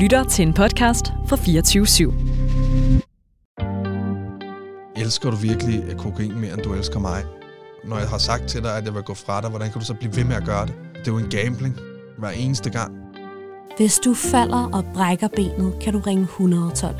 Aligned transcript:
lytter 0.00 0.24
til 0.24 0.46
en 0.46 0.52
podcast 0.54 1.12
fra 1.26 1.36
24 1.36 1.86
/7. 1.86 2.12
Elsker 4.96 5.30
du 5.30 5.36
virkelig 5.36 5.84
kokain 5.98 6.40
mere, 6.40 6.52
end 6.52 6.62
du 6.62 6.72
elsker 6.72 6.98
mig? 6.98 7.22
Når 7.84 7.98
jeg 7.98 8.08
har 8.08 8.18
sagt 8.18 8.48
til 8.48 8.62
dig, 8.62 8.76
at 8.76 8.84
jeg 8.84 8.94
vil 8.94 9.02
gå 9.02 9.14
fra 9.14 9.40
dig, 9.40 9.50
hvordan 9.50 9.70
kan 9.70 9.80
du 9.80 9.86
så 9.86 9.94
blive 9.94 10.16
ved 10.16 10.24
med 10.24 10.36
at 10.36 10.44
gøre 10.44 10.66
det? 10.66 10.74
Det 10.94 11.08
er 11.08 11.12
jo 11.12 11.18
en 11.18 11.30
gambling 11.30 11.76
hver 12.18 12.30
eneste 12.30 12.70
gang. 12.70 12.92
Hvis 13.76 13.98
du 13.98 14.14
falder 14.14 14.70
og 14.72 14.84
brækker 14.94 15.28
benet, 15.28 15.74
kan 15.80 15.92
du 15.92 15.98
ringe 15.98 16.22
112. 16.22 16.96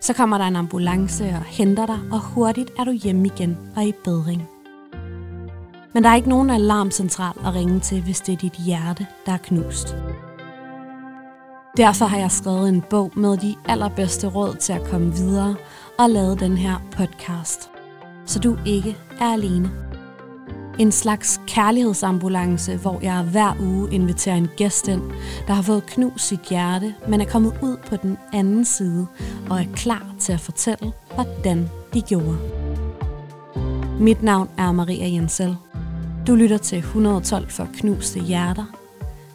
Så 0.00 0.12
kommer 0.12 0.38
der 0.38 0.44
en 0.44 0.56
ambulance 0.56 1.24
og 1.24 1.42
henter 1.44 1.86
dig, 1.86 1.98
og 2.12 2.20
hurtigt 2.20 2.70
er 2.78 2.84
du 2.84 2.92
hjemme 2.92 3.26
igen 3.26 3.56
og 3.76 3.84
i 3.84 3.92
bedring. 4.04 4.42
Men 5.94 6.04
der 6.04 6.10
er 6.10 6.14
ikke 6.14 6.28
nogen 6.28 6.50
alarmcentral 6.50 7.34
at 7.46 7.54
ringe 7.54 7.80
til, 7.80 8.02
hvis 8.02 8.20
det 8.20 8.32
er 8.32 8.36
dit 8.36 8.56
hjerte, 8.66 9.06
der 9.26 9.32
er 9.32 9.38
knust. 9.38 9.96
Derfor 11.76 12.04
har 12.04 12.18
jeg 12.18 12.30
skrevet 12.30 12.68
en 12.68 12.82
bog 12.90 13.12
med 13.16 13.36
de 13.36 13.54
allerbedste 13.68 14.26
råd 14.26 14.54
til 14.54 14.72
at 14.72 14.84
komme 14.84 15.12
videre 15.14 15.56
og 15.98 16.10
lavet 16.10 16.40
den 16.40 16.56
her 16.56 16.74
podcast, 16.90 17.70
så 18.26 18.38
du 18.38 18.58
ikke 18.66 18.96
er 19.20 19.32
alene. 19.32 19.70
En 20.78 20.92
slags 20.92 21.40
kærlighedsambulance, 21.46 22.76
hvor 22.76 23.00
jeg 23.02 23.22
hver 23.22 23.52
uge 23.60 23.92
inviterer 23.92 24.36
en 24.36 24.48
gæst 24.56 24.88
ind, 24.88 25.02
der 25.46 25.52
har 25.54 25.62
fået 25.62 25.86
knust 25.86 26.28
sit 26.28 26.40
hjerte, 26.40 26.94
men 27.08 27.20
er 27.20 27.24
kommet 27.24 27.58
ud 27.62 27.76
på 27.88 27.96
den 27.96 28.18
anden 28.32 28.64
side 28.64 29.06
og 29.50 29.60
er 29.60 29.66
klar 29.74 30.14
til 30.18 30.32
at 30.32 30.40
fortælle, 30.40 30.92
hvordan 31.14 31.70
de 31.94 32.02
gjorde. 32.02 32.38
Mit 34.00 34.22
navn 34.22 34.48
er 34.58 34.72
Maria 34.72 35.08
Jensel. 35.08 35.56
Du 36.26 36.34
lytter 36.34 36.58
til 36.58 36.78
112 36.78 37.50
for 37.50 37.68
knuste 37.74 38.20
hjerter. 38.20 38.64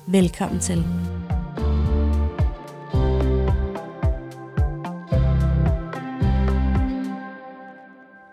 Velkommen 0.07 0.59
til. 0.59 0.85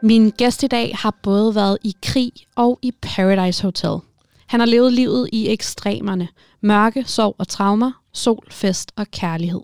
Min 0.03 0.31
gæst 0.31 0.63
i 0.63 0.67
dag 0.67 0.97
har 0.97 1.19
både 1.23 1.55
været 1.55 1.79
i 1.85 1.95
krig 2.03 2.33
og 2.57 2.79
i 2.83 2.93
Paradise 3.03 3.63
Hotel. 3.63 3.99
Han 4.47 4.61
har 4.61 4.67
levet 4.67 4.93
livet 4.93 5.29
i 5.33 5.49
ekstremerne. 5.49 6.29
Mørke, 6.61 7.05
sorg 7.05 7.35
og 7.39 7.49
traumer, 7.49 7.93
sol, 8.13 8.47
fest 8.51 8.93
og 8.97 9.07
kærlighed. 9.11 9.61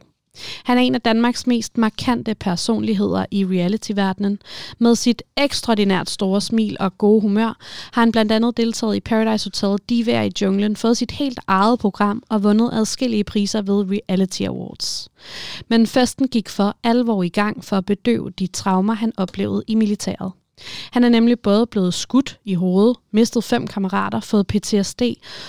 Han 0.65 0.79
er 0.79 0.83
en 0.83 0.95
af 0.95 1.01
Danmarks 1.01 1.47
mest 1.47 1.79
markante 1.79 2.35
personligheder 2.35 3.27
i 3.31 3.45
reality-verdenen. 3.45 4.39
Med 4.79 4.95
sit 4.95 5.23
ekstraordinært 5.37 6.11
store 6.11 6.41
smil 6.41 6.77
og 6.81 6.99
gode 6.99 7.21
humør 7.21 7.57
har 7.93 8.03
han 8.03 8.13
blandt 8.13 8.33
andet 8.33 8.57
deltaget 8.57 8.97
i 8.97 9.01
Paradise 9.01 9.47
Hotel 9.47 9.79
Divaer 9.89 10.23
i 10.23 10.33
junglen, 10.43 10.77
fået 10.77 10.97
sit 10.97 11.11
helt 11.11 11.41
eget 11.47 11.79
program 11.79 12.23
og 12.29 12.43
vundet 12.43 12.71
adskillige 12.73 13.25
priser 13.25 13.63
ved 13.63 13.85
Reality 13.91 14.43
Awards. 14.43 15.09
Men 15.69 15.87
festen 15.87 16.29
gik 16.29 16.49
for 16.49 16.77
alvor 16.85 17.23
i 17.23 17.29
gang 17.29 17.65
for 17.65 17.77
at 17.77 17.87
bedøve 17.87 18.31
de 18.31 18.47
traumer, 18.47 18.95
han 18.95 19.13
oplevede 19.17 19.65
i 19.67 19.75
militæret. 19.75 20.33
Han 20.91 21.05
er 21.05 21.09
nemlig 21.09 21.41
både 21.41 21.67
blevet 21.67 21.95
skudt 21.95 22.39
i 22.45 22.55
hovedet, 22.55 22.97
mistet 23.13 23.45
fem 23.45 23.67
kammerater, 23.67 24.21
fået 24.21 24.47
PTSD, 24.47 25.03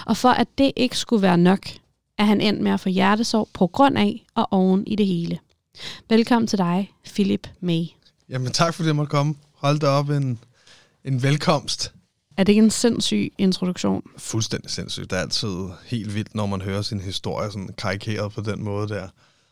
og 0.06 0.18
for 0.18 0.30
at 0.30 0.48
det 0.58 0.72
ikke 0.76 0.98
skulle 0.98 1.22
være 1.22 1.38
nok, 1.38 1.68
er 2.18 2.24
han 2.24 2.42
endt 2.42 2.62
med 2.62 2.72
at 2.72 2.80
få 2.80 2.90
hjertesorg 2.90 3.50
på 3.54 3.68
grund 3.68 3.98
af 3.98 4.26
og 4.36 4.48
oven 4.52 4.88
i 4.88 4.96
det 4.96 5.08
hele. 5.08 5.40
Velkommen 6.10 6.48
til 6.48 6.58
dig, 6.58 6.94
Philip 7.06 7.48
May. 7.60 7.84
Jamen 8.30 8.52
tak 8.52 8.74
fordi 8.74 8.88
jeg 8.88 8.96
måtte 8.96 9.10
komme. 9.10 9.36
Hold 9.54 9.80
da 9.80 9.88
op 9.88 10.10
en, 10.10 10.40
en 11.04 11.24
velkomst. 11.24 11.94
Er 12.38 12.44
det 12.44 12.52
ikke 12.52 12.64
en 12.64 12.72
sindssyg 12.72 13.34
introduktion? 13.38 14.04
Fuldstændig 14.18 14.72
sindssygt. 14.72 15.10
Det 15.10 15.18
er 15.18 15.22
altid 15.22 15.70
helt 15.86 16.16
vildt, 16.16 16.36
når 16.36 16.46
man 16.46 16.62
hører 16.62 16.82
sin 16.82 17.00
historie 17.00 17.52
sådan 17.52 17.70
karikeret 17.78 18.32
på 18.32 18.42
den 18.42 18.64
måde 18.64 18.88
der. 18.88 19.08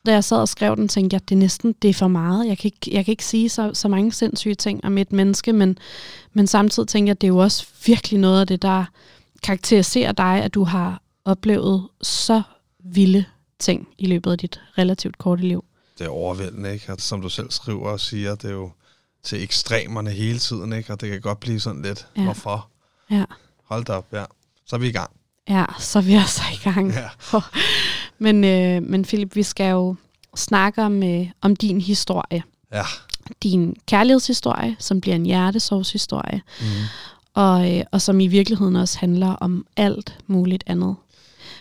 Da 0.05 0.11
jeg 0.11 0.23
sad 0.23 0.37
og 0.37 0.49
skrev 0.49 0.75
den, 0.75 0.87
tænkte 0.87 1.13
jeg, 1.13 1.21
at 1.21 1.29
det 1.29 1.35
er 1.35 1.39
næsten 1.39 1.75
det 1.81 1.89
er 1.89 1.93
for 1.93 2.07
meget. 2.07 2.47
Jeg 2.47 2.57
kan 2.57 2.67
ikke, 2.67 2.95
jeg 2.95 3.05
kan 3.05 3.11
ikke 3.11 3.25
sige 3.25 3.49
så, 3.49 3.71
så 3.73 3.87
mange 3.87 4.11
sindssyge 4.11 4.55
ting 4.55 4.85
om 4.85 4.97
et 4.97 5.11
menneske, 5.11 5.53
men, 5.53 5.77
men 6.33 6.47
samtidig 6.47 6.87
tænker 6.87 7.09
jeg, 7.09 7.15
at 7.15 7.21
det 7.21 7.27
er 7.27 7.29
jo 7.29 7.37
også 7.37 7.67
virkelig 7.85 8.19
noget 8.19 8.39
af 8.41 8.47
det, 8.47 8.61
der 8.61 8.85
karakteriserer 9.43 10.11
dig, 10.11 10.43
at 10.43 10.53
du 10.53 10.63
har 10.63 11.01
oplevet 11.25 11.87
så 12.01 12.41
vilde 12.83 13.25
ting 13.59 13.87
i 13.97 14.05
løbet 14.05 14.31
af 14.31 14.37
dit 14.37 14.61
relativt 14.77 15.17
korte 15.17 15.41
liv. 15.41 15.65
Det 15.97 16.05
er 16.05 16.09
overvældende, 16.09 16.73
ikke? 16.73 16.93
Og 16.93 17.01
som 17.01 17.21
du 17.21 17.29
selv 17.29 17.51
skriver 17.51 17.89
og 17.89 17.99
siger, 17.99 18.35
det 18.35 18.49
er 18.49 18.53
jo 18.53 18.71
til 19.23 19.43
ekstremerne 19.43 20.11
hele 20.11 20.39
tiden, 20.39 20.73
ikke? 20.73 20.93
Og 20.93 21.01
det 21.01 21.09
kan 21.09 21.21
godt 21.21 21.39
blive 21.39 21.59
sådan 21.59 21.81
lidt, 21.81 22.07
ja. 22.17 22.23
hvorfor? 22.23 22.67
Ja. 23.11 23.25
Hold 23.63 23.85
da 23.85 23.93
op, 23.93 24.13
ja. 24.13 24.25
Så 24.65 24.75
er 24.75 24.79
vi 24.79 24.87
i 24.87 24.91
gang. 24.91 25.11
Ja, 25.49 25.65
så 25.79 25.99
er 25.99 26.03
vi 26.03 26.13
også 26.15 26.41
i 26.53 26.69
gang. 26.69 26.93
Ja. 26.93 27.09
men, 28.25 28.43
øh, 28.43 28.89
men 28.89 29.03
Philip, 29.03 29.35
vi 29.35 29.43
skal 29.43 29.71
jo 29.71 29.95
snakke 30.35 30.83
om, 30.83 31.03
øh, 31.03 31.27
om 31.41 31.55
din 31.55 31.81
historie. 31.81 32.43
Ja. 32.73 32.83
Din 33.43 33.75
kærlighedshistorie, 33.87 34.75
som 34.79 35.01
bliver 35.01 35.15
en 35.15 35.25
hjertesorgshistorie. 35.25 36.41
Mm. 36.61 36.65
Og, 37.33 37.77
øh, 37.77 37.83
og 37.91 38.01
som 38.01 38.19
i 38.19 38.27
virkeligheden 38.27 38.75
også 38.75 38.99
handler 38.99 39.27
om 39.27 39.65
alt 39.77 40.17
muligt 40.27 40.63
andet. 40.67 40.95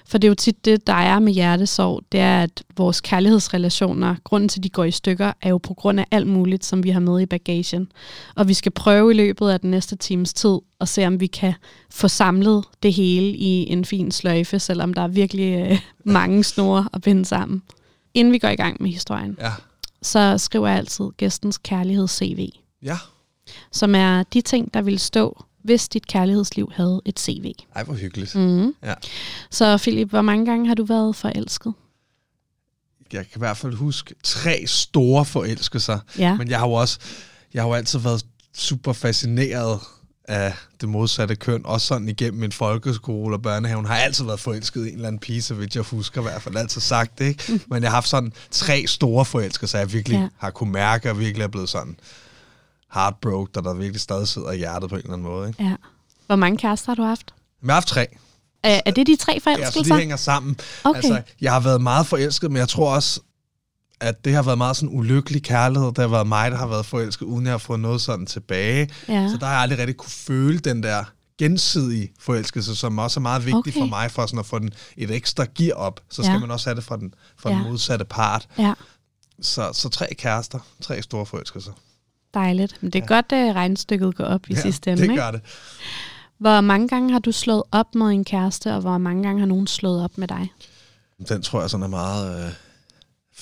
For 0.07 0.19
det 0.19 0.29
er 0.29 0.31
jo 0.31 0.35
tit 0.35 0.65
det, 0.65 0.87
der 0.87 0.93
er 0.93 1.19
med 1.19 1.33
hjertesorg, 1.33 2.03
det 2.13 2.21
er, 2.21 2.43
at 2.43 2.63
vores 2.77 3.01
kærlighedsrelationer, 3.01 4.17
grunden 4.25 4.49
til, 4.49 4.61
at 4.61 4.65
de 4.65 4.69
går 4.69 4.85
i 4.85 4.91
stykker, 4.91 5.33
er 5.43 5.49
jo 5.49 5.59
på 5.59 5.75
grund 5.75 6.01
af 6.01 6.07
alt 6.11 6.27
muligt, 6.27 6.65
som 6.65 6.85
vi 6.85 6.91
har 6.91 7.01
med 7.01 7.21
i 7.21 7.27
bagagen. 7.27 7.93
Og 8.35 8.49
vi 8.49 8.55
skal 8.55 8.73
prøve 8.73 9.11
i 9.11 9.15
løbet 9.15 9.51
af 9.51 9.61
den 9.61 9.71
næste 9.71 9.97
times 9.97 10.33
tid 10.33 10.59
at 10.81 10.89
se, 10.89 11.07
om 11.07 11.21
vi 11.21 11.27
kan 11.27 11.55
få 11.91 12.09
samlet 12.09 12.65
det 12.83 12.93
hele 12.93 13.29
i 13.29 13.73
en 13.73 13.85
fin 13.85 14.11
sløjfe, 14.11 14.59
selvom 14.59 14.95
der 14.95 15.03
er 15.03 15.09
virkelig 15.09 15.71
øh, 15.71 15.81
mange 16.05 16.45
snore 16.45 16.89
at 16.93 17.03
binde 17.03 17.25
sammen. 17.25 17.63
Inden 18.15 18.33
vi 18.33 18.39
går 18.39 18.49
i 18.49 18.57
gang 18.57 18.83
med 18.83 18.91
historien, 18.91 19.37
ja. 19.41 19.53
så 20.03 20.39
skriver 20.39 20.69
jeg 20.69 20.79
altid 20.79 21.05
gæstens 21.17 21.59
kærligheds-CV. 21.59 22.49
Ja. 22.83 22.99
Som 23.73 23.95
er 23.95 24.23
de 24.23 24.41
ting, 24.41 24.75
der 24.75 24.83
vil 24.83 24.99
stå 24.99 25.45
hvis 25.65 25.89
dit 25.89 26.07
kærlighedsliv 26.07 26.73
havde 26.75 27.03
et 27.05 27.21
CV. 27.21 27.53
Ej, 27.75 27.85
hvor 27.85 27.95
hyggeligt. 27.95 28.35
Mm. 28.35 28.75
Ja. 28.83 28.95
Så 29.51 29.79
Philip, 29.79 30.11
hvor 30.11 30.23
mange 30.23 30.47
gange 30.47 30.67
har 30.67 30.75
du 30.75 30.85
været 30.85 31.17
forelsket? 31.17 31.75
Jeg 33.13 33.21
kan 33.21 33.39
i 33.39 33.39
hvert 33.39 33.57
fald 33.57 33.75
huske 33.75 34.15
tre 34.23 34.65
store 34.67 35.25
forelskelser. 35.25 35.99
Ja. 36.19 36.37
Men 36.37 36.51
jeg 36.51 36.59
har 36.59 36.67
jo 36.67 36.73
også 36.73 36.99
jeg 37.55 37.63
har 37.63 37.69
jo 37.69 37.75
altid 37.75 37.99
været 37.99 38.27
super 38.55 38.93
fascineret 38.93 39.81
af 40.25 40.55
det 40.81 40.89
modsatte 40.89 41.37
køn, 41.37 41.63
også 41.65 41.87
sådan 41.87 42.09
igennem 42.09 42.41
min 42.41 42.53
folkeskole 42.53 43.37
og 43.37 43.43
børnehaven, 43.43 43.85
har 43.85 43.95
jeg 43.95 44.05
altid 44.05 44.25
været 44.25 44.41
forelsket 44.41 44.87
i 44.87 44.89
en 44.89 44.95
eller 44.95 45.09
anden 45.09 45.19
pige, 45.19 45.43
så 45.43 45.55
vidt 45.55 45.75
jeg 45.75 45.83
husker 45.83 46.21
i 46.21 46.25
hvert 46.25 46.43
fald 46.43 46.57
altid 46.57 46.81
sagt 46.81 47.19
det, 47.19 47.25
ikke? 47.25 47.61
Men 47.71 47.83
jeg 47.83 47.91
har 47.91 47.95
haft 47.95 48.09
sådan 48.09 48.33
tre 48.51 48.85
store 48.87 49.25
forelskelser, 49.25 49.79
jeg 49.79 49.93
virkelig 49.93 50.17
ja. 50.19 50.29
har 50.39 50.51
kunne 50.51 50.73
mærke, 50.73 51.11
og 51.11 51.19
virkelig 51.19 51.45
er 51.45 51.49
blevet 51.49 51.69
sådan 51.69 51.97
heartbroke, 52.95 53.51
der 53.55 53.61
der 53.61 53.75
virkelig 53.75 54.01
stadig 54.01 54.29
sidder 54.29 54.51
i 54.53 54.57
hjertet 54.57 54.91
på 54.91 54.97
en 54.97 55.01
eller 55.03 55.13
anden 55.13 55.29
måde. 55.29 55.49
Ikke? 55.49 55.63
Ja. 55.65 55.75
Hvor 56.27 56.37
mange 56.37 56.59
kærester 56.59 56.91
har 56.91 56.95
du 56.95 57.03
haft? 57.03 57.35
Jeg 57.63 57.67
har 57.69 57.75
haft 57.75 57.89
tre. 57.89 58.07
Er, 58.63 58.81
er 58.87 58.91
det 58.91 59.07
de 59.07 59.17
tre 59.17 59.41
forelskelser? 59.41 59.81
Ja, 59.81 59.85
så 59.85 59.95
de 59.95 59.99
hænger 59.99 60.17
sammen. 60.17 60.57
Okay. 60.85 60.97
Altså, 60.97 61.23
jeg 61.41 61.53
har 61.53 61.61
været 61.61 61.81
meget 61.83 62.07
forelsket, 62.07 62.51
men 62.51 62.57
jeg 62.57 62.69
tror 62.69 62.95
også, 62.95 63.21
at 64.01 64.25
det 64.25 64.35
har 64.35 64.43
været 64.43 64.59
meget 64.59 64.77
sådan 64.77 64.97
ulykkelig 64.99 65.43
kærlighed. 65.43 65.89
Det 65.89 65.99
har 65.99 66.09
været 66.09 66.27
mig, 66.27 66.51
der 66.51 66.57
har 66.57 66.67
været 66.67 66.87
forelsket, 66.87 67.27
uden 67.27 67.45
jeg 67.47 67.53
har 67.53 67.59
fået 67.59 67.81
noget 67.81 68.01
sådan 68.01 68.27
tilbage. 68.27 68.91
Ja. 69.09 69.29
Så 69.29 69.37
der 69.37 69.47
har 69.47 69.53
jeg 69.53 69.63
aldrig 69.63 69.79
rigtig 69.79 69.97
kunne 69.97 70.11
føle 70.11 70.59
den 70.59 70.83
der 70.83 71.05
gensidige 71.39 72.13
forelskelse, 72.21 72.77
som 72.77 72.99
også 72.99 73.21
er 73.21 73.23
meget 73.23 73.47
vigtig 73.47 73.59
Okay. 73.59 73.73
for 73.73 73.87
mig, 73.87 74.11
for 74.11 74.27
sådan 74.27 74.39
at 74.39 74.47
få 74.47 74.59
den 74.59 74.71
et 74.97 75.11
ekstra 75.11 75.47
gear 75.55 75.75
op. 75.77 76.01
Så 76.11 76.23
skal 76.23 76.33
Ja. 76.33 76.39
man 76.39 76.51
også 76.51 76.69
have 76.71 76.77
det 76.77 76.85
fra 76.85 76.97
den, 76.97 77.15
fra 77.39 77.51
Ja. 77.51 77.57
den 77.57 77.65
modsatte 77.65 78.05
part. 78.05 78.49
Ja, 78.59 78.75
Så, 79.43 79.71
så 79.73 79.89
tre 79.89 80.15
kærester, 80.19 80.59
tre 80.83 81.03
store 81.03 81.27
forelskelser. 81.27 81.73
Dejligt. 82.35 82.77
Men 82.81 82.91
det 82.93 82.99
er 82.99 83.03
ja. 83.11 83.15
godt, 83.15 83.33
at 83.33 83.55
regnstykket 83.55 84.17
går 84.17 84.25
op 84.25 84.41
i 84.51 84.55
sidste 84.55 84.91
ende. 84.91 85.03
det 85.03 85.11
ikke? 85.11 85.23
gør 85.23 85.31
det. 85.31 85.41
Hvor 86.39 86.61
mange 86.61 86.89
gange 86.89 87.13
har 87.13 87.19
du 87.19 87.33
slået 87.33 87.63
op 87.73 87.95
med 87.95 88.07
en 88.07 88.25
kæreste, 88.25 88.75
og 88.75 88.81
hvor 88.81 88.99
mange 88.99 89.23
gange 89.23 89.39
har 89.41 89.47
nogen 89.47 89.67
slået 89.67 90.05
op 90.05 90.19
med 90.19 90.29
dig? 90.29 90.53
Den 91.29 91.43
tror 91.43 91.61
jeg 91.61 91.71
sådan 91.71 91.85
er 91.85 91.89
meget 91.89 92.45
øh, 92.45 92.51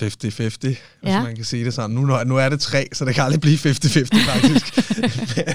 50-50, 0.02 0.08
hvis 0.28 0.78
Ja. 1.04 1.22
man 1.22 1.37
kan 1.37 1.44
sige 1.44 1.64
det 1.64 1.75
sådan. 1.75 1.90
Nu, 1.90 2.00
nu- 2.00 2.25
nu 2.25 2.37
er 2.37 2.48
det 2.48 2.60
tre, 2.60 2.88
så 2.92 3.04
det 3.04 3.14
kan 3.14 3.25
aldrig 3.25 3.40
blive 3.40 3.56
50-50 3.58 4.31
faktisk. 4.31 4.76
men, 5.36 5.54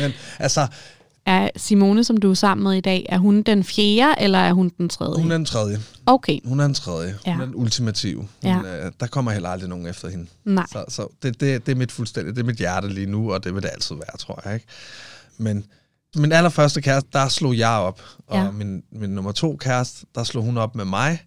men 0.00 0.12
altså, 0.38 0.66
Er 1.28 1.48
Simone, 1.56 2.04
som 2.04 2.16
du 2.16 2.30
er 2.30 2.34
sammen 2.34 2.62
med 2.64 2.72
i 2.76 2.80
dag, 2.80 3.06
er 3.08 3.18
hun 3.18 3.42
den 3.42 3.64
fjerde, 3.64 4.14
eller 4.20 4.38
er 4.38 4.52
hun 4.52 4.68
den 4.78 4.88
tredje? 4.88 5.22
hun 5.22 5.30
er 5.30 5.36
den 5.36 5.44
tredje. 5.44 5.78
Okay, 6.06 6.38
Hun 6.44 6.60
er 6.60 6.64
den 6.64 6.74
tredje. 6.74 7.18
Ja. 7.26 7.32
Hun 7.32 7.40
er 7.40 7.44
den 7.44 7.54
ultimative. 7.54 8.16
Hun, 8.18 8.28
Ja. 8.42 8.86
øh, 8.86 8.92
der 9.00 9.06
kommer 9.06 9.30
heller 9.32 9.48
aldrig 9.48 9.68
nogen 9.68 9.86
efter 9.86 10.08
hende. 10.08 10.26
nej. 10.44 10.66
Så, 10.72 10.84
så 10.88 11.06
det, 11.22 11.40
det, 11.40 11.66
det 11.66 11.72
er 11.72 11.76
mit 11.76 11.92
fuldstændig, 11.92 12.36
det 12.36 12.42
er 12.42 12.46
mit 12.46 12.56
hjerte 12.56 12.88
lige 12.88 13.06
nu, 13.06 13.32
og 13.32 13.44
det 13.44 13.54
vil 13.54 13.62
det 13.62 13.68
altid 13.72 13.94
være, 13.96 14.16
tror 14.18 14.40
jeg. 14.44 14.54
Ikke? 14.54 14.66
Men 15.38 15.64
min 16.16 16.32
allerførste 16.32 16.82
kæreste, 16.82 17.10
der 17.12 17.28
slog 17.28 17.58
jeg 17.58 17.68
op. 17.68 18.00
Og 18.26 18.36
Ja. 18.36 18.50
min, 18.50 18.82
min 18.92 19.10
nummer 19.10 19.32
to 19.32 19.56
kæreste, 19.56 20.06
der 20.14 20.24
slog 20.24 20.44
hun 20.44 20.56
op 20.58 20.74
med 20.74 20.84
mig. 20.84 21.18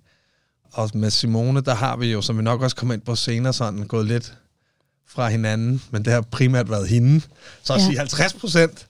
Og 0.73 0.89
med 0.93 1.09
Simone, 1.09 1.61
der 1.61 1.75
har 1.75 1.97
vi 1.97 2.11
jo, 2.11 2.21
som 2.21 2.37
vi 2.37 2.43
nok 2.43 2.61
også 2.61 2.75
kommer 2.75 2.93
ind 2.93 3.01
på 3.01 3.15
senere, 3.15 3.53
sådan 3.53 3.83
gået 3.87 4.05
lidt 4.07 4.33
fra 5.15 5.29
hinanden, 5.29 5.81
men 5.91 6.05
det 6.05 6.13
har 6.13 6.21
primært 6.21 6.69
været 6.69 6.87
hende. 6.87 7.21
Så 7.63 7.73
at 7.73 7.79
Ja. 7.79 7.85
sige 7.85 7.97
50 7.97 8.33
procent, 8.33 8.85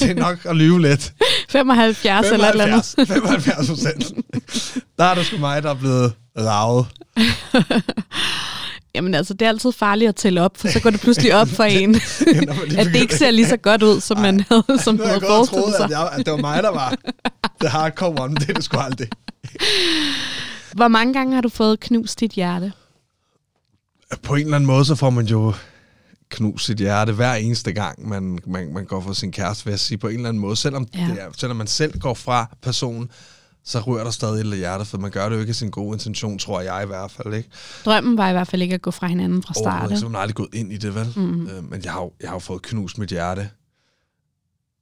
det 0.00 0.10
er 0.10 0.14
nok 0.14 0.38
at 0.44 0.56
lyve 0.56 0.82
lidt. 0.82 1.12
75 1.50 2.26
eller 2.30 2.46
et 2.46 2.50
eller 2.50 2.64
andet. 2.66 3.08
75 3.08 3.68
procent. 3.68 4.04
Der 4.98 5.04
er 5.04 5.14
det 5.14 5.26
sgu 5.26 5.38
mig, 5.38 5.62
der 5.62 5.70
er 5.70 5.74
blevet 5.74 6.12
ravet. 6.38 6.86
Jamen 8.94 9.14
altså, 9.14 9.34
det 9.34 9.42
er 9.42 9.48
altid 9.48 9.72
farligt 9.72 10.08
at 10.08 10.16
tælle 10.16 10.40
op, 10.42 10.56
for 10.58 10.68
så 10.68 10.80
går 10.80 10.90
det 10.90 11.00
pludselig 11.00 11.34
op 11.34 11.48
for 11.48 11.64
en, 11.80 11.94
at 12.78 12.86
det 12.86 12.96
ikke 12.96 13.14
ser 13.16 13.30
lige 13.30 13.48
så 13.48 13.56
godt 13.56 13.82
ud, 13.82 14.00
som 14.00 14.18
man 14.18 14.44
havde, 14.48 14.64
som 14.82 15.00
havde 15.06 15.20
forestillet 15.20 15.74
sig. 15.76 15.84
at, 15.84 15.90
jeg, 15.90 16.08
at 16.12 16.26
det 16.26 16.32
var 16.32 16.36
mig, 16.40 16.62
der 16.62 16.70
var 16.70 16.94
the 17.60 17.68
hardcore 17.68 18.08
one, 18.22 18.28
men 18.32 18.36
det 18.36 18.48
er 18.50 18.54
det 18.54 18.64
sgu 18.64 18.78
aldrig. 18.78 19.08
Hvor 20.72 20.88
mange 20.88 21.12
gange 21.14 21.34
har 21.34 21.40
du 21.40 21.48
fået 21.48 21.80
knust 21.80 22.20
dit 22.20 22.30
hjerte? 22.30 22.72
På 24.22 24.34
en 24.34 24.40
eller 24.44 24.56
anden 24.56 24.66
måde, 24.66 24.84
så 24.84 24.94
får 24.94 25.10
man 25.10 25.26
jo 25.26 25.52
knust 26.28 26.64
sit 26.66 26.78
hjerte 26.78 27.12
hver 27.12 27.34
eneste 27.34 27.72
gang, 27.72 28.08
man, 28.08 28.38
man, 28.46 28.72
man 28.74 28.84
går 28.84 29.00
for 29.00 29.12
sin 29.12 29.32
kæreste, 29.32 29.64
vil 29.64 29.72
jeg 29.72 29.80
sige, 29.80 29.98
på 29.98 30.08
en 30.08 30.14
eller 30.16 30.28
anden 30.28 30.40
måde. 30.40 30.56
Selvom, 30.56 30.86
Ja. 30.94 31.00
det 31.00 31.22
er, 31.22 31.28
selvom 31.36 31.56
man 31.56 31.66
selv 31.66 31.98
går 31.98 32.14
fra 32.14 32.56
personen, 32.62 33.10
så 33.64 33.80
rører 33.80 34.04
der 34.04 34.10
stadig 34.10 34.40
et 34.52 34.56
hjertet, 34.56 34.86
for 34.86 34.98
man 34.98 35.10
gør 35.10 35.28
det 35.28 35.36
jo 35.36 35.40
ikke 35.40 35.50
af 35.50 35.54
sin 35.56 35.70
gode 35.70 35.94
intention, 35.94 36.38
tror 36.38 36.60
jeg 36.60 36.82
i 36.82 36.86
hvert 36.86 37.10
fald. 37.10 37.34
Ikke? 37.34 37.48
Drømmen 37.84 38.16
var 38.18 38.28
i 38.28 38.32
hvert 38.32 38.48
fald 38.48 38.62
ikke 38.62 38.74
at 38.74 38.82
gå 38.82 38.90
fra 38.90 39.06
hinanden 39.06 39.42
fra 39.42 39.54
Overhovedet 39.56 39.80
start. 39.80 39.90
ikke, 39.90 40.00
så 40.00 40.06
man 40.06 40.14
har 40.14 40.20
aldrig 40.22 40.34
gået 40.34 40.54
ind 40.54 40.72
i 40.72 40.76
det, 40.76 40.94
vel? 40.94 41.12
Mm. 41.16 41.46
Øh, 41.46 41.70
men 41.70 41.84
jeg 41.84 41.92
har, 41.92 42.00
jo, 42.02 42.12
jeg 42.20 42.28
har 42.28 42.34
jo 42.34 42.38
fået 42.40 42.62
knust 42.62 42.98
mit 42.98 43.08
hjerte 43.08 43.50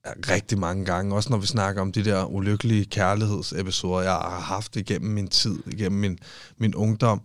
rigtig 0.06 0.58
mange 0.58 0.84
gange. 0.84 1.14
Også 1.14 1.30
når 1.30 1.38
vi 1.38 1.46
snakker 1.46 1.82
om 1.82 1.92
de 1.92 2.04
der 2.04 2.24
ulykkelige 2.24 2.84
kærlighedsepisoder, 2.84 4.00
jeg 4.02 4.12
har 4.12 4.40
haft 4.40 4.76
igennem 4.76 5.10
min 5.10 5.28
tid, 5.28 5.58
igennem 5.66 6.00
min, 6.00 6.18
min 6.58 6.74
ungdom. 6.74 7.20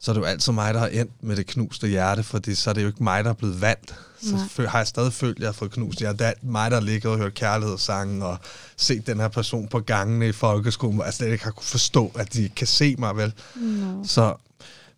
Så 0.00 0.10
er 0.10 0.12
det 0.12 0.20
jo 0.20 0.26
altid 0.26 0.52
mig, 0.52 0.74
der 0.74 0.80
har 0.80 0.86
endt 0.86 1.12
med 1.22 1.36
det 1.36 1.46
knuste 1.46 1.88
hjerte, 1.88 2.22
fordi 2.22 2.54
så 2.54 2.70
er 2.70 2.74
det 2.74 2.82
jo 2.82 2.86
ikke 2.86 3.02
mig, 3.04 3.24
der 3.24 3.30
er 3.30 3.34
blevet 3.34 3.60
valgt. 3.60 3.94
Så 4.22 4.36
Nej. 4.58 4.66
har 4.66 4.78
jeg 4.78 4.86
stadig 4.86 5.12
følt, 5.12 5.36
at 5.36 5.40
jeg 5.40 5.48
har 5.48 5.52
fået 5.52 5.70
knust 5.70 5.98
hjerte. 5.98 6.18
Det 6.18 6.26
er 6.26 6.32
mig, 6.42 6.70
der 6.70 6.76
har 6.76 6.82
ligget 6.84 7.12
og 7.12 7.18
hørt 7.18 7.34
kærlighedssange 7.34 8.24
og 8.26 8.36
set 8.76 9.06
den 9.06 9.20
her 9.20 9.28
person 9.28 9.68
på 9.68 9.80
gangene 9.80 10.28
i 10.28 10.32
folkeskolen, 10.32 10.94
hvor 10.96 11.04
jeg 11.04 11.14
slet 11.14 11.32
ikke 11.32 11.44
har 11.44 11.50
kunne 11.50 11.64
forstå, 11.66 12.12
at 12.14 12.32
de 12.34 12.48
kan 12.48 12.66
se 12.66 12.96
mig 12.98 13.16
vel. 13.16 13.32
No. 13.56 14.04
Så 14.04 14.34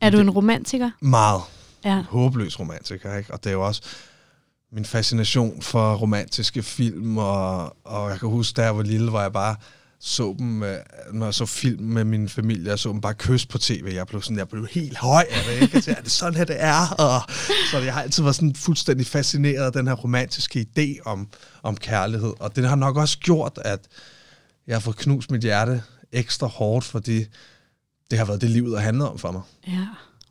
Er 0.00 0.10
du 0.10 0.19
en 0.19 0.31
romantiker? 0.31 0.90
meget 1.00 1.40
Ja. 1.84 2.02
håbløs 2.08 2.60
romantiker, 2.60 3.16
ikke? 3.16 3.32
Og 3.32 3.44
det 3.44 3.50
er 3.50 3.54
jo 3.54 3.66
også 3.66 3.82
min 4.72 4.84
fascination 4.84 5.62
for 5.62 5.94
romantiske 5.94 6.62
film, 6.62 7.19
og, 7.19 7.76
og 7.84 8.10
jeg 8.10 8.20
kan 8.20 8.28
huske, 8.28 8.56
da 8.56 8.62
jeg 8.62 8.76
var 8.76 8.82
lille, 8.82 9.10
hvor 9.10 9.20
jeg 9.20 9.32
bare 9.32 9.56
så 10.00 10.34
dem, 10.38 10.62
øh, 10.62 10.76
når 11.12 11.26
jeg 11.26 11.34
så 11.34 11.46
film 11.46 11.82
med 11.82 12.04
min 12.04 12.28
familie, 12.28 12.70
jeg 12.70 12.78
så 12.78 12.88
dem 12.88 13.00
bare 13.00 13.14
kysse 13.14 13.48
på 13.48 13.58
tv. 13.58 13.93
Jeg 13.94 14.06
blev 14.06 14.22
sådan, 14.22 14.38
jeg 14.38 14.48
blev 14.48 14.66
helt 14.70 14.98
høj 14.98 15.25
af 15.31 15.44
det, 15.46 15.62
ikke? 15.62 15.72
Tænkte, 15.72 15.90
er 15.90 16.02
det 16.02 16.10
sådan 16.10 16.34
her, 16.34 16.44
det 16.44 16.56
er? 16.58 16.88
Og, 16.98 17.32
så 17.70 17.78
jeg 17.78 17.94
har 17.94 18.02
altid 18.02 18.22
været 18.22 18.37
sådan 18.37 18.54
fuldstændig 18.54 19.06
fascineret 19.06 19.64
af 19.64 19.72
den 19.72 19.87
her 19.87 19.94
romantiske 19.94 20.66
idé 20.69 21.02
om, 21.04 21.28
om 21.62 21.76
kærlighed. 21.76 22.32
Og 22.40 22.56
det 22.56 22.69
har 22.69 22.76
nok 22.76 22.96
også 22.96 23.19
gjort, 23.19 23.58
at 23.64 23.81
jeg 24.66 24.75
har 24.75 24.81
fået 24.81 24.96
knust 24.96 25.31
mit 25.31 25.43
hjerte 25.43 25.82
ekstra 26.12 26.46
hårdt, 26.46 26.84
fordi 26.84 27.25
det 28.10 28.19
har 28.19 28.25
været 28.25 28.40
det, 28.40 28.50
livet 28.50 28.78
har 28.78 28.84
handlet 28.84 29.08
om 29.08 29.19
for 29.19 29.32
mig. 29.32 29.42
Ja. 29.66 29.87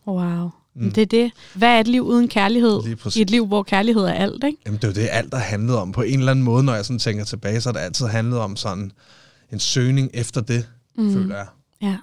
Wow. 0.07 0.49
Mm. 0.75 0.91
Det 0.91 1.01
er 1.01 1.05
det. 1.05 1.31
Hvad 1.53 1.69
er 1.69 1.79
et 1.79 1.87
liv 1.87 2.01
uden 2.01 2.27
kærlighed? 2.27 2.97
I 3.15 3.21
et 3.21 3.29
liv, 3.29 3.47
hvor 3.47 3.63
kærlighed 3.63 4.03
er 4.03 4.13
alt, 4.13 4.43
ikke? 4.43 4.57
Jamen, 4.65 4.77
det 4.77 4.83
er 4.83 4.87
jo 4.87 4.93
det, 4.93 5.09
alt 5.11 5.33
har 5.33 5.41
handlet 5.41 5.75
om. 5.75 5.91
På 5.91 6.01
en 6.01 6.19
eller 6.19 6.31
anden 6.31 6.45
måde, 6.45 6.63
når 6.63 6.75
jeg 6.75 6.85
sådan 6.85 6.99
tænker 6.99 7.23
tilbage, 7.23 7.61
så 7.61 7.69
har 7.69 7.73
det 7.73 7.79
altid 7.79 8.05
handlet 8.05 8.39
om 8.39 8.55
sådan 8.55 8.91
en 9.55 9.59
søgning 9.59 10.09
efter 10.13 10.41
det, 10.41 10.69
mm. 10.97 11.13
føler 11.13 11.35
jeg. 11.35 11.47
Ja. 11.81 11.97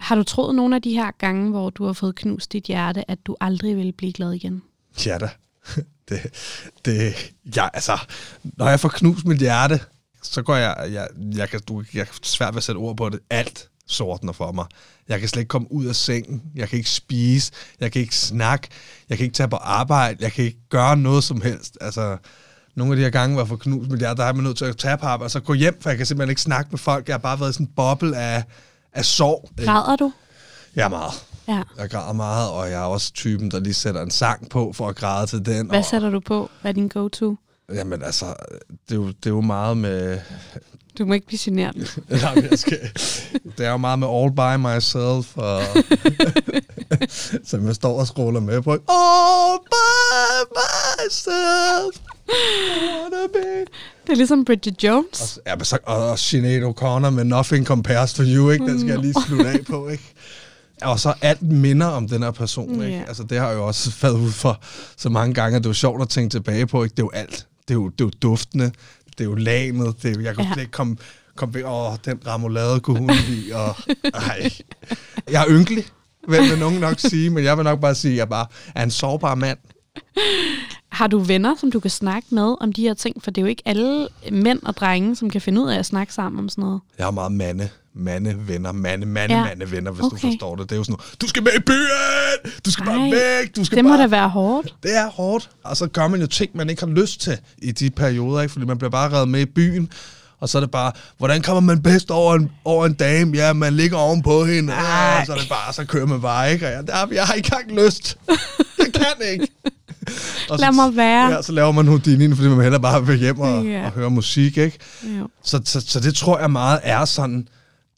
Har 0.00 0.14
du 0.14 0.22
troet 0.22 0.54
nogle 0.54 0.76
af 0.76 0.82
de 0.82 0.92
her 0.92 1.10
gange, 1.18 1.50
hvor 1.50 1.70
du 1.70 1.84
har 1.84 1.92
fået 1.92 2.14
knust 2.14 2.52
dit 2.52 2.64
hjerte, 2.64 3.10
at 3.10 3.18
du 3.26 3.36
aldrig 3.40 3.76
ville 3.76 3.92
blive 3.92 4.12
glad 4.12 4.32
igen? 4.32 4.62
Ja 5.06 5.18
da. 5.18 5.28
Det, 6.08 6.20
det, 6.84 7.14
ja, 7.56 7.68
altså, 7.74 7.98
når 8.42 8.68
jeg 8.68 8.80
får 8.80 8.88
knust 8.88 9.26
mit 9.26 9.38
hjerte, 9.38 9.80
så 10.22 10.42
går 10.42 10.56
jeg, 10.56 10.88
jeg, 10.92 11.08
jeg, 11.36 11.48
kan, 11.48 11.60
du, 11.68 11.84
jeg 11.94 12.00
er 12.00 12.18
svært 12.22 12.54
ved 12.54 12.56
at 12.56 12.62
sætte 12.62 12.78
ord 12.78 12.96
på 12.96 13.08
det, 13.08 13.20
alt 13.30 13.68
sortner 13.86 14.32
for 14.32 14.52
mig. 14.52 14.66
Jeg 15.08 15.20
kan 15.20 15.28
slet 15.28 15.40
ikke 15.40 15.48
komme 15.48 15.72
ud 15.72 15.86
af 15.86 15.96
sengen, 15.96 16.42
jeg 16.54 16.68
kan 16.68 16.76
ikke 16.76 16.90
spise, 16.90 17.52
jeg 17.80 17.92
kan 17.92 18.02
ikke 18.02 18.16
snakke, 18.16 18.68
jeg 19.08 19.16
kan 19.16 19.24
ikke 19.24 19.34
tage 19.34 19.48
på 19.48 19.56
arbejde, 19.56 20.16
jeg 20.20 20.32
kan 20.32 20.44
ikke 20.44 20.68
gøre 20.68 20.96
noget 20.96 21.24
som 21.24 21.40
helst. 21.40 21.78
Altså, 21.80 22.16
nogle 22.78 22.92
af 22.92 22.96
de 22.96 23.02
her 23.02 23.10
gange, 23.10 23.38
jeg 23.38 23.48
får 23.48 23.56
knust 23.56 23.90
mit 23.90 23.98
hjerte, 23.98 24.22
der 24.22 24.28
er 24.28 24.32
man 24.32 24.44
nødt 24.44 24.56
til 24.56 24.64
at 24.64 24.76
tage 24.76 24.98
på 24.98 25.06
arbejde, 25.06 25.26
og 25.26 25.30
så 25.30 25.40
gå 25.40 25.54
hjem, 25.54 25.78
for 25.80 25.90
jeg 25.90 25.96
kan 25.96 26.06
simpelthen 26.06 26.30
ikke 26.30 26.42
snakke 26.42 26.68
med 26.70 26.78
folk. 26.78 27.08
Jeg 27.08 27.14
har 27.14 27.18
bare 27.18 27.40
været 27.40 27.54
sådan 27.54 27.66
en 27.66 27.72
boble 27.76 28.16
af, 28.16 28.44
af 28.92 29.04
sorg. 29.04 29.50
Græder 29.64 29.96
du? 29.96 30.12
Er 30.76 30.88
meget. 30.88 31.12
Ja. 31.48 31.62
Jeg 31.78 31.90
græder 31.90 32.12
meget, 32.12 32.50
og 32.50 32.70
jeg 32.70 32.80
er 32.80 32.84
også 32.84 33.12
typen, 33.12 33.50
der 33.50 33.60
lige 33.60 33.74
sætter 33.74 34.02
en 34.02 34.10
sang 34.10 34.48
på 34.48 34.72
for 34.72 34.88
at 34.88 34.96
græde 34.96 35.26
til 35.26 35.46
den. 35.46 35.66
Hvad 35.66 35.78
og, 35.78 35.84
sætter 35.84 36.10
du 36.10 36.20
på? 36.20 36.50
Hvad 36.60 36.70
er 36.70 36.74
din 36.74 36.88
go-to? 36.88 37.36
Jamen 37.74 38.02
altså, 38.02 38.26
det 38.88 38.94
er, 38.94 38.94
jo, 38.94 39.06
det 39.06 39.26
er 39.26 39.30
jo 39.30 39.40
meget 39.40 39.76
med... 39.76 40.20
Du 40.98 41.06
må 41.06 41.14
ikke 41.14 41.26
blive 41.26 41.38
genert. 41.42 41.76
Nej, 42.22 42.34
men 42.34 42.46
jeg 42.50 42.58
skal, 42.58 42.78
det 43.58 43.66
er 43.66 43.70
jo 43.70 43.76
meget 43.76 43.98
med 43.98 44.08
all 44.08 44.32
by 44.32 44.66
myself, 44.66 45.36
og, 45.36 45.62
som 47.50 47.66
jeg 47.66 47.74
står 47.74 48.00
og 48.00 48.06
scroller 48.06 48.40
med 48.40 48.62
på. 48.62 48.70
All 48.72 49.58
by 49.70 50.58
myself. 50.58 52.17
Det 54.06 54.12
er 54.12 54.16
ligesom 54.16 54.44
Bridget 54.44 54.84
Jones. 54.84 55.36
Og, 55.36 55.42
ja, 55.46 55.56
men 55.56 55.64
så, 55.64 55.78
og, 55.86 56.10
og 56.10 56.18
Sinead 56.18 56.62
O'Connor 56.62 57.10
med 57.10 57.24
Nothing 57.24 57.66
Compares 57.66 58.12
to 58.14 58.22
You, 58.22 58.50
ikke? 58.50 58.66
Den 58.66 58.80
skal 58.80 58.90
jeg 58.90 58.98
lige 58.98 59.14
slutte 59.26 59.48
af 59.48 59.60
på, 59.70 59.88
ikke? 59.88 60.14
Og 60.82 61.00
så 61.00 61.14
alt 61.22 61.42
minder 61.42 61.86
om 61.86 62.08
den 62.08 62.22
her 62.22 62.30
person, 62.30 62.82
ikke? 62.82 62.96
Ja. 62.96 63.02
Altså, 63.08 63.22
det 63.22 63.38
har 63.38 63.48
jeg 63.48 63.56
jo 63.56 63.66
også 63.66 63.90
været 64.02 64.14
ud 64.14 64.30
for 64.32 64.60
så 64.96 65.08
mange 65.08 65.34
gange, 65.34 65.56
at 65.56 65.62
det 65.62 65.66
er 65.66 65.70
jo 65.70 65.74
sjovt 65.74 66.02
at 66.02 66.08
tænke 66.08 66.30
tilbage 66.30 66.66
på, 66.66 66.84
ikke? 66.84 66.92
Det 66.94 67.02
er 67.02 67.04
jo 67.06 67.10
alt. 67.14 67.46
Det 67.68 67.74
er 67.74 67.78
jo, 67.78 67.88
det 67.88 68.00
er 68.00 68.04
jo 68.04 68.10
duftende, 68.22 68.64
det 69.18 69.20
er 69.20 69.24
jo 69.24 69.34
lamet, 69.34 70.02
det 70.02 70.10
er, 70.10 70.14
jo- 70.14 70.20
jeg 70.20 70.34
kan 70.36 70.44
Ja. 70.56 70.60
ikke 70.60 70.72
komme, 70.72 70.96
komme 71.36 71.54
ved, 71.54 71.64
åh, 71.64 71.92
den 72.04 72.20
ramolade 72.26 72.80
kunne 72.80 72.98
hun 72.98 73.10
lide, 73.28 73.54
og 73.56 73.76
ej. 74.14 74.50
Jeg 75.30 75.42
er 75.42 75.46
ynkelig, 75.48 75.84
vil, 76.28 76.40
vil 76.50 76.58
nogen 76.58 76.80
nok 76.80 77.00
sige, 77.00 77.30
men 77.30 77.44
jeg 77.44 77.56
vil 77.56 77.64
nok 77.64 77.80
bare 77.80 77.94
sige, 77.94 78.12
at 78.12 78.18
jeg 78.18 78.28
bare 78.28 78.46
er 78.74 78.82
en 78.82 78.90
sårbar 78.90 79.34
mand. 79.34 79.58
Har 80.98 81.06
du 81.06 81.18
venner, 81.18 81.54
som 81.60 81.70
du 81.70 81.80
kan 81.80 81.90
snakke 81.90 82.28
med 82.30 82.54
om 82.60 82.72
de 82.72 82.82
her 82.82 82.94
ting? 82.94 83.22
For 83.24 83.30
det 83.30 83.38
er 83.40 83.42
jo 83.42 83.48
ikke 83.48 83.62
alle 83.66 84.08
mænd 84.32 84.60
og 84.62 84.76
drenge, 84.76 85.16
som 85.16 85.30
kan 85.30 85.40
finde 85.40 85.60
ud 85.62 85.70
af 85.70 85.78
at 85.78 85.86
snakke 85.86 86.14
sammen 86.14 86.38
om 86.38 86.48
sådan 86.48 86.62
noget. 86.64 86.80
Jeg 86.98 87.06
har 87.06 87.10
meget 87.10 87.32
mande, 87.32 87.68
mande 87.94 88.34
venner, 88.48 88.72
mande, 88.72 89.06
mande, 89.06 89.34
Ja. 89.36 89.44
mande 89.44 89.70
venner, 89.70 89.90
hvis 89.90 90.04
Okay. 90.04 90.16
du 90.16 90.20
forstår 90.32 90.56
det. 90.56 90.64
Det 90.70 90.72
er 90.72 90.76
jo 90.78 90.84
sådan 90.84 90.92
noget, 90.92 91.20
du 91.20 91.26
skal 91.28 91.42
med 91.42 91.52
i 91.56 91.60
byen, 91.60 92.52
du 92.66 92.70
skal 92.70 92.86
Ej, 92.88 92.94
bare 92.96 93.10
væk, 93.10 93.56
du 93.56 93.64
skal 93.64 93.76
Det 93.76 93.84
må 93.84 93.90
bare... 93.90 94.02
da 94.02 94.06
være 94.06 94.28
hårdt. 94.28 94.74
Det 94.82 94.96
er 94.96 95.10
hårdt. 95.10 95.50
Og 95.64 95.76
så 95.76 95.86
gør 95.86 96.08
man 96.08 96.20
jo 96.20 96.26
ting, 96.26 96.50
man 96.54 96.70
ikke 96.70 96.82
har 96.82 96.92
lyst 96.92 97.20
til 97.20 97.38
i 97.58 97.72
de 97.72 97.90
perioder, 97.90 98.40
ikke? 98.42 98.52
fordi 98.52 98.66
man 98.66 98.78
bliver 98.78 98.90
bare 98.90 99.12
reddet 99.12 99.28
med 99.28 99.40
i 99.40 99.46
byen. 99.46 99.90
Og 100.40 100.48
så 100.48 100.58
er 100.58 100.60
det 100.60 100.70
bare, 100.70 100.92
hvordan 101.18 101.42
kommer 101.42 101.60
man 101.60 101.82
bedst 101.82 102.10
over 102.10 102.34
en, 102.34 102.50
over 102.64 102.86
en 102.86 102.94
dame? 102.94 103.36
Ja, 103.36 103.52
man 103.52 103.74
ligger 103.74 103.96
ovenpå 103.96 104.44
hende. 104.44 104.72
Ja, 104.72 105.20
og 105.20 105.26
så 105.26 105.32
er 105.32 105.36
det 105.38 105.48
bare, 105.48 105.72
så 105.72 105.84
kører 105.84 106.06
man 106.06 106.20
bare, 106.20 106.52
ikke? 106.52 106.66
Og 106.66 106.72
jeg, 106.72 106.86
der, 106.86 107.06
jeg 107.12 107.24
har 107.24 107.34
ikke 107.34 107.50
engang 107.54 107.86
lyst. 107.86 108.16
Jeg 108.78 108.86
kan 108.94 109.26
ikke. 109.32 109.48
Og 110.50 110.58
Lad 110.58 110.72
mig 110.72 110.96
være. 110.96 111.30
Ja, 111.30 111.42
så 111.42 111.52
laver 111.52 111.72
man 111.72 111.86
Houdini, 111.86 112.34
fordi 112.34 112.48
man 112.48 112.60
hellere 112.60 112.80
bare 112.82 113.06
vil 113.06 113.18
hjem 113.18 113.40
og, 113.40 113.64
Ja. 113.64 113.84
og 113.86 113.90
høre 113.92 114.10
musik, 114.10 114.58
ikke? 114.58 114.78
Jo. 115.02 115.28
Så, 115.42 115.60
så, 115.64 115.80
så 115.80 116.00
det 116.00 116.14
tror 116.14 116.38
jeg 116.38 116.50
meget 116.50 116.80
er 116.82 117.04
sådan, 117.04 117.48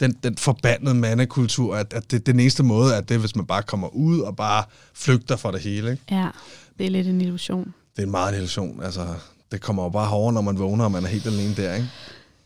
den, 0.01 0.17
den 0.23 0.37
forbandede 0.37 0.95
mandekultur, 0.95 1.77
at, 1.77 1.93
at 1.93 2.11
det, 2.11 2.27
den 2.27 2.41
eneste 2.41 2.63
måde 2.63 2.95
er 2.95 3.01
det, 3.01 3.19
hvis 3.21 3.37
man 3.37 3.47
bare 3.47 3.63
kommer 3.63 3.89
ud 3.89 4.21
og 4.21 4.37
bare 4.37 4.65
flygter 4.95 5.37
fra 5.37 5.53
det 5.53 5.61
hele. 5.61 5.91
Ikke? 5.91 6.03
Ja, 6.11 6.27
det 6.79 6.87
er 6.87 6.91
lidt 6.91 7.07
en 7.07 7.21
illusion. 7.21 7.75
Det 7.97 8.03
er 8.03 8.07
meget 8.07 8.29
en 8.29 8.35
illusion. 8.35 8.83
Altså, 8.85 9.07
det 9.53 9.61
kommer 9.61 9.83
jo 9.83 9.89
bare 9.89 10.07
hårdere, 10.07 10.33
når 10.33 10.41
man 10.41 10.59
vågner, 10.59 10.85
og 10.85 10.93
man 10.93 11.05
er 11.05 11.09
helt 11.09 11.27
alene 11.27 11.55
der. 11.57 11.75
Ikke? 11.75 11.89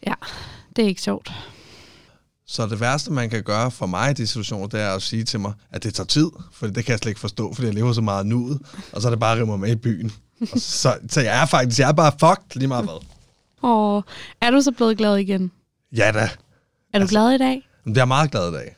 Ja, 0.07 0.15
det 0.77 0.85
er 0.85 0.89
ikke 0.89 1.03
sjovt. 1.03 1.33
Så 2.55 2.67
det 2.67 2.81
værste, 2.81 3.13
man 3.13 3.31
kan 3.31 3.43
gøre 3.43 3.71
for 3.71 3.87
mig 3.87 4.11
i 4.11 4.15
de 4.15 4.27
situationer, 4.27 4.67
det 4.67 4.81
er 4.81 4.91
at 4.95 5.03
sige 5.03 5.25
til 5.25 5.41
mig, 5.41 5.53
at 5.71 5.83
det 5.83 5.95
tager 5.95 6.07
tid, 6.07 6.31
for 6.53 6.67
det 6.67 6.85
kan 6.85 6.93
jeg 6.93 6.99
slet 6.99 7.11
ikke 7.11 7.21
forstå, 7.21 7.55
fordi 7.55 7.67
jeg 7.67 7.75
lever 7.75 7.93
så 7.93 8.01
meget 8.01 8.27
nuet, 8.27 8.61
og 8.93 9.03
så 9.03 9.09
er 9.09 9.11
det 9.11 9.21
bare 9.21 9.33
at 9.33 9.37
rive 9.39 9.47
mig 9.47 9.61
med 9.61 9.71
i 9.73 9.77
byen. 9.77 10.13
Og 10.41 10.61
så, 10.61 10.99
så 11.09 11.21
jeg 11.21 11.43
er 11.43 11.47
faktisk, 11.47 11.81
jeg 11.81 11.89
er 11.89 11.93
bare 11.93 12.13
fucked 12.21 12.57
lige 12.59 12.69
meget 12.69 12.85
hvad. 12.85 13.05
Og 13.63 14.05
er 14.41 14.51
du 14.51 14.61
så 14.61 14.73
blevet 14.73 14.99
glad 14.99 15.17
igen? 15.17 15.51
Ja 15.97 16.13
da, 16.13 16.19
Er 16.19 16.29
du 16.29 16.33
Altså- 16.93 17.13
glad 17.13 17.31
i 17.31 17.39
dag? 17.39 17.69
det 17.85 17.99
er 17.99 18.05
meget 18.05 18.31
glad 18.31 18.49
i 18.49 18.53
dag. 18.53 18.77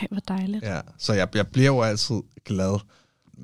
Ej, 0.00 0.06
hvor 0.10 0.20
dejligt. 0.28 0.62
Ja, 0.64 0.80
så 0.98 1.12
jeg, 1.12 1.28
jeg 1.34 1.46
bliver 1.46 1.66
jo 1.66 1.82
altid 1.82 2.16
glad. 2.46 2.80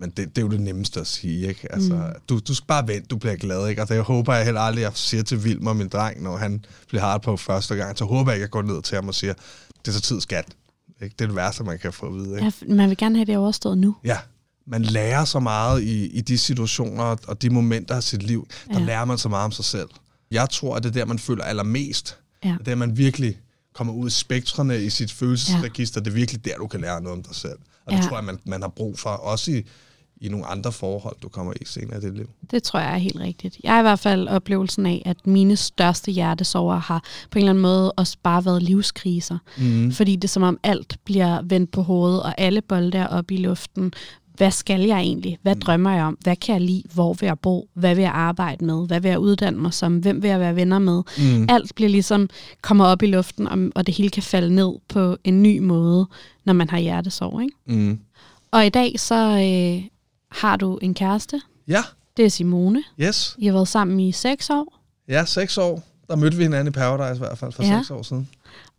Men 0.00 0.11
det, 0.11 0.17
det 0.37 0.38
er 0.38 0.43
jo 0.43 0.49
det 0.52 0.61
nemmeste 0.61 1.00
at 1.00 1.07
sige, 1.07 1.49
ikke? 1.49 1.73
Altså, 1.73 1.95
mm. 1.95 2.02
du, 2.28 2.38
du 2.38 2.55
skal 2.55 2.67
bare 2.67 2.88
vente, 2.88 3.07
du 3.09 3.17
bliver 3.17 3.37
glad, 3.37 3.69
ikke? 3.69 3.83
Og 3.83 3.88
det 3.88 4.02
håber 4.02 4.35
jeg 4.35 4.45
heller 4.45 4.61
aldrig, 4.61 4.83
jeg 4.83 4.93
siger 4.95 5.23
til 5.23 5.45
Vilmer, 5.45 5.73
min 5.73 5.88
dreng, 5.88 6.23
når 6.23 6.37
han 6.37 6.64
bliver 6.88 7.02
hard 7.02 7.23
på 7.23 7.37
første 7.37 7.75
gang, 7.76 7.99
så 7.99 8.05
håber 8.05 8.31
jeg 8.31 8.37
ikke, 8.37 8.43
jeg 8.43 8.50
går 8.50 8.62
ned 8.62 8.83
til 8.83 8.95
ham 8.95 9.09
og 9.09 9.14
siger, 9.14 9.33
det 9.85 9.85
tager 9.85 10.00
tid, 10.00 10.21
skat. 10.21 10.45
Ikke? 11.02 11.14
Det 11.19 11.25
er 11.25 11.28
det 11.28 11.37
værste, 11.37 11.64
man 11.64 11.78
kan 11.78 11.93
få 11.93 12.07
at 12.07 12.14
vide, 12.14 12.31
ikke? 12.40 12.52
Ja, 12.69 12.75
man 12.75 12.88
vil 12.88 12.97
gerne 12.97 13.17
have 13.19 13.26
det 13.26 13.37
overstået 13.37 13.78
nu. 13.78 13.97
Ja. 14.05 14.19
Man 14.67 14.83
lærer 14.83 15.25
så 15.25 15.40
meget 15.40 15.83
i, 15.83 16.07
i 16.07 16.21
de 16.21 16.38
situationer 16.38 17.17
og 17.26 17.43
de 17.43 17.50
momenter 17.50 17.95
af 17.95 18.02
sit 18.02 18.23
liv. 18.23 18.49
Der 18.69 18.78
Ja. 18.81 18.85
lærer 18.85 19.05
man 19.05 19.19
så 19.19 19.28
meget 19.28 19.45
om 19.45 19.52
sig 19.52 19.64
selv. 19.64 19.88
Jeg 20.31 20.50
tror, 20.50 20.76
at 20.76 20.83
det 20.83 20.88
er 20.88 20.93
der, 20.93 21.05
man 21.05 21.19
føler 21.19 21.45
allermest. 21.45 22.17
Ja. 22.45 22.49
Det 22.49 22.57
er 22.61 22.64
der, 22.64 22.75
man 22.75 22.97
virkelig 22.97 23.38
kommer 23.75 23.93
ud 23.93 24.07
i 24.07 24.11
spektrene 24.11 24.85
i 24.85 24.90
sit 24.90 25.12
følelsesregister. 25.12 26.00
Ja. 26.00 26.05
Det 26.05 26.11
er 26.11 26.14
virkelig 26.14 26.45
der, 26.45 26.57
du 26.57 26.67
kan 26.67 26.81
lære 26.81 27.00
noget 27.02 27.19
om 27.19 27.23
dig 27.23 27.35
selv. 27.35 27.59
Og 27.87 27.93
det 27.93 27.99
Ja. 27.99 28.02
tror 28.09 28.17
jeg, 28.17 28.25
man, 28.25 28.38
man 28.45 28.61
har 28.62 28.69
brug 28.69 28.99
for, 28.99 29.11
også 29.11 29.50
i, 29.50 29.67
i 30.20 30.28
nogle 30.28 30.46
andre 30.46 30.72
forhold, 30.72 31.16
du 31.22 31.28
kommer 31.28 31.52
i 31.60 31.64
senere 31.64 31.98
i 31.98 32.00
dit 32.00 32.16
liv. 32.16 32.30
Det 32.50 32.62
tror 32.62 32.80
jeg 32.80 32.92
er 32.94 32.98
helt 32.98 33.20
rigtigt. 33.20 33.56
Jeg 33.62 33.72
har 33.72 33.78
i 33.78 33.82
hvert 33.82 33.98
fald 33.98 34.28
oplevelsen 34.28 34.87
af, 34.87 35.02
at 35.06 35.26
mine 35.26 35.56
største 35.56 36.10
hjertesover 36.10 36.76
har 36.76 37.04
på 37.30 37.38
en 37.38 37.42
eller 37.42 37.50
anden 37.50 37.62
måde 37.62 37.92
også 37.92 38.16
bare 38.22 38.44
været 38.44 38.62
livskriser. 38.62 39.38
Mm. 39.58 39.92
Fordi 39.92 40.16
det 40.16 40.25
er 40.25 40.28
som 40.28 40.42
om 40.42 40.58
alt 40.62 40.96
bliver 41.04 41.40
vendt 41.44 41.70
på 41.70 41.82
hovedet, 41.82 42.22
og 42.22 42.34
alle 42.40 42.60
bolde 42.60 42.98
er 42.98 43.06
oppe 43.06 43.34
i 43.34 43.37
luften. 43.37 43.92
Hvad 44.37 44.50
skal 44.50 44.80
jeg 44.80 44.98
egentlig? 45.00 45.38
Hvad 45.42 45.54
Mm. 45.54 45.60
drømmer 45.60 45.92
jeg 45.94 46.04
om? 46.04 46.18
Hvad 46.20 46.37
kan 46.37 46.52
jeg 46.52 46.60
lide? 46.62 46.82
Hvor 46.94 47.12
vil 47.14 47.26
jeg 47.26 47.38
bo? 47.38 47.68
Hvad 47.75 47.94
vil 47.94 48.02
jeg 48.02 48.12
arbejde 48.12 48.64
med? 48.64 48.87
Hvad 48.87 49.00
vil 49.00 49.08
jeg 49.08 49.18
uddanne 49.18 49.58
mig 49.60 49.75
som? 49.75 49.98
Hvem 49.98 50.22
vil 50.22 50.28
jeg 50.30 50.40
være 50.40 50.56
venner 50.56 50.78
med? 50.78 51.02
Mm. 51.18 51.46
Alt 51.48 51.75
bliver 51.75 51.88
ligesom 51.88 52.28
kommer 52.62 52.84
op 52.84 53.02
i 53.02 53.06
luften, 53.06 53.48
og, 53.48 53.58
og 53.75 53.87
det 53.87 53.94
hele 53.94 54.10
kan 54.10 54.22
falde 54.22 54.54
ned 54.54 54.72
på 54.88 55.16
en 55.25 55.42
ny 55.42 55.58
måde, 55.58 56.06
når 56.44 56.52
man 56.52 56.70
har 56.70 56.78
hjertesorg. 56.78 57.42
Ikke? 57.42 57.54
Mm. 57.66 57.98
Og 58.50 58.66
i 58.66 58.68
dag 58.68 59.00
så 59.00 59.14
øh, 59.28 59.82
har 60.30 60.56
du 60.56 60.76
en 60.82 60.94
kæreste. 60.94 61.40
Ja, 61.68 61.82
Det 62.16 62.25
er 62.25 62.28
Simone. 62.28 62.85
yes. 63.00 63.37
I 63.38 63.47
har 63.47 63.52
været 63.52 63.68
sammen 63.68 64.00
i 64.00 64.12
seks 64.12 64.50
år. 64.50 64.78
Ja, 65.08 65.25
seks 65.25 65.58
år. 65.58 65.82
Der 66.08 66.16
mødte 66.16 66.37
vi 66.37 66.42
hinanden 66.42 66.66
i 66.68 66.70
Paradise 66.70 67.16
i 67.16 67.18
hvert 67.18 67.38
fald 67.38 67.52
for 67.52 67.62
Ja. 67.62 67.78
seks 67.78 67.90
år 67.90 68.02
siden. 68.02 68.28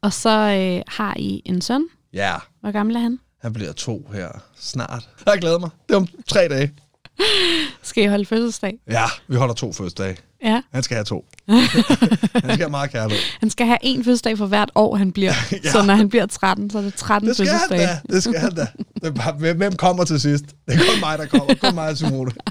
Og 0.01 0.13
så 0.13 0.29
øh, 0.29 0.81
har 0.87 1.13
I 1.19 1.41
en 1.45 1.61
søn. 1.61 1.85
Ja, 2.13 2.35
Hvor 2.61 2.71
gammel 2.71 2.95
er 2.95 2.99
han? 2.99 3.19
han 3.41 3.53
bliver 3.53 3.71
to 3.73 4.09
her 4.13 4.29
snart. 4.55 5.09
Jeg 5.25 5.37
glæder 5.41 5.59
mig. 5.59 5.69
Det 5.89 5.93
er 5.93 5.97
om 5.97 6.07
tre 6.27 6.47
dage. 6.47 6.73
Skal 7.81 8.03
I 8.03 8.07
holde 8.07 8.25
fødselsdag? 8.25 8.79
Ja, 8.87 9.05
vi 9.27 9.35
holder 9.35 9.53
to 9.53 9.73
første 9.73 10.03
dage. 10.03 10.17
Ja. 10.43 10.61
Han 10.73 10.83
skal 10.83 10.95
have 10.95 11.05
to. 11.05 11.25
han 11.47 12.43
skal 12.43 12.57
have 12.57 12.69
meget 12.69 12.91
kærlighed. 12.91 13.23
Han 13.39 13.49
skal 13.49 13.65
have 13.67 13.77
en 13.81 14.03
fødselsdag 14.03 14.37
for 14.37 14.45
hvert 14.45 14.71
år, 14.75 14.95
han 14.95 15.11
bliver. 15.11 15.33
ja. 15.63 15.71
Så 15.71 15.81
når 15.81 15.93
han 15.93 16.09
bliver 16.09 16.25
13, 16.25 16.69
så 16.69 16.77
er 16.77 16.81
det 16.81 16.93
13 16.93 17.27
Det 17.27 17.35
skal 17.37 17.47
han 17.47 17.59
fødselsdage. 17.59 17.99
da. 18.09 18.13
Det 18.13 18.23
skal 18.23 18.39
han 18.39 18.55
da. 18.55 18.67
Det 18.95 19.07
er 19.07 19.11
bare, 19.11 19.53
hvem, 19.53 19.75
kommer 19.75 20.03
til 20.03 20.21
sidst? 20.21 20.45
Det 20.45 20.75
er 20.75 20.77
kun 20.77 20.99
mig, 20.99 21.17
der 21.17 21.25
kommer. 21.25 21.53
Kun 21.61 21.75
mig 21.75 21.89
og 21.89 21.97
Simone. 21.97 22.31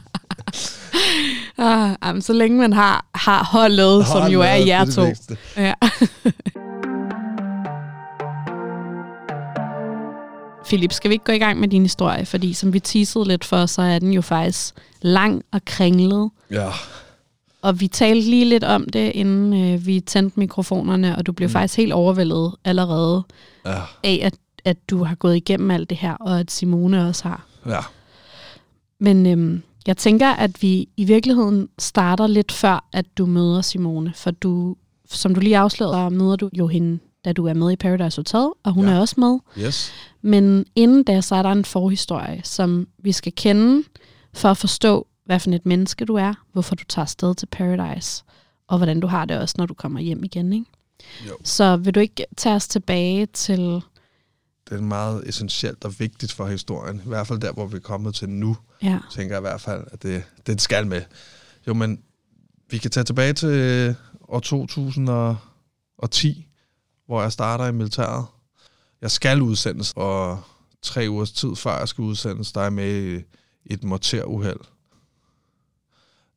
Ah, 1.59 1.91
jamen, 2.05 2.23
så 2.23 2.33
længe 2.33 2.59
man 2.59 2.73
har, 2.73 3.07
har 3.15 3.45
holdet, 3.45 4.07
som 4.07 4.21
Hold 4.21 4.33
jo 4.33 4.41
er 4.41 4.55
jer 4.55 4.85
to. 4.85 5.07
Ja. 5.57 5.75
Philip, 10.67 10.93
skal 10.93 11.09
vi 11.09 11.15
ikke 11.15 11.25
gå 11.25 11.33
i 11.33 11.39
gang 11.39 11.61
med 11.61 11.69
din 11.69 11.83
historie? 11.83 12.27
Fordi 12.27 12.55
som 12.55 12.73
vi 12.73 12.81
teasede 12.81 13.29
lidt 13.29 13.45
for, 13.45 13.67
så 13.67 13.83
er 13.83 13.99
den 13.99 14.13
jo 14.13 14.23
faktisk 14.23 14.75
lang 15.03 15.43
og 15.53 15.65
kringlet. 15.65 16.31
Ja. 16.51 16.69
Og 17.63 17.81
vi 17.81 17.89
talte 17.89 18.31
lige 18.31 18.45
lidt 18.45 18.65
om 18.65 18.87
det, 18.89 19.13
inden 19.15 19.53
øh, 19.75 19.87
vi 19.87 20.01
tændte 20.01 20.41
mikrofonerne, 20.41 21.17
og 21.17 21.27
du 21.27 21.33
blev 21.33 21.47
mm. 21.49 21.53
faktisk 21.53 21.77
helt 21.77 21.93
overvældet 21.93 22.55
allerede 22.65 23.23
Ja. 23.67 23.81
af, 24.05 24.21
at, 24.23 24.35
at 24.65 24.77
du 24.91 25.05
har 25.05 25.15
gået 25.15 25.37
igennem 25.37 25.71
alt 25.71 25.91
det 25.91 25.99
her, 25.99 26.13
og 26.15 26.41
at 26.41 26.51
Simone 26.51 27.09
også 27.09 27.29
har. 27.29 27.47
Ja. 27.67 27.81
Men 29.01 29.27
øhm, 29.27 29.63
jeg 29.87 29.97
tænker, 29.97 30.29
at 30.29 30.63
vi 30.63 30.89
i 30.97 31.05
virkeligheden 31.05 31.69
starter 31.79 32.27
lidt 32.27 32.53
før, 32.53 32.89
at 32.93 33.07
du 33.19 33.27
møder 33.27 33.63
Simone. 33.63 34.13
For 34.17 34.31
du, 34.31 34.77
som 35.11 35.35
du 35.35 35.41
lige 35.41 35.59
afslørede, 35.59 36.11
møder 36.11 36.37
du 36.37 36.51
jo 36.53 36.67
hende, 36.67 36.99
da 37.25 37.33
du 37.33 37.47
er 37.47 37.55
med 37.55 37.71
i 37.73 37.77
Paradise 37.77 38.19
Hotel, 38.19 38.49
og 38.65 38.73
hun 38.73 38.85
Ja. 38.87 38.93
er 38.93 38.99
også 39.01 39.15
med. 39.19 39.39
Yes. 39.67 39.93
Men 40.23 40.65
inden 40.77 41.03
da, 41.03 41.21
så 41.21 41.35
er 41.35 41.43
der 41.43 41.53
en 41.53 41.65
forhistorie, 41.65 42.41
som 42.45 42.89
vi 42.99 43.13
skal 43.13 43.33
kende 43.37 43.83
for 44.35 44.49
at 44.51 44.57
forstå, 44.57 45.07
hvad 45.29 45.41
for 45.41 45.51
et 45.51 45.67
menneske 45.67 46.05
du 46.05 46.15
er, 46.15 46.35
hvorfor 46.53 46.75
du 46.75 46.85
tager 46.85 47.05
afsted 47.05 47.35
til 47.35 47.47
Paradise, 47.47 48.25
og 48.69 48.77
hvordan 48.77 49.01
du 49.01 49.07
har 49.07 49.25
det 49.25 49.39
også, 49.39 49.55
når 49.59 49.67
du 49.67 49.75
kommer 49.75 50.01
hjem 50.01 50.25
igen. 50.25 50.53
Ikke? 50.53 50.67
Jo. 51.29 51.37
Så 51.45 51.77
vil 51.77 51.95
du 51.95 52.01
ikke 52.01 52.25
tage 52.37 52.55
os 52.55 52.69
tilbage 52.69 53.27
til... 53.27 53.83
Det 54.69 54.77
er 54.77 54.81
meget 54.81 55.29
essentielt 55.29 55.85
og 55.85 56.01
vigtigt 56.01 56.33
for 56.33 56.47
historien. 56.47 57.03
I 57.05 57.09
hvert 57.09 57.27
fald 57.27 57.39
der, 57.39 57.53
hvor 57.53 57.67
vi 57.67 57.77
er 57.77 57.81
kommet 57.81 58.15
til 58.15 58.29
nu. 58.29 58.57
Ja, 58.83 58.99
tænker 59.11 59.35
jeg 59.35 59.41
i 59.41 59.49
hvert 59.49 59.61
fald, 59.61 59.85
at 59.93 60.03
det, 60.03 60.23
det 60.47 60.61
skal 60.61 60.87
med. 60.87 61.03
Jo, 61.67 61.75
men 61.75 62.03
vi 62.71 62.79
kan 62.79 62.91
tage 62.91 63.05
tilbage 63.05 63.33
til 63.33 63.95
år 64.29 64.41
2010, 64.41 66.47
hvor 67.07 67.23
jeg 67.23 67.33
starter 67.33 67.67
i 67.67 67.73
militæret. 67.73 68.27
Jeg 69.01 69.11
skal 69.11 69.43
udsendes, 69.43 69.93
og 69.97 70.41
tre 70.83 71.07
ugers 71.09 71.33
tid 71.33 71.57
før 71.57 71.79
jeg 71.79 71.89
skal 71.89 72.03
udsendes, 72.03 72.53
der 72.53 72.61
er 72.61 72.71
med 72.71 73.23
et 73.67 73.85
morteruheld. 73.85 74.61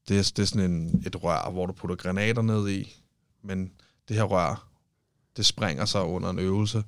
Det 0.07 0.19
er, 0.19 0.31
det 0.35 0.39
er 0.39 0.45
sådan 0.45 0.71
en, 0.71 1.03
et 1.05 1.23
rør, 1.23 1.49
hvor 1.49 1.65
du 1.65 1.73
putter 1.73 1.95
granater 1.95 2.41
ned 2.41 2.69
i, 2.69 3.03
men 3.41 3.71
det 4.07 4.15
her 4.15 4.23
rør, 4.23 4.67
det 5.37 5.45
springer 5.45 5.85
sig 5.85 6.03
under 6.03 6.29
en 6.29 6.39
øvelse. 6.39 6.83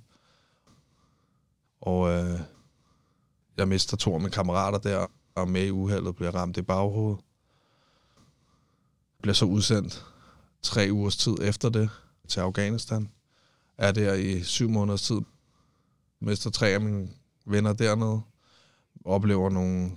Og 1.82 2.10
øh, 2.10 2.40
jeg 3.58 3.68
mister 3.68 3.98
to 3.98 4.14
af 4.14 4.20
mine 4.20 4.32
kammerater 4.32 4.78
der, 4.78 5.08
og 5.36 5.48
med 5.48 5.66
i 5.66 5.72
uheldet 5.72 6.16
bliver 6.16 6.36
ramt 6.36 6.58
i 6.58 6.62
baghovedet. 6.62 7.20
Bliver 9.22 9.34
så 9.34 9.46
udsendt 9.46 10.06
tre 10.62 10.88
ugers 10.92 11.18
tid 11.18 11.36
efter 11.42 11.70
det 11.70 11.90
til 12.28 12.40
Afghanistan. 12.40 13.10
Er 13.78 13.92
der 13.92 14.14
i 14.14 14.44
syv 14.44 14.70
måneders 14.70 15.02
tid. 15.02 15.22
Mister 16.20 16.50
tre 16.50 16.68
af 16.68 16.82
mine 16.82 17.10
venner 17.46 17.74
dernede. 17.74 18.22
Oplever 19.06 19.50
nogle 19.50 19.92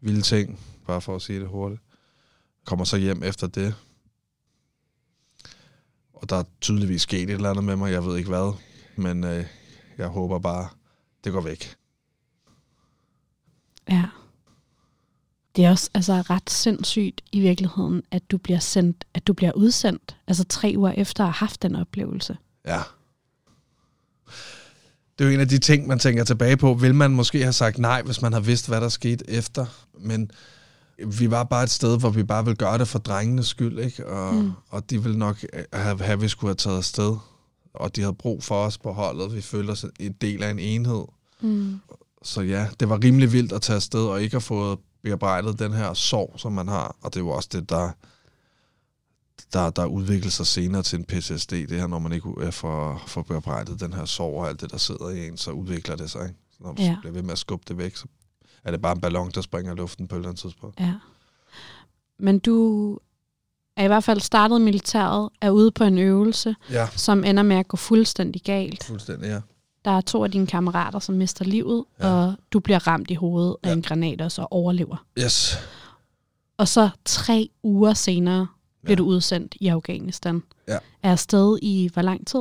vilde 0.00 0.22
ting, 0.22 0.60
bare 0.86 1.00
for 1.00 1.16
at 1.16 1.22
sige 1.22 1.40
det 1.40 1.48
hurtigt. 1.48 1.82
Kommer 2.64 2.84
så 2.84 2.96
hjem 2.96 3.22
efter 3.22 3.46
det. 3.46 3.74
Og 6.12 6.30
der 6.30 6.36
er 6.36 6.44
tydeligvis 6.60 7.02
sket 7.02 7.22
et 7.22 7.30
eller 7.30 7.50
andet 7.50 7.64
med 7.64 7.76
mig, 7.76 7.92
jeg 7.92 8.04
ved 8.04 8.16
ikke 8.16 8.28
hvad. 8.28 8.52
Men 8.96 9.24
øh, 9.24 9.44
jeg 9.98 10.06
håber 10.08 10.38
bare, 10.38 10.68
det 11.24 11.32
går 11.32 11.40
væk. 11.40 11.76
ja. 13.88 14.04
Det 15.56 15.64
er 15.64 15.70
også 15.70 15.90
altså, 15.94 16.12
ret 16.12 16.50
sindssygt 16.50 17.20
i 17.32 17.40
virkeligheden, 17.40 18.02
at 18.10 18.30
du 18.30 18.38
bliver 18.38 18.58
sendt, 18.58 19.06
at 19.14 19.26
du 19.26 19.32
bliver 19.32 19.52
udsendt, 19.52 20.16
altså 20.26 20.44
tre 20.44 20.74
uger 20.76 20.92
efter 20.92 21.24
at 21.24 21.28
have 21.30 21.34
haft 21.34 21.62
den 21.62 21.76
oplevelse. 21.76 22.36
Ja. 22.66 22.80
Det 25.18 25.24
er 25.24 25.28
jo 25.28 25.34
en 25.34 25.40
af 25.40 25.48
de 25.48 25.58
ting, 25.58 25.86
man 25.86 25.98
tænker 25.98 26.24
tilbage 26.24 26.56
på. 26.56 26.74
Vil 26.74 26.94
man 26.94 27.10
måske 27.10 27.42
have 27.42 27.52
sagt 27.52 27.78
nej, 27.78 28.02
hvis 28.02 28.22
man 28.22 28.32
har 28.32 28.40
vidst, 28.40 28.68
hvad 28.68 28.80
der 28.80 28.88
skete 28.88 29.30
efter? 29.30 29.66
Men 30.00 30.30
vi 31.06 31.30
var 31.30 31.44
bare 31.44 31.62
et 31.62 31.70
sted, 31.70 31.98
hvor 31.98 32.10
vi 32.10 32.22
bare 32.22 32.44
ville 32.44 32.56
gøre 32.56 32.78
det 32.78 32.88
for 32.88 32.98
drengenes 32.98 33.46
skyld, 33.46 33.78
ikke? 33.78 34.06
Og, 34.06 34.34
mm. 34.34 34.52
og 34.68 34.90
de 34.90 35.02
ville 35.02 35.18
nok 35.18 35.44
have, 35.72 36.00
have, 36.00 36.12
at 36.12 36.22
vi 36.22 36.28
skulle 36.28 36.48
have 36.48 36.54
taget 36.54 36.76
afsted. 36.76 37.16
Og 37.74 37.96
de 37.96 38.00
havde 38.00 38.14
brug 38.14 38.44
for 38.44 38.54
os 38.64 38.78
på 38.78 38.92
holdet. 38.92 39.34
Vi 39.34 39.40
følte 39.40 39.70
os 39.70 39.86
en 40.00 40.12
del 40.12 40.42
af 40.42 40.50
en 40.50 40.58
enhed. 40.58 41.04
Mm. 41.40 41.80
Så 42.22 42.40
ja, 42.40 42.66
det 42.80 42.88
var 42.88 43.04
rimelig 43.04 43.32
vildt 43.32 43.52
at 43.52 43.62
tage 43.62 43.76
afsted 43.76 44.00
og 44.00 44.22
ikke 44.22 44.34
have 44.34 44.40
fået 44.40 44.78
bearbejdet 45.02 45.58
den 45.58 45.72
her 45.72 45.94
sorg, 45.94 46.34
som 46.36 46.52
man 46.52 46.68
har. 46.68 46.96
Og 47.02 47.14
det 47.14 47.20
jo 47.20 47.28
også 47.28 47.48
det, 47.52 47.70
der, 47.70 47.90
der, 49.52 49.70
der 49.70 49.84
udvikler 49.86 50.30
sig 50.30 50.46
senere 50.46 50.82
til 50.82 50.98
en 50.98 51.04
PTSD. 51.04 51.50
Det 51.52 51.70
her, 51.70 51.86
når 51.86 51.98
man 51.98 52.12
ikke 52.12 52.28
er 52.40 52.50
for, 52.50 53.02
for 53.06 53.22
bearbejdet 53.22 53.80
den 53.80 53.92
her 53.92 54.04
sorg 54.04 54.34
og 54.40 54.48
alt 54.48 54.60
det, 54.60 54.70
der 54.70 54.76
sidder 54.78 55.08
i 55.08 55.28
en, 55.28 55.36
så 55.36 55.50
udvikler 55.50 55.96
det 55.96 56.10
sig. 56.10 56.22
Ikke? 56.22 56.34
Så 56.52 56.56
når 56.60 56.72
du 56.72 56.82
Ja. 56.82 56.96
bliver 57.00 57.12
ved 57.12 57.22
med 57.22 57.32
at 57.32 57.38
skubbe 57.38 57.64
det 57.68 57.78
væk, 57.78 57.96
så 57.96 58.04
er 58.64 58.70
det 58.70 58.82
bare 58.82 58.92
en 58.92 59.00
ballon, 59.00 59.30
der 59.34 59.40
springer 59.40 59.72
i 59.72 59.76
luften 59.76 60.08
på 60.08 60.14
et 60.14 60.18
eller 60.18 60.28
andet 60.28 60.40
tidspunkt. 60.40 60.80
Ja. 60.80 60.94
Men 62.18 62.38
du 62.38 62.98
er 63.76 63.84
i 63.84 63.86
hvert 63.86 64.04
fald 64.04 64.20
startet 64.20 64.60
militæret, 64.60 65.28
er 65.40 65.50
ude 65.50 65.70
på 65.70 65.84
en 65.84 65.98
øvelse, 65.98 66.54
Ja, 66.70 66.88
som 66.96 67.24
ender 67.24 67.42
med 67.42 67.56
at 67.56 67.68
gå 67.68 67.76
fuldstændig 67.76 68.42
galt. 68.42 68.84
fuldstændig, 68.84 69.28
ja. 69.28 69.40
Der 69.84 69.90
er 69.90 70.00
to 70.00 70.24
af 70.24 70.30
dine 70.30 70.46
kammerater, 70.46 70.98
som 70.98 71.14
mister 71.14 71.44
livet, 71.44 71.84
Ja. 72.00 72.08
og 72.08 72.34
du 72.52 72.60
bliver 72.60 72.86
ramt 72.86 73.10
i 73.10 73.14
hovedet 73.14 73.56
ja. 73.64 73.68
af 73.68 73.72
en 73.72 73.82
granat 73.82 74.20
og 74.20 74.32
så 74.32 74.46
overlever. 74.50 75.04
Yes. 75.18 75.58
Og 76.56 76.68
så 76.68 76.90
tre 77.04 77.48
uger 77.62 77.94
senere 77.94 78.46
bliver 78.82 78.92
Ja. 78.92 78.96
du 78.98 79.04
udsendt 79.04 79.56
i 79.60 79.68
Afghanistan. 79.68 80.42
Ja. 80.68 80.78
Er 81.02 81.12
afsted 81.12 81.58
i 81.62 81.90
hvor 81.92 82.02
lang 82.02 82.26
tid? 82.26 82.40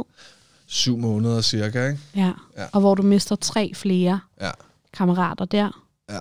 Syv 0.66 0.98
måneder 0.98 1.42
cirka, 1.42 1.88
ikke? 1.88 2.00
Ja. 2.16 2.34
Ja. 2.58 2.66
Og 2.74 2.80
hvor 2.80 2.96
du 2.96 3.04
mister 3.04 3.36
tre 3.36 3.72
flere 3.76 4.20
Ja. 4.42 4.52
kammerater 4.94 5.46
der. 5.46 5.84
Ja. 6.10 6.20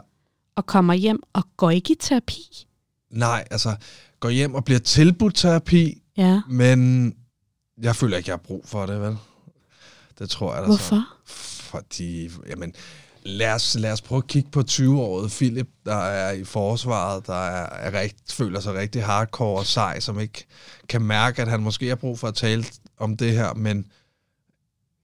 Og 0.57 0.67
kommer 0.67 0.95
hjem 0.95 1.23
og 1.33 1.43
går 1.57 1.71
ikke 1.71 1.93
i 1.93 1.97
terapi. 2.01 2.67
Nej, 3.11 3.45
altså, 3.51 3.77
går 4.21 4.29
hjem 4.31 4.55
og 4.55 4.65
bliver 4.65 4.79
tilbudt 4.81 5.35
terapi, 5.35 6.03
Ja. 6.17 6.41
men 6.49 7.13
jeg 7.83 7.97
føler 7.97 8.17
ikke, 8.17 8.29
jeg 8.29 8.33
har 8.33 8.43
brug 8.45 8.63
for 8.65 8.87
det, 8.87 9.01
vel? 9.01 9.17
Det 10.19 10.31
tror 10.31 10.55
jeg 10.55 10.63
da 10.63 10.67
så. 10.67 10.73
Hvorfor? 10.73 11.03
Fordi, 11.71 12.31
jamen, 12.49 12.75
lad 13.27 13.55
os, 13.55 13.75
lad 13.75 13.93
os 13.93 14.03
prøve 14.03 14.19
at 14.19 14.27
kigge 14.27 14.51
på 14.51 14.61
20-året 14.71 15.31
Philip, 15.31 15.69
der 15.85 15.97
er 15.97 16.33
i 16.33 16.45
forsvaret, 16.45 17.27
der 17.27 17.45
er, 17.47 17.89
er 17.89 18.01
rigt, 18.01 18.33
føler 18.33 18.61
sig 18.61 18.75
rigtig 18.75 19.05
hardcore 19.05 19.59
og 19.59 19.67
sej, 19.67 20.01
som 20.01 20.21
ikke 20.21 20.47
kan 20.89 21.03
mærke, 21.03 21.43
at 21.43 21.49
han 21.49 21.61
måske 21.61 21.89
har 21.89 21.97
brug 21.97 22.19
for 22.19 22.29
at 22.29 22.35
tale 22.35 22.65
om 22.99 23.17
det 23.17 23.33
her, 23.33 23.55
men 23.55 23.87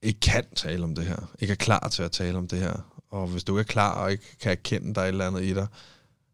ikke 0.01 0.19
kan 0.19 0.43
tale 0.55 0.83
om 0.83 0.95
det 0.95 1.05
her. 1.05 1.31
Ikke 1.39 1.51
er 1.51 1.55
klar 1.55 1.87
til 1.87 2.03
at 2.03 2.11
tale 2.11 2.37
om 2.37 2.47
det 2.47 2.59
her. 2.59 2.73
Og 3.11 3.27
hvis 3.27 3.43
du 3.43 3.57
ikke 3.57 3.69
er 3.69 3.71
klar 3.71 4.03
og 4.03 4.11
ikke 4.11 4.37
kan 4.41 4.51
erkende, 4.51 4.93
der 4.93 5.01
er 5.01 5.05
et 5.05 5.09
eller 5.09 5.27
andet 5.27 5.43
i 5.43 5.53
dig, 5.53 5.67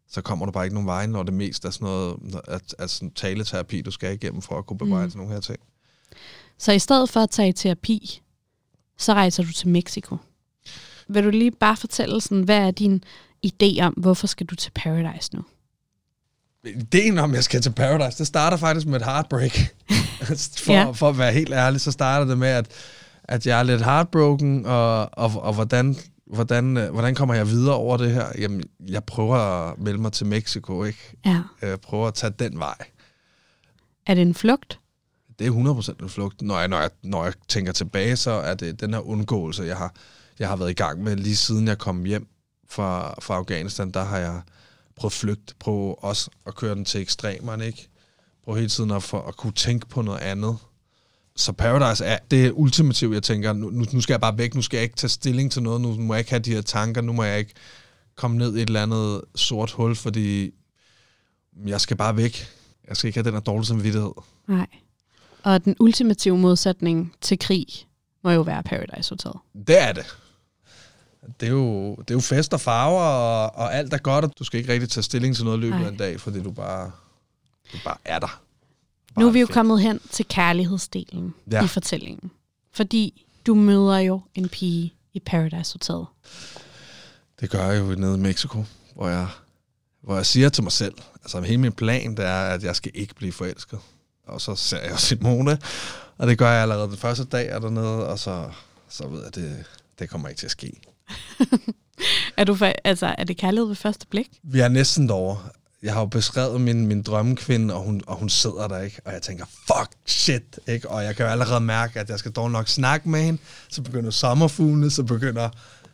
så 0.08 0.22
kommer 0.22 0.46
du 0.46 0.52
bare 0.52 0.64
ikke 0.64 0.74
nogen 0.74 0.86
vej, 0.86 1.06
når 1.06 1.22
det 1.22 1.34
mest 1.34 1.64
er 1.64 1.70
sådan 1.70 1.84
noget 1.84 2.16
at, 2.48 2.74
at 2.78 2.90
sådan 2.90 3.10
taleterapi, 3.10 3.82
du 3.82 3.90
skal 3.90 4.14
igennem 4.14 4.42
for 4.42 4.58
at 4.58 4.66
kunne 4.66 4.78
bebrejde 4.78 5.06
mm. 5.06 5.16
nogle 5.16 5.32
her 5.32 5.40
ting. 5.40 5.58
Så 6.58 6.72
i 6.72 6.78
stedet 6.78 7.10
for 7.10 7.20
at 7.20 7.30
tage 7.30 7.52
terapi, 7.52 8.22
så 8.98 9.12
rejser 9.14 9.42
du 9.42 9.52
til 9.52 9.68
Mexico. 9.68 10.16
Vil 11.10 11.24
du 11.24 11.30
lige 11.30 11.50
bare 11.50 11.76
fortælle, 11.76 12.20
sådan, 12.20 12.42
hvad 12.42 12.58
er 12.58 12.70
din 12.70 13.04
idé 13.46 13.80
om, 13.82 13.92
hvorfor 13.92 14.26
skal 14.26 14.46
du 14.46 14.54
til 14.54 14.70
Paradise 14.74 15.34
nu? 15.36 15.42
Ideen 16.64 17.18
om, 17.18 17.34
jeg 17.34 17.44
skal 17.44 17.60
til 17.62 17.72
Paradise, 17.72 18.18
det 18.18 18.26
starter 18.26 18.56
faktisk 18.56 18.86
med 18.86 19.00
et 19.00 19.06
heartbreak. 19.06 19.52
for, 20.64 20.72
Ja. 20.72 20.90
for 20.90 21.08
at 21.08 21.18
være 21.18 21.32
helt 21.32 21.52
ærlig, 21.52 21.80
så 21.80 21.90
starter 21.92 22.26
det 22.26 22.38
med, 22.38 22.48
at, 22.48 22.68
at 23.24 23.46
jeg 23.46 23.58
er 23.58 23.62
lidt 23.62 23.84
heartbroken, 23.84 24.66
og, 24.66 25.18
og, 25.18 25.32
og 25.42 25.54
hvordan, 25.54 25.96
hvordan, 26.26 26.76
øh, 26.76 26.92
hvordan 26.92 27.14
kommer 27.14 27.34
jeg 27.34 27.48
videre 27.48 27.74
over 27.74 27.96
det 27.96 28.12
her? 28.12 28.26
Jamen, 28.38 28.62
jeg 28.88 29.04
prøver 29.04 29.36
at 29.36 29.78
melde 29.78 29.98
mig 29.98 30.12
til 30.12 30.26
Mexico, 30.26 30.84
ikke? 30.84 31.16
Ja. 31.26 31.42
Jeg 31.62 31.80
prøver 31.80 32.06
at 32.08 32.14
tage 32.14 32.32
den 32.38 32.58
vej. 32.58 32.76
Er 34.06 34.14
det 34.14 34.22
en 34.22 34.34
flugt? 34.34 34.78
Det 35.38 35.46
er 35.46 35.50
100% 35.98 36.02
en 36.02 36.08
flugt. 36.08 36.42
Når 36.42 36.58
jeg, 36.58 36.68
når, 36.68 36.80
jeg, 36.80 36.90
når 37.02 37.24
jeg 37.24 37.32
tænker 37.48 37.72
tilbage, 37.72 38.16
så 38.16 38.30
er 38.30 38.54
det 38.54 38.80
den 38.80 38.94
her 38.94 39.00
undgåelse, 39.00 39.62
jeg 39.62 39.76
har, 39.76 39.94
jeg 40.40 40.48
har 40.48 40.56
været 40.56 40.70
i 40.70 40.74
gang 40.74 41.02
med 41.02 41.16
lige 41.16 41.36
siden 41.36 41.68
jeg 41.68 41.78
kom 41.78 42.04
hjem 42.04 42.26
fra, 42.68 43.14
fra 43.20 43.34
Afghanistan. 43.34 43.90
Der 43.90 44.04
har 44.04 44.18
jeg 44.18 44.42
prøvet 44.96 45.12
at 45.12 45.16
flygte, 45.16 45.54
prøvet 45.58 45.94
også 45.98 46.30
at 46.46 46.54
køre 46.54 46.74
den 46.74 46.84
til 46.84 47.00
ekstremerne, 47.00 47.66
ikke? 47.66 47.88
Prøve 48.44 48.56
hele 48.56 48.68
tiden 48.68 48.90
at, 48.90 49.02
for, 49.02 49.20
at 49.22 49.36
kunne 49.36 49.52
tænke 49.52 49.88
på 49.88 50.02
noget 50.02 50.18
andet. 50.18 50.56
Så 51.36 51.52
Paradise 51.52 52.04
er 52.04 52.18
det 52.30 52.52
ultimative, 52.54 53.14
jeg 53.14 53.22
tænker, 53.22 53.52
nu, 53.52 53.70
nu 53.70 53.84
nu 53.92 54.00
skal 54.00 54.12
jeg 54.12 54.20
bare 54.20 54.38
væk, 54.38 54.54
nu 54.54 54.62
skal 54.62 54.76
jeg 54.76 54.84
ikke 54.84 54.96
tage 54.96 55.08
stilling 55.08 55.52
til 55.52 55.62
noget, 55.62 55.80
nu 55.80 55.94
må 55.94 56.14
jeg 56.14 56.18
ikke 56.18 56.30
have 56.30 56.40
de 56.40 56.54
her 56.54 56.62
tanker, 56.62 57.00
nu 57.00 57.12
må 57.12 57.22
jeg 57.22 57.38
ikke 57.38 57.54
komme 58.16 58.36
ned 58.36 58.56
i 58.56 58.62
et 58.62 58.66
eller 58.66 58.82
andet 58.82 59.22
sort 59.34 59.70
hul, 59.70 59.96
fordi 59.96 60.50
jeg 61.66 61.80
skal 61.80 61.96
bare 61.96 62.16
væk. 62.16 62.46
Jeg 62.88 62.96
skal 62.96 63.08
ikke 63.08 63.16
have 63.16 63.24
den 63.24 63.32
her 63.32 63.40
dårlige 63.40 63.66
samvittighed. 63.66 64.12
Nej. 64.48 64.66
Og 65.42 65.64
den 65.64 65.76
ultimative 65.80 66.38
modsætning 66.38 67.14
til 67.20 67.38
krig 67.38 67.66
må 68.24 68.30
jo 68.30 68.40
være 68.40 68.62
Paradise 68.62 69.10
Hotel. 69.10 69.32
Det 69.66 69.82
er 69.82 69.92
det. 69.92 70.16
Det 71.40 71.46
er 71.46 71.50
jo, 71.50 71.96
det 71.96 72.10
er 72.10 72.14
jo 72.14 72.20
fest 72.20 72.54
og 72.54 72.60
farver, 72.60 73.02
og, 73.02 73.56
og 73.56 73.74
alt 73.74 73.92
er 73.92 73.98
godt, 73.98 74.24
og 74.24 74.32
du 74.38 74.44
skal 74.44 74.60
ikke 74.60 74.72
rigtig 74.72 74.90
tage 74.90 75.04
stilling 75.04 75.36
til 75.36 75.44
noget 75.44 75.58
i 75.58 75.60
løbet 75.60 75.84
af 75.84 75.88
en 75.88 75.96
dag, 75.96 76.20
fordi 76.20 76.42
du 76.42 76.50
bare, 76.50 76.90
du 77.72 77.78
bare 77.84 77.96
er 78.04 78.18
der. 78.18 78.42
Nu 79.18 79.26
er 79.26 79.30
vi 79.30 79.40
jo 79.40 79.46
fedt. 79.46 79.54
kommet 79.54 79.80
hen 79.80 80.00
til 80.10 80.26
kærlighedsdelen 80.28 81.34
ja. 81.50 81.64
i 81.64 81.66
fortællingen. 81.66 82.30
Fordi 82.72 83.26
du 83.46 83.54
møder 83.54 83.98
jo 83.98 84.20
en 84.34 84.48
pige 84.48 84.94
i 85.12 85.20
Paradise 85.20 85.74
Hotel. 85.74 86.04
Det 87.40 87.50
gør 87.50 87.66
jeg 87.70 87.80
jo 87.80 87.94
nede 87.94 88.14
i 88.14 88.20
Mexico, 88.20 88.64
hvor 88.94 89.08
jeg, 89.08 89.28
hvor 90.00 90.16
jeg 90.16 90.26
siger 90.26 90.48
til 90.48 90.62
mig 90.62 90.72
selv, 90.72 90.94
altså 91.22 91.40
hele 91.40 91.58
min 91.58 91.72
plan, 91.72 92.16
det 92.16 92.24
er, 92.24 92.42
at 92.42 92.62
jeg 92.62 92.76
skal 92.76 92.92
ikke 92.94 93.14
blive 93.14 93.32
forelsket. 93.32 93.78
Og 94.26 94.40
så 94.40 94.54
ser 94.54 94.82
jeg 94.82 94.98
Simone, 94.98 95.58
og 96.18 96.26
det 96.26 96.38
gør 96.38 96.50
jeg 96.50 96.62
allerede 96.62 96.88
den 96.88 96.96
første 96.96 97.24
dag 97.24 97.48
er 97.48 97.58
dernede, 97.58 98.08
og 98.08 98.18
så, 98.18 98.50
så 98.88 99.08
ved 99.08 99.22
jeg, 99.22 99.34
det, 99.34 99.64
det 99.98 100.10
kommer 100.10 100.28
ikke 100.28 100.38
til 100.38 100.46
at 100.46 100.50
ske. 100.50 100.80
Er, 102.36 102.44
du 102.44 102.56
altså, 102.84 103.14
er 103.18 103.24
det 103.24 103.36
kærlighed 103.36 103.66
ved 103.66 103.76
første 103.76 104.06
blik? 104.10 104.28
Vi 104.42 104.60
er 104.60 104.68
næsten 104.68 105.08
derovre. 105.08 105.38
Jeg 105.82 105.92
har 105.92 106.00
jo 106.00 106.06
beskrevet 106.06 106.60
min, 106.60 106.86
min 106.86 107.02
drømmekvinde, 107.02 107.74
og 107.74 107.80
hun, 107.80 108.02
og 108.06 108.16
hun 108.16 108.28
sidder 108.28 108.68
der, 108.68 108.78
ikke? 108.78 109.00
Og 109.04 109.12
jeg 109.12 109.22
tænker, 109.22 109.44
fuck, 109.66 109.90
shit, 110.06 110.58
ikke? 110.68 110.90
Og 110.90 111.04
jeg 111.04 111.16
kan 111.16 111.26
jo 111.26 111.32
allerede 111.32 111.60
mærke, 111.60 112.00
at 112.00 112.10
jeg 112.10 112.18
skal 112.18 112.32
dog 112.32 112.50
nok 112.50 112.68
snakke 112.68 113.08
med 113.08 113.22
hende. 113.22 113.40
Så 113.68 113.82
begynder 113.82 114.10
sommerfuglene, 114.10 114.90
så 114.90 115.02
begynder 115.02 115.48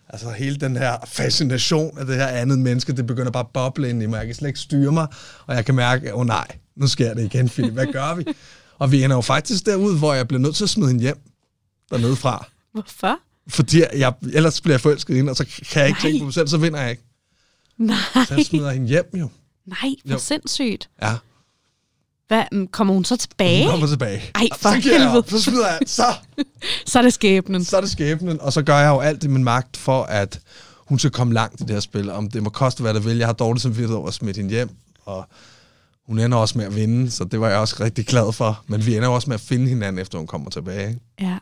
altså 0.09 0.31
hele 0.31 0.57
den 0.57 0.77
her 0.77 0.97
fascination 1.07 1.99
af 1.99 2.07
det 2.07 2.17
her 2.17 2.27
andet 2.27 2.59
menneske, 2.59 2.93
det 2.93 3.07
begynder 3.07 3.31
bare 3.31 3.45
at 3.45 3.53
boble 3.53 3.91
ind 3.91 4.03
i 4.03 4.07
mig. 4.07 4.19
Jeg 4.19 4.27
kan 4.27 4.35
slet 4.35 4.49
ikke 4.49 4.61
styre 4.61 4.93
mig, 4.93 5.07
og 5.47 5.55
jeg 5.55 5.65
kan 5.65 5.75
mærke, 5.75 6.15
åh 6.15 6.21
oh, 6.21 6.27
nej, 6.27 6.47
nu 6.77 6.87
sker 6.87 7.15
det 7.15 7.25
igen, 7.25 7.49
Philip. 7.49 7.73
Hvad 7.73 7.87
gør 7.87 8.15
vi? 8.15 8.25
Og 8.79 8.93
vi 8.93 9.05
ender 9.05 9.17
jo 9.17 9.21
faktisk 9.21 9.67
derud, 9.67 9.99
hvor 9.99 10.15
jeg 10.15 10.29
bliver 10.29 10.41
nødt 10.41 10.57
til 10.57 10.65
at 10.65 10.71
smide 10.71 10.89
hende 10.89 11.03
hjem 11.03 11.19
dernede 11.91 12.17
fra. 12.17 12.47
Hvorfor? 12.73 13.19
Fordi 13.49 13.83
jeg, 13.97 14.13
ellers 14.33 14.61
bliver 14.61 14.73
jeg 14.75 14.81
forelsket 14.81 15.15
i 15.15 15.17
hende, 15.17 15.31
og 15.31 15.37
så 15.37 15.45
kan 15.73 15.81
jeg 15.81 15.89
ikke 15.89 15.97
Nej. 16.03 16.11
tænke 16.11 16.19
på 16.19 16.25
mig 16.25 16.35
selv, 16.35 16.49
så 16.49 16.57
vinder 16.59 16.81
jeg 16.81 16.91
ikke. 16.91 17.03
Nej, 17.79 17.97
Så 18.29 18.35
jeg 18.37 18.47
smider 18.47 18.71
hende 18.71 18.89
hjem 18.89 19.05
jo. 19.15 19.29
nej, 19.67 19.95
hvor 20.05 20.13
Jo. 20.15 20.19
sindssygt. 20.19 20.89
Ja. 21.03 21.15
Hvad, 22.29 22.43
mm, 22.53 22.67
kommer 22.69 22.95
hun 22.95 23.05
så 23.05 23.17
tilbage? 23.17 23.63
Hun 23.63 23.71
kommer 23.71 23.87
tilbage. 23.87 24.23
Ej, 24.35 24.49
for 24.57 24.69
så, 24.69 24.75
jeg 24.75 24.83
helvede. 24.83 25.19
op. 25.19 25.31
så 25.31 25.43
smider 25.43 25.67
jeg, 25.69 25.79
så, 25.87 26.03
Så 26.87 26.99
er 26.99 27.03
det 27.03 27.13
skæbnen. 27.13 27.65
så 27.65 27.77
er 27.77 27.81
det 27.81 27.91
skæbnen, 27.91 28.41
og 28.41 28.53
så 28.53 28.63
gør 28.63 28.79
jeg 28.79 28.89
jo 28.89 29.01
alt 29.01 29.25
i 29.25 29.27
min 29.27 29.45
magt 29.45 29.77
for, 29.77 30.03
at 30.03 30.41
hun 30.77 30.99
skal 30.99 31.11
komme 31.11 31.35
langt 31.35 31.61
i 31.61 31.65
det 31.65 31.71
her 31.71 31.81
spil. 31.81 32.11
Om 32.11 32.31
det 32.31 32.43
må 32.43 32.51
koste, 32.51 32.81
hvad 32.83 32.95
det 32.95 33.05
vil. 33.05 33.17
Jeg 33.17 33.27
har 33.29 33.33
dårligt 33.33 33.63
samvittighed 33.63 33.97
over 33.97 34.09
at 34.09 34.15
smide 34.15 34.37
hende 34.37 34.51
hjem, 34.51 34.71
og 35.05 35.29
hun 36.07 36.19
ender 36.19 36.39
også 36.39 36.59
med 36.59 36.67
at 36.67 36.77
vinde, 36.77 37.11
så 37.11 37.25
det 37.25 37.41
var 37.41 37.49
jeg 37.49 37.59
også 37.59 37.77
rigtig 37.81 38.07
glad 38.07 38.33
for. 38.33 38.65
Men 38.67 38.87
vi 38.87 38.97
ender 38.97 39.09
også 39.09 39.31
med 39.31 39.35
at 39.35 39.41
finde 39.41 39.69
hinanden, 39.69 39.99
efter 40.03 40.19
hun 40.19 40.27
kommer 40.27 40.51
tilbage. 40.51 40.99
Ja. 41.21 41.39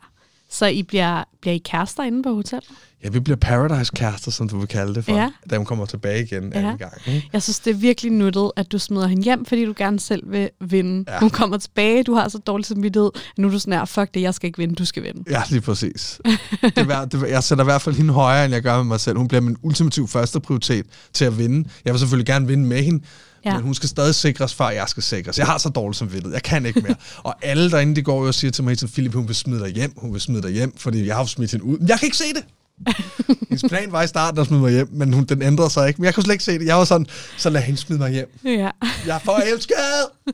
Så 0.54 0.66
I 0.66 0.82
bliver, 0.82 1.24
bliver 1.40 1.54
I 1.54 1.58
kærester 1.58 2.02
inde 2.02 2.22
på 2.22 2.34
hotellet? 2.34 2.68
Ja, 3.04 3.08
vi 3.08 3.20
bliver 3.20 3.36
Paradise-kærester, 3.36 4.30
som 4.30 4.48
du 4.48 4.58
vil 4.58 4.68
kalde 4.68 4.94
det 4.94 5.04
for, 5.04 5.16
Ja. 5.16 5.30
da 5.50 5.56
hun 5.56 5.66
kommer 5.66 5.86
tilbage 5.86 6.22
igen 6.22 6.52
Ja. 6.52 6.58
anden 6.58 6.78
gang. 6.78 6.92
Ikke? 7.06 7.28
Jeg 7.32 7.42
synes, 7.42 7.58
det 7.60 7.70
er 7.70 7.74
virkelig 7.74 8.12
nuttet, 8.12 8.52
at 8.56 8.72
du 8.72 8.78
smider 8.78 9.06
hende 9.06 9.22
hjem, 9.22 9.44
fordi 9.44 9.64
du 9.64 9.74
gerne 9.76 10.00
selv 10.00 10.22
vil 10.32 10.50
vinde. 10.60 11.04
Ja. 11.12 11.18
Hun 11.20 11.30
kommer 11.30 11.56
tilbage, 11.58 12.02
du 12.02 12.14
har 12.14 12.28
så 12.28 12.38
dårlig 12.38 12.66
samvittighed. 12.66 13.10
Nu 13.38 13.46
er 13.48 13.52
du 13.52 13.58
sådan 13.58 13.72
her, 13.72 13.84
fuck 13.84 14.14
det, 14.14 14.20
jeg 14.20 14.34
skal 14.34 14.46
ikke 14.46 14.58
vinde, 14.58 14.74
du 14.74 14.84
skal 14.84 15.02
vinde. 15.02 15.24
Ja, 15.30 15.42
lige 15.50 15.60
præcis. 15.60 16.20
Det 16.62 16.78
er, 16.78 17.04
det, 17.04 17.30
jeg 17.30 17.42
sætter 17.44 17.64
i 17.64 17.66
hvert 17.66 17.82
fald 17.82 17.94
hende 17.94 18.12
højere, 18.12 18.44
end 18.44 18.54
jeg 18.54 18.62
gør 18.62 18.76
med 18.76 18.84
mig 18.84 19.00
selv. 19.00 19.16
Hun 19.18 19.28
bliver 19.28 19.40
min 19.40 19.56
ultimative 19.62 20.08
første 20.08 20.40
prioritet 20.40 20.86
til 21.12 21.24
at 21.24 21.38
vinde. 21.38 21.68
Jeg 21.84 21.92
vil 21.92 22.00
selvfølgelig 22.00 22.26
gerne 22.26 22.46
vinde 22.46 22.64
med 22.64 22.82
hende, 22.82 23.04
ja. 23.44 23.50
Ja. 23.50 23.54
men 23.56 23.62
hun 23.64 23.74
skal 23.74 23.88
stadig 23.88 24.14
sikres, 24.14 24.54
før 24.54 24.68
jeg 24.68 24.88
skal 24.88 25.02
sikres. 25.02 25.38
Jeg 25.38 25.46
har 25.46 25.58
så 25.58 25.68
dårligt 25.68 25.98
som 25.98 26.10
Jeg 26.32 26.42
kan 26.42 26.66
ikke 26.66 26.80
mere. 26.80 26.94
og 27.18 27.34
alle 27.42 27.70
derinde, 27.70 27.96
de 27.96 28.02
går 28.02 28.20
jo 28.20 28.26
og 28.26 28.34
siger 28.34 28.50
til 28.50 28.64
mig, 28.64 28.72
at 28.82 28.90
Philip, 28.92 29.14
hun 29.14 29.28
vil 29.28 29.36
smide 29.36 29.60
dig 29.60 29.68
hjem. 29.74 29.92
Hun 29.96 30.12
vil 30.12 30.20
smide 30.20 30.42
dig 30.42 30.50
hjem, 30.50 30.76
fordi 30.76 31.06
jeg 31.06 31.14
har 31.14 31.22
jo 31.22 31.26
smidt 31.26 31.50
hende 31.50 31.64
ud. 31.64 31.78
Men 31.78 31.88
Jeg 31.88 31.98
kan 31.98 32.06
ikke 32.06 32.16
se 32.16 32.24
det. 32.34 32.44
Hendes 33.48 33.64
plan 33.68 33.92
var 33.92 34.02
i 34.02 34.06
starten 34.06 34.40
at 34.40 34.46
smide 34.46 34.60
mig 34.60 34.72
hjem, 34.72 34.88
men 34.92 35.12
hun, 35.12 35.24
den 35.24 35.42
ændrede 35.42 35.70
sig 35.70 35.88
ikke. 35.88 36.00
Men 36.00 36.04
jeg 36.06 36.14
kunne 36.14 36.22
slet 36.24 36.34
ikke 36.34 36.44
se 36.44 36.58
det. 36.58 36.66
Jeg 36.66 36.76
var 36.76 36.84
sådan, 36.84 37.06
så 37.38 37.50
lad 37.50 37.62
hende 37.62 37.80
smide 37.80 37.98
mig 37.98 38.10
hjem. 38.12 38.38
Ja. 38.44 38.70
Jeg 39.06 39.14
er 39.14 39.18
forelsket! 39.18 39.74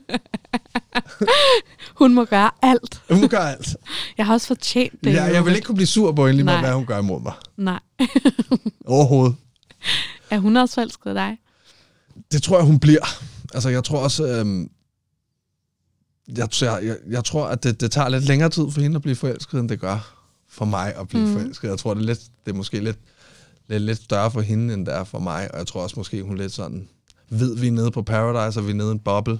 Hun 2.01 2.13
må 2.13 2.25
gøre 2.25 2.51
alt. 2.61 3.01
Hun 3.11 3.29
gør 3.29 3.37
alt. 3.39 3.75
Jeg 4.17 4.25
har 4.25 4.33
også 4.33 4.47
fortjent 4.47 4.93
det. 5.03 5.13
Jeg, 5.13 5.33
jeg 5.33 5.45
vil 5.45 5.55
ikke 5.55 5.65
kunne 5.65 5.75
blive 5.75 5.87
sur 5.87 6.11
på 6.11 6.27
hende, 6.27 6.43
lige 6.43 6.59
hvad 6.59 6.73
hun 6.73 6.85
gør 6.85 6.99
imod 6.99 7.21
mig. 7.21 7.33
Nej. 7.57 7.79
Overhovedet. 8.85 9.35
Er 10.29 10.37
hun 10.39 10.57
også 10.57 10.75
forelsket 10.75 11.15
dig? 11.15 11.37
Det 12.31 12.43
tror 12.43 12.57
jeg, 12.57 12.65
hun 12.65 12.79
bliver. 12.79 13.05
Altså, 13.53 13.69
jeg 13.69 13.83
tror 13.83 13.99
også... 13.99 14.27
Øhm, 14.27 14.69
jeg, 16.37 16.49
jeg, 16.61 16.97
jeg, 17.09 17.23
tror, 17.25 17.45
at 17.45 17.63
det, 17.63 17.81
det 17.81 17.91
tager 17.91 18.09
lidt 18.09 18.25
længere 18.25 18.49
tid 18.49 18.71
for 18.71 18.81
hende 18.81 18.95
at 18.95 19.01
blive 19.01 19.15
forelsket, 19.15 19.59
end 19.59 19.69
det 19.69 19.79
gør 19.79 20.21
for 20.49 20.65
mig 20.65 20.95
at 20.95 21.07
blive 21.07 21.27
mm. 21.27 21.33
Forelsket. 21.33 21.67
Jeg 21.69 21.79
tror, 21.79 21.93
det 21.93 22.01
er, 22.01 22.05
lidt, 22.05 22.19
det 22.45 22.51
er 22.51 22.55
måske 22.55 22.79
lidt, 22.79 22.99
lidt, 23.67 23.83
lidt 23.83 24.03
større 24.03 24.31
for 24.31 24.41
hende, 24.41 24.73
end 24.73 24.85
det 24.85 24.95
er 24.95 25.03
for 25.03 25.19
mig. 25.19 25.51
Og 25.51 25.57
jeg 25.57 25.67
tror 25.67 25.83
også, 25.83 25.93
måske 25.97 26.23
hun 26.23 26.33
er 26.33 26.41
lidt 26.41 26.51
sådan... 26.51 26.89
Ved, 27.29 27.55
vi 27.55 27.67
er 27.67 27.71
nede 27.71 27.91
på 27.91 28.01
Paradise, 28.01 28.59
og 28.59 28.65
vi 28.65 28.71
er 28.71 28.75
nede 28.75 28.89
i 28.89 28.91
en 28.91 28.99
boble. 28.99 29.39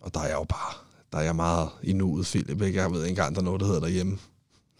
Og 0.00 0.14
der 0.14 0.20
er 0.20 0.26
jeg 0.26 0.34
jo 0.34 0.44
bare... 0.44 0.74
Der 1.12 1.18
er 1.18 1.22
jeg 1.22 1.36
meget 1.36 1.68
i 1.82 1.92
nuet, 1.92 2.26
Philip. 2.26 2.62
Ikke? 2.62 2.80
Jeg 2.80 2.90
ved 2.90 2.98
ikke 2.98 3.08
engang, 3.08 3.34
der 3.34 3.40
er 3.40 3.44
noget, 3.44 3.60
der 3.60 3.66
hedder 3.66 3.80
derhjemme. 3.80 4.18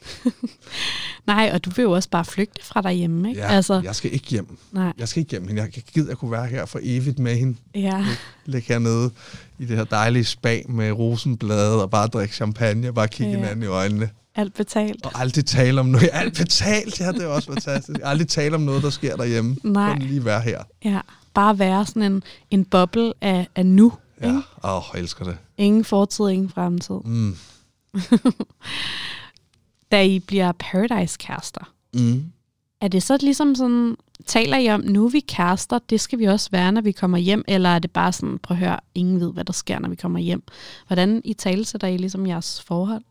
Nej, 1.26 1.50
og 1.54 1.64
du 1.64 1.70
vil 1.70 1.82
jo 1.82 1.90
også 1.92 2.08
bare 2.08 2.24
flygte 2.24 2.64
fra 2.64 2.82
derhjemme, 2.82 3.28
ikke? 3.28 3.40
Ja, 3.40 3.46
altså, 3.48 3.80
Jeg 3.84 3.96
skal 3.96 4.12
ikke 4.14 4.26
hjem. 4.28 4.58
nej. 4.72 4.92
Jeg 4.98 5.08
skal 5.08 5.20
ikke 5.20 5.30
hjem 5.30 5.48
hende. 5.48 5.62
Jeg 5.62 5.70
gider 5.94 6.10
at 6.12 6.18
kunne 6.18 6.30
være 6.30 6.46
her 6.46 6.66
for 6.66 6.80
evigt 6.82 7.18
med 7.18 7.36
hende. 7.36 7.56
Ja. 7.74 8.04
ligge 8.46 8.68
hernede 8.72 9.10
i 9.58 9.64
det 9.64 9.76
her 9.76 9.84
dejlige 9.84 10.24
spa 10.24 10.60
med 10.68 10.92
rosenblade 10.92 11.82
og 11.82 11.90
bare 11.90 12.06
drikke 12.06 12.34
champagne 12.34 12.88
og 12.88 12.94
bare 12.94 13.08
kigge 13.08 13.32
Ja. 13.32 13.38
hinanden 13.38 13.62
i 13.62 13.66
øjnene. 13.66 14.10
Alt 14.34 14.54
betalt. 14.54 15.06
Og 15.06 15.20
aldrig 15.20 15.44
tale 15.46 15.80
om 15.80 15.86
noget. 15.86 16.08
Alt 16.12 16.36
betalt, 16.38 17.00
ja, 17.00 17.12
det 17.12 17.22
er 17.22 17.26
også 17.26 17.48
fantastisk. 17.52 18.00
Aldrig 18.02 18.28
tale 18.28 18.54
om 18.54 18.60
noget, 18.60 18.82
der 18.82 18.90
sker 18.90 19.16
derhjemme. 19.16 19.56
Nej. 19.64 19.92
Kun 19.92 20.02
lige 20.02 20.24
være 20.24 20.40
her. 20.40 20.62
Ja. 20.84 21.00
Bare 21.34 21.58
være 21.58 21.86
sådan 21.86 22.02
en, 22.12 22.22
en 22.50 22.64
boble 22.64 23.12
af, 23.20 23.48
af 23.56 23.66
nu. 23.66 23.92
Ja, 24.22 24.28
åh, 24.64 24.76
oh, 24.76 24.82
jeg 24.94 25.00
elsker 25.00 25.24
det. 25.24 25.36
Ingen 25.58 25.84
fortid, 25.84 26.28
ingen 26.28 26.50
fremtid. 26.50 26.94
Mm. 27.04 27.36
Da 29.92 30.02
I 30.04 30.18
bliver 30.18 30.52
Paradise-kærester, 30.52 31.72
Mm. 31.94 32.24
er 32.80 32.88
det 32.88 33.02
så 33.02 33.16
ligesom 33.20 33.54
sådan, 33.54 33.96
taler 34.26 34.56
I 34.58 34.68
om, 34.68 34.80
nu 34.80 35.04
er 35.06 35.10
vi 35.10 35.20
kærester, 35.20 35.78
det 35.90 36.00
skal 36.00 36.18
vi 36.18 36.24
også 36.24 36.48
være, 36.52 36.72
når 36.72 36.80
vi 36.80 36.92
kommer 36.92 37.18
hjem, 37.18 37.44
eller 37.48 37.68
er 37.68 37.78
det 37.78 37.90
bare 37.90 38.12
sådan, 38.12 38.38
prøv 38.38 38.54
at 38.56 38.58
høre, 38.58 38.80
ingen 38.94 39.20
ved, 39.20 39.32
hvad 39.32 39.44
der 39.44 39.52
sker, 39.52 39.78
når 39.78 39.88
vi 39.88 39.96
kommer 39.96 40.18
hjem. 40.18 40.42
Hvordan 40.86 41.22
i 41.24 41.34
tale 41.34 41.64
sætter 41.64 41.88
I 41.88 41.96
ligesom 41.96 42.26
jeres 42.26 42.62
forhold? 42.62 43.02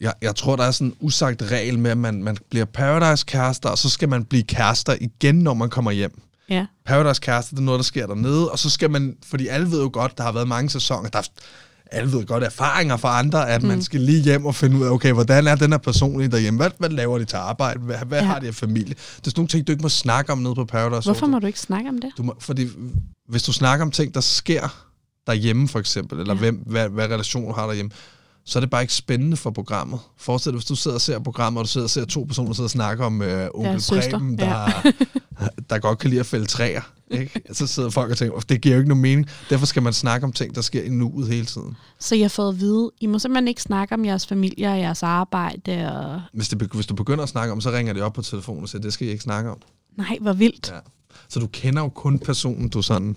Jeg, 0.00 0.12
jeg 0.22 0.36
tror, 0.36 0.56
der 0.56 0.64
er 0.64 0.70
sådan 0.70 0.86
en 0.88 0.96
usagt 1.00 1.42
regel 1.42 1.78
med, 1.78 1.90
at 1.90 1.98
man, 1.98 2.22
man 2.22 2.36
bliver 2.50 2.64
Paradise-kærester, 2.64 3.68
og 3.68 3.78
så 3.78 3.88
skal 3.88 4.08
man 4.08 4.24
blive 4.24 4.42
kærester 4.42 4.96
igen, 5.00 5.34
når 5.34 5.54
man 5.54 5.70
kommer 5.70 5.90
hjem. 5.90 6.20
Ja, 6.48 6.66
Paradise-kærester, 6.84 7.50
det 7.54 7.58
er 7.58 7.64
noget, 7.64 7.78
der 7.78 7.84
sker 7.84 8.06
dernede, 8.06 8.50
og 8.50 8.58
så 8.58 8.70
skal 8.70 8.90
man, 8.90 9.16
fordi 9.24 9.46
alle 9.46 9.70
ved 9.70 9.82
jo 9.82 9.90
godt, 9.92 10.18
der 10.18 10.24
har 10.24 10.32
været 10.32 10.48
mange 10.48 10.70
sæsoner, 10.70 11.08
der 11.08 11.18
er, 11.18 11.22
alle 11.92 12.12
ved 12.12 12.26
godt 12.26 12.44
erfaringer 12.44 12.96
fra 12.96 13.18
andre, 13.18 13.48
at 13.50 13.62
mm. 13.62 13.68
man 13.68 13.82
skal 13.82 14.00
lige 14.00 14.22
hjem 14.22 14.46
og 14.46 14.54
finde 14.54 14.76
ud 14.78 14.84
af, 14.84 14.90
okay, 14.90 15.12
hvordan 15.12 15.46
er 15.46 15.54
den 15.54 15.70
her 15.72 15.78
person 15.78 16.20
derhjemme? 16.30 16.58
Hvad, 16.60 16.70
hvad 16.78 16.88
laver 16.88 17.18
de 17.18 17.24
til 17.24 17.36
arbejde? 17.36 17.80
Hvad, 17.80 17.96
hvad 18.06 18.18
Ja. 18.20 18.24
har 18.26 18.38
de 18.38 18.46
af 18.46 18.54
familie? 18.54 18.94
Det 18.94 18.96
er 18.96 19.20
sådan 19.24 19.32
nogle 19.36 19.48
ting, 19.48 19.66
du 19.66 19.72
ikke 19.72 19.82
må 19.82 19.88
snakke 19.88 20.32
om 20.32 20.38
nede 20.38 20.54
på 20.54 20.64
Paradise. 20.64 21.06
hvorfor 21.06 21.26
må 21.26 21.38
du 21.38 21.46
ikke 21.46 21.60
snakke 21.60 21.88
om 21.88 21.98
det? 21.98 22.10
Du 22.16 22.22
må, 22.22 22.34
fordi 22.40 22.68
hvis 23.28 23.42
du 23.42 23.52
snakker 23.52 23.84
om 23.84 23.90
ting, 23.90 24.14
der 24.14 24.20
sker 24.20 24.86
derhjemme 25.26 25.68
for 25.68 25.78
eksempel, 25.78 26.20
eller 26.20 26.34
ja. 26.34 26.38
hvem, 26.40 26.56
hvad, 26.66 26.88
hvad 26.88 27.04
relation 27.04 27.46
du 27.46 27.52
har 27.52 27.66
derhjemme, 27.66 27.90
så 28.44 28.58
er 28.58 28.60
det 28.60 28.70
bare 28.70 28.82
ikke 28.82 28.94
spændende 28.94 29.36
for 29.36 29.50
programmet. 29.50 30.00
Forestil 30.16 30.52
dig, 30.52 30.56
hvis 30.56 30.64
du 30.64 30.74
sidder 30.74 30.94
og 30.94 31.00
ser 31.00 31.18
programmet, 31.18 31.58
og 31.58 31.64
du 31.64 31.68
sidder 31.68 31.86
og 31.86 31.90
ser 31.90 32.04
to 32.04 32.22
personer 32.24 32.52
sidder 32.52 32.66
og 32.66 32.70
snakker 32.70 33.04
om 33.04 33.22
øh, 33.22 33.48
onkel 33.54 33.82
søster, 33.82 34.18
Preben, 34.18 34.38
der 34.38 34.82
ja. 34.84 34.92
der 35.70 35.78
godt 35.78 35.98
kan 35.98 36.10
lide 36.10 36.20
at 36.20 36.26
fælde 36.26 36.46
træer. 36.46 36.82
Ikke? 37.10 37.42
Så 37.52 37.66
sidder 37.66 37.90
folk 37.90 38.10
og 38.10 38.16
tænker, 38.16 38.40
det 38.40 38.60
giver 38.60 38.74
jo 38.74 38.80
ikke 38.80 38.88
nogen 38.88 39.02
mening. 39.02 39.28
Derfor 39.50 39.66
skal 39.66 39.82
man 39.82 39.92
snakke 39.92 40.24
om 40.24 40.32
ting, 40.32 40.54
der 40.54 40.60
sker 40.60 40.82
i 40.82 40.88
nuet 40.88 41.28
hele 41.28 41.46
tiden. 41.46 41.76
Så 41.98 42.14
jeg 42.14 42.24
har 42.24 42.28
fået 42.28 42.48
at 42.48 42.60
vide, 42.60 42.90
I 43.00 43.06
må 43.06 43.18
simpelthen 43.18 43.48
ikke 43.48 43.62
snakke 43.62 43.94
om 43.94 44.04
jeres 44.04 44.26
familie 44.26 44.68
og 44.68 44.78
jeres 44.78 45.02
arbejde. 45.02 45.92
Og... 45.92 46.22
Hvis, 46.32 46.48
det, 46.48 46.62
hvis 46.62 46.86
du 46.86 46.94
begynder 46.94 47.22
at 47.22 47.28
snakke 47.28 47.52
om, 47.52 47.60
så 47.60 47.70
ringer 47.70 47.92
det 47.92 48.02
op 48.02 48.12
på 48.12 48.22
telefonen 48.22 48.62
og 48.62 48.68
siger, 48.68 48.82
det 48.82 48.92
skal 48.92 49.06
I 49.06 49.10
ikke 49.10 49.22
snakke 49.22 49.50
om. 49.50 49.58
Nej, 49.96 50.18
hvor 50.20 50.32
vildt. 50.32 50.70
Ja. 50.74 50.78
Så 51.28 51.40
du 51.40 51.46
kender 51.46 51.82
jo 51.82 51.88
kun 51.88 52.18
personen, 52.18 52.68
du 52.68 52.82
sådan... 52.82 53.16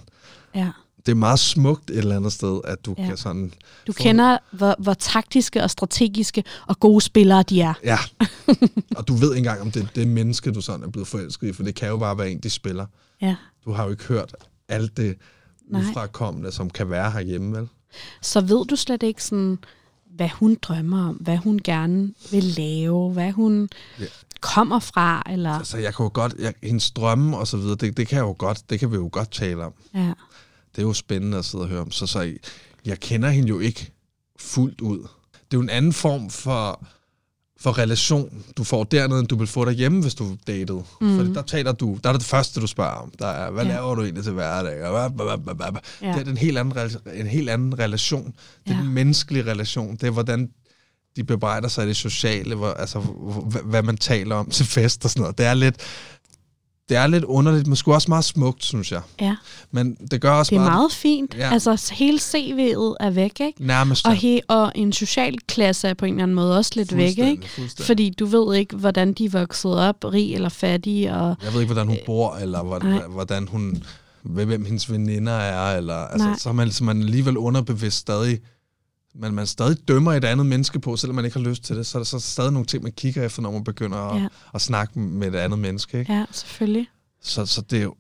Ja. 0.56 0.72
Det 1.06 1.12
er 1.12 1.16
meget 1.16 1.40
smukt 1.40 1.90
et 1.90 1.98
eller 1.98 2.16
andet 2.16 2.34
sted, 2.34 2.62
at 2.64 2.86
du 2.86 2.96
Ja. 2.98 3.06
kan 3.06 3.18
sådan... 3.18 3.54
Du 3.88 3.94
kender, 3.94 4.38
hvor, 4.52 4.76
hvor 4.80 4.94
taktiske 4.94 5.64
og 5.64 5.70
strategiske 5.70 6.44
og 6.68 6.80
gode 6.80 7.02
spillere 7.02 7.44
de 7.44 7.62
er. 7.62 7.74
Ja. 7.84 7.98
og 8.98 9.08
du 9.08 9.14
ved 9.14 9.30
ikke 9.30 9.38
engang, 9.38 9.62
om 9.62 9.72
det 9.72 9.84
er 9.84 9.88
det 9.96 10.08
menneske, 10.08 10.52
du 10.52 10.62
sådan 10.62 10.84
er 10.86 10.90
blevet 10.90 11.08
forelsket 11.08 11.48
i, 11.48 11.54
for 11.54 11.64
det 11.64 11.76
kan 11.76 11.88
jo 11.90 11.98
bare 11.98 12.18
være 12.18 12.32
en, 12.32 12.40
de 12.40 12.50
spiller. 12.50 12.86
Ja. 13.22 13.36
Du 13.66 13.72
har 13.72 13.84
jo 13.86 13.92
ikke 13.92 14.04
hørt 14.04 14.36
alt 14.70 14.98
det 14.98 15.18
Nej. 15.68 15.82
udfrakommende, 15.82 16.52
som 16.52 16.70
kan 16.70 16.90
være 16.90 17.12
herhjemme, 17.12 17.58
vel? 17.58 17.68
Så 18.22 18.42
ved 18.42 18.66
du 18.66 18.76
slet 18.76 19.04
ikke 19.04 19.24
sådan, 19.24 19.58
hvad 20.16 20.30
hun 20.30 20.58
drømmer 20.62 21.10
om, 21.10 21.16
hvad 21.16 21.38
hun 21.38 21.60
gerne 21.64 22.14
vil 22.32 22.44
lave, 22.44 23.12
hvad 23.12 23.32
hun 23.32 23.70
ja. 24.00 24.06
kommer 24.42 24.80
fra, 24.80 25.24
eller... 25.30 25.52
Altså, 25.52 25.78
jeg 25.78 25.96
kan 25.96 26.04
jo 26.04 26.12
godt... 26.14 26.36
Jeg, 26.40 26.54
hendes 26.64 26.92
drømme 26.92 27.38
og 27.38 27.48
så 27.48 27.58
videre, 27.58 27.76
det, 27.76 27.98
det 27.98 28.08
kan 28.08 28.16
jeg 28.16 28.24
jo 28.24 28.36
godt... 28.38 28.70
Det 28.70 28.80
kan 28.80 28.92
vi 28.92 28.96
jo 28.96 29.10
godt 29.12 29.32
tale 29.32 29.64
om. 29.66 29.74
Ja. 29.96 30.14
Det 30.76 30.82
er 30.82 30.86
jo 30.88 30.94
spændende 30.94 31.38
at 31.38 31.46
sidde 31.46 31.64
og 31.64 31.68
høre 31.70 31.82
om. 31.82 31.92
Så, 31.92 32.08
så 32.08 32.34
jeg, 32.86 33.00
kender 33.00 33.30
hende 33.30 33.50
jo 33.50 33.60
ikke 33.60 33.92
fuldt 34.40 34.82
ud. 34.82 34.98
Det 35.34 35.54
er 35.54 35.58
jo 35.58 35.62
en 35.62 35.70
anden 35.70 35.94
form 35.94 36.30
for, 36.30 36.86
for 37.60 37.78
relation, 37.78 38.44
du 38.58 38.64
får 38.64 38.84
dernede, 38.84 39.20
end 39.20 39.28
du 39.28 39.36
vil 39.36 39.48
få 39.48 39.66
derhjemme, 39.66 40.02
hvis 40.02 40.16
du 40.16 40.38
datede. 40.48 40.84
Mm. 41.02 41.16
For 41.18 41.24
der 41.34 41.42
taler 41.42 41.72
du, 41.72 42.00
der 42.04 42.10
er 42.10 42.14
det, 42.14 42.24
første, 42.24 42.62
du 42.62 42.68
spørger 42.68 42.92
om. 42.92 43.12
Der 43.20 43.28
er, 43.28 43.52
hvad 43.52 43.66
Ja. 43.66 43.72
laver 43.72 43.96
du 43.96 44.02
egentlig 44.04 44.24
til 44.24 44.34
hverdag? 44.34 44.84
Og 44.84 45.10
hvad, 45.10 45.38
hvad, 45.38 45.56
hvad. 45.56 45.82
Ja. 46.02 46.14
Det 46.20 46.28
er 46.28 46.32
en 46.32 46.38
helt, 46.38 46.58
anden, 46.58 46.90
en 47.16 47.28
helt 47.28 47.50
anden 47.50 47.80
relation. 47.80 48.26
Det 48.66 48.72
er 48.72 48.76
Ja. 48.78 48.82
den 48.82 48.94
menneskelige 48.94 49.52
relation. 49.52 49.92
Det 49.96 50.04
er, 50.04 50.12
hvordan 50.12 50.50
de 51.16 51.24
bebrejder 51.24 51.68
sig 51.68 51.86
i 51.86 51.88
det 51.88 51.96
sociale, 51.96 52.56
hvor, 52.56 52.72
altså, 52.72 53.00
hvad, 53.00 53.62
hvad 53.62 53.84
man 53.84 53.98
taler 53.98 54.36
om 54.36 54.50
til 54.50 54.66
fest 54.66 55.06
og 55.06 55.10
sådan 55.12 55.22
noget. 55.22 55.38
Det 55.38 55.46
er 55.46 55.54
lidt, 55.54 55.76
det 56.90 56.98
er 56.98 57.08
lidt 57.08 57.24
underligt, 57.24 57.68
men 57.68 57.76
sgu 57.76 57.94
også 57.94 58.12
meget 58.12 58.26
smukt, 58.26 58.64
synes 58.64 58.92
jeg. 58.92 59.02
ja. 59.22 59.36
Men 59.72 59.96
det 60.12 60.22
gør 60.22 60.32
også 60.32 60.50
Det 60.50 60.56
er 60.56 60.66
bare, 60.66 60.72
meget 60.72 60.92
fint. 60.92 61.36
Ja. 61.38 61.50
Altså, 61.54 61.94
hele 61.94 62.18
CV'et 62.20 62.96
er 63.00 63.10
væk, 63.10 63.40
ikke? 63.40 63.66
nærmest 63.66 64.08
Og, 64.08 64.14
he, 64.14 64.40
og 64.48 64.72
en 64.76 64.94
social 64.94 65.38
klasse 65.48 65.88
er 65.88 65.94
på 65.94 66.06
en 66.06 66.14
eller 66.14 66.24
anden 66.24 66.36
måde 66.36 66.58
også 66.58 66.72
lidt 66.76 66.98
væk, 66.98 67.18
ikke? 67.18 67.48
Fordi 67.80 68.10
du 68.10 68.26
ved 68.26 68.56
ikke, 68.56 68.76
hvordan 68.76 69.14
de 69.14 69.32
vokset 69.32 69.80
op, 69.80 69.96
rig 70.04 70.34
eller 70.34 70.50
fattige, 70.50 71.14
og 71.14 71.36
Jeg 71.44 71.54
ved 71.54 71.62
ikke, 71.62 71.74
hvordan 71.74 71.88
hun 71.88 71.98
bor, 72.06 72.36
eller 72.36 72.58
Nej. 72.64 72.68
hvordan, 72.68 73.02
hvordan 73.12 73.48
hun, 73.48 73.84
hvem 74.24 74.66
hendes 74.66 74.92
veninder 74.92 75.34
er, 75.34 75.78
eller, 75.78 75.96
altså, 75.96 76.28
Nej. 76.28 76.38
så 76.38 76.50
er 76.50 76.54
man, 76.54 76.72
så 76.72 76.84
man 76.84 77.02
alligevel 77.02 77.38
underbevidst 77.38 77.98
stadig, 77.98 78.40
men 79.20 79.36
man 79.36 79.48
stadig 79.48 79.78
dømmer 79.88 80.14
et 80.14 80.24
andet 80.26 80.46
menneske 80.46 80.80
på, 80.80 80.98
selvom 80.98 81.16
man 81.16 81.26
ikke 81.26 81.38
har 81.40 81.46
lyst 81.46 81.64
til 81.64 81.76
det, 81.76 81.86
så 81.88 81.98
er 81.98 82.00
der 82.00 82.06
så 82.06 82.20
stadig 82.20 82.52
nogle 82.52 82.66
ting, 82.66 82.84
man 82.84 82.92
kigger 82.92 83.24
efter, 83.24 83.42
når 83.42 83.52
man 83.52 83.64
begynder 83.64 83.98
at, 83.98 84.22
Ja. 84.22 84.28
at 84.54 84.62
snakke 84.62 85.00
med 85.00 85.28
et 85.28 85.36
andet 85.36 85.60
menneske. 85.60 86.00
Ikke? 86.00 86.14
ja, 86.14 86.26
selvfølgelig. 86.32 86.88
Så, 87.22 87.46
så 87.46 87.62
det, 87.62 87.80
er 87.80 87.84
jo, 87.84 87.96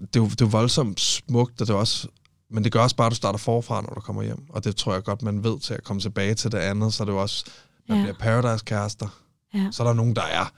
det, 0.00 0.16
er 0.16 0.20
jo, 0.20 0.24
det 0.28 0.40
er 0.40 0.44
jo 0.46 0.50
voldsomt 0.50 1.00
smukt, 1.00 1.60
og 1.60 1.66
det 1.66 1.72
er 1.72 1.78
også, 1.78 2.08
men 2.50 2.64
det 2.64 2.72
gør 2.72 2.80
også 2.80 2.96
bare, 2.96 3.06
at 3.06 3.10
du 3.10 3.16
starter 3.16 3.38
forfra, 3.38 3.80
når 3.80 3.94
du 3.94 4.00
kommer 4.00 4.22
hjem. 4.22 4.42
Og 4.48 4.64
det 4.64 4.76
tror 4.76 4.92
jeg 4.92 5.02
godt, 5.04 5.22
man 5.22 5.44
ved 5.44 5.60
til 5.60 5.74
at 5.74 5.84
komme 5.84 6.02
tilbage 6.02 6.34
til 6.34 6.52
det 6.52 6.58
andet. 6.58 6.94
Så 6.94 7.02
er 7.02 7.04
det 7.04 7.12
jo 7.12 7.22
også, 7.22 7.44
man 7.88 7.98
ja. 7.98 8.04
bliver 8.04 8.16
paradise-kærester. 8.18 9.08
Ja. 9.54 9.68
Så 9.72 9.82
er 9.82 9.86
der 9.86 9.94
nogen, 9.94 10.16
der 10.16 10.22
er 10.22 10.52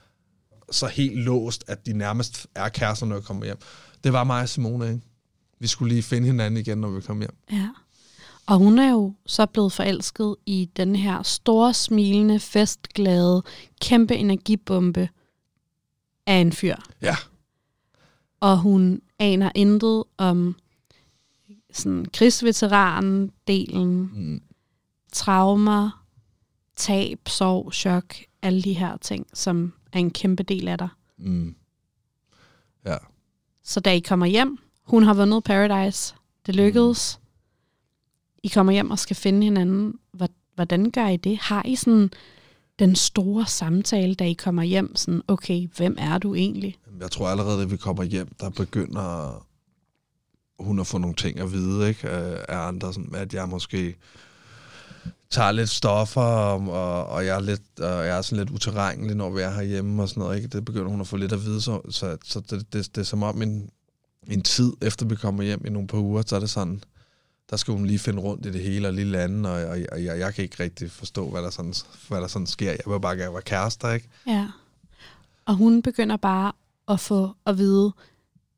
så 0.71 0.87
helt 0.87 1.17
låst, 1.19 1.63
at 1.67 1.85
de 1.85 1.93
nærmest 1.93 2.47
er 2.55 2.69
kærester, 2.69 3.05
når 3.05 3.15
jeg 3.15 3.23
kommer 3.23 3.45
hjem. 3.45 3.57
Det 4.03 4.13
var 4.13 4.23
mig 4.23 4.41
og 4.41 4.49
Simone, 4.49 4.87
ikke? 4.87 5.01
Vi 5.59 5.67
skulle 5.67 5.93
lige 5.93 6.03
finde 6.03 6.27
hinanden 6.27 6.57
igen, 6.59 6.77
når 6.77 6.89
vi 6.89 7.01
kom 7.01 7.19
hjem. 7.19 7.35
Ja. 7.51 7.69
Og 8.47 8.57
hun 8.57 8.79
er 8.79 8.91
jo 8.91 9.13
så 9.25 9.45
blevet 9.45 9.71
forelsket 9.73 10.35
i 10.45 10.69
den 10.75 10.95
her 10.95 11.23
store, 11.23 11.73
smilende, 11.73 12.39
festglade, 12.39 13.43
kæmpe 13.81 14.15
energibombe 14.15 15.09
af 16.25 16.35
en 16.35 16.51
fyr. 16.53 16.75
Ja. 17.01 17.15
Og 18.39 18.57
hun 18.57 19.01
aner 19.19 19.51
intet 19.55 20.03
om 20.17 20.55
sådan 21.73 22.05
krigsveteranen-delen, 22.13 24.09
Mm. 24.13 24.41
traumer, 25.13 26.05
tab, 26.75 27.19
sorg, 27.27 27.73
chok, 27.73 28.15
alle 28.41 28.61
de 28.61 28.73
her 28.73 28.97
ting, 28.97 29.27
som 29.33 29.73
er 29.93 29.99
en 29.99 30.11
kæmpe 30.11 30.43
del 30.43 30.67
af 30.67 30.77
dig. 30.77 30.89
Mm. 31.17 31.55
Ja. 32.85 32.97
Så 33.63 33.79
da 33.79 33.93
I 33.93 33.99
kommer 33.99 34.25
hjem, 34.25 34.57
hun 34.83 35.03
har 35.03 35.13
vundet 35.13 35.43
Paradise, 35.43 36.15
det 36.45 36.55
lykkedes. 36.55 37.19
I 38.43 38.47
kommer 38.47 38.73
hjem 38.73 38.91
og 38.91 38.99
skal 38.99 39.15
finde 39.15 39.43
hinanden. 39.43 39.93
Hvordan 40.55 40.91
gør 40.91 41.07
I 41.07 41.17
det? 41.17 41.37
Har 41.37 41.65
I 41.65 41.75
sådan 41.75 42.11
den 42.79 42.95
store 42.95 43.45
samtale, 43.45 44.15
da 44.15 44.23
I 44.23 44.33
kommer 44.33 44.63
hjem? 44.63 44.95
Sådan, 44.95 45.21
okay, 45.27 45.67
hvem 45.77 45.95
er 45.99 46.17
du 46.17 46.35
egentlig? 46.35 46.77
Jeg 46.99 47.11
tror 47.11 47.27
allerede, 47.27 47.61
at 47.61 47.71
vi 47.71 47.77
kommer 47.77 48.03
hjem, 48.03 48.35
der 48.39 48.49
begynder 48.49 49.45
hun 50.59 50.79
at 50.79 50.87
få 50.87 50.97
nogle 50.97 51.15
ting 51.15 51.39
at 51.39 51.51
vide, 51.51 51.89
ikke? 51.89 52.09
Af 52.09 52.67
andre, 52.67 52.93
sådan, 52.93 53.15
at 53.15 53.33
jeg 53.33 53.49
måske 53.49 53.95
tager 55.29 55.51
lidt 55.51 55.69
stoffer, 55.69 56.21
og, 56.21 56.67
og, 56.67 57.05
og 57.05 57.25
jeg, 57.25 57.35
er 57.35 57.41
lidt, 57.41 57.79
og 57.79 58.05
jeg 58.05 58.17
er 58.17 58.21
sådan 58.21 58.45
lidt 58.45 58.49
uterrenelig, 58.49 59.15
når 59.15 59.29
vi 59.29 59.41
er 59.41 59.51
herhjemme 59.51 60.01
og 60.01 60.09
sådan 60.09 60.21
noget. 60.21 60.35
Ikke? 60.37 60.47
Det 60.47 60.65
begynder 60.65 60.89
hun 60.89 61.01
at 61.01 61.07
få 61.07 61.17
lidt 61.17 61.31
at 61.31 61.45
vide, 61.45 61.61
så, 61.61 61.81
så, 61.89 62.17
så 62.25 62.39
det, 62.39 62.73
det, 62.73 62.95
det 62.95 62.97
er 63.01 63.05
som 63.05 63.23
om 63.23 63.41
en, 63.41 63.69
en 64.27 64.41
tid, 64.41 64.73
efter 64.81 65.05
vi 65.05 65.15
kommer 65.15 65.43
hjem 65.43 65.65
i 65.65 65.69
nogle 65.69 65.87
par 65.87 65.97
uger, 65.97 66.23
så 66.25 66.35
er 66.35 66.39
det 66.39 66.49
sådan, 66.49 66.83
der 67.53 67.57
skal 67.57 67.73
hun 67.73 67.85
lige 67.85 67.99
finde 67.99 68.21
rundt 68.21 68.45
i 68.45 68.51
det 68.51 68.61
hele 68.61 68.87
og 68.87 68.93
lige 68.93 69.05
lande, 69.05 69.49
og, 69.49 69.55
og, 69.65 69.77
og 69.91 70.03
jeg, 70.03 70.19
jeg 70.19 70.33
kan 70.33 70.43
ikke 70.43 70.63
rigtig 70.63 70.91
forstå, 70.91 71.29
hvad 71.29 71.41
der, 71.41 71.49
sådan, 71.49 71.73
hvad 72.07 72.21
der 72.21 72.27
sådan 72.27 72.47
sker. 72.47 72.69
Jeg 72.71 72.79
vil 72.93 72.99
bare 72.99 73.17
gerne 73.17 73.33
være 73.33 73.41
kærester, 73.41 73.91
ikke? 73.91 74.09
Ja. 74.27 74.47
Og 75.45 75.55
hun 75.55 75.81
begynder 75.81 76.17
bare 76.17 76.51
at 76.87 76.99
få 76.99 77.31
at 77.45 77.57
vide, 77.57 77.93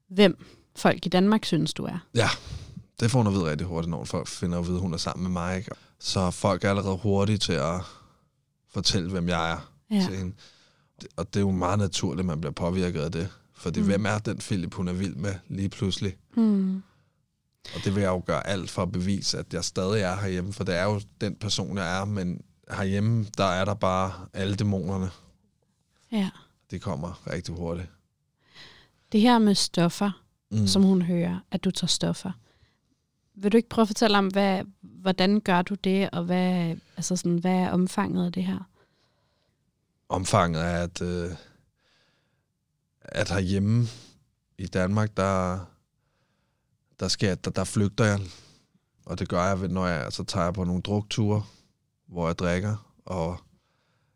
hvem 0.09 0.45
folk 0.75 1.05
i 1.05 1.09
Danmark 1.09 1.45
synes, 1.45 1.73
du 1.73 1.83
er. 1.83 2.05
Ja, 2.15 2.29
det 2.99 3.11
får 3.11 3.19
hun 3.19 3.27
at 3.27 3.33
vide 3.33 3.45
rigtig 3.51 3.67
hurtigt, 3.67 3.89
når 3.89 4.03
folk 4.05 4.27
finder 4.27 4.59
at 4.59 4.65
vide, 4.65 4.75
at 4.75 4.81
hun 4.81 4.93
er 4.93 4.97
sammen 4.97 5.23
med 5.23 5.31
mig. 5.31 5.57
Ikke? 5.57 5.71
Så 5.99 6.31
folk 6.31 6.63
er 6.63 6.69
allerede 6.69 6.97
hurtige 6.97 7.37
til 7.37 7.53
at 7.53 7.81
fortælle, 8.73 9.09
hvem 9.11 9.29
jeg 9.29 9.51
er 9.51 9.71
Ja. 9.91 10.05
til 10.09 10.17
hende. 10.17 10.33
Og 11.17 11.33
det 11.33 11.39
er 11.39 11.41
jo 11.43 11.51
meget 11.51 11.79
naturligt, 11.79 12.19
at 12.19 12.25
man 12.25 12.41
bliver 12.41 12.53
påvirket 12.53 12.99
af 13.01 13.11
det. 13.11 13.29
Fordi 13.53 13.79
Mm. 13.79 13.83
mm. 13.85 13.89
hvem 13.91 14.05
er 14.05 14.17
den 14.17 14.37
Philip, 14.37 14.73
hun 14.73 14.87
er 14.87 14.93
vild 14.93 15.15
med 15.15 15.33
lige 15.47 15.69
pludselig? 15.69 16.15
Hmm. 16.33 16.83
Og 17.75 17.81
det 17.83 17.95
vil 17.95 18.01
jeg 18.01 18.09
jo 18.09 18.23
gøre 18.25 18.47
alt 18.47 18.69
for 18.69 18.81
at 18.81 18.91
bevise, 18.91 19.37
at 19.39 19.53
jeg 19.53 19.63
stadig 19.65 20.01
er 20.01 20.15
herhjemme. 20.15 20.53
For 20.53 20.63
det 20.63 20.75
er 20.75 20.83
jo 20.83 21.01
den 21.21 21.35
person, 21.35 21.77
jeg 21.77 22.01
er. 22.01 22.05
Men 22.05 22.41
herhjemme, 22.71 23.25
der 23.37 23.43
er 23.45 23.65
der 23.65 23.73
bare 23.73 24.13
alle 24.33 24.55
dæmonerne. 24.55 25.09
Ja. 26.11 26.29
De 26.71 26.79
kommer 26.79 27.27
rigtig 27.33 27.55
hurtigt. 27.55 27.89
Det 29.11 29.21
her 29.21 29.37
med 29.39 29.55
stoffer, 29.55 30.21
Mm. 30.51 30.67
som 30.67 30.83
hun 30.83 31.01
hører, 31.01 31.39
at 31.51 31.63
du 31.63 31.71
tager 31.71 31.87
stoffer. 31.87 32.31
Vil 33.35 33.51
du 33.51 33.57
ikke 33.57 33.69
prøve 33.69 33.83
at 33.83 33.87
fortælle 33.87 34.17
om, 34.17 34.27
hvad, 34.27 34.63
hvordan 34.81 35.39
gør 35.41 35.61
du 35.61 35.75
det, 35.75 36.09
og 36.09 36.23
hvad, 36.23 36.75
altså 36.97 37.15
sådan, 37.15 37.37
hvad 37.37 37.51
er 37.51 37.69
omfanget 37.71 38.25
af 38.25 38.31
det 38.31 38.43
her? 38.43 38.59
omfanget 40.09 40.59
af, 40.61 40.83
at, 40.83 41.01
øh, 41.01 41.31
at 43.01 43.29
herhjemme 43.29 43.87
i 44.57 44.65
Danmark, 44.67 45.17
der, 45.17 45.59
der, 46.99 47.07
skal, 47.07 47.37
der, 47.43 47.51
der 47.51 47.63
flygter 47.63 48.05
jeg. 48.05 48.19
Og 49.05 49.19
det 49.19 49.29
gør 49.29 49.43
jeg, 49.47 49.67
når 49.67 49.87
jeg 49.87 50.13
så 50.13 50.23
tager 50.23 50.43
jeg 50.43 50.53
på 50.53 50.63
nogle 50.63 50.81
drukture, 50.81 51.43
hvor 52.07 52.27
jeg 52.27 52.37
drikker 52.37 52.95
og 53.05 53.37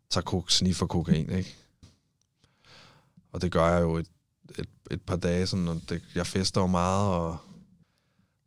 tager 0.10 0.24
kok, 0.24 0.52
sniffer 0.52 0.86
kokain, 0.86 1.30
ikke? 1.30 1.56
Og 3.32 3.42
det 3.42 3.52
gør 3.52 3.68
jeg 3.74 3.82
jo 3.82 3.96
et, 3.98 4.08
et, 4.60 4.70
et 4.92 5.02
par 5.02 5.16
dage, 5.16 5.48
sådan, 5.48 5.68
og 5.68 5.82
det, 5.90 6.02
jeg 6.16 6.28
fester 6.28 6.62
jo 6.62 6.68
meget, 6.68 7.08
og 7.14 7.38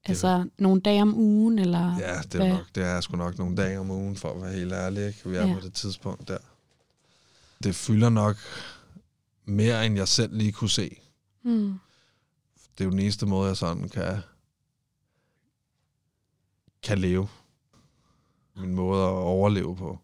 Altså 0.04 0.48
nogle 0.58 0.80
dage 0.80 1.02
om 1.02 1.14
ugen, 1.14 1.58
eller? 1.58 1.96
ja, 1.98 2.20
det 2.22 2.34
er, 2.34 2.38
hvad? 2.38 2.48
nok, 2.48 2.66
det 2.74 2.82
er 2.84 3.00
sgu 3.00 3.16
nok 3.16 3.38
nogle 3.38 3.56
dage 3.56 3.78
om 3.80 3.90
ugen, 3.90 4.16
for 4.16 4.32
at 4.34 4.42
være 4.42 4.52
helt 4.52 4.72
ærlig, 4.72 5.06
ikke? 5.06 5.30
Vi 5.30 5.36
er 5.36 5.46
Ja. 5.46 5.54
på 5.54 5.60
det 5.60 5.72
tidspunkt 5.74 6.28
der. 6.28 6.38
Det 7.62 7.74
fylder 7.74 8.08
nok 8.08 8.36
mere, 9.44 9.86
end 9.86 9.96
jeg 9.96 10.08
selv 10.08 10.36
lige 10.36 10.52
kunne 10.52 10.70
se. 10.70 10.96
Hmm. 11.42 11.74
Det 12.78 12.80
er 12.80 12.84
jo 12.84 12.90
den 12.90 12.98
eneste 12.98 13.26
måde, 13.26 13.48
jeg 13.48 13.56
sådan 13.56 13.88
kan, 13.88 14.18
kan 16.82 16.98
leve. 16.98 17.28
Min 18.56 18.74
måde 18.74 19.02
at 19.02 19.08
overleve 19.08 19.76
på. 19.76 19.98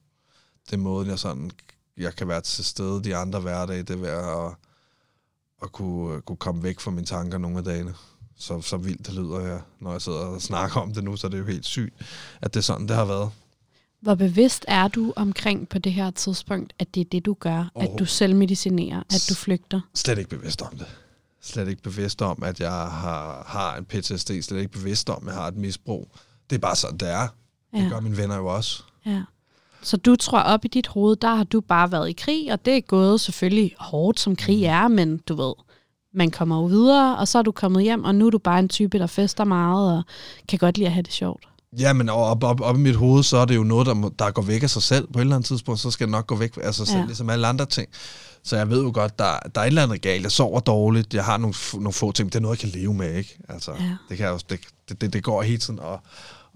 Det 0.66 0.72
er 0.72 0.78
måden, 0.78 1.08
jeg 1.08 1.18
sådan, 1.18 1.50
jeg 1.96 2.16
kan 2.16 2.28
være 2.28 2.40
til 2.40 2.64
stede 2.64 3.04
de 3.04 3.16
andre 3.16 3.40
hverdage, 3.40 3.82
det 3.82 3.90
er 3.90 3.96
ved 3.96 4.08
at, 4.08 4.56
at 5.62 5.72
kunne, 5.72 6.20
kunne 6.20 6.36
komme 6.36 6.62
væk 6.62 6.80
fra 6.80 6.90
mine 6.90 7.06
tanker 7.06 7.38
nogle 7.38 7.58
af 7.58 7.64
dagene. 7.64 7.94
Så, 8.36 8.60
så 8.60 8.76
vildt 8.76 9.06
det 9.06 9.14
lyder, 9.14 9.40
jeg, 9.40 9.60
når 9.80 9.92
jeg 9.92 10.02
sidder 10.02 10.18
og 10.18 10.42
snakker 10.42 10.80
om 10.80 10.94
det 10.94 11.04
nu, 11.04 11.16
så 11.16 11.26
er 11.26 11.30
det 11.30 11.38
jo 11.38 11.44
helt 11.44 11.66
sygt, 11.66 11.94
at 12.40 12.54
det 12.54 12.60
er 12.60 12.64
sådan, 12.64 12.88
det 12.88 12.96
har 12.96 13.04
været. 13.04 13.30
Hvor 14.00 14.14
bevidst 14.14 14.64
er 14.68 14.88
du 14.88 15.12
omkring 15.16 15.68
på 15.68 15.78
det 15.78 15.92
her 15.92 16.10
tidspunkt, 16.10 16.72
at 16.78 16.94
det 16.94 17.00
er 17.00 17.04
det, 17.12 17.24
du 17.26 17.34
gør? 17.34 17.70
At 17.76 17.90
du 17.98 18.04
selvmedicinerer, 18.04 19.02
at 19.10 19.24
du 19.28 19.34
flygter? 19.34 19.80
Slet 19.94 20.18
ikke 20.18 20.30
bevidst 20.30 20.62
om 20.62 20.76
det. 20.76 20.86
Slet 21.48 21.68
ikke 21.68 21.82
bevidst 21.82 22.22
om, 22.22 22.42
at 22.42 22.60
jeg 22.60 22.70
har, 22.72 23.44
har 23.46 23.76
en 23.76 23.84
PTSD, 23.84 24.30
slet 24.42 24.58
ikke 24.58 24.72
bevidst 24.72 25.10
om, 25.10 25.28
at 25.28 25.34
jeg 25.34 25.42
har 25.42 25.48
et 25.48 25.56
misbrug. 25.56 26.08
Det 26.50 26.56
er 26.56 26.60
bare 26.60 26.76
sådan, 26.76 26.98
det 26.98 27.10
er. 27.10 27.28
Det 27.74 27.82
Ja. 27.84 27.88
gør 27.88 28.00
mine 28.00 28.16
venner 28.16 28.36
jo 28.36 28.46
også. 28.46 28.82
Ja. 29.06 29.22
Så 29.82 29.96
du 29.96 30.16
tror 30.16 30.38
op 30.40 30.64
i 30.64 30.68
dit 30.68 30.86
hoved, 30.86 31.16
der 31.16 31.34
har 31.34 31.44
du 31.44 31.60
bare 31.60 31.92
været 31.92 32.08
i 32.08 32.12
krig, 32.12 32.52
og 32.52 32.64
det 32.64 32.76
er 32.76 32.80
gået 32.80 33.20
selvfølgelig 33.20 33.74
hårdt, 33.78 34.20
som 34.20 34.36
krig 34.36 34.64
er, 34.64 34.88
men 34.88 35.18
du 35.18 35.34
ved, 35.34 35.54
man 36.14 36.30
kommer 36.30 36.56
jo 36.56 36.64
videre, 36.64 37.18
og 37.18 37.28
så 37.28 37.38
er 37.38 37.42
du 37.42 37.52
kommet 37.52 37.82
hjem, 37.82 38.04
og 38.04 38.14
nu 38.14 38.26
er 38.26 38.30
du 38.30 38.38
bare 38.38 38.58
en 38.58 38.68
type, 38.68 38.98
der 38.98 39.06
fester 39.06 39.44
meget, 39.44 39.96
og 39.96 40.02
kan 40.48 40.58
godt 40.58 40.78
lide 40.78 40.86
at 40.86 40.92
have 40.92 41.02
det 41.02 41.12
sjovt. 41.12 41.48
Ja, 41.78 41.92
men 41.92 42.08
op, 42.08 42.44
op, 42.44 42.60
op 42.60 42.76
i 42.76 42.78
mit 42.78 42.96
hoved, 42.96 43.22
så 43.22 43.36
er 43.36 43.44
det 43.44 43.56
jo 43.56 43.62
noget, 43.62 43.86
der, 43.86 43.94
må, 43.94 44.12
der 44.18 44.30
går 44.30 44.42
væk 44.42 44.62
af 44.62 44.70
sig 44.70 44.82
selv. 44.82 45.06
På 45.12 45.18
et 45.18 45.20
eller 45.20 45.36
andet 45.36 45.46
tidspunkt, 45.48 45.80
så 45.80 45.90
skal 45.90 46.06
det 46.06 46.10
nok 46.12 46.26
gå 46.26 46.36
væk 46.36 46.58
af 46.62 46.74
sig 46.74 46.86
selv, 46.86 46.98
Ja. 46.98 47.04
ligesom 47.06 47.30
alle 47.30 47.46
andre 47.46 47.66
ting. 47.66 47.88
Så 48.42 48.56
jeg 48.56 48.70
ved 48.70 48.82
jo 48.82 48.90
godt, 48.94 49.18
der, 49.18 49.38
der 49.54 49.60
er 49.60 49.64
et 49.64 49.66
eller 49.68 49.82
andet 49.82 50.02
galt. 50.02 50.22
Jeg 50.22 50.32
sover 50.32 50.60
dårligt. 50.60 51.14
Jeg 51.14 51.24
har 51.24 51.36
nogle, 51.36 51.54
nogle 51.74 51.92
få 51.92 52.12
ting. 52.12 52.32
Det 52.32 52.38
er 52.38 52.42
noget, 52.42 52.62
jeg 52.62 52.70
kan 52.72 52.80
leve 52.80 52.94
med, 52.94 53.14
ikke? 53.16 53.38
Altså, 53.48 53.70
Ja. 53.80 53.96
det, 54.08 54.16
kan 54.16 54.26
jeg 54.26 54.32
jo, 54.32 54.38
det, 54.50 55.00
det, 55.00 55.12
det 55.12 55.22
går 55.24 55.42
hele 55.42 55.58
tiden 55.58 55.78
og, 55.80 56.00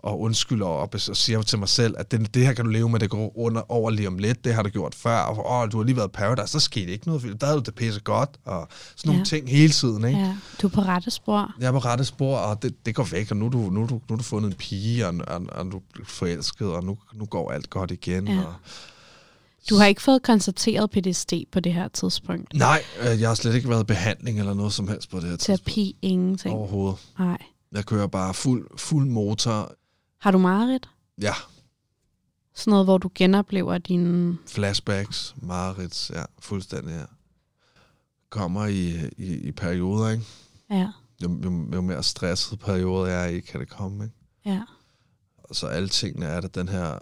og 0.03 0.21
undskylder 0.21 0.67
og, 0.67 0.91
og 1.09 1.17
siger 1.17 1.43
til 1.43 1.59
mig 1.59 1.69
selv, 1.69 1.95
at 1.99 2.11
det, 2.11 2.35
det 2.35 2.47
her 2.47 2.53
kan 2.53 2.65
du 2.65 2.71
leve 2.71 2.89
med, 2.89 3.01
det 3.01 3.11
går 3.11 3.39
under, 3.39 3.63
over 3.73 3.91
lige 3.91 4.09
om 4.09 4.19
lidt. 4.19 4.45
Det 4.45 4.55
har 4.55 4.63
du 4.63 4.69
gjort 4.69 4.95
før. 4.95 5.17
Og, 5.19 5.51
åh, 5.63 5.73
du 5.73 5.77
har 5.77 5.85
lige 5.85 5.97
været 5.97 6.09
i 6.09 6.11
Paradise, 6.13 6.47
så 6.53 6.61
skete 6.61 6.93
ikke 6.93 7.07
noget. 7.07 7.41
Der 7.41 7.47
havde 7.47 7.59
du 7.59 7.63
det 7.67 7.75
pisse 7.75 8.01
godt. 8.01 8.31
Og 8.45 8.69
sådan 8.97 9.09
nogle 9.09 9.19
Ja. 9.21 9.25
ting 9.25 9.49
hele 9.51 9.73
tiden, 9.73 10.05
ikke? 10.05 10.19
Ja, 10.21 10.37
du 10.63 10.67
er 10.67 10.71
på 10.71 10.81
rette 10.81 11.11
spor. 11.11 11.53
Jeg 11.61 11.67
er 11.69 11.73
på 11.73 11.79
rette 11.79 12.05
spor, 12.05 12.37
og 12.37 12.63
det, 12.63 12.87
det 12.87 12.95
går 12.95 13.05
væk, 13.05 13.31
og 13.31 13.37
nu 13.37 13.47
er 13.47 13.51
du, 13.51 13.59
nu 13.59 13.87
du, 13.87 14.01
nu 14.11 14.17
du 14.17 14.23
fundet 14.23 14.51
en 14.51 14.57
pige, 14.57 15.07
og, 15.07 15.15
og, 15.27 15.43
og 15.53 15.65
du 15.73 15.77
er 15.77 16.05
forelsket, 16.05 16.69
og 16.69 16.85
nu, 16.85 16.99
nu 17.15 17.25
går 17.25 17.51
alt 17.51 17.71
godt 17.71 17.91
igen. 17.91 18.29
Ja. 18.29 18.39
Og, 18.39 18.55
Du 19.71 19.77
har 19.77 19.87
ikke 19.87 20.03
fået 20.03 20.23
konstateret 20.23 20.91
PTSD 20.91 21.33
på 21.53 21.61
det 21.61 21.73
her 21.75 21.89
tidspunkt. 21.89 22.55
nej, 22.55 22.83
øh, 23.01 23.21
jeg 23.21 23.29
har 23.31 23.35
slet 23.35 23.55
ikke 23.55 23.69
været 23.69 23.81
i 23.81 23.85
behandling 23.85 24.39
eller 24.39 24.55
noget 24.55 24.73
som 24.73 24.89
helst 24.89 25.11
på 25.11 25.17
det 25.21 25.25
her 25.29 25.37
tidspunkt. 25.37 25.65
Terapi, 25.65 25.97
ingenting. 26.03 26.55
Overhovedet. 26.55 26.99
Nej. 27.19 27.39
Jeg 27.73 27.85
kører 27.87 28.07
bare 28.07 28.35
fuld, 28.35 28.67
fuld 28.79 29.07
motor. 29.07 29.73
Har 30.23 30.31
du 30.31 30.39
mareridt? 30.39 30.91
Ja, 31.21 31.35
Sådan 32.55 32.71
noget, 32.71 32.87
hvor 32.87 32.99
du 32.99 33.11
genoplever 33.15 33.79
dine... 33.79 34.39
flashbacks, 34.49 35.35
mareridt, 35.43 36.11
ja, 36.11 36.23
fuldstændig, 36.39 36.93
ja. 36.95 37.05
Kommer 38.31 38.67
i, 38.67 39.07
i, 39.19 39.35
i 39.35 39.53
perioder, 39.53 40.09
ikke? 40.11 40.25
Ja, 40.71 40.89
Jo, 41.23 41.41
jo, 41.45 41.67
jo 41.75 41.81
mere 41.81 42.03
stresset 42.03 42.59
perioder 42.59 43.07
jeg 43.07 43.25
er 43.25 43.29
i, 43.29 43.41
kan 43.41 43.61
det 43.61 43.69
komme, 43.69 44.05
ikke? 44.05 44.17
ja. 44.45 44.63
Og 45.39 45.57
så 45.57 45.67
alle 45.67 45.89
tingene 45.89 46.27
er 46.27 46.41
der 46.41 46.49
den 46.49 46.69
her 46.69 46.99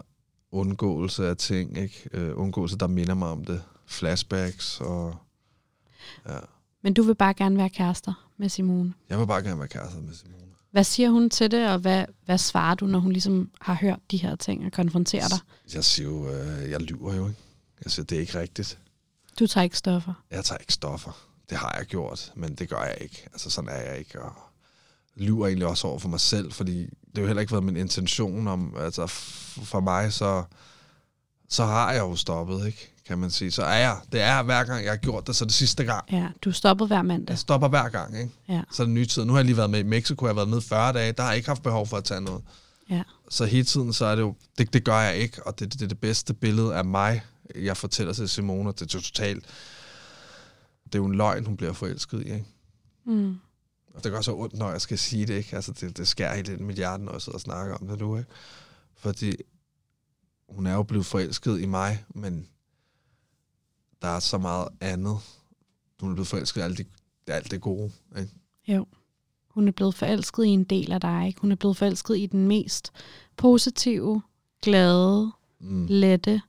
undgåelse 0.53 1.29
af 1.29 1.37
ting, 1.37 1.79
ikke? 1.79 2.09
Øh, 2.13 2.33
undgåelse, 2.39 2.79
der 2.79 2.87
minder 2.87 3.15
mig 3.15 3.29
om 3.29 3.45
det. 3.45 3.63
Flashbacks 3.87 4.81
og... 4.81 5.17
Ja. 6.29 6.39
Men 6.83 6.95
du 6.95 7.03
vil 7.03 7.15
bare 7.15 7.35
gerne 7.35 7.57
være 7.57 7.71
kærester 7.71 8.29
med 8.37 8.49
Simone. 8.49 8.95
Jeg 9.09 9.19
vil 9.19 9.27
bare 9.27 9.43
gerne 9.43 9.59
være 9.59 9.69
kærester 9.69 10.01
med 10.01 10.15
Simone. 10.15 10.40
Hvad 10.71 10.85
siger 10.85 11.11
hun 11.11 11.31
til 11.31 11.51
det, 11.51 11.69
og 11.69 11.79
hvad, 11.79 12.05
hvad 12.25 12.39
svarer 12.39 12.75
du, 12.75 12.87
når 12.87 12.99
hun 12.99 13.13
ligesom 13.13 13.51
har 13.61 13.75
hørt 13.75 13.99
de 14.11 14.17
her 14.17 14.37
ting 14.37 14.67
og 14.67 14.73
konfronterer 14.73 15.29
dig? 15.29 15.39
Jeg 15.75 15.85
siger 15.85 16.09
jo, 16.09 16.29
øh, 16.29 16.71
jeg 16.71 16.81
lyver 16.81 17.15
jo, 17.15 17.29
ikke? 17.29 17.41
Siger, 17.87 18.07
det 18.07 18.17
er 18.17 18.21
ikke 18.21 18.41
rigtigt. 18.41 18.79
Du 19.39 19.47
tager 19.47 19.65
ikke 19.65 19.77
stoffer. 19.77 20.25
Jeg 20.31 20.45
tager 20.45 20.59
ikke 20.59 20.73
stoffer. 20.73 21.27
Det 21.51 21.59
har 21.59 21.75
jeg 21.79 21.87
gjort, 21.87 22.33
men 22.37 22.55
det 22.55 22.69
gør 22.69 22.83
jeg 22.83 22.99
ikke. 23.01 23.29
Altså, 23.33 23.51
sådan 23.51 23.71
er 23.71 23.81
jeg 23.81 23.99
ikke. 23.99 24.23
Og 24.23 24.33
lyver 25.17 25.47
egentlig 25.47 25.67
også 25.67 25.87
over 25.87 25.99
for 25.99 26.09
mig 26.09 26.21
selv, 26.21 26.53
fordi 26.53 26.79
det 26.81 26.91
har 27.15 27.23
jo 27.23 27.27
heller 27.27 27.41
ikke 27.41 27.53
været 27.53 27.65
min 27.65 27.77
intention 27.77 28.49
om, 28.49 28.75
altså 28.79 29.07
for 29.07 29.81
mig, 29.81 30.13
så, 30.13 30.45
så 31.49 31.65
har 31.65 31.93
jeg 31.93 32.01
jo 32.01 32.17
stoppet, 32.17 32.67
ikke? 32.67 32.93
Kan 33.11 33.19
man 33.19 33.31
sige. 33.31 33.51
Så 33.51 33.63
er 33.63 33.79
jeg. 33.79 33.97
Det 34.13 34.21
er 34.21 34.43
hver 34.43 34.65
gang, 34.65 34.85
jeg 34.85 34.93
har 34.93 34.97
gjort 34.97 35.27
det, 35.27 35.37
så 35.37 35.45
det 35.45 35.53
sidste 35.55 35.85
gang. 35.85 36.05
Ja, 36.13 36.29
du 36.43 36.53
stoppede 36.53 36.87
hver 36.87 37.03
mandag. 37.03 37.31
Jeg 37.33 37.39
stopper 37.39 37.69
hver 37.69 37.89
gang, 37.89 38.19
ikke? 38.19 38.31
Ja, 38.49 38.63
Så 38.73 38.83
er 38.83 38.87
det 38.87 38.95
nye 38.95 39.07
tid. 39.07 39.25
Nu 39.25 39.33
har 39.33 39.39
jeg 39.39 39.45
lige 39.47 39.57
været 39.57 39.71
med 39.71 39.81
i 39.81 39.83
Mexico, 39.83 40.27
jeg 40.27 40.31
har 40.31 40.35
været 40.35 40.49
med 40.49 40.61
40 40.61 40.93
dage, 40.93 41.13
der 41.13 41.23
har 41.23 41.31
jeg 41.31 41.37
ikke 41.37 41.49
haft 41.49 41.63
behov 41.63 41.87
for 41.87 41.97
at 41.97 42.05
tage 42.05 42.21
noget. 42.21 42.43
ja, 42.91 43.03
Så 43.31 43.45
hele 43.45 43.65
tiden, 43.65 43.93
så 43.93 44.05
er 44.05 44.15
det 44.15 44.23
jo, 44.23 44.35
det, 44.59 44.73
det 44.73 44.85
gør 44.85 44.99
jeg 45.01 45.17
ikke, 45.17 45.47
og 45.47 45.59
det, 45.59 45.73
det 45.73 45.83
er 45.83 45.87
det 45.87 45.99
bedste 46.01 46.35
billede 46.35 46.75
af 46.75 46.85
mig, 46.85 47.23
jeg 47.55 47.77
fortæller 47.77 48.13
til 48.13 48.29
Simone, 48.29 48.73
det 48.73 48.83
er 48.83 48.87
totalt, 48.87 49.45
det 50.85 50.95
er 50.95 50.99
jo 50.99 51.07
en 51.07 51.15
løgn, 51.15 51.47
hun 51.47 51.57
bliver 51.57 51.73
forelsket 51.73 52.21
i, 52.23 52.25
ikke? 52.25 52.45
mm. 53.07 53.35
Og 53.95 54.05
det 54.05 54.13
gør 54.13 54.21
så 54.21 54.35
ondt, 54.35 54.55
når 54.55 54.71
jeg 54.71 54.81
skal 54.81 54.99
sige 54.99 55.27
det, 55.27 55.35
ikke? 55.35 55.57
Altså, 55.57 55.73
det, 55.73 55.97
det 55.97 56.09
skærer 56.09 56.35
helt 56.37 56.49
ind 56.49 56.61
i 56.61 56.65
mit 56.65 56.77
hjerte, 56.77 57.05
når 57.05 57.13
jeg 57.13 57.21
sidder 57.23 57.37
og 57.37 57.41
snakker 57.41 57.75
om 57.77 57.89
det 57.89 57.99
nu, 58.01 58.17
ikke? 58.19 58.31
Fordi 58.97 59.37
hun 60.49 60.67
er 60.67 60.75
jo 60.75 60.83
blevet 60.83 61.07
forelsket 61.07 61.61
i 61.61 61.67
mig, 61.67 62.05
men 62.15 62.47
der 64.03 64.09
er 64.09 64.21
så 64.21 64.39
meget 64.39 64.69
andet. 64.81 65.17
Hun 66.01 66.11
er 66.11 66.15
blevet 66.15 66.29
forelsket 66.29 66.61
i 66.61 66.65
alt 66.65 66.79
det, 66.79 66.87
alt 67.27 67.51
det 67.51 67.61
gode, 67.61 67.93
ikke? 68.19 68.33
jo. 68.69 68.87
Hun 69.49 69.69
er 69.69 69.73
blevet 69.73 69.95
forelsket 69.95 70.45
i 70.45 70.49
en 70.49 70.65
del 70.65 70.93
af 70.93 71.01
dig, 71.01 71.27
ikke? 71.27 71.41
Hun 71.41 71.53
er 71.53 71.57
blevet 71.57 71.77
forelsket 71.77 72.19
i 72.19 72.27
den 72.27 72.49
mest 72.49 72.91
positive, 73.37 74.23
glade, 74.63 75.33
Mm, 75.63 75.87
lette, 75.89 76.43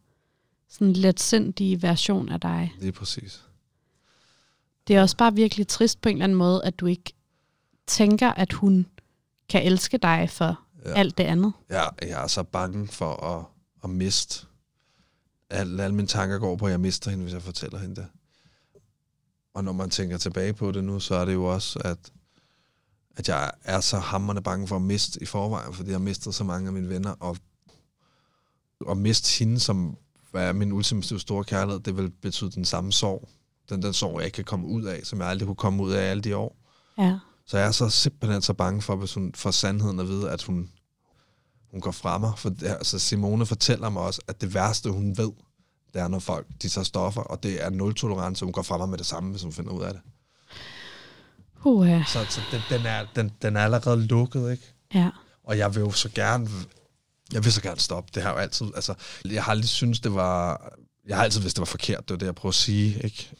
sådan 0.70 0.94
letsindige 0.94 1.82
version 1.82 2.30
af 2.30 2.40
dig. 2.40 2.74
lige 2.80 2.92
præcis. 2.92 3.44
Det 4.88 4.96
er 4.96 5.02
også 5.02 5.18
bare 5.18 5.34
virkelig 5.36 5.68
trist 5.68 6.02
på 6.02 6.10
en 6.10 6.16
eller 6.16 6.24
anden 6.24 6.38
måde, 6.38 6.64
at 6.66 6.80
du 6.80 6.86
ikke 6.86 7.14
tænker, 7.88 8.30
at 8.32 8.54
hun 8.54 8.86
kan 9.50 9.66
elske 9.66 9.98
dig 9.98 10.30
for 10.30 10.60
Ja. 10.86 10.90
ja. 10.90 10.96
alt 10.96 11.18
det 11.18 11.24
andet. 11.24 11.54
Jeg, 11.70 11.90
jeg 12.02 12.24
er 12.24 12.28
så 12.28 12.44
bange 12.44 12.88
for 12.88 13.14
at, 13.26 13.46
at 13.84 13.90
miste. 13.90 14.46
Alle, 15.52 15.84
alle 15.84 15.96
mine 15.96 16.08
tanker 16.08 16.38
går 16.38 16.56
på, 16.56 16.66
at 16.66 16.72
jeg 16.72 16.80
mister 16.80 17.12
hende, 17.12 17.24
hvis 17.24 17.34
jeg 17.34 17.42
fortæller 17.42 17.80
hende 17.80 17.96
det. 17.96 18.08
Og 19.54 19.64
når 19.64 19.72
man 19.72 19.90
tænker 19.90 20.18
tilbage 20.18 20.54
på 20.54 20.72
det 20.72 20.84
nu, 20.84 21.00
så 21.00 21.16
er 21.16 21.26
det 21.26 21.34
jo 21.34 21.46
også, 21.46 21.80
at, 21.80 21.98
at 23.16 23.30
jeg 23.30 23.52
er 23.64 23.80
så 23.80 24.00
hammerende 24.00 24.42
bange 24.42 24.68
for 24.68 24.76
at 24.76 24.82
miste 24.82 25.22
i 25.22 25.26
forvejen, 25.26 25.74
fordi 25.74 25.90
jeg 25.90 25.96
har 25.96 26.04
mistet 26.04 26.36
så 26.36 26.44
mange 26.44 26.68
af 26.68 26.74
mine 26.74 26.90
venner, 26.90 27.12
og 27.20 27.38
at 28.90 28.98
miste 28.98 29.40
hende, 29.40 29.60
som 29.60 29.98
er 30.34 30.54
min 30.54 30.72
ultimative 30.72 31.20
store 31.20 31.44
kærlighed, 31.44 31.80
det 31.80 31.98
vil 31.98 32.10
betyde 32.10 32.52
den 32.52 32.66
samme 32.66 32.92
sorg. 32.92 33.30
Den, 33.70 33.82
den 33.82 33.94
sorg, 33.94 34.18
jeg 34.18 34.26
ikke 34.26 34.36
kan 34.36 34.46
komme 34.46 34.68
ud 34.68 34.84
af, 34.84 35.00
som 35.04 35.20
jeg 35.20 35.28
aldrig 35.28 35.46
kunne 35.46 35.56
komme 35.56 35.84
ud 35.84 35.92
af 35.92 36.10
alle 36.10 36.22
de 36.22 36.36
år. 36.36 36.58
Ja. 36.98 37.20
Så 37.46 37.58
jeg 37.58 37.68
er 37.68 37.72
så 37.72 37.90
simpelthen 37.90 38.42
så 38.42 38.54
bange 38.54 38.82
for, 38.82 38.96
hvis 38.96 39.14
hun 39.14 39.34
får 39.36 39.52
sandheden 39.52 40.00
at 40.00 40.08
vide, 40.08 40.32
at 40.32 40.44
hun, 40.44 40.70
hun 41.72 41.82
går 41.82 41.92
fra 41.92 42.18
mig. 42.18 42.32
For 42.38 42.54
altså 42.64 43.00
Simone 43.00 43.46
fortæller 43.46 43.90
mig 43.90 44.02
også, 44.02 44.22
at 44.28 44.42
det 44.42 44.54
værste, 44.54 44.90
hun 44.90 45.18
ved, 45.18 45.32
det 45.94 46.02
er, 46.02 46.08
når 46.08 46.20
folk 46.20 46.48
de 46.62 46.70
tager 46.70 46.86
stoffer, 46.86 47.22
og 47.22 47.44
det 47.44 47.66
er 47.66 47.70
nul 47.70 47.96
tolerance. 47.96 48.46
Hun 48.46 48.52
går 48.52 48.62
fra 48.62 48.78
mig 48.78 48.90
med 48.90 48.98
det 48.98 49.06
samme, 49.06 49.32
hvis 49.32 49.44
hun 49.44 49.54
finder 49.54 49.72
ud 49.72 49.82
af 49.82 49.94
det. 49.94 50.02
Uh, 51.64 51.88
ja. 51.88 52.04
Så, 52.08 52.26
så 52.30 52.42
den, 52.52 52.62
den, 52.70 52.86
er, 52.86 53.06
den, 53.16 53.32
den 53.42 53.56
er 53.56 53.64
allerede 53.64 54.08
lukket, 54.08 54.52
ikke? 54.52 54.74
ja. 54.94 55.10
Og 55.44 55.58
jeg 55.58 55.76
vil 55.76 55.82
jo 55.82 55.92
så 55.92 56.10
gerne, 56.10 56.50
jeg 57.34 57.44
vil 57.44 57.54
så 57.54 57.62
gerne 57.62 57.80
stoppe. 57.80 58.12
Det 58.16 58.24
har 58.24 58.32
jo 58.32 58.38
altid, 58.38 58.66
altså, 58.76 58.94
jeg 59.26 59.44
har 59.44 59.52
aldrig 59.52 59.70
syntes, 59.70 60.00
det 60.00 60.14
var, 60.14 60.70
jeg 61.08 61.18
har 61.18 61.24
altid 61.24 61.42
vidst, 61.42 61.56
det 61.56 61.62
var 61.62 61.66
forkert, 61.66 62.10
det 62.10 62.14
var 62.14 62.18
det, 62.18 62.26
jeg 62.26 62.36
prøver 62.36 62.52
at 62.52 62.56
sige, 62.56 63.02
ikke? 63.04 63.32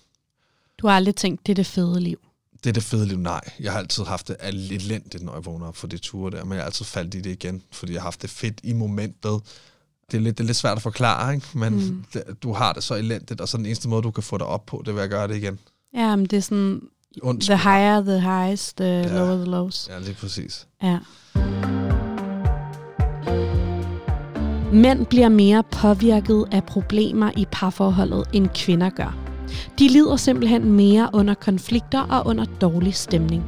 Du 0.78 0.88
har 0.88 0.96
aldrig 0.96 1.16
tænkt, 1.16 1.46
det 1.46 1.52
er 1.52 1.56
det 1.56 1.66
fede 1.66 2.00
liv. 2.00 2.20
Det 2.64 2.70
er 2.70 2.74
det 2.74 2.84
fede 2.84 3.06
liv. 3.08 3.18
Nej, 3.18 3.42
jeg 3.60 3.72
har 3.72 3.80
altid 3.80 4.04
haft 4.04 4.28
det 4.28 4.36
elendigt, 4.44 5.24
når 5.24 5.34
jeg 5.34 5.46
vågner 5.46 5.68
op 5.68 5.76
for 5.76 5.88
de 5.88 5.98
ture 5.98 6.32
der, 6.32 6.44
men 6.44 6.54
jeg 6.54 6.62
har 6.62 6.66
altid 6.66 6.86
faldt 6.86 7.16
i 7.16 7.22
det 7.22 7.30
igen, 7.32 7.62
fordi 7.72 7.94
jeg 7.94 8.02
har 8.02 8.06
haft 8.06 8.22
det 8.22 8.30
fedt 8.30 8.60
i 8.64 8.74
momentet. 8.74 9.42
Det 10.12 10.18
er 10.18 10.22
lidt, 10.22 10.38
det 10.38 10.44
er 10.44 10.48
lidt 10.48 10.58
svært 10.58 10.76
at 10.78 10.82
forklare, 10.82 11.34
ikke? 11.36 11.48
men 11.54 11.74
Mm. 11.76 12.04
det, 12.14 12.24
du 12.44 12.54
har 12.54 12.74
det 12.74 12.84
så 12.84 12.96
elendigt, 12.96 13.42
og 13.42 13.48
så 13.50 13.58
den 13.58 13.66
eneste 13.66 13.90
måde, 13.90 14.02
du 14.02 14.12
kan 14.12 14.24
få 14.24 14.38
det 14.38 14.46
op 14.48 14.66
på, 14.66 14.84
det 14.86 14.96
vil 14.96 15.02
at 15.02 15.10
gøre 15.10 15.28
det 15.28 15.36
igen. 15.36 15.60
Ja, 15.94 16.16
men 16.16 16.26
det 16.26 16.38
er 16.38 16.42
sådan, 16.42 16.82
Ondt. 17.24 17.44
the 17.44 17.58
higher 17.58 18.02
the 18.02 18.20
highs, 18.20 18.74
the 18.74 18.86
Ja. 18.86 19.08
lower 19.18 19.36
the 19.36 19.46
lows. 19.52 19.88
Ja, 19.92 20.00
lige 20.00 20.14
præcis. 20.14 20.68
Ja. 20.84 20.98
Mænd 24.74 25.06
bliver 25.06 25.30
mere 25.30 25.64
påvirket 25.72 26.46
af 26.52 26.64
problemer 26.64 27.32
i 27.38 27.46
parforholdet, 27.52 28.24
end 28.34 28.48
kvinder 28.56 28.90
gør. 28.90 29.31
De 29.80 29.88
lider 29.88 30.16
simpelthen 30.16 30.72
mere 30.72 31.10
under 31.14 31.34
konflikter 31.34 32.00
og 32.00 32.28
under 32.28 32.46
dårlig 32.62 32.96
stemning. 32.96 33.44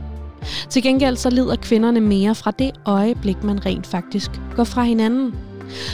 Til 0.69 0.83
gengæld 0.83 1.15
så 1.15 1.29
lider 1.29 1.55
kvinderne 1.55 1.99
mere 1.99 2.35
fra 2.35 2.51
det 2.51 2.71
øjeblik, 2.85 3.43
man 3.43 3.65
rent 3.65 3.87
faktisk 3.87 4.31
går 4.55 4.63
fra 4.63 4.83
hinanden. 4.83 5.35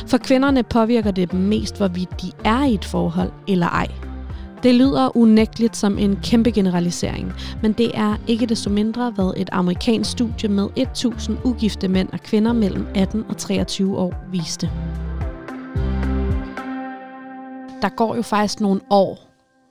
For 0.08 0.18
kvinderne 0.18 0.64
påvirker 0.64 1.12
det 1.12 1.32
dem 1.32 1.40
mest, 1.40 1.78
hvorvidt 1.78 2.22
de 2.22 2.32
er 2.44 2.66
i 2.66 2.74
et 2.74 2.86
forhold 2.86 3.32
eller 3.48 3.68
ej. 3.68 3.88
Det 4.64 4.76
lyder 4.76 5.18
unægteligt 5.18 5.78
som 5.78 5.98
en 5.98 6.20
kæmpe 6.24 6.52
generalisering, 6.52 7.34
men 7.62 7.74
det 7.74 7.92
er 7.94 8.16
ikke 8.28 8.46
desto 8.46 8.70
mindre 8.70 9.12
hvad 9.12 9.34
et 9.38 9.50
amerikansk 9.52 10.12
studie 10.12 10.50
med 10.50 10.68
1000 10.76 11.38
ugifte 11.44 11.88
mænd 11.88 12.10
og 12.14 12.20
kvinder 12.20 12.54
mellem 12.54 12.88
18 12.96 13.26
og 13.30 13.38
23 13.38 13.98
år 13.98 14.14
viste. 14.32 14.72
Der 17.82 17.90
går 17.90 18.16
jo 18.16 18.22
faktisk 18.22 18.60
nogle 18.60 18.82
år, 18.90 19.29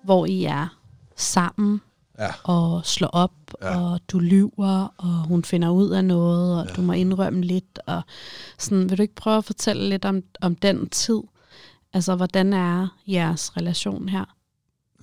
hvor 0.09 0.27
I 0.27 0.45
er 0.45 0.79
sammen 1.17 1.81
Ja. 2.19 2.29
og 2.45 2.87
slår 2.87 3.09
op, 3.09 3.33
Ja. 3.63 3.81
og 3.81 4.01
du 4.09 4.19
lyver, 4.19 4.95
og 4.97 5.09
hun 5.29 5.45
finder 5.45 5.71
ud 5.71 5.91
af 5.91 6.05
noget, 6.05 6.61
og 6.61 6.67
Ja. 6.67 6.73
du 6.73 6.83
må 6.83 6.93
indrømme 6.93 7.43
lidt. 7.43 7.79
Og 7.87 8.03
sådan, 8.59 8.91
vil 8.91 8.99
du 8.99 9.03
ikke 9.03 9.15
prøve 9.15 9.37
at 9.37 9.45
fortælle 9.45 9.89
lidt 9.89 10.05
om, 10.05 10.23
om 10.41 10.55
den 10.55 10.89
tid? 10.89 11.21
Altså, 11.93 12.17
hvordan 12.17 12.53
er 12.53 12.89
jeres 13.07 13.57
relation 13.57 14.09
her? 14.09 14.25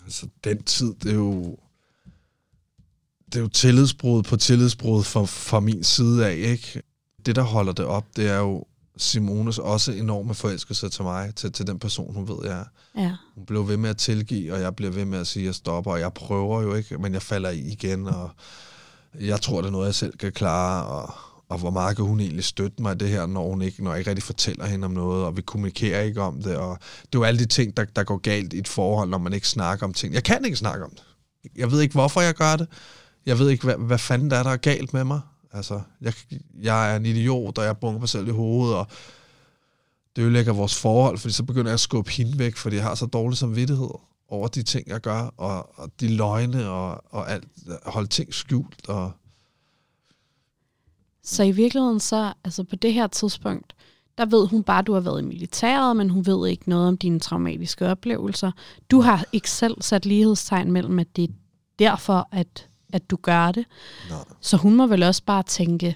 Altså, 0.04 0.28
den 0.44 0.64
tid, 0.64 0.94
det 0.94 1.12
er 1.12 1.16
jo... 1.16 1.58
Det 3.26 3.34
det 3.34 3.36
er 3.36 3.44
jo 3.44 3.48
tillidsbrud 3.48 4.24
på 4.24 4.36
tillidsbrud 4.38 5.04
fra, 5.04 5.26
fra 5.26 5.60
min 5.60 5.84
side 5.84 6.28
af, 6.28 6.36
ikke? 6.36 6.82
Det, 7.26 7.36
der 7.36 7.42
holder 7.42 7.74
det 7.74 7.86
op, 7.86 8.06
det 8.16 8.30
er 8.30 8.38
jo 8.38 8.64
Simones 8.98 9.60
også 9.60 9.92
enorme 9.92 10.34
forelskelse 10.34 10.90
til 10.90 11.04
mig, 11.04 11.36
til, 11.36 11.52
til 11.52 11.68
den 11.68 11.80
person, 11.80 12.14
hun 12.16 12.28
ved, 12.28 12.36
jeg 12.44 12.60
er. 12.60 12.66
Ja. 13.02 13.12
Hun 13.36 13.46
blev 13.46 13.68
ved 13.68 13.78
med 13.78 13.90
at 13.90 13.98
tilgive, 13.98 14.54
og 14.54 14.62
jeg 14.62 14.76
bliver 14.76 14.92
ved 14.92 15.06
med 15.06 15.20
at 15.20 15.28
sige, 15.28 15.44
at 15.44 15.46
jeg 15.46 15.56
stopper, 15.56 15.92
og 15.92 16.00
jeg 16.00 16.14
prøver 16.14 16.62
jo 16.62 16.74
ikke, 16.74 16.98
men 16.98 17.14
jeg 17.14 17.22
falder 17.22 17.50
i 17.50 17.60
igen, 17.60 18.08
og 18.08 18.30
jeg 19.20 19.42
tror, 19.42 19.62
det 19.62 19.68
er 19.68 19.72
noget, 19.72 19.86
jeg 19.86 19.96
selv 19.96 20.18
kan 20.18 20.32
klare, 20.32 20.86
og, 20.86 21.14
og 21.50 21.58
hvor 21.58 21.70
meget 21.70 21.96
kan 21.96 22.06
hun 22.06 22.20
egentlig 22.20 22.44
støtte 22.44 22.82
mig 22.82 22.96
i 22.96 22.98
det 22.98 23.10
her, 23.10 23.26
når, 23.26 23.50
hun 23.50 23.62
ikke, 23.62 23.84
når 23.84 23.92
jeg 23.92 24.00
ikke 24.00 24.10
rigtig 24.10 24.24
fortæller 24.24 24.66
hende 24.66 24.86
om 24.86 24.92
noget, 24.92 25.26
og 25.26 25.38
vi 25.38 25.42
kommunikerer 25.42 26.02
ikke 26.02 26.22
om 26.22 26.42
det, 26.42 26.56
og 26.56 26.78
det 26.80 27.16
er 27.16 27.20
jo 27.20 27.24
alle 27.24 27.40
de 27.40 27.46
ting, 27.46 27.78
der, 27.78 27.86
der 27.96 28.04
går 28.04 28.18
galt 28.18 28.54
i 28.54 28.58
et 28.58 28.68
forhold, 28.68 29.10
når 29.10 29.18
man 29.18 29.34
ikke 29.34 29.48
snakker 29.48 29.86
om 29.86 29.94
ting. 29.94 30.14
Jeg 30.14 30.24
kan 30.24 30.46
ikke 30.46 30.58
snakke 30.58 30.86
om 30.86 30.92
det. 30.92 31.04
Jeg 31.56 31.72
ved 31.72 31.82
ikke, 31.82 31.94
hvorfor 31.94 32.22
jeg 32.22 32.34
gør 32.34 32.56
det. 32.56 32.68
Jeg 33.26 33.40
ved 33.40 33.50
ikke, 33.50 33.64
hvad, 33.64 33.76
hvad 33.76 33.98
fanden 33.98 34.30
der 34.30 34.38
er, 34.38 34.44
der 34.44 34.52
er 34.52 34.58
galt 34.58 34.94
med 34.94 35.04
mig. 35.04 35.22
Altså, 35.56 35.82
jeg, 36.02 36.14
jeg 36.62 36.92
er 36.92 36.96
en 36.96 37.06
idiot, 37.06 37.58
og 37.58 37.66
jeg 37.66 37.78
bunker 37.78 38.00
mig 38.00 38.10
selv 38.10 38.28
i 38.28 38.32
hovedet, 38.32 38.76
og 38.76 38.88
det 40.16 40.22
ødelægger 40.22 40.54
vores 40.54 40.82
forhold, 40.82 41.18
fordi 41.18 41.34
så 41.34 41.44
begynder 41.44 41.70
jeg 41.70 41.74
at 41.74 41.80
skubbe 41.80 42.12
hende 42.12 42.40
væk, 42.40 42.56
fordi 42.56 42.76
jeg 42.76 42.84
har 42.84 42.96
så 42.96 43.06
dårlig 43.06 43.38
samvittighed 43.38 43.90
over 44.30 44.48
de 44.48 44.64
ting, 44.64 44.88
jeg 44.88 45.02
gør, 45.02 45.34
og, 45.38 45.80
og 45.80 45.90
de 46.00 46.16
løgne, 46.16 46.70
og, 46.70 47.04
og 47.14 47.32
alt, 47.32 47.48
holde 47.86 48.08
ting 48.08 48.34
skjult. 48.34 48.90
Og... 48.90 49.12
Så 51.24 51.44
i 51.44 51.52
virkeligheden 51.52 52.00
så, 52.00 52.34
altså 52.44 52.64
på 52.64 52.76
det 52.76 52.94
her 52.94 53.08
tidspunkt, 53.08 53.76
der 54.18 54.26
ved 54.26 54.48
hun 54.48 54.64
bare, 54.64 54.80
at 54.80 54.88
du 54.88 54.94
har 54.94 55.00
været 55.00 55.22
i 55.22 55.26
militæret, 55.26 55.96
men 55.96 56.10
hun 56.10 56.26
ved 56.26 56.48
ikke 56.50 56.70
noget 56.70 56.88
om 56.88 56.98
dine 56.98 57.20
traumatiske 57.20 57.88
oplevelser. 57.88 58.52
Du 58.92 59.02
har 59.02 59.26
ikke 59.32 59.52
selv 59.52 59.82
sat 59.82 60.06
lighedstegn 60.06 60.72
mellem, 60.72 61.00
at 61.00 61.16
det 61.16 61.24
er 61.24 61.34
derfor, 61.80 62.28
at, 62.32 62.68
at 62.96 63.10
du 63.10 63.16
gør 63.16 63.52
det. 63.52 63.66
Nej. 64.10 64.20
Så 64.42 64.58
hun 64.58 64.76
må 64.76 64.88
vel 64.88 65.04
også 65.04 65.24
bare 65.26 65.44
tænke, 65.44 65.96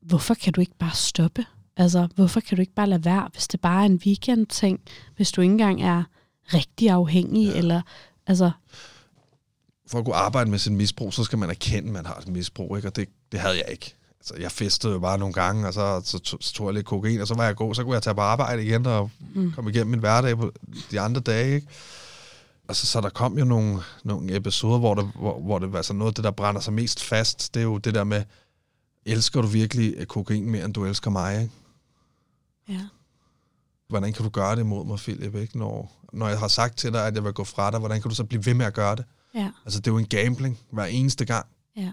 hvorfor 0.00 0.34
kan 0.34 0.52
du 0.52 0.60
ikke 0.60 0.76
bare 0.78 0.94
stoppe? 0.94 1.46
Altså, 1.76 2.08
hvorfor 2.14 2.40
kan 2.40 2.56
du 2.56 2.60
ikke 2.60 2.74
bare 2.74 2.86
lade 2.86 3.04
være, 3.04 3.28
hvis 3.32 3.48
det 3.48 3.60
bare 3.60 3.82
er 3.82 3.86
en 3.86 4.00
weekend-ting, 4.06 4.80
hvis 5.16 5.32
du 5.32 5.40
ikke 5.40 5.52
engang 5.52 5.82
er 5.82 6.02
rigtig 6.54 6.90
afhængig, 6.90 7.48
ja. 7.48 7.58
eller 7.58 7.82
altså... 8.26 8.50
For 9.88 9.98
at 9.98 10.04
kunne 10.04 10.14
arbejde 10.14 10.50
med 10.50 10.58
sin 10.58 10.76
misbrug, 10.76 11.12
så 11.12 11.24
skal 11.24 11.38
man 11.38 11.50
erkende, 11.50 11.88
at 11.88 11.92
man 11.92 12.06
har 12.06 12.14
et 12.14 12.28
misbrug, 12.28 12.76
ikke? 12.76 12.88
og 12.88 12.96
det, 12.96 13.08
det 13.32 13.40
havde 13.40 13.54
jeg 13.54 13.66
ikke. 13.70 13.94
Altså, 14.20 14.34
jeg 14.42 14.52
festede 14.52 14.92
jo 14.92 14.98
bare 14.98 15.18
nogle 15.18 15.34
gange, 15.34 15.66
og 15.66 15.74
så, 15.74 16.00
så, 16.04 16.20
så, 16.24 16.36
så 16.40 16.52
tog 16.52 16.66
jeg 16.66 16.74
lidt 16.74 16.86
kokain, 16.86 17.20
og 17.20 17.26
så 17.26 17.34
var 17.34 17.44
jeg 17.44 17.56
god, 17.56 17.74
så 17.74 17.84
kunne 17.84 17.94
jeg 17.94 18.02
tage 18.02 18.14
på 18.14 18.20
arbejde 18.20 18.64
igen 18.64 18.86
og 18.86 19.10
mm. 19.34 19.52
komme 19.52 19.70
igennem 19.70 19.90
min 19.90 20.00
hverdag 20.00 20.36
på 20.36 20.52
de 20.90 21.00
andre 21.00 21.20
dage. 21.20 21.54
Ikke? 21.54 21.66
Altså, 22.68 22.86
så 22.86 23.00
der 23.00 23.08
kom 23.08 23.38
jo 23.38 23.44
nogle, 23.44 23.82
nogle 24.04 24.36
episoder, 24.36 24.78
hvor 24.78 24.94
det, 24.94 25.10
hvor, 25.14 25.40
hvor 25.40 25.58
det 25.58 25.72
var 25.72 25.76
altså 25.78 25.92
noget 25.92 26.10
af 26.10 26.14
det, 26.14 26.24
der 26.24 26.30
brænder 26.30 26.60
sig 26.60 26.72
mest 26.72 27.04
fast, 27.04 27.54
det 27.54 27.60
er 27.60 27.64
jo 27.64 27.78
det 27.78 27.94
der 27.94 28.04
med, 28.04 28.24
elsker 29.06 29.42
du 29.42 29.46
virkelig 29.46 30.08
kokain 30.08 30.50
mere, 30.50 30.64
end 30.64 30.74
du 30.74 30.84
elsker 30.84 31.10
mig? 31.10 31.40
Ikke? 31.42 31.52
Ja. 32.68 32.86
Hvordan 33.88 34.12
kan 34.12 34.24
du 34.24 34.30
gøre 34.30 34.56
det 34.56 34.60
imod 34.60 34.86
mig, 34.86 34.98
Philip? 34.98 35.34
Ikke? 35.34 35.58
Når, 35.58 35.92
når 36.12 36.28
jeg 36.28 36.38
har 36.38 36.48
sagt 36.48 36.78
til 36.78 36.92
dig, 36.92 37.06
at 37.06 37.14
jeg 37.14 37.24
vil 37.24 37.32
gå 37.32 37.44
fra 37.44 37.70
dig, 37.70 37.78
hvordan 37.78 38.02
kan 38.02 38.08
du 38.08 38.14
så 38.14 38.24
blive 38.24 38.46
ved 38.46 38.54
med 38.54 38.66
at 38.66 38.74
gøre 38.74 38.96
det? 38.96 39.04
Ja. 39.34 39.50
Altså, 39.64 39.80
det 39.80 39.86
er 39.86 39.92
jo 39.92 39.98
en 39.98 40.06
gambling 40.06 40.58
hver 40.70 40.84
eneste 40.84 41.24
gang. 41.24 41.46
Ja. 41.76 41.92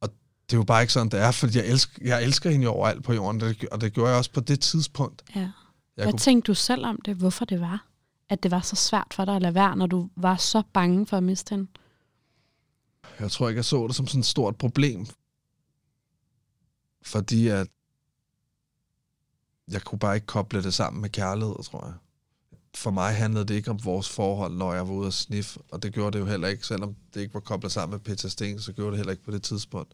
Og 0.00 0.08
det 0.46 0.52
er 0.52 0.56
jo 0.56 0.64
bare 0.64 0.82
ikke 0.82 0.92
sådan, 0.92 1.08
det 1.08 1.20
er, 1.20 1.30
fordi 1.30 1.58
jeg 1.58 1.66
elsker, 1.66 1.98
jeg 2.04 2.24
elsker 2.24 2.50
hende 2.50 2.64
jo 2.64 2.70
overalt 2.70 3.04
på 3.04 3.12
jorden, 3.12 3.40
det, 3.40 3.68
og 3.72 3.80
det 3.80 3.92
gjorde 3.92 4.10
jeg 4.10 4.18
også 4.18 4.32
på 4.32 4.40
det 4.40 4.60
tidspunkt. 4.60 5.22
ja. 5.34 5.40
Jeg 5.96 6.04
Hvad 6.04 6.12
kunne, 6.12 6.18
tænkte 6.18 6.46
du 6.46 6.54
selv 6.54 6.86
om 6.86 6.98
det? 7.04 7.16
Hvorfor 7.16 7.44
det 7.44 7.60
var? 7.60 7.86
At 8.30 8.42
det 8.42 8.50
var 8.50 8.60
så 8.60 8.76
svært 8.76 9.14
for 9.14 9.24
dig 9.24 9.36
at 9.36 9.42
lade 9.42 9.54
være, 9.54 9.76
når 9.76 9.86
du 9.86 10.10
var 10.16 10.36
så 10.36 10.62
bange 10.72 11.06
for 11.06 11.16
at 11.16 11.22
miste 11.22 11.50
hende? 11.50 11.66
jeg 13.20 13.30
tror 13.30 13.48
ikke, 13.48 13.58
jeg 13.58 13.64
så 13.64 13.86
det 13.86 13.96
som 13.96 14.06
sådan 14.06 14.20
et 14.20 14.26
stort 14.26 14.56
problem. 14.56 15.06
Fordi 17.02 17.48
at 17.48 17.68
jeg 19.70 19.82
kunne 19.82 19.98
bare 19.98 20.14
ikke 20.14 20.26
koble 20.26 20.62
det 20.62 20.74
sammen 20.74 21.00
med 21.02 21.10
kærlighed, 21.10 21.64
tror 21.64 21.84
jeg. 21.84 21.94
For 22.74 22.90
mig 22.90 23.14
handlede 23.14 23.44
det 23.44 23.54
ikke 23.54 23.70
om 23.70 23.84
vores 23.84 24.08
forhold, 24.08 24.54
når 24.54 24.74
jeg 24.74 24.88
var 24.88 24.94
ude 24.94 25.06
at 25.06 25.14
sniffe, 25.14 25.60
og 25.72 25.82
det 25.82 25.92
gjorde 25.92 26.18
det 26.18 26.24
jo 26.24 26.26
heller 26.26 26.48
ikke, 26.48 26.66
selvom 26.66 26.96
det 27.14 27.20
ikke 27.20 27.34
var 27.34 27.40
koblet 27.40 27.72
sammen 27.72 27.92
med 27.92 28.00
Peter 28.00 28.28
Sten, 28.28 28.60
så 28.60 28.72
gjorde 28.72 28.90
det 28.90 28.96
heller 28.96 29.10
ikke 29.10 29.24
på 29.24 29.30
det 29.30 29.42
tidspunkt. 29.42 29.92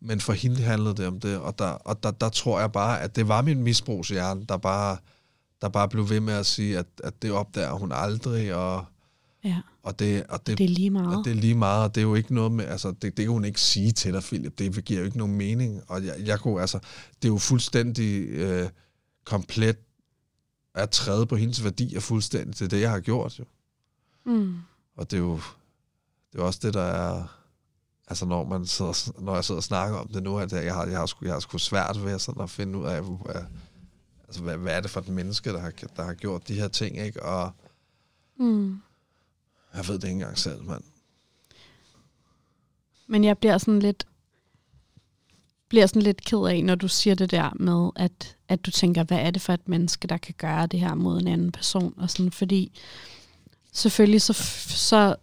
Men 0.00 0.20
for 0.20 0.32
hende 0.32 0.62
handlede 0.62 0.94
det 0.94 1.06
om 1.06 1.20
det, 1.20 1.38
og 1.38 1.58
der, 1.58 1.68
og 1.70 2.02
der, 2.02 2.10
der 2.10 2.28
tror 2.28 2.60
jeg 2.60 2.72
bare, 2.72 3.00
at 3.00 3.16
det 3.16 3.28
var 3.28 3.42
min 3.42 3.62
misbrugshjerne, 3.62 4.44
der 4.48 4.56
bare, 4.56 4.96
der 5.62 5.68
bare 5.68 5.88
blev 5.88 6.10
ved 6.10 6.20
med 6.20 6.34
at 6.34 6.46
sige, 6.46 6.78
at, 6.78 6.86
at 7.04 7.22
det 7.22 7.30
opdager 7.32 7.72
hun 7.72 7.92
aldrig, 7.92 8.54
og, 8.54 8.84
Ja. 9.44 9.56
og, 9.82 9.98
det, 9.98 10.26
og 10.28 10.46
det, 10.46 10.58
Det 10.58 10.64
er 10.64 10.68
lige 10.68 10.90
meget. 10.90 11.16
og 11.18 11.24
det 11.24 11.30
er 11.30 11.34
lige 11.34 11.54
meget, 11.54 11.84
og 11.84 11.94
det 11.94 12.00
er 12.00 12.04
jo 12.04 12.14
ikke 12.14 12.34
noget 12.34 12.52
med, 12.52 12.64
altså, 12.64 12.88
det, 12.90 13.02
det 13.02 13.16
kan 13.16 13.28
hun 13.28 13.44
ikke 13.44 13.60
sige 13.60 13.92
til 13.92 14.12
dig, 14.12 14.22
Philip. 14.22 14.58
Det 14.58 14.84
giver 14.84 15.00
jo 15.00 15.04
ikke 15.06 15.18
nogen 15.18 15.34
mening. 15.36 15.82
Og 15.88 16.04
jeg, 16.06 16.14
jeg 16.24 16.40
kunne, 16.40 16.60
altså, 16.60 16.78
det 17.22 17.28
er 17.28 17.32
jo 17.32 17.38
fuldstændig 17.38 18.22
øh, 18.28 18.68
komplet 19.24 19.76
at 20.74 20.90
træde 20.90 21.26
på 21.26 21.36
hendes 21.36 21.64
værdier 21.64 22.00
fuldstændig 22.00 22.56
til 22.56 22.70
det, 22.70 22.80
jeg 22.80 22.90
har 22.90 23.00
gjort. 23.00 23.38
Jo. 23.38 23.44
Mm. 24.26 24.54
Og 24.96 25.10
det 25.10 25.16
er 25.16 25.20
jo 25.20 25.40
det 26.32 26.38
er 26.38 26.42
også 26.42 26.60
det, 26.62 26.74
der 26.74 26.82
er, 26.82 27.38
altså 28.08 28.26
når, 28.26 28.44
man 28.44 28.66
sidder, 28.66 29.20
når 29.20 29.34
jeg 29.34 29.44
sidder 29.44 29.58
og 29.58 29.64
snakker 29.64 29.98
om 29.98 30.08
det 30.08 30.22
nu, 30.22 30.38
at 30.38 30.52
jeg 30.52 30.74
har, 30.74 30.86
jeg 30.86 30.98
har, 30.98 31.06
sgu, 31.06 31.24
jeg 31.24 31.34
har 31.34 31.40
sgu 31.40 31.58
svært 31.58 32.04
ved 32.04 32.18
sådan 32.18 32.42
at 32.42 32.50
finde 32.50 32.78
ud 32.78 32.84
af, 32.86 33.02
hvad, 33.02 33.42
altså, 34.28 34.42
hvad, 34.42 34.56
hvad 34.56 34.76
er 34.76 34.80
det 34.80 34.90
for 34.90 35.00
et 35.00 35.08
menneske, 35.08 35.50
der 35.52 35.58
har, 35.60 35.72
der 35.96 36.04
har 36.04 36.14
gjort 36.14 36.48
de 36.48 36.54
her 36.54 36.68
ting, 36.68 36.98
ikke? 36.98 37.22
Og 37.22 37.50
Mm. 38.40 38.80
jeg 39.74 39.88
ved 39.88 39.94
det 39.94 40.04
ikke 40.04 40.12
engang 40.12 40.38
selv, 40.38 40.62
mand. 40.64 40.82
Men 43.06 43.24
jeg 43.24 43.38
bliver 43.38 43.58
sådan 43.58 43.78
lidt 43.78 44.06
bliver 45.68 45.86
sådan 45.86 46.02
lidt 46.02 46.24
ked 46.24 46.38
af, 46.38 46.64
når 46.64 46.74
du 46.74 46.88
siger 46.88 47.14
det 47.14 47.30
der 47.30 47.50
med, 47.60 47.90
at, 47.96 48.36
at 48.48 48.66
du 48.66 48.70
tænker, 48.70 49.04
hvad 49.04 49.18
er 49.18 49.30
det 49.30 49.42
for 49.42 49.52
et 49.52 49.68
menneske, 49.68 50.08
der 50.08 50.16
kan 50.16 50.34
gøre 50.38 50.66
det 50.66 50.80
her 50.80 50.94
mod 50.94 51.20
en 51.20 51.28
anden 51.28 51.52
person? 51.52 51.94
Og 51.96 52.10
sådan, 52.10 52.32
fordi 52.32 52.72
selvfølgelig 53.72 54.22
så, 54.22 54.32
så, 54.32 55.16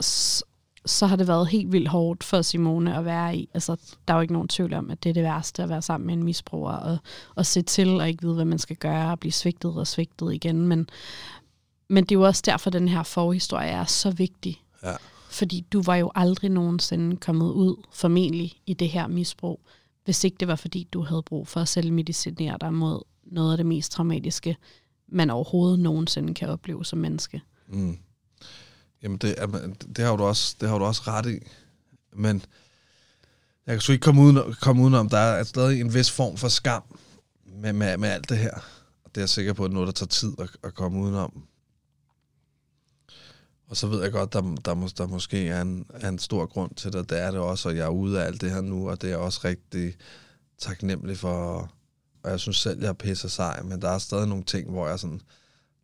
så 0.86 1.06
har 1.06 1.16
det 1.16 1.28
været 1.28 1.48
helt 1.48 1.72
vildt 1.72 1.88
hårdt 1.88 2.24
for 2.24 2.42
Simone 2.42 2.98
at 2.98 3.06
være 3.06 3.38
i. 3.38 3.50
Altså, 3.54 3.76
der 4.08 4.14
er 4.14 4.18
jo 4.18 4.22
ikke 4.22 4.34
nogen 4.34 4.48
tvivl 4.48 4.74
om, 4.74 4.92
at 4.92 5.04
det 5.04 5.10
er 5.10 5.14
det 5.14 5.24
værste 5.24 5.64
at 5.64 5.70
være 5.70 5.82
sammen 5.82 6.08
med 6.08 6.14
en 6.14 6.24
misbruger 6.24 6.74
og, 6.74 6.98
og 7.36 7.46
se 7.46 7.62
til 7.62 8.02
og 8.02 8.08
ikke 8.08 8.24
vide, 8.24 8.36
hvad 8.36 8.46
man 8.46 8.60
skal 8.60 8.76
gøre 8.76 9.12
og 9.12 9.20
blive 9.20 9.32
svigtet 9.32 9.76
og 9.76 9.88
svigtet 9.88 10.34
igen. 10.34 10.68
Men, 10.68 10.90
men 11.88 12.04
det 12.04 12.12
er 12.12 12.20
jo 12.20 12.26
også 12.26 12.44
derfor, 12.46 12.70
den 12.70 12.88
her 12.88 13.04
forhistorie 13.04 13.70
er 13.70 13.86
så 13.86 14.12
vigtig. 14.12 14.64
Ja. 14.84 14.96
Fordi 15.30 15.66
du 15.74 15.82
var 15.82 15.96
jo 15.96 16.12
aldrig 16.16 16.50
nogensinde 16.50 17.18
kommet 17.18 17.52
ud, 17.52 17.84
formentlig, 17.92 18.54
i 18.66 18.74
det 18.74 18.90
her 18.90 19.08
misbrug, 19.08 19.60
hvis 20.06 20.24
ikke 20.24 20.38
det 20.40 20.48
var 20.48 20.56
fordi, 20.56 20.88
du 20.94 21.02
havde 21.02 21.22
brug 21.22 21.48
for 21.48 21.60
at 21.60 21.68
selvmedicinere 21.68 22.58
dig 22.62 22.74
mod 22.74 23.02
noget 23.24 23.52
af 23.52 23.58
det 23.58 23.66
mest 23.66 23.92
traumatiske, 23.92 24.58
man 25.08 25.30
overhovedet 25.30 25.80
nogensinde 25.80 26.34
kan 26.34 26.50
opleve 26.50 26.86
som 26.86 27.00
menneske. 27.00 27.42
Mm. 27.68 27.98
Jamen, 29.06 29.18
det, 29.18 29.36
det, 29.96 30.06
har 30.06 30.16
du 30.16 30.24
også, 30.24 30.56
det 30.62 30.70
har 30.70 30.78
du 30.78 30.86
også 30.86 31.02
ret 31.08 31.26
i. 31.26 31.40
Men 32.14 32.46
jeg 33.66 33.74
kan 33.74 33.82
sgu 33.82 33.92
ikke 33.92 34.04
komme, 34.04 34.22
uden, 34.22 34.54
komme 34.62 34.82
udenom, 34.82 35.10
der 35.10 35.18
er 35.18 35.44
stadig 35.44 35.82
en 35.82 35.94
vis 35.94 36.12
form 36.12 36.38
for 36.38 36.48
skam 36.48 36.84
med, 37.46 37.74
med, 37.74 37.98
med 37.98 38.10
alt 38.10 38.30
det 38.30 38.38
her. 38.38 38.54
Og 39.04 39.10
det 39.10 39.18
er 39.18 39.22
jeg 39.22 39.30
sikker 39.30 39.54
på, 39.54 39.66
at 39.66 39.72
noget, 39.72 39.88
der 39.88 39.92
tager 39.92 40.08
tid 40.08 40.34
at, 40.40 40.50
at 40.64 40.74
komme 40.74 41.00
udenom. 41.00 41.44
Og 43.68 43.78
så 43.78 43.88
ved 43.88 44.02
jeg 44.02 44.12
godt, 44.12 44.34
der, 44.34 44.42
der, 44.66 44.94
der 44.98 45.08
måske 45.08 45.48
er 45.48 45.62
en, 45.62 45.86
er 45.94 46.10
en 46.10 46.20
stor 46.20 46.46
grund 46.46 46.76
til 46.76 46.94
det. 46.94 47.10
Det 47.10 47.20
er 47.20 47.32
det 47.32 47.40
også, 47.40 47.70
og 47.70 47.76
jeg 47.76 47.86
er 47.86 47.90
ude 47.90 48.22
af 48.22 48.26
alt 48.26 48.42
det 48.42 48.52
her 48.52 48.62
nu, 48.62 48.90
og 48.90 49.02
det 49.02 49.08
er 49.08 49.12
jeg 49.12 49.20
også 49.20 49.42
rigtig 49.44 49.96
taknemmelig 50.58 51.18
for. 51.18 51.72
Og 52.24 52.32
jeg 52.32 52.40
synes 52.40 52.58
selv, 52.58 52.82
jeg 52.82 52.90
er 52.90 52.94
pisse 52.94 53.30
sej, 53.30 53.62
men 53.62 53.82
der 53.82 53.90
er 53.90 53.98
stadig 53.98 54.28
nogle 54.28 54.44
ting, 54.44 54.70
hvor 54.70 54.88
jeg 54.88 55.00
sådan, 55.00 55.22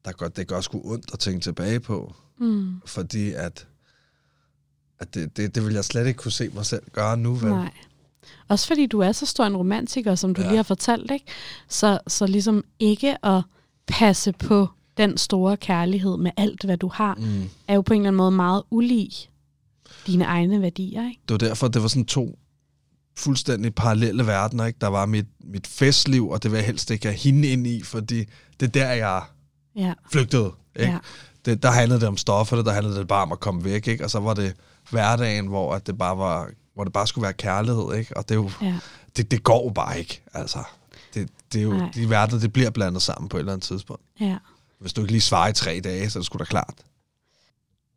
der 0.05 0.11
gør, 0.11 0.27
det 0.27 0.47
gør 0.47 0.61
sgu 0.61 0.81
ondt 0.83 1.13
at 1.13 1.19
tænke 1.19 1.43
tilbage 1.43 1.79
på. 1.79 2.15
Mm. 2.41 2.81
Fordi 2.85 3.31
at, 3.31 3.67
at 4.99 5.13
det, 5.13 5.37
det, 5.37 5.55
det 5.55 5.65
vil 5.65 5.73
jeg 5.73 5.85
slet 5.85 6.07
ikke 6.07 6.17
kunne 6.17 6.31
se 6.31 6.49
mig 6.53 6.65
selv 6.65 6.83
gøre 6.91 7.17
nu. 7.17 7.33
Vel? 7.35 7.49
Nej. 7.49 7.71
Også 8.47 8.67
fordi 8.67 8.85
du 8.87 8.99
er 8.99 9.11
så 9.11 9.25
stor 9.25 9.45
en 9.45 9.57
romantiker, 9.57 10.15
som 10.15 10.35
du 10.35 10.41
Ja. 10.41 10.47
lige 10.47 10.55
har 10.55 10.63
fortalt, 10.63 11.11
ikke? 11.11 11.25
Så, 11.67 11.99
så 12.07 12.27
ligesom 12.27 12.63
ikke 12.79 13.25
at 13.25 13.41
passe 13.87 14.31
på 14.31 14.67
den 14.97 15.17
store 15.17 15.57
kærlighed 15.57 16.17
med 16.17 16.31
alt, 16.37 16.63
hvad 16.65 16.77
du 16.77 16.87
har, 16.87 17.15
Mm. 17.15 17.49
er 17.67 17.73
jo 17.75 17.81
på 17.81 17.93
en 17.93 18.01
eller 18.01 18.07
anden 18.09 18.17
måde 18.17 18.31
meget 18.31 18.63
ulig 18.71 19.09
dine 20.07 20.23
egne 20.25 20.61
værdier, 20.61 21.07
ikke? 21.09 21.21
Det 21.29 21.31
var 21.41 21.47
derfor, 21.49 21.67
det 21.67 21.81
var 21.81 21.87
sådan 21.87 22.05
to 22.05 22.39
fuldstændig 23.17 23.75
parallelle 23.75 24.25
verdener. 24.27 24.65
Ikke? 24.65 24.77
Der 24.81 24.87
var 24.87 25.05
mit, 25.05 25.25
mit 25.43 25.67
festliv, 25.67 26.29
og 26.29 26.43
det 26.43 26.51
vil 26.51 26.57
jeg 26.57 26.65
helst 26.65 26.91
ikke 26.91 27.05
have 27.05 27.15
hende 27.17 27.47
ind 27.47 27.67
i, 27.67 27.81
fordi 27.83 28.25
det 28.59 28.67
er 28.67 28.71
der, 28.71 28.91
jeg 28.91 29.23
Ja. 29.75 29.93
flygtede. 30.11 30.51
Ikke? 30.79 30.91
Ja. 30.91 30.97
Det, 31.45 31.63
der 31.63 31.71
handlede 31.71 31.99
det 31.99 32.07
om 32.07 32.17
stoffer, 32.17 32.61
der 32.61 32.71
handlede 32.71 32.99
det 32.99 33.07
bare 33.07 33.21
om 33.21 33.31
at 33.31 33.39
komme 33.39 33.63
væk, 33.63 33.87
ikke? 33.87 34.03
og 34.03 34.09
så 34.11 34.19
var 34.19 34.33
det 34.33 34.53
hverdagen, 34.91 35.47
hvor 35.47 35.73
at 35.75 35.87
det 35.87 35.97
bare 35.97 36.17
var 36.17 36.49
hvor 36.73 36.83
det 36.83 36.93
bare 36.93 37.07
skulle 37.07 37.23
være 37.23 37.33
kærlighed, 37.33 37.93
ikke? 37.93 38.17
Og 38.17 38.29
det, 38.29 38.35
er 38.35 38.39
jo, 38.39 38.49
ja. 38.61 38.75
det, 39.17 39.31
det 39.31 39.43
går 39.43 39.63
jo 39.63 39.69
bare 39.69 39.99
ikke, 39.99 40.21
altså. 40.33 40.59
Det, 41.13 41.29
det 41.53 41.59
er 41.59 41.63
jo, 41.63 41.73
Nej. 41.73 41.89
de 41.95 42.09
verdener, 42.09 42.39
det 42.41 42.53
bliver 42.53 42.69
blandet 42.69 43.01
sammen 43.01 43.29
på 43.29 43.37
et 43.37 43.39
eller 43.39 43.53
andet 43.53 43.67
tidspunkt. 43.67 44.03
ja. 44.19 44.37
Hvis 44.79 44.93
du 44.93 45.01
ikke 45.01 45.11
lige 45.11 45.21
svarer 45.21 45.47
i 45.49 45.53
tre 45.53 45.81
dage, 45.83 46.09
så 46.09 46.19
er 46.19 46.21
det 46.21 46.25
sgu 46.25 46.37
da 46.37 46.43
klart. 46.43 46.73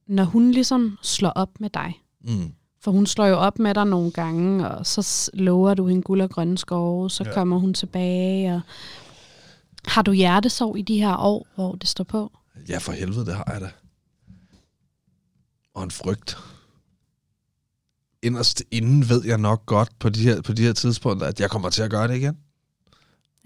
Når 0.06 0.24
hun 0.24 0.50
ligesom 0.50 0.98
slår 1.02 1.30
op 1.30 1.48
med 1.60 1.70
dig, 1.70 2.00
Mm. 2.26 2.52
For 2.80 2.90
hun 2.90 3.06
slår 3.06 3.26
jo 3.26 3.36
op 3.36 3.58
med 3.58 3.74
dig 3.74 3.84
nogle 3.86 4.10
gange, 4.10 4.68
og 4.68 4.86
så 4.86 5.30
lover 5.34 5.74
du 5.74 5.86
hende 5.86 6.02
guld 6.02 6.20
og 6.20 6.30
grønne 6.30 6.58
skove, 6.58 7.10
så 7.10 7.24
ja. 7.26 7.32
kommer 7.32 7.58
hun 7.58 7.74
tilbage. 7.74 8.54
Og 8.54 8.60
har 9.86 10.02
du 10.02 10.12
hjertesorg 10.12 10.78
i 10.78 10.82
de 10.82 10.98
her 10.98 11.16
år, 11.16 11.46
hvor 11.54 11.72
det 11.74 11.88
står 11.88 12.04
på? 12.04 12.32
Ja, 12.68 12.78
for 12.78 12.92
helvede, 12.92 13.26
det 13.26 13.34
har 13.34 13.50
jeg 13.52 13.60
da. 13.60 13.70
Og 15.74 15.84
en 15.84 15.90
frygt. 15.90 16.38
Inderst 18.22 18.62
inden 18.70 19.08
ved 19.08 19.24
jeg 19.24 19.38
nok 19.38 19.66
godt 19.66 19.98
på 19.98 20.08
de 20.08 20.22
her, 20.22 20.42
på 20.42 20.52
de 20.52 20.62
her 20.62 20.72
tidspunkter, 20.72 21.26
at 21.26 21.40
jeg 21.40 21.50
kommer 21.50 21.70
til 21.70 21.82
at 21.82 21.90
gøre 21.90 22.08
det 22.08 22.16
igen. 22.16 22.38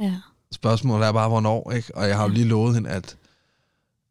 Ja. 0.00 0.20
Spørgsmålet 0.52 1.06
er 1.06 1.12
bare, 1.12 1.28
hvornår, 1.28 1.72
ikke? 1.72 1.96
Og 1.96 2.08
jeg 2.08 2.16
har 2.16 2.22
jo 2.22 2.28
lige 2.28 2.48
lovet 2.48 2.74
hende, 2.74 2.90
at, 2.90 3.16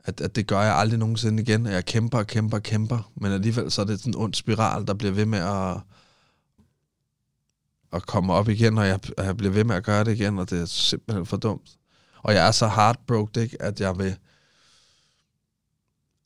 at, 0.04 0.22
at 0.22 0.36
det 0.36 0.48
gør 0.48 0.62
jeg 0.62 0.76
aldrig 0.76 1.00
nogensinde 1.00 1.44
igen. 1.44 1.66
Og 1.66 1.72
jeg 1.72 1.86
kæmper 1.86 2.18
og 2.18 2.28
kæmper 2.28 2.58
og 2.58 2.64
kæmper. 2.64 3.12
Men 3.16 3.32
alligevel 3.32 3.72
så 3.72 3.82
er 3.82 3.86
det 3.86 4.00
sådan 4.00 4.14
en 4.14 4.20
ond 4.20 4.34
spiral, 4.34 4.88
der 4.88 4.94
bliver 4.94 5.14
ved 5.14 5.26
med 5.26 5.40
at, 5.40 5.78
at 7.94 8.06
komme 8.06 8.34
op 8.34 8.50
igen, 8.50 8.78
og 8.78 8.88
jeg, 8.88 9.00
og 9.18 9.26
jeg 9.26 9.38
bliver 9.38 9.54
ved 9.54 9.64
med 9.64 9.76
at 9.76 9.84
gøre 9.84 10.04
det 10.04 10.12
igen, 10.12 10.40
og 10.40 10.50
det 10.50 10.62
er 10.62 10.66
simpelthen 10.66 11.26
for 11.26 11.38
dumt. 11.38 11.70
Og 12.24 12.34
jeg 12.34 12.48
er 12.48 12.52
så 12.52 12.68
heartbroken, 12.68 13.42
ikke, 13.42 13.62
at 13.62 13.80
jeg 13.80 13.98
vil 13.98 14.18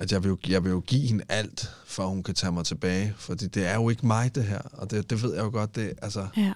at 0.02 0.12
jeg 0.12 0.24
vil, 0.24 0.30
jo, 0.30 0.38
jeg 0.48 0.64
vil 0.64 0.70
jo 0.70 0.80
give 0.80 1.08
hende 1.08 1.24
alt, 1.30 1.72
for 1.86 2.08
hun 2.08 2.24
kan 2.24 2.36
tage 2.36 2.52
mig 2.52 2.66
tilbage. 2.66 3.14
Fordi 3.18 3.48
det 3.48 3.66
er 3.68 3.76
jo 3.76 3.90
ikke 3.90 4.08
mig, 4.08 4.36
det 4.36 4.44
her. 4.44 4.62
Og 4.62 4.92
det, 4.92 5.10
det 5.10 5.24
ved 5.24 5.34
jeg 5.36 5.44
jo 5.44 5.50
godt. 5.50 5.76
Det, 5.76 5.94
altså, 6.02 6.28
Ja. 6.38 6.54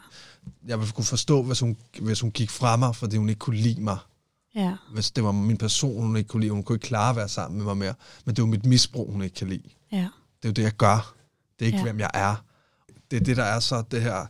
jeg 0.67 0.79
ville 0.79 0.91
kunne 0.93 1.03
forstå, 1.05 1.43
hvis 1.43 1.59
hun, 1.59 1.77
hvis 2.01 2.19
hun 2.19 2.31
gik 2.31 2.49
fra 2.49 2.75
mig, 2.77 2.95
fordi 2.95 3.17
hun 3.17 3.29
ikke 3.29 3.39
kunne 3.39 3.57
lide 3.57 3.81
mig. 3.81 3.97
Ja. 4.55 4.75
Hvis 4.93 5.11
det 5.11 5.23
var 5.23 5.31
min 5.31 5.57
person, 5.57 6.01
hun 6.01 6.17
ikke 6.17 6.27
kunne 6.27 6.41
lide. 6.41 6.51
Hun 6.51 6.63
kunne 6.63 6.75
ikke 6.75 6.87
klare 6.87 7.09
at 7.09 7.15
være 7.15 7.29
sammen 7.29 7.57
med 7.57 7.65
mig 7.65 7.77
mere. 7.77 7.93
Men 8.25 8.35
det 8.35 8.41
er 8.41 8.45
jo 8.45 8.51
mit 8.51 8.65
misbrug, 8.65 9.11
hun 9.11 9.21
ikke 9.21 9.35
kan 9.35 9.47
lide. 9.47 9.69
Ja. 9.91 9.97
Det 9.97 10.07
er 10.43 10.49
jo 10.49 10.51
det, 10.51 10.63
jeg 10.63 10.73
gør. 10.75 11.13
Det 11.59 11.65
er 11.65 11.67
ikke. 11.67 11.77
Ja. 11.77 11.83
hvem 11.83 11.99
jeg 11.99 12.09
er. 12.13 12.35
Det 13.11 13.19
er 13.19 13.23
det, 13.23 13.37
der 13.37 13.43
er 13.43 13.59
så 13.59 13.83
det 13.91 14.01
her... 14.01 14.25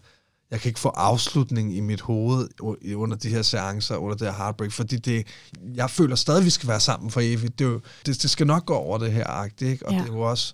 Jeg 0.56 0.62
kan 0.62 0.70
ikke 0.70 0.80
få 0.80 0.90
afslutning 0.90 1.76
i 1.76 1.80
mit 1.80 2.02
hoved 2.02 2.48
under 2.96 3.18
de 3.18 3.30
her 3.30 3.42
seancer, 3.42 3.96
under 3.96 4.16
det 4.18 4.28
her 4.28 4.34
heartbreak, 4.34 4.72
fordi 4.72 4.96
det, 4.98 5.28
jeg 5.76 5.90
føler 5.90 6.16
stadig, 6.16 6.40
at 6.40 6.46
vi 6.46 6.50
skal 6.50 6.70
være 6.70 6.80
sammen 6.80 7.12
for 7.12 7.22
evigt. 7.24 7.60
Det, 7.60 7.66
jo, 7.66 7.82
det, 8.06 8.22
det 8.22 8.30
skal 8.30 8.48
nok 8.48 8.66
gå 8.66 8.74
over 8.74 8.98
det 8.98 9.12
her 9.12 9.28
agt, 9.28 9.62
ikke? 9.62 9.86
Og 9.86 9.94
Ja. 9.94 10.00
det 10.00 10.10
er 10.10 10.14
jo 10.14 10.22
også... 10.22 10.54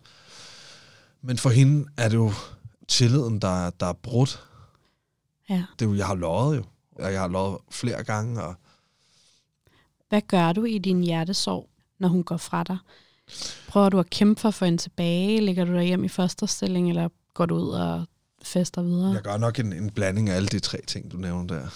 Men 1.22 1.38
for 1.38 1.50
hende 1.50 1.86
er 1.98 2.10
det 2.10 2.16
jo 2.16 2.32
tilliden, 2.88 3.40
der, 3.40 3.70
der 3.70 3.86
er 3.86 3.94
brudt. 3.94 4.44
ja. 5.50 5.64
Det 5.80 5.86
er 5.86 5.90
jo, 5.90 5.96
jeg 5.96 6.06
har 6.08 6.16
løjet 6.16 6.58
jo. 6.58 6.64
Og 6.96 7.14
jeg 7.14 7.22
har 7.22 7.28
løjet 7.28 7.58
flere 7.72 8.04
gange, 8.04 8.44
og 8.44 8.56
Hvad 10.10 10.22
gør 10.22 10.54
du 10.54 10.64
i 10.64 10.78
din 10.78 11.02
hjertesorg, 11.04 11.70
når 12.00 12.08
hun 12.08 12.24
går 12.24 12.38
fra 12.38 12.64
dig? 12.64 12.78
Prøver 13.68 13.90
du 13.90 14.00
at 14.00 14.10
kæmpe 14.10 14.42
for 14.42 14.48
at 14.48 14.54
få 14.54 14.66
hende 14.66 14.78
tilbage? 14.78 15.42
Ligger 15.42 15.66
du 15.66 15.74
der 15.74 15.82
hjem 15.82 16.04
i 16.04 16.08
fosterstilling, 16.08 16.90
eller 16.90 17.10
går 17.34 17.46
du 17.46 17.56
ud 17.56 17.70
og 17.70 18.06
fester 18.44 18.82
videre? 18.82 19.14
Jeg 19.14 19.22
gør 19.22 19.38
nok 19.38 19.60
en, 19.60 19.74
en 19.74 19.90
blanding 19.90 20.30
af 20.30 20.36
alle 20.36 20.48
de 20.48 20.60
tre 20.60 20.82
ting, 20.88 21.12
du 21.12 21.18
nævner 21.18 21.48
der. 21.48 21.68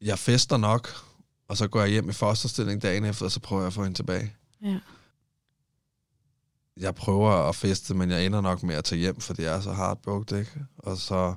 Jeg 0.00 0.18
fester 0.18 0.56
nok, 0.56 0.88
og 1.48 1.56
så 1.56 1.68
går 1.68 1.80
jeg 1.80 1.90
hjem 1.90 2.08
i 2.08 2.12
fosterstilling 2.12 2.82
dagen 2.82 3.04
efter, 3.04 3.24
og 3.24 3.30
så 3.30 3.40
prøver 3.40 3.62
jeg 3.62 3.66
at 3.66 3.72
få 3.72 3.82
hende 3.82 3.98
tilbage. 3.98 4.34
Ja. 4.64 4.78
Jeg 6.76 6.94
prøver 6.94 7.30
at 7.30 7.56
feste, 7.56 7.94
men 7.94 8.10
jeg 8.10 8.26
ender 8.26 8.40
nok 8.40 8.62
med 8.62 8.74
at 8.74 8.84
tage 8.84 8.98
hjem, 8.98 9.20
fordi 9.20 9.42
jeg 9.42 9.56
er 9.56 9.60
så 9.60 9.72
heartbroken, 9.72 10.38
ikke? 10.38 10.64
Og 10.78 10.96
så 10.96 11.34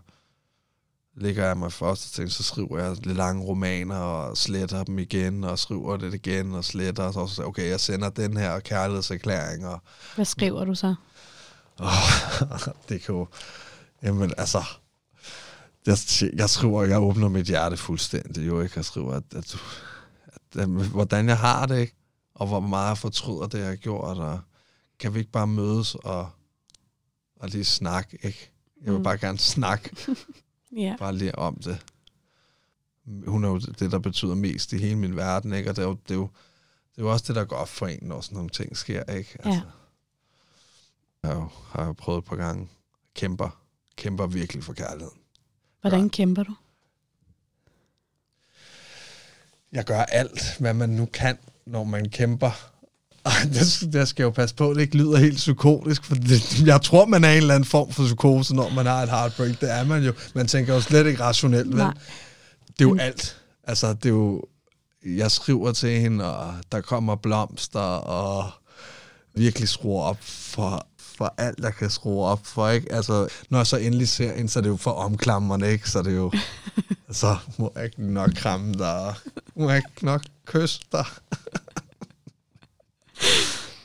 ligger 1.16 1.46
jeg 1.46 1.58
mig 1.58 1.68
i 1.68 1.72
fosterstilling, 1.72 2.32
så 2.32 2.44
skriver 2.44 2.80
jeg 2.80 3.06
lidt 3.06 3.18
lange 3.18 3.44
romaner, 3.44 3.96
og 3.96 4.38
sletter 4.38 4.84
dem 4.84 5.00
igen, 5.00 5.44
og 5.44 5.60
skriver 5.60 5.98
det 5.98 6.14
igen, 6.14 6.56
og 6.56 6.66
sletter, 6.66 7.04
og 7.04 7.30
så 7.30 7.44
okay, 7.44 7.70
jeg 7.70 7.80
sender 7.80 8.10
den 8.10 8.38
her 8.38 8.60
kærlighedserklæring, 8.60 9.68
og 9.68 9.82
Hvad 10.16 10.26
skriver 10.26 10.66
du 10.66 10.76
så? 10.76 10.96
Oh, 11.80 13.00
jo... 13.10 13.28
Jamen, 14.04 14.34
altså... 14.38 14.64
Jeg, 15.86 15.98
jeg 16.36 16.50
skriver, 16.50 16.84
jeg 16.84 17.02
åbner 17.02 17.28
mit 17.30 17.46
hjerte 17.48 17.78
fuldstændig, 17.78 18.48
jo 18.48 18.62
ikke? 18.62 18.74
Jeg 18.76 18.86
skriver, 18.86 19.14
at, 19.14 19.24
at, 19.36 19.56
at, 20.56 20.60
at, 20.62 20.70
hvordan 20.70 21.28
jeg 21.30 21.38
har 21.38 21.66
det, 21.66 21.80
ikke? 21.80 21.96
Og 22.36 22.48
hvor 22.48 22.60
meget 22.60 22.88
jeg 22.88 22.98
fortryder 22.98 23.48
det, 23.48 23.60
jeg 23.60 23.68
har 23.68 23.76
gjort, 23.76 24.18
og 24.18 24.40
kan 25.00 25.14
vi 25.14 25.20
ikke 25.20 25.32
bare 25.32 25.48
mødes 25.48 25.96
og, 25.96 26.30
og 27.40 27.50
lige 27.50 27.66
snakke, 27.66 28.18
ikke? 28.24 28.52
Jeg 28.84 28.92
vil 28.92 28.98
Mm. 28.98 29.04
bare 29.04 29.18
gerne 29.18 29.38
snakke, 29.40 29.96
Ja. 30.78 30.96
bare 31.00 31.16
lige 31.16 31.36
om 31.40 31.56
det. 31.56 31.78
Hun 33.28 33.44
er 33.44 33.50
jo 33.50 33.58
det, 33.60 33.92
der 33.92 34.00
betyder 34.00 34.36
mest 34.36 34.74
i 34.74 34.78
hele 34.78 34.96
min 34.96 35.16
verden, 35.16 35.54
ikke? 35.54 35.70
Og 35.70 35.76
det 35.76 35.82
er 35.84 35.88
jo, 35.88 35.94
det 36.08 36.12
er 36.12 36.16
jo, 36.16 36.30
det 36.96 37.02
er 37.02 37.06
jo 37.06 37.12
også 37.12 37.26
det, 37.28 37.36
der 37.36 37.46
går 37.46 37.56
op 37.56 37.70
for 37.70 37.88
en, 37.88 38.00
når 38.02 38.22
sådan 38.22 38.36
nogle 38.36 38.50
ting 38.50 38.78
sker, 38.78 39.04
ikke? 39.04 39.36
Altså, 39.40 39.50
Ja. 39.50 39.62
Jeg 41.26 41.34
har 41.34 41.40
jo, 41.42 41.48
har 41.72 41.86
jo 41.86 41.94
prøvet 41.94 42.18
et 42.18 42.26
par 42.26 42.36
gange. 42.36 42.68
Kæmper. 43.16 43.50
Kæmper 43.98 44.28
virkelig 44.28 44.64
for 44.64 44.74
kærligheden. 44.74 45.18
Hvordan 45.82 46.02
Ja. 46.04 46.08
kæmper 46.08 46.44
du? 46.44 46.54
Jeg 49.72 49.86
gør 49.86 50.00
alt, 50.02 50.56
hvad 50.60 50.74
man 50.74 50.90
nu 50.90 51.06
kan, 51.14 51.38
når 51.66 51.84
man 51.84 52.10
kæmper. 52.10 52.52
Ej, 53.26 53.32
det, 53.44 53.94
det 53.94 54.08
skal 54.08 54.24
jeg 54.24 54.26
jo 54.26 54.30
passe 54.30 54.56
på, 54.56 54.74
det 54.74 54.82
ikke 54.82 54.98
lyder 54.98 55.18
helt 55.18 55.36
psykotisk, 55.36 56.04
for 56.04 56.16
det, 56.16 56.62
jeg 56.66 56.82
tror, 56.82 57.06
man 57.06 57.24
er 57.24 57.30
en 57.32 57.38
eller 57.38 57.56
anden 57.56 57.68
form 57.70 57.92
for 57.92 58.04
psykose, 58.04 58.56
når 58.56 58.70
man 58.70 58.86
har 58.86 59.04
et 59.04 59.10
heartbreak. 59.10 59.62
Det 59.62 59.72
er 59.72 59.84
man 59.84 60.04
jo. 60.04 60.14
Man 60.36 60.48
tænker 60.48 60.74
jo 60.74 60.82
slet 60.82 61.08
ikke 61.08 61.24
rationelt, 61.24 61.68
vel? 61.70 61.78
Nej. 61.78 61.94
Det 62.68 62.82
er 62.82 62.86
jo 62.86 62.90
Men- 62.90 63.00
alt. 63.00 63.42
Altså, 63.64 63.94
det 63.94 64.06
er 64.06 64.10
jo... 64.10 64.44
Jeg 65.06 65.32
skriver 65.32 65.72
til 65.72 66.00
hende, 66.02 66.38
og 66.38 66.54
der 66.72 66.82
kommer 66.82 67.16
blomster, 67.16 67.80
og 67.80 68.52
virkelig 69.34 69.70
skruer 69.70 70.04
op 70.04 70.18
for, 70.22 70.88
for 71.18 71.34
alt, 71.38 71.58
der 71.58 71.72
kan 71.72 71.90
skrue 71.90 72.26
op 72.26 72.46
for, 72.46 72.70
ikke? 72.70 72.92
Altså, 72.92 73.28
når 73.50 73.60
jeg 73.60 73.68
så 73.68 73.78
endelig 73.78 74.10
ser 74.10 74.36
hende, 74.36 74.50
så 74.50 74.60
er 74.60 74.64
det 74.64 74.70
jo 74.70 74.78
for 74.78 74.92
omklamrende, 74.92 75.72
ikke? 75.72 75.90
Så 75.90 76.00
er 76.00 76.04
det 76.04 76.16
jo... 76.16 76.32
så 77.12 77.38
må 77.58 77.72
jeg 77.76 77.86
ikke 77.86 78.04
nok 78.04 78.32
kramme 78.36 78.74
dig, 78.74 79.14
må 79.56 79.70
jeg 79.70 79.78
ikke 79.78 80.06
nok 80.06 80.22
kysse 80.46 80.82
dig. 80.92 81.06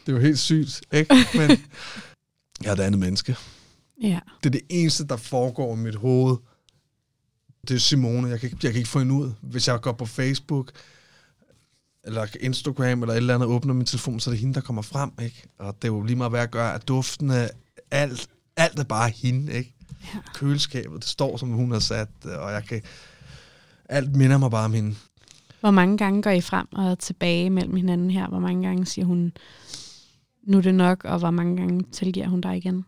det 0.06 0.08
er 0.08 0.12
jo 0.12 0.18
helt 0.18 0.38
sygt, 0.38 0.82
ikke? 0.92 1.14
Men 1.34 1.50
jeg 2.62 2.68
er 2.68 2.72
et 2.72 2.80
andet 2.80 3.00
menneske. 3.00 3.36
Ja. 4.02 4.20
Det 4.42 4.46
er 4.46 4.50
det 4.50 4.62
eneste, 4.68 5.06
der 5.06 5.16
foregår 5.16 5.74
i 5.74 5.78
mit 5.78 5.94
hoved. 5.94 6.36
Det 7.68 7.74
er 7.74 7.80
Simone. 7.80 8.28
Jeg 8.28 8.40
kan, 8.40 8.50
jeg 8.62 8.72
kan 8.72 8.78
ikke 8.78 8.88
få 8.88 8.98
hende 8.98 9.14
ud. 9.14 9.32
Hvis 9.40 9.68
jeg 9.68 9.80
går 9.80 9.92
på 9.92 10.06
Facebook, 10.06 10.72
eller 12.04 12.26
Instagram, 12.40 13.02
eller 13.02 13.12
et 13.12 13.16
eller 13.16 13.34
andet, 13.34 13.48
åbner 13.48 13.74
min 13.74 13.86
telefon, 13.86 14.20
så 14.20 14.30
er 14.30 14.32
det 14.32 14.40
hende, 14.40 14.54
der 14.54 14.60
kommer 14.60 14.82
frem, 14.82 15.10
ikke? 15.22 15.42
Og 15.58 15.74
det 15.82 15.88
er 15.88 15.92
jo 15.92 16.02
lige 16.02 16.16
meget, 16.16 16.32
hvad 16.32 16.40
jeg 16.40 16.48
gør, 16.48 16.68
at 16.68 16.88
duftene, 16.88 17.48
alt, 17.90 18.28
alt 18.56 18.78
er 18.78 18.84
bare 18.84 19.10
hende, 19.10 19.52
ikke? 19.52 19.74
Ja. 20.14 20.18
Køleskabet, 20.34 21.02
det 21.02 21.08
står, 21.08 21.36
som 21.36 21.48
hun 21.48 21.72
har 21.72 21.78
sat, 21.78 22.08
og 22.24 22.52
jeg 22.52 22.64
kan... 22.64 22.82
Alt 23.88 24.16
minder 24.16 24.38
mig 24.38 24.50
bare 24.50 24.64
om 24.64 24.72
hende. 24.72 24.94
Hvor 25.60 25.70
mange 25.70 25.98
gange 25.98 26.22
går 26.22 26.30
I 26.30 26.40
frem 26.40 26.66
og 26.72 26.98
tilbage 26.98 27.50
mellem 27.50 27.76
hinanden 27.76 28.10
her? 28.10 28.28
Hvor 28.28 28.38
mange 28.38 28.66
gange 28.66 28.86
siger 28.86 29.04
hun, 29.04 29.32
nu 30.42 30.58
er 30.58 30.62
det 30.62 30.74
nok, 30.74 31.04
og 31.04 31.18
hvor 31.18 31.30
mange 31.30 31.56
gange 31.56 31.84
tilgiver 31.92 32.28
hun 32.28 32.40
dig 32.40 32.56
igen? 32.56 32.84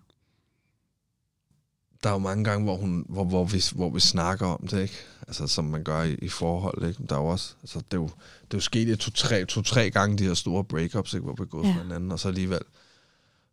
Der 2.02 2.08
er 2.08 2.12
jo 2.12 2.18
mange 2.18 2.44
gange, 2.44 2.64
hvor, 2.64 2.76
hun, 2.76 3.06
hvor, 3.08 3.24
hvor, 3.24 3.44
vi, 3.44 3.62
hvor 3.74 3.90
vi 3.90 4.00
snakker 4.00 4.46
om 4.46 4.66
det, 4.66 4.82
ikke? 4.82 4.94
Altså, 5.28 5.46
som 5.46 5.64
man 5.64 5.84
gør 5.84 6.02
i, 6.02 6.14
i 6.14 6.28
forhold, 6.28 6.88
ikke? 6.88 7.02
Der 7.08 7.16
er 7.16 7.20
jo 7.20 7.26
også, 7.26 7.54
altså, 7.62 7.78
det 7.78 7.96
er 7.96 8.00
jo, 8.00 8.10
det 8.44 8.54
er 8.54 8.58
jo 8.58 8.60
sket 8.60 8.98
to-tre 8.98 9.44
to, 9.44 9.62
tre 9.62 9.90
gange, 9.90 10.18
de 10.18 10.24
her 10.24 10.34
store 10.34 10.64
breakups, 10.64 11.14
ikke? 11.14 11.24
Hvor 11.24 11.34
vi 11.34 11.42
er 11.42 11.46
gået 11.46 11.66
ja. 11.66 11.72
fra 11.72 11.82
hinanden, 11.82 12.12
og 12.12 12.20
så 12.20 12.28
alligevel, 12.28 12.60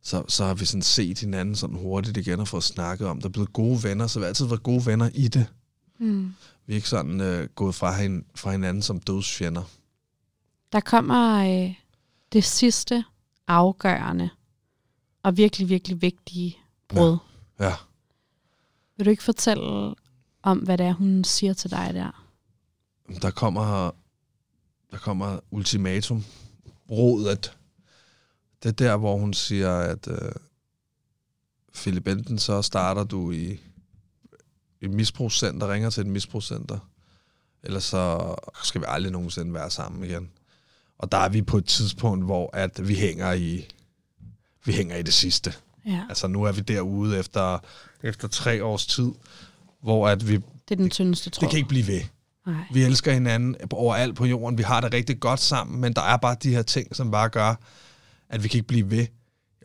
så, 0.04 0.24
så 0.28 0.46
har 0.46 0.54
vi 0.54 0.66
sådan 0.66 0.82
set 0.82 1.20
hinanden 1.20 1.56
sådan 1.56 1.76
hurtigt 1.76 2.18
igen 2.18 2.40
og 2.40 2.48
fået 2.48 2.64
snakket 2.64 3.08
om. 3.08 3.22
Der 3.22 3.28
er 3.28 3.32
blevet 3.32 3.54
gode 3.54 3.84
venner, 3.84 4.08
så 4.08 4.20
vi 4.20 4.24
har 4.24 4.28
altid 4.28 4.46
været 4.46 4.64
gode 4.64 4.86
venner 4.86 5.10
i 5.14 5.28
det. 5.28 5.48
Mm. 6.00 6.34
Vi 6.66 6.74
er 6.74 6.76
ikke 6.76 6.90
sådan 6.90 7.22
øh, 7.22 7.50
gået 7.56 7.76
fra, 7.76 8.02
hin, 8.02 8.26
fra 8.36 8.52
hinanden 8.52 8.84
som 8.84 9.00
dødsfjender. 9.00 9.64
Der 10.72 10.80
kommer 10.80 11.38
øh, 11.66 11.74
det 12.34 12.44
sidste 12.44 13.04
afgørende 13.48 14.30
og 15.24 15.38
virkelig, 15.38 15.70
virkelig 15.70 16.02
vigtige 16.02 16.58
brud. 16.88 17.18
Ja. 17.60 17.66
Ja. 17.66 17.74
Vil 19.00 19.06
du 19.06 19.10
ikke 19.10 19.24
fortælle 19.24 19.96
om, 20.44 20.58
hvad 20.58 20.78
det 20.78 20.86
er, 20.86 20.94
hun 20.94 21.24
siger 21.24 21.54
til 21.54 21.72
dig 21.72 21.92
der? 21.94 22.26
Der 23.22 23.32
kommer, 23.32 23.92
der 24.92 24.98
kommer 24.98 25.40
ultimatum. 25.52 26.24
Rådet. 26.92 27.58
Det 28.64 28.70
er 28.70 28.74
der, 28.74 28.98
hvor 28.98 29.18
hun 29.18 29.34
siger, 29.34 29.78
at 29.78 30.08
øh, 30.08 30.32
Philip 31.74 32.08
enten 32.08 32.40
så 32.40 32.62
starter 32.62 33.04
du 33.04 33.32
i 33.32 33.60
et 34.82 34.90
misbrugscenter, 34.90 35.74
ringer 35.74 35.90
til 35.90 36.02
et 36.02 36.08
misbrugscenter, 36.08 36.80
eller 37.64 37.80
så 37.80 38.36
skal 38.64 38.82
vi 38.82 38.86
aldrig 38.88 39.12
nogensinde 39.12 39.54
være 39.54 39.70
sammen 39.70 40.04
igen. 40.04 40.30
Og 40.98 41.12
der 41.12 41.18
er 41.18 41.30
vi 41.30 41.42
på 41.42 41.58
et 41.58 41.66
tidspunkt, 41.66 42.26
hvor 42.26 42.50
at 42.54 42.88
vi 42.88 42.96
hænger 42.96 43.34
i 43.34 43.68
vi 44.66 44.72
hænger 44.72 44.96
i 44.96 45.02
det 45.02 45.14
sidste. 45.14 45.54
Ja, 45.86 46.06
Altså 46.10 46.28
nu 46.28 46.44
er 46.44 46.52
vi 46.52 46.62
derude 46.62 47.20
efter, 47.20 47.60
efter 48.04 48.28
tre 48.28 48.64
års 48.64 48.86
tid, 48.88 49.12
hvor 49.84 50.08
at 50.08 50.28
vi, 50.30 50.34
det 50.36 50.44
er 50.72 50.76
den 50.76 50.90
tyndeste 50.90 51.30
tråd. 51.30 51.42
det 51.42 51.50
kan 51.50 51.58
ikke 51.58 51.70
blive 51.70 51.88
ved. 51.88 52.02
Nej. 52.48 52.56
Vi 52.74 52.84
elsker 52.84 53.14
hinanden 53.14 53.56
overalt 53.72 54.16
på 54.16 54.26
jorden. 54.26 54.58
Vi 54.58 54.64
har 54.64 54.82
det 54.82 54.94
rigtig 54.94 55.20
godt 55.20 55.40
sammen, 55.40 55.82
men 55.82 55.94
der 55.94 56.02
er 56.02 56.18
bare 56.18 56.36
de 56.44 56.56
her 56.56 56.62
ting, 56.62 56.96
som 56.96 57.12
bare 57.12 57.30
gør, 57.30 57.56
at 58.30 58.44
vi 58.44 58.48
kan 58.48 58.58
ikke 58.58 58.68
blive 58.68 58.92
ved. 58.92 59.08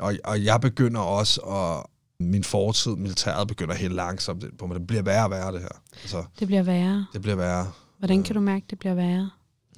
Og, 0.00 0.14
og 0.24 0.44
jeg 0.44 0.60
begynder 0.60 1.00
også 1.00 1.40
at, 1.40 1.82
min 2.26 2.44
fortid, 2.44 2.96
militæret, 2.96 3.48
begynder 3.48 3.74
helt 3.74 3.94
langsomt 3.94 4.58
på 4.58 4.66
mig. 4.66 4.78
Det 4.78 4.86
bliver 4.86 5.02
værre 5.02 5.24
og 5.24 5.30
værre, 5.30 5.52
det 5.52 5.60
her. 5.60 5.82
Altså, 6.02 6.24
Det 6.38 6.46
bliver 6.46 6.62
værre. 6.62 7.06
det 7.12 7.22
bliver 7.22 7.36
værre. 7.36 7.72
Hvordan 7.98 8.22
kan 8.22 8.34
du 8.34 8.40
mærke, 8.40 8.66
det 8.70 8.78
bliver 8.78 8.94
værre? 8.94 9.30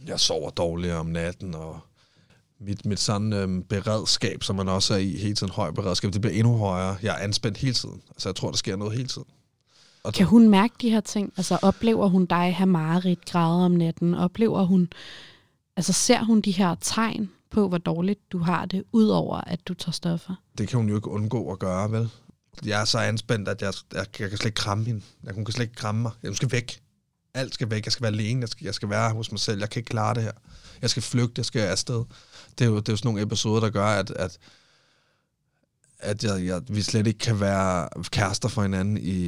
Jeg 0.06 0.20
sover 0.20 0.50
dårligere 0.50 0.96
om 0.98 1.06
natten, 1.06 1.54
og 1.54 1.80
mit, 2.60 2.86
mit 2.86 3.00
sådan 3.00 3.32
øhm, 3.32 3.62
beredskab, 3.62 4.42
som 4.42 4.56
man 4.56 4.68
også 4.68 4.94
er 4.94 4.98
i, 4.98 5.16
hele 5.16 5.34
tiden 5.34 5.52
høj 5.52 5.70
beredskab, 5.70 6.12
det 6.12 6.20
bliver 6.20 6.34
endnu 6.34 6.56
højere. 6.56 6.96
Jeg 7.02 7.14
er 7.14 7.18
anspændt 7.18 7.58
hele 7.58 7.74
tiden. 7.74 8.02
Altså, 8.10 8.28
jeg 8.28 8.36
tror, 8.36 8.50
der 8.50 8.56
sker 8.56 8.76
noget 8.76 8.96
hele 8.96 9.08
tiden. 9.08 9.28
Og 10.04 10.12
Kan 10.12 10.26
hun 10.26 10.48
mærke 10.48 10.74
de 10.80 10.90
her 10.90 11.00
ting? 11.00 11.32
Altså 11.36 11.58
oplever 11.62 12.08
hun 12.08 12.26
dig 12.26 12.54
have 12.56 12.66
mareridt, 12.66 13.24
græde 13.24 13.64
om 13.64 13.70
natten? 13.72 14.14
Oplever 14.14 14.64
hun, 14.64 14.88
altså 15.76 15.92
ser 15.92 16.24
hun 16.24 16.40
de 16.40 16.50
her 16.50 16.74
tegn 16.80 17.30
på, 17.50 17.68
hvor 17.68 17.78
dårligt 17.78 18.32
du 18.32 18.38
har 18.38 18.66
det, 18.66 18.84
udover 18.92 19.36
at 19.36 19.68
du 19.68 19.74
tager 19.74 19.92
stoffer? 19.92 20.34
det 20.58 20.68
kan 20.68 20.76
hun 20.76 20.88
jo 20.88 20.96
ikke 20.96 21.08
undgå 21.08 21.52
at 21.52 21.58
gøre, 21.58 21.92
vel? 21.92 22.10
Jeg 22.64 22.80
er 22.80 22.84
så 22.84 22.98
anspændt, 22.98 23.48
at 23.48 23.62
jeg, 23.62 23.72
jeg, 23.92 24.06
jeg 24.20 24.28
kan 24.28 24.38
slet 24.38 24.46
ikke 24.46 24.56
kramme 24.56 24.84
hende. 24.84 25.02
Jeg, 25.24 25.34
hun 25.34 25.44
kan 25.44 25.52
slet 25.52 25.64
ikke 25.64 25.74
kramme 25.74 26.02
mig. 26.02 26.12
Jeg 26.22 26.36
skal 26.36 26.52
væk. 26.52 26.80
Alt 27.36 27.54
skal 27.54 27.70
væk. 27.70 27.84
Jeg 27.84 27.92
skal 27.92 28.02
være 28.02 28.12
alene. 28.12 28.40
Jeg 28.40 28.48
skal, 28.48 28.64
jeg 28.64 28.74
skal 28.74 28.90
være 28.90 29.12
hos 29.12 29.30
mig 29.32 29.40
selv. 29.40 29.60
Jeg 29.60 29.70
kan 29.70 29.80
ikke 29.80 29.88
klare 29.90 30.14
det 30.14 30.22
her. 30.22 30.32
Jeg 30.82 30.90
skal 30.90 31.02
flygte. 31.02 31.38
Jeg 31.38 31.44
skal 31.44 31.60
afsted. 31.60 32.04
Det 32.58 32.64
er 32.64 32.68
jo, 32.68 32.76
det 32.76 32.88
er 32.88 32.92
jo 32.92 32.96
sådan 32.96 33.08
nogle 33.08 33.22
episoder, 33.22 33.60
der 33.60 33.70
gør, 33.70 33.86
at, 33.86 34.10
at, 34.10 34.38
at 35.98 36.24
jeg, 36.24 36.46
jeg, 36.46 36.62
vi 36.68 36.82
slet 36.82 37.06
ikke 37.06 37.18
kan 37.18 37.40
være 37.40 37.88
kærester 38.10 38.48
for 38.48 38.62
hinanden 38.62 38.96
i, 38.96 39.26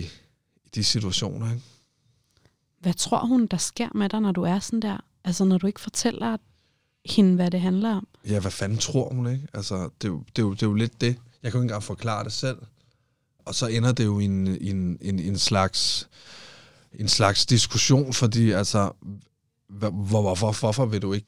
i 0.65 0.69
de 0.75 0.85
situationer. 0.85 1.51
Ikke? 1.51 1.65
Hvad 2.81 2.95
tror 2.95 3.27
hun, 3.27 3.47
der 3.47 3.57
sker 3.57 3.89
med 3.95 4.09
dig, 4.09 4.21
når 4.21 4.33
du 4.33 4.43
er 4.43 4.59
sådan 4.59 4.81
der? 4.81 5.05
Altså 5.25 5.45
når 5.45 5.59
du 5.59 5.67
ikke 5.67 5.81
fortæller 5.81 6.37
hende, 7.05 7.35
hvad 7.35 7.51
det 7.51 7.61
handler 7.61 7.95
om? 7.95 8.09
Ja, 8.27 8.41
hvad 8.41 8.51
fanden 8.51 8.79
tror 8.79 9.15
hun, 9.15 9.33
ikke? 9.33 9.49
Altså, 9.55 9.89
det, 10.03 10.09
er 10.09 10.13
jo, 10.13 10.23
det, 10.37 10.43
er 10.43 10.47
jo, 10.47 10.53
det 10.53 10.63
er 10.63 10.67
jo 10.67 10.75
lidt 10.75 11.01
det. 11.01 11.17
Jeg 11.43 11.53
kan 11.53 11.59
jo 11.59 11.63
ikke 11.63 11.63
engang 11.63 11.83
forklare 11.83 12.25
det 12.25 12.33
selv. 12.33 12.59
Og 13.39 13.55
så 13.55 13.67
ender 13.67 13.93
det 13.93 14.05
jo 14.05 14.19
i 14.19 14.25
en, 14.25 14.47
i 14.47 14.71
en, 14.71 14.99
en, 15.01 15.19
en 15.19 15.39
slags 15.39 16.09
en 16.93 17.09
slags 17.09 17.47
diskussion, 17.47 18.13
fordi 18.13 18.51
altså, 18.51 18.93
hvor, 19.69 19.91
hvor, 19.91 20.23
hvorfor, 20.23 20.53
hvorfor 20.61 20.87
vil 20.87 21.03
du 21.03 21.13
ikke, 21.13 21.27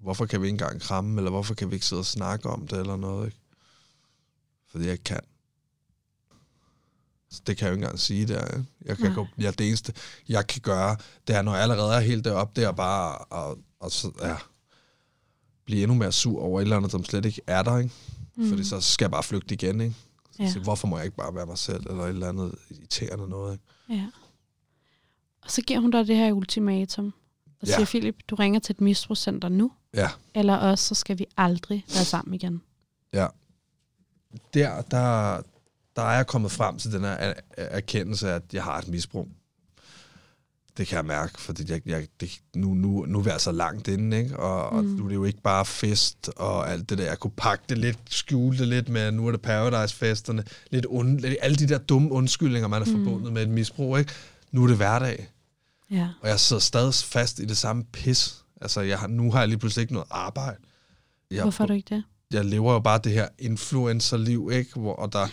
hvorfor 0.00 0.26
kan 0.26 0.42
vi 0.42 0.46
ikke 0.46 0.54
engang 0.54 0.80
kramme, 0.80 1.20
eller 1.20 1.30
hvorfor 1.30 1.54
kan 1.54 1.70
vi 1.70 1.74
ikke 1.74 1.86
sidde 1.86 2.00
og 2.00 2.06
snakke 2.06 2.48
om 2.48 2.66
det, 2.66 2.78
eller 2.78 2.96
noget, 2.96 3.26
ikke? 3.26 3.38
Fordi 4.70 4.86
jeg 4.86 5.04
kan. 5.04 5.20
Så 7.30 7.42
det 7.46 7.56
kan 7.56 7.66
jeg 7.66 7.70
jo 7.70 7.74
ikke 7.74 7.84
engang 7.84 8.00
sige 8.00 8.26
der. 8.26 8.46
Ikke? 8.46 8.64
Jeg 8.84 8.96
kan 8.96 9.14
gå, 9.14 9.26
ja, 9.38 9.50
det 9.50 9.68
eneste, 9.68 9.92
jeg 10.28 10.46
kan 10.46 10.60
gøre, 10.60 10.96
det 11.26 11.36
er, 11.36 11.42
når 11.42 11.54
jeg 11.54 11.62
allerede 11.62 11.94
er 11.94 12.00
helt 12.00 12.24
deroppe, 12.24 12.60
det 12.60 12.68
er 12.68 12.72
bare 12.72 13.18
at, 13.50 13.56
at, 13.84 13.92
så, 13.92 14.10
ja, 14.22 14.36
blive 15.64 15.82
endnu 15.82 15.94
mere 15.94 16.12
sur 16.12 16.42
over 16.42 16.60
et 16.60 16.62
eller 16.62 16.76
andet, 16.76 16.90
som 16.90 17.04
slet 17.04 17.24
ikke 17.24 17.40
er 17.46 17.62
der. 17.62 17.78
Ikke? 17.78 17.94
Mm. 18.36 18.48
Fordi 18.48 18.64
så 18.64 18.80
skal 18.80 19.04
jeg 19.04 19.10
bare 19.10 19.22
flygte 19.22 19.54
igen. 19.54 19.80
Ikke? 19.80 19.94
Ja. 20.38 20.44
Ja. 20.44 20.50
Så 20.50 20.60
hvorfor 20.60 20.86
må 20.86 20.96
jeg 20.96 21.04
ikke 21.04 21.16
bare 21.16 21.34
være 21.34 21.46
mig 21.46 21.58
selv, 21.58 21.86
eller 21.90 22.02
et 22.02 22.08
eller 22.08 22.28
andet 22.28 22.54
irriterende 22.70 23.28
noget. 23.28 23.52
Ikke? 23.52 24.02
Ja. 24.02 24.06
Og 25.42 25.50
så 25.50 25.62
giver 25.62 25.80
hun 25.80 25.90
dig 25.90 26.06
det 26.06 26.16
her 26.16 26.32
ultimatum. 26.32 27.12
Og 27.60 27.68
Ja. 27.68 27.74
siger, 27.74 27.86
Philip, 27.86 28.16
du 28.28 28.34
ringer 28.34 28.60
til 28.60 28.72
et 28.72 28.80
misbrugscenter 28.80 29.48
nu, 29.48 29.72
Ja, 29.94 30.08
eller 30.34 30.56
også 30.56 30.84
så 30.88 30.94
skal 30.94 31.18
vi 31.18 31.26
aldrig 31.36 31.84
være 31.94 32.04
sammen 32.04 32.34
igen. 32.34 32.62
ja. 33.12 33.26
Der, 34.54 34.82
der, 34.82 35.40
der 35.96 36.02
er 36.02 36.16
jeg 36.16 36.26
kommet 36.26 36.50
frem 36.52 36.78
til 36.78 36.92
den 36.92 37.00
her 37.00 37.08
er- 37.10 37.34
erkendelse, 37.56 38.30
at 38.30 38.42
jeg 38.52 38.64
har 38.64 38.78
et 38.78 38.88
misbrug. 38.88 39.28
Det 40.76 40.86
kan 40.86 40.96
jeg 40.96 41.04
mærke, 41.04 41.40
fordi 41.40 41.72
jeg, 41.72 41.80
jeg, 41.86 42.06
det, 42.20 42.30
nu, 42.56 42.74
nu, 42.74 43.04
nu 43.08 43.18
er 43.18 43.22
vi 43.22 43.30
altså 43.30 43.52
langt 43.52 43.88
inde, 43.88 44.18
ikke? 44.18 44.38
Og, 44.38 44.70
og 44.70 44.84
Mm. 44.84 44.90
nu 44.90 45.04
er 45.04 45.08
det 45.08 45.14
jo 45.14 45.24
ikke 45.24 45.40
bare 45.42 45.64
fest 45.64 46.30
og 46.36 46.70
alt 46.70 46.90
det 46.90 46.98
der. 46.98 47.04
Jeg 47.04 47.18
kunne 47.18 47.30
pakke 47.36 47.64
det 47.68 47.78
lidt, 47.78 47.98
skjule 48.10 48.58
det 48.58 48.68
lidt 48.68 48.88
med, 48.88 49.12
nu 49.12 49.26
er 49.26 49.30
det 49.30 49.42
Paradise-festerne. 49.42 50.44
Lidt 50.70 50.86
und, 50.86 51.24
alle 51.42 51.56
de 51.56 51.68
der 51.68 51.78
dumme 51.78 52.12
undskyldninger, 52.12 52.68
man 52.68 52.82
er 52.82 52.86
Mm. 52.86 53.04
forbundet 53.04 53.32
med 53.32 53.42
et 53.42 53.48
misbrug, 53.48 53.98
ikke? 53.98 54.12
Nu 54.52 54.62
er 54.62 54.66
det 54.66 54.76
hverdag. 54.76 55.28
Ja. 55.90 56.08
Og 56.20 56.28
jeg 56.28 56.40
sidder 56.40 56.60
stadig 56.60 56.94
fast 56.94 57.38
i 57.38 57.44
det 57.44 57.56
samme 57.56 57.84
pis. 57.84 58.44
Altså, 58.60 58.80
jeg 58.80 58.98
har, 58.98 59.06
nu 59.06 59.32
har 59.32 59.38
jeg 59.38 59.48
lige 59.48 59.58
pludselig 59.58 59.82
ikke 59.82 59.92
noget 59.92 60.08
arbejde. 60.10 60.58
Jeg, 61.30 61.42
Hvorfor 61.42 61.64
er 61.64 61.68
du 61.68 61.72
ikke 61.72 61.94
det? 61.94 62.04
jeg 62.32 62.44
lever 62.44 62.72
jo 62.72 62.80
bare 62.80 63.00
det 63.04 63.12
her 63.12 63.28
influencerliv, 63.38 64.50
ikke? 64.52 64.80
Hvor, 64.80 64.94
og, 64.94 65.12
der, 65.12 65.28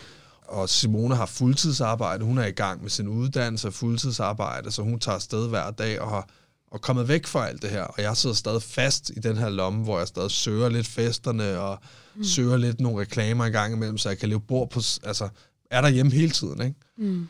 og 0.48 0.70
Simone 0.70 1.16
har 1.16 1.26
fuldtidsarbejde. 1.26 2.26
Hun 2.26 2.38
er 2.38 2.46
i 2.46 2.52
gang 2.52 2.82
med 2.82 2.90
sin 2.90 3.08
uddannelse 3.08 3.68
og 3.68 3.74
fuldtidsarbejde, 3.74 4.72
så 4.72 4.82
hun 4.82 5.00
tager 5.00 5.16
afsted 5.16 5.50
hver 5.50 5.72
dag 5.72 6.02
og 6.02 6.10
har 6.10 6.30
og 6.72 6.82
kommet 6.82 7.08
væk 7.08 7.28
fra 7.28 7.48
alt 7.48 7.62
det 7.62 7.70
her. 7.70 7.84
Og 7.84 8.02
jeg 8.02 8.18
sidder 8.18 8.36
stadig 8.36 8.62
fast 8.62 9.10
i 9.10 9.20
den 9.20 9.38
her 9.38 9.50
lomme, 9.50 9.84
hvor 9.84 9.98
jeg 9.98 10.08
stadig 10.08 10.32
søger 10.32 10.70
lidt 10.70 10.88
festerne 10.88 11.60
og 11.60 11.80
mm. 12.16 12.24
søger 12.24 12.58
lidt 12.58 12.80
nogle 12.80 13.02
reklamer 13.02 13.46
i 13.46 13.50
gang 13.50 13.74
imellem, 13.74 13.98
så 13.98 14.10
jeg 14.10 14.18
kan 14.18 14.30
leve 14.30 14.42
bord 14.42 14.70
på... 14.70 14.80
Altså, 15.04 15.30
er 15.72 15.82
der 15.82 15.90
hjemme 15.90 16.12
hele 16.12 16.30
tiden, 16.30 16.62
ikke? 16.62 16.76
Mm. 16.98 17.30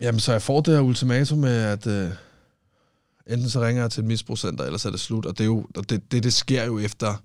Jamen, 0.00 0.20
så 0.20 0.32
jeg 0.32 0.42
får 0.42 0.60
det 0.60 0.74
her 0.74 0.80
ultimatum 0.80 1.38
med, 1.38 1.56
at 1.56 1.86
øh, 1.86 2.10
enten 3.26 3.50
så 3.50 3.60
ringer 3.60 3.82
jeg 3.82 3.90
til 3.90 4.00
et 4.00 4.06
misbrugscenter, 4.06 4.64
eller 4.64 4.78
så 4.78 4.88
er 4.88 4.92
det 4.92 5.00
slut. 5.00 5.26
Og 5.26 5.38
det, 5.38 5.44
er 5.44 5.48
jo, 5.48 5.66
og 5.76 5.90
det, 5.90 6.12
det, 6.12 6.22
det 6.22 6.32
sker 6.32 6.64
jo 6.64 6.78
efter, 6.78 7.16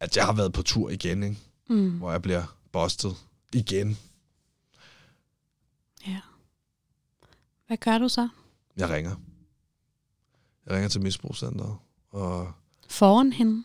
at 0.00 0.16
jeg 0.16 0.24
har 0.26 0.32
været 0.32 0.52
på 0.52 0.62
tur 0.62 0.90
igen, 0.90 1.22
ikke? 1.22 1.38
Mm. 1.68 1.90
hvor 1.90 2.12
jeg 2.12 2.22
bliver 2.22 2.56
bustet 2.72 3.16
igen. 3.52 3.98
Ja. 6.06 6.20
Hvad 7.66 7.76
gør 7.76 7.98
du 7.98 8.08
så? 8.08 8.28
Jeg 8.76 8.90
ringer. 8.90 9.16
Jeg 10.66 10.74
ringer 10.74 10.88
til 10.88 11.02
misbrugscenteret, 11.02 11.76
og 12.10 12.52
Foran 12.88 13.32
hende? 13.32 13.64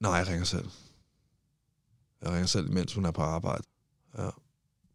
nej, 0.00 0.12
jeg 0.12 0.28
ringer 0.28 0.44
selv. 0.44 0.70
Jeg 2.22 2.30
ringer 2.32 2.46
selv, 2.46 2.70
mens 2.70 2.94
hun 2.94 3.04
er 3.04 3.10
på 3.10 3.22
arbejde. 3.22 3.62
Ja. 4.18 4.28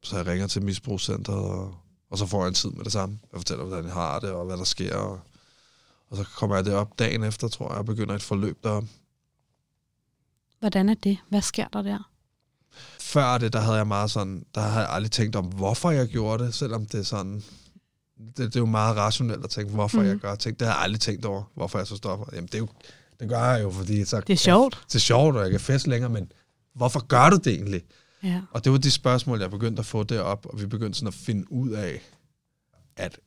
Så 0.04 0.18
jeg 0.18 0.26
ringer 0.28 0.48
til 0.48 0.64
misbrugscenteret, 0.64 1.40
og, 1.40 1.76
og 2.10 2.18
så 2.18 2.26
får 2.26 2.42
jeg 2.42 2.48
en 2.48 2.54
tid 2.54 2.70
med 2.70 2.84
det 2.86 2.92
samme. 2.92 3.20
Jeg 3.32 3.40
fortæller, 3.40 3.66
hvordan 3.66 3.86
jeg 3.86 3.94
har 3.94 4.20
det, 4.20 4.30
og 4.32 4.46
hvad 4.46 4.58
der 4.58 4.64
sker. 4.64 4.96
Og, 4.96 5.20
og 6.10 6.18
så 6.18 6.24
kommer 6.36 6.56
jeg 6.56 6.66
derop 6.66 7.00
dagen 7.00 7.24
efter, 7.24 7.48
tror 7.48 7.70
jeg, 7.70 7.78
og 7.78 7.86
begynder 7.86 8.16
et 8.16 8.24
forløb 8.24 8.64
derop. 8.64 8.84
Hvordan 10.60 10.90
er 10.90 10.94
det? 10.94 11.18
Hvad 11.30 11.42
sker 11.42 11.68
der 11.68 11.82
der? 11.82 12.10
Før 13.00 13.38
det, 13.38 13.54
der 13.54 13.60
havde 13.60 13.78
jeg 13.78 13.88
meget 13.88 14.12
sådan, 14.12 14.46
der 14.56 14.62
havde 14.62 14.86
jeg 14.86 14.94
aldrig 14.94 15.12
tænkt 15.12 15.36
om, 15.36 15.46
hvorfor 15.46 15.92
jeg 15.92 16.08
gjorde 16.08 16.44
det, 16.46 16.54
selvom 16.54 16.86
det 16.86 17.00
er 17.00 17.04
sådan, 17.04 17.44
det, 18.18 18.38
det 18.38 18.56
er 18.56 18.60
jo 18.60 18.66
meget 18.66 18.98
rationelt 18.98 19.44
at 19.44 19.50
tænke, 19.50 19.74
hvorfor 19.74 19.98
Mhm. 19.98 20.06
mm. 20.06 20.12
jeg 20.12 20.20
gør 20.20 20.36
ting. 20.36 20.60
Det 20.60 20.68
har 20.68 20.74
jeg 20.76 20.84
aldrig 20.84 21.02
tænkt 21.02 21.26
over, 21.26 21.44
hvorfor 21.56 21.78
jeg 21.78 21.88
så 21.88 21.96
stopper. 21.96 22.26
Jamen, 22.34 22.46
det, 22.48 22.56
er 22.56 22.60
jo, 22.60 22.68
det 23.20 23.30
gør 23.30 23.44
jeg 23.46 23.64
jo, 23.64 23.72
fordi 23.72 24.06
så, 24.06 24.20
Det 24.20 24.34
er 24.34 24.38
sjovt. 24.38 24.82
det 24.88 24.96
er 24.96 25.00
sjovt, 25.00 25.36
og 25.36 25.42
jeg 25.44 25.52
kan 25.52 25.60
feste 25.60 25.90
længere, 25.90 26.10
men 26.12 26.32
hvorfor 26.76 27.06
gør 27.08 27.30
du 27.30 27.36
det 27.36 27.48
egentlig? 27.54 27.82
Ja. 28.24 28.42
Og 28.52 28.64
det 28.64 28.72
var 28.72 28.78
de 28.78 28.92
spørgsmål, 28.92 29.42
jeg 29.42 29.50
begyndte 29.52 29.80
at 29.80 29.86
få 29.86 30.04
derop, 30.04 30.46
og 30.46 30.62
vi 30.62 30.66
begyndte 30.66 31.00
sådan 31.00 31.08
at 31.08 31.14
finde 31.14 31.52
ud 31.52 31.70
af, 31.70 32.02
at 32.96 33.20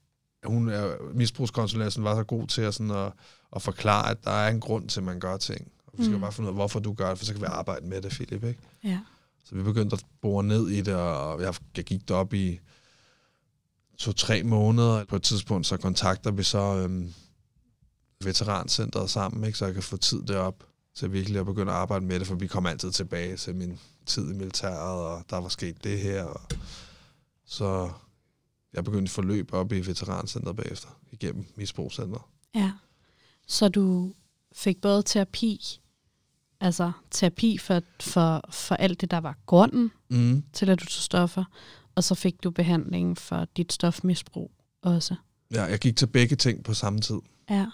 hun 0.45 0.69
er, 0.69 0.97
misbrugskonsulenten 1.15 2.05
var 2.05 2.15
så 2.17 2.23
god 2.25 2.47
til 2.47 2.63
at, 2.63 2.75
sådan 2.75 2.91
at, 2.91 3.13
at 3.57 3.63
forklare, 3.63 4.11
at 4.11 4.25
der 4.25 4.31
er 4.31 4.49
en 4.51 4.61
grund 4.61 4.89
til, 4.89 5.01
at 5.01 5.05
man 5.05 5.21
gør 5.21 5.37
ting. 5.37 5.73
Og 5.87 5.93
vi 5.99 6.05
skal 6.05 6.15
Mm. 6.15 6.21
bare 6.21 6.33
finde 6.33 6.47
ud 6.49 6.53
af, 6.53 6.55
hvorfor 6.57 6.81
du 6.81 6.93
gør 6.93 7.09
det, 7.09 7.19
for 7.19 7.25
så 7.25 7.33
kan 7.33 7.41
vi 7.43 7.47
arbejde 7.47 7.87
med 7.87 8.03
det, 8.03 8.11
Philip. 8.11 8.45
Ikke? 8.45 8.61
Ja. 8.85 8.99
Så 9.45 9.55
vi 9.55 9.63
begyndte 9.63 9.95
at 9.95 10.05
bore 10.23 10.45
ned 10.45 10.69
i 10.69 10.81
det, 10.81 10.95
og 10.95 11.43
jeg, 11.43 11.55
jeg 11.77 11.85
gik 11.85 12.09
derop 12.09 12.35
i 12.35 12.61
to-tre 13.99 14.43
måneder. 14.43 15.05
På 15.05 15.17
et 15.17 15.23
tidspunkt 15.23 15.67
så 15.67 15.77
kontakter 15.77 16.31
vi 16.31 16.43
så 16.43 16.59
øhm, 16.59 17.15
veterancentret 18.25 19.11
sammen, 19.11 19.45
ikke? 19.45 19.59
så 19.59 19.65
jeg 19.65 19.75
kan 19.75 19.83
få 19.83 19.97
tid 19.97 20.23
derop 20.23 20.65
til 20.95 21.13
virkelig 21.13 21.41
at 21.41 21.47
begynde 21.47 21.73
at 21.73 21.79
arbejde 21.79 22.05
med 22.05 22.19
det, 22.21 22.27
for 22.27 22.35
vi 22.35 22.47
kom 22.47 22.67
altid 22.67 22.91
tilbage 22.93 23.37
til 23.37 23.55
min 23.55 23.79
tid 24.07 24.31
i 24.31 24.35
militæret, 24.35 24.79
og 25.07 25.25
der 25.31 25.37
var 25.37 25.49
sket 25.49 25.85
det 25.85 25.99
her. 26.01 26.25
Og 26.25 26.41
så 27.45 27.91
jeg 28.73 28.85
begyndte 28.85 29.13
forløb 29.13 29.53
op 29.53 29.73
i 29.73 29.81
veterancentret 29.87 30.57
bagefter, 30.57 30.89
igennem 31.13 31.47
misbrugscentret. 31.57 32.23
Ja. 32.55 32.73
Så 33.47 33.69
du 33.69 34.15
fik 34.53 34.81
både 34.81 35.03
terapi, 35.03 35.81
altså 36.61 36.93
terapi 37.11 37.59
for, 37.59 37.83
for, 38.01 38.45
for 38.51 38.75
alt 38.75 39.01
det, 39.01 39.11
der 39.11 39.19
var 39.19 39.39
grunden 39.47 39.91
Mm. 40.11 40.45
til, 40.53 40.71
at 40.71 40.81
du 40.81 40.85
tog 40.85 41.03
stoffer, 41.03 41.45
og 41.95 42.05
så 42.05 42.15
fik 42.15 42.43
du 42.45 42.51
behandling 42.51 43.19
for 43.19 43.45
dit 43.57 43.73
stofmisbrug 43.73 44.51
også. 44.83 45.15
Ja, 45.51 45.63
jeg 45.65 45.79
gik 45.79 45.97
til 45.97 46.07
begge 46.07 46.37
ting 46.37 46.65
på 46.65 46.75
samme 46.75 47.01
tid. 47.01 47.19
Ja. 47.51 47.67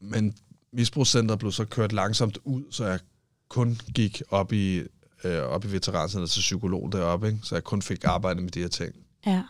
Men 0.00 0.34
misbrugscenteret 0.72 1.38
blev 1.38 1.52
så 1.52 1.64
kørt 1.64 1.92
langsomt 1.92 2.38
ud, 2.44 2.64
så 2.70 2.84
jeg 2.84 3.00
kun 3.48 3.80
gik 3.94 4.22
op 4.30 4.52
i, 4.52 4.82
øh, 5.24 5.42
op 5.42 5.64
i 5.64 5.72
veterancenteret 5.72 6.30
til 6.30 6.40
psykolog 6.40 6.92
deroppe, 6.92 7.26
ikke? 7.26 7.40
så 7.42 7.54
jeg 7.54 7.64
kun 7.64 7.82
fik 7.82 8.04
arbejde 8.04 8.40
med 8.40 8.50
de 8.50 8.60
her 8.60 8.68
ting. 8.68 8.94
Ja. 9.26 9.42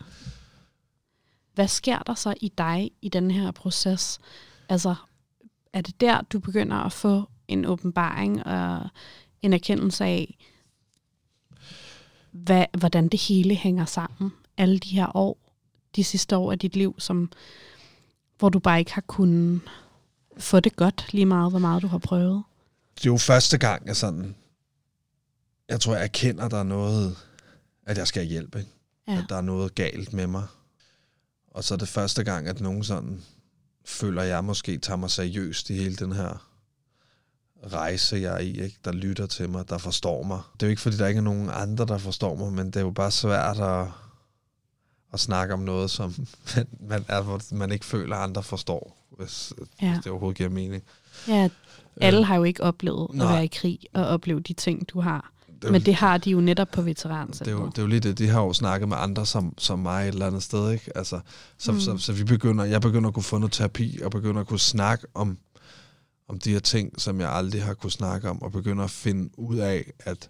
Hvad 1.53 1.67
sker 1.67 1.99
der 1.99 2.15
så 2.15 2.33
i 2.41 2.51
dig 2.57 2.91
i 3.01 3.09
den 3.09 3.31
her 3.31 3.51
proces? 3.51 4.19
Altså, 4.69 4.95
er 5.73 5.81
det 5.81 6.01
der, 6.01 6.21
du 6.21 6.39
begynder 6.39 6.77
at 6.77 6.93
få 6.93 7.23
en 7.47 7.65
åbenbaring 7.65 8.45
og 8.45 8.89
en 9.41 9.53
erkendelse 9.53 10.05
af, 10.05 10.37
hvad, 12.31 12.65
hvordan 12.77 13.07
det 13.07 13.21
hele 13.21 13.55
hænger 13.55 13.85
sammen? 13.85 14.31
Alle 14.57 14.79
de 14.79 14.89
her 14.89 15.15
år, 15.15 15.37
de 15.95 16.03
sidste 16.03 16.37
år 16.37 16.51
af 16.51 16.59
dit 16.59 16.75
liv, 16.75 16.95
som, 16.97 17.31
hvor 18.39 18.49
du 18.49 18.59
bare 18.59 18.79
ikke 18.79 18.93
har 18.93 19.01
kunnet 19.01 19.61
få 20.37 20.59
det 20.59 20.75
godt, 20.75 21.09
lige 21.11 21.25
meget 21.25 21.51
hvor 21.51 21.59
meget 21.59 21.81
du 21.81 21.87
har 21.87 21.97
prøvet. 21.97 22.43
Det 22.95 23.05
er 23.05 23.11
jo 23.11 23.17
første 23.17 23.57
gang, 23.57 23.87
jeg 23.87 23.95
sådan... 23.95 24.35
Jeg 25.71 25.81
tror, 25.81 25.93
jeg 25.95 26.03
erkender, 26.03 26.47
der 26.49 26.57
er 26.57 26.63
noget... 26.63 27.17
at 27.85 27.97
jeg 27.97 28.07
skal 28.07 28.21
have 28.21 28.29
hjælp, 28.29 28.55
ikke? 28.55 28.69
Ja. 29.07 29.17
at 29.17 29.25
der 29.29 29.35
er 29.35 29.41
noget 29.41 29.75
galt 29.75 30.13
med 30.13 30.27
mig. 30.27 30.43
Og 31.51 31.63
så 31.63 31.73
er 31.73 31.77
det 31.77 31.87
første 31.87 32.23
gang, 32.23 32.47
at 32.47 32.61
nogen 32.61 32.83
sådan 32.83 33.21
føler, 33.85 34.21
at 34.21 34.27
jeg 34.27 34.43
måske 34.43 34.77
tager 34.77 34.97
mig 34.97 35.09
seriøst 35.11 35.69
i 35.69 35.73
hele 35.73 35.95
den 35.95 36.11
her 36.11 36.47
rejse, 37.73 38.15
jeg 38.15 38.33
er 38.33 38.39
i, 38.39 38.61
ikke? 38.63 38.77
der 38.85 38.91
lytter 38.91 39.25
til 39.25 39.49
mig, 39.49 39.69
der 39.69 39.77
forstår 39.77 40.23
mig. 40.23 40.41
Det 40.53 40.63
er 40.63 40.67
jo 40.67 40.69
ikke, 40.69 40.81
fordi 40.81 40.97
der 40.97 41.07
ikke 41.07 41.17
er 41.17 41.21
nogen 41.21 41.49
andre, 41.53 41.85
der 41.85 41.97
forstår 41.97 42.35
mig, 42.35 42.53
men 42.53 42.65
det 42.67 42.75
er 42.75 42.81
jo 42.81 42.91
bare 42.91 43.11
svært 43.11 43.59
at, 43.59 43.87
at 45.13 45.19
snakke 45.19 45.53
om 45.53 45.59
noget, 45.59 45.91
som 45.91 46.15
man, 46.55 46.67
man, 46.79 47.05
er, 47.07 47.53
man 47.53 47.71
ikke 47.71 47.85
føler, 47.85 48.15
at 48.15 48.23
andre 48.23 48.43
forstår, 48.43 48.97
hvis, 49.17 49.53
Ja. 49.81 49.91
hvis 49.93 50.03
det 50.03 50.11
overhovedet 50.11 50.37
giver 50.37 50.49
mening. 50.49 50.83
ja, 51.27 51.49
alle 52.01 52.25
har 52.25 52.35
jo 52.35 52.43
ikke 52.43 52.63
oplevet 52.63 53.07
at 53.09 53.15
nej. 53.15 53.33
være 53.33 53.43
i 53.45 53.49
krig 53.53 53.79
og 53.93 54.05
opleve 54.07 54.39
de 54.39 54.53
ting, 54.53 54.89
du 54.89 55.01
har. 55.01 55.31
Det 55.61 55.67
jo- 55.67 55.71
Men 55.71 55.81
det 55.81 55.95
har 55.95 56.17
de 56.17 56.29
jo 56.31 56.41
netop 56.41 56.67
på 56.67 56.71
det 56.71 56.77
er, 56.77 56.81
jo, 56.83 56.85
veterancentret. 56.89 57.71
det 57.75 57.77
er 57.77 57.81
jo 57.81 57.87
lige 57.87 57.99
det, 57.99 58.17
de 58.17 58.27
har 58.27 58.41
jo 58.41 58.53
snakket 58.53 58.89
med 58.89 58.97
andre 58.99 59.25
som, 59.25 59.53
som 59.57 59.79
mig 59.79 60.03
et 60.03 60.07
eller 60.07 60.27
andet 60.27 60.43
sted, 60.43 60.71
ikke? 60.71 60.97
Altså, 60.97 61.19
så, 61.57 61.71
mm. 61.71 61.79
så, 61.79 61.97
så, 61.97 62.13
vi 62.13 62.23
begynder, 62.23 62.63
jeg 62.65 62.81
begynder 62.81 63.07
at 63.07 63.13
kunne 63.13 63.23
få 63.23 63.37
noget 63.37 63.51
terapi, 63.53 63.99
og 64.03 64.11
begynder 64.11 64.41
at 64.41 64.47
kunne 64.47 64.59
snakke 64.59 65.07
om, 65.13 65.37
om 66.27 66.39
de 66.39 66.51
her 66.51 66.59
ting, 66.59 67.01
som 67.01 67.19
jeg 67.21 67.31
aldrig 67.31 67.63
har 67.63 67.73
kunne 67.73 67.91
snakke 67.91 68.29
om, 68.29 68.41
og 68.41 68.51
begynder 68.51 68.83
at 68.83 68.89
finde 68.91 69.29
ud 69.39 69.57
af, 69.57 69.91
at 69.99 70.29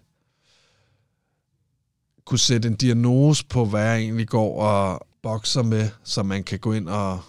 kunne 2.24 2.38
sætte 2.38 2.68
en 2.68 2.74
diagnose 2.74 3.46
på, 3.46 3.64
hvad 3.64 3.82
jeg 3.84 3.98
egentlig 3.98 4.28
går 4.28 4.62
og 4.62 5.06
bokser 5.22 5.62
med, 5.62 5.88
så 6.04 6.22
man 6.22 6.44
kan 6.44 6.58
gå 6.58 6.72
ind 6.72 6.88
og, 6.88 7.20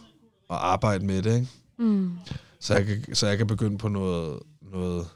og 0.50 0.72
arbejde 0.72 1.06
med 1.06 1.22
det, 1.22 1.36
ikke? 1.36 1.48
Mm. 1.78 2.12
Så 2.60 2.74
jeg 2.76 2.86
kan, 2.86 3.16
så 3.16 3.28
jeg 3.28 3.38
kan 3.38 3.48
begynde 3.48 3.78
på 3.78 3.88
noget, 3.88 4.40
noget 4.62 5.08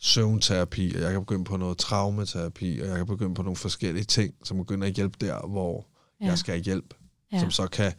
søvnterapi, 0.00 0.94
og 0.94 1.00
jeg 1.00 1.12
kan 1.12 1.20
begynde 1.20 1.44
på 1.44 1.56
noget 1.56 1.78
traumaterapi, 1.78 2.80
og 2.80 2.88
jeg 2.88 2.96
kan 2.96 3.06
begynde 3.06 3.34
på 3.34 3.42
nogle 3.42 3.56
forskellige 3.56 4.04
ting, 4.04 4.34
som 4.44 4.56
begynder 4.56 4.86
at 4.86 4.94
hjælpe 4.94 5.16
der, 5.20 5.46
hvor 5.46 5.86
ja. 6.20 6.26
Jeg 6.26 6.38
skal 6.38 6.54
have 6.54 6.64
hjælp, 6.64 6.94
ja. 7.32 7.40
Som 7.40 7.50
så 7.50 7.66
kan, 7.66 7.92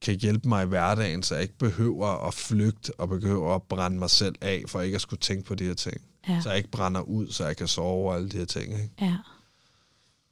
kan 0.00 0.14
hjælpe 0.14 0.48
mig 0.48 0.64
i 0.64 0.66
hverdagen, 0.66 1.22
så 1.22 1.34
jeg 1.34 1.42
ikke 1.42 1.58
behøver 1.58 2.26
at 2.26 2.34
flygte 2.34 2.92
og 3.00 3.08
behøver 3.08 3.54
at 3.54 3.62
brænde 3.62 3.98
mig 3.98 4.10
selv 4.10 4.34
af, 4.40 4.64
for 4.66 4.80
ikke 4.80 4.94
at 4.94 5.00
skulle 5.00 5.20
tænke 5.20 5.44
på 5.44 5.54
de 5.54 5.64
her 5.64 5.74
ting. 5.74 6.00
Ja. 6.28 6.40
Så 6.40 6.48
jeg 6.48 6.58
ikke 6.58 6.70
brænder 6.70 7.00
ud, 7.00 7.30
så 7.30 7.46
jeg 7.46 7.56
kan 7.56 7.68
sove 7.68 8.10
og 8.10 8.16
alle 8.16 8.28
de 8.28 8.38
her 8.38 8.44
ting. 8.44 8.72
Ikke? 8.72 8.90
ja. 9.00 9.16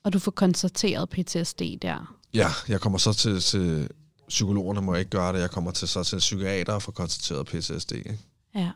Og 0.04 0.12
du 0.12 0.18
får 0.18 0.30
konstateret 0.30 1.08
PTSD 1.08 1.62
der. 1.82 2.16
Ja, 2.34 2.48
jeg 2.68 2.80
kommer 2.80 2.98
så 2.98 3.12
til, 3.12 3.40
til 3.40 3.88
psykologerne 4.28 4.80
må 4.80 4.94
jeg 4.94 5.00
ikke 5.00 5.10
gøre 5.10 5.32
det, 5.32 5.40
jeg 5.40 5.50
kommer 5.50 5.70
til 5.70 5.88
så 5.88 6.04
til 6.04 6.18
psykiater 6.18 6.72
og 6.72 6.82
få 6.82 6.90
konstateret 6.90 7.46
PTSD. 7.46 7.92
Ikke? 7.92 8.18
Ja. 8.54 8.70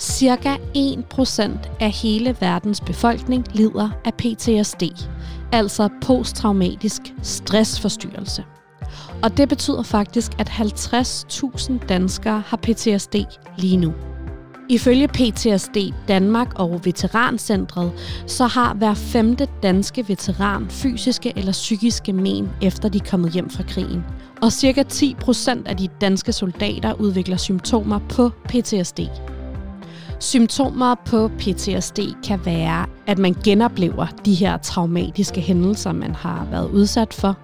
Cirka 0.00 0.56
1% 0.76 1.50
af 1.80 1.90
hele 1.90 2.36
verdens 2.40 2.80
befolkning 2.80 3.44
lider 3.52 3.90
af 4.04 4.14
PTSD, 4.14 4.82
altså 5.52 5.88
posttraumatisk 6.02 7.02
stressforstyrrelse. 7.22 8.44
Og 9.22 9.36
det 9.36 9.48
betyder 9.48 9.82
faktisk, 9.82 10.32
at 10.38 10.48
50.000 10.48 11.86
danskere 11.86 12.42
har 12.46 12.56
PTSD 12.56 13.14
lige 13.58 13.76
nu. 13.76 13.92
Ifølge 14.68 15.08
PTSD 15.08 15.76
Danmark 16.08 16.58
og 16.58 16.80
Veterancentret, 16.84 17.92
så 18.26 18.46
har 18.46 18.74
hver 18.74 18.94
femte 18.94 19.48
danske 19.62 20.08
veteran 20.08 20.66
fysiske 20.70 21.32
eller 21.36 21.52
psykiske 21.52 22.12
men, 22.12 22.48
efter 22.62 22.88
de 22.88 22.98
er 22.98 23.10
kommet 23.10 23.32
hjem 23.32 23.50
fra 23.50 23.62
krigen. 23.62 24.04
Og 24.42 24.52
cirka 24.52 24.82
10% 24.82 25.62
af 25.66 25.76
de 25.76 25.88
danske 26.00 26.32
soldater 26.32 26.92
udvikler 26.92 27.36
symptomer 27.36 27.98
på 28.08 28.30
PTSD. 28.44 29.00
Symptomer 30.20 30.94
på 30.94 31.30
PTSD 31.38 31.98
kan 32.24 32.40
være, 32.44 32.86
at 33.06 33.18
man 33.18 33.34
genoplever 33.44 34.06
de 34.24 34.34
her 34.34 34.56
traumatiske 34.56 35.40
hændelser, 35.40 35.92
man 35.92 36.14
har 36.14 36.46
været 36.50 36.70
udsat 36.70 37.14
for. 37.14 37.36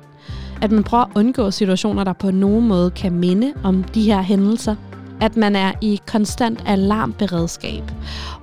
At 0.63 0.73
man 0.73 0.85
prøver 0.85 1.05
at 1.05 1.11
undgå 1.15 1.51
situationer, 1.51 2.05
der 2.05 2.13
på 2.13 2.31
nogen 2.31 2.69
måde 2.69 2.91
kan 2.91 3.13
minde 3.13 3.53
om 3.65 3.85
de 3.85 4.03
her 4.03 4.23
hændelser. 4.23 4.77
At 5.21 5.37
man 5.37 5.57
er 5.57 5.73
i 5.81 6.01
konstant 6.07 6.63
alarmberedskab. 6.67 7.83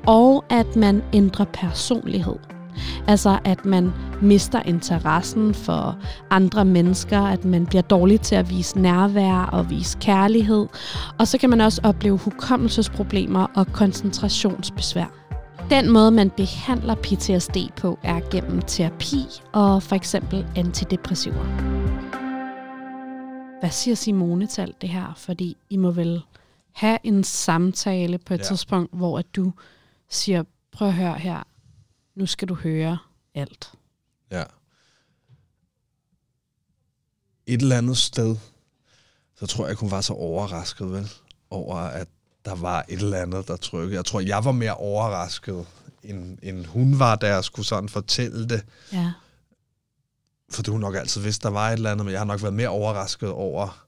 Og 0.08 0.46
at 0.50 0.76
man 0.76 1.04
ændrer 1.14 1.46
personlighed. 1.46 2.36
Altså 3.08 3.40
at 3.44 3.66
man 3.66 3.94
mister 4.22 4.62
interessen 4.66 5.54
for 5.54 5.98
andre 6.30 6.66
mennesker, 6.66 7.20
at 7.20 7.46
man 7.46 7.66
bliver 7.66 7.82
dårlig 7.82 8.22
til 8.22 8.36
at 8.36 8.50
vise 8.50 8.80
nærvær 8.80 9.50
og 9.52 9.70
vise 9.70 9.98
kærlighed. 10.02 10.68
Og 11.20 11.28
så 11.28 11.38
kan 11.38 11.50
man 11.50 11.62
også 11.62 11.82
opleve 11.84 12.18
hukommelsesproblemer 12.18 13.48
og 13.56 13.68
koncentrationsbesvær. 13.68 15.06
Den 15.70 15.90
måde, 15.92 16.12
man 16.12 16.30
behandler 16.30 16.96
PTSD 16.96 17.58
på, 17.82 18.00
er 18.04 18.20
gennem 18.32 18.62
terapi 18.62 19.26
og 19.52 19.84
for 19.84 19.96
eksempel 19.96 20.46
antidepressiver. 20.56 21.44
Hvad 23.60 23.72
siger 23.72 23.96
Simone 23.96 24.48
til 24.48 24.62
alt 24.62 24.82
det 24.82 24.90
her? 24.90 25.14
Fordi 25.18 25.58
I 25.70 25.78
må 25.78 25.92
vel 25.92 26.22
have 26.74 26.98
en 27.04 27.24
samtale 27.24 28.18
på 28.18 28.34
et 28.34 28.38
Ja. 28.38 28.44
tidspunkt, 28.44 28.94
hvor 28.94 29.20
at 29.20 29.26
du 29.36 29.52
siger, 30.10 30.44
prøv 30.72 30.88
at 30.88 30.94
høre 30.94 31.14
her, 31.14 31.44
nu 32.16 32.26
skal 32.26 32.48
du 32.48 32.56
høre 32.56 32.98
alt. 33.36 33.72
Ja. 34.32 34.44
Et 37.46 37.62
eller 37.62 37.78
andet 37.78 37.98
sted, 37.98 38.36
så 39.36 39.48
tror 39.48 39.66
jeg 39.66 39.72
ikke, 39.72 39.82
hun 39.82 39.92
var 39.92 40.02
så 40.02 40.14
overrasket, 40.14 40.92
vel? 40.92 41.12
Over, 41.50 41.76
at 41.76 42.08
der 42.46 42.56
var 42.56 42.86
et 42.90 43.00
eller 43.00 43.22
andet, 43.22 43.48
der 43.48 43.56
trykkede. 43.56 43.96
Jeg 43.96 44.06
tror, 44.06 44.20
jeg 44.20 44.46
var 44.46 44.52
mere 44.52 44.76
overrasket, 44.76 45.66
end, 46.04 46.38
end 46.42 46.66
hun 46.66 47.00
var, 47.00 47.16
da 47.16 47.28
jeg 47.28 47.44
skulle 47.44 47.66
sådan 47.66 47.90
fortælle 47.90 48.50
det. 48.50 48.66
Ja, 48.92 49.14
For 50.52 50.72
hun 50.72 50.80
nok 50.80 50.96
altid 50.96 51.22
vidste, 51.22 51.44
der 51.44 51.54
var 51.54 51.70
et 51.70 51.74
eller 51.74 51.92
andet, 51.92 52.06
men 52.06 52.12
jeg 52.12 52.20
har 52.20 52.26
nok 52.26 52.42
været 52.42 52.54
mere 52.54 52.68
overrasket 52.68 53.30
over, 53.30 53.86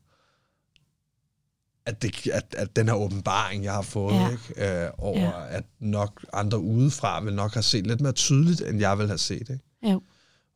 at, 1.86 2.02
det, 2.02 2.28
at, 2.28 2.56
at 2.58 2.76
den 2.76 2.88
her 2.88 2.96
åbenbaring, 2.96 3.64
jeg 3.64 3.74
har 3.74 3.82
fået, 3.82 4.14
Ja. 4.14 4.30
ikke? 4.30 4.84
Øh, 4.86 4.90
over 4.98 5.20
Ja. 5.20 5.58
at 5.58 5.64
nok 5.80 6.26
andre 6.34 6.60
udefra 6.60 7.20
vil 7.24 7.34
nok 7.34 7.54
have 7.54 7.64
set 7.64 7.88
lidt 7.88 8.02
mere 8.02 8.12
tydeligt, 8.12 8.62
end 8.62 8.80
jeg 8.80 8.98
vil 8.98 9.08
have 9.08 9.18
set. 9.18 9.40
Ikke? 9.50 9.60
jo. 9.92 10.02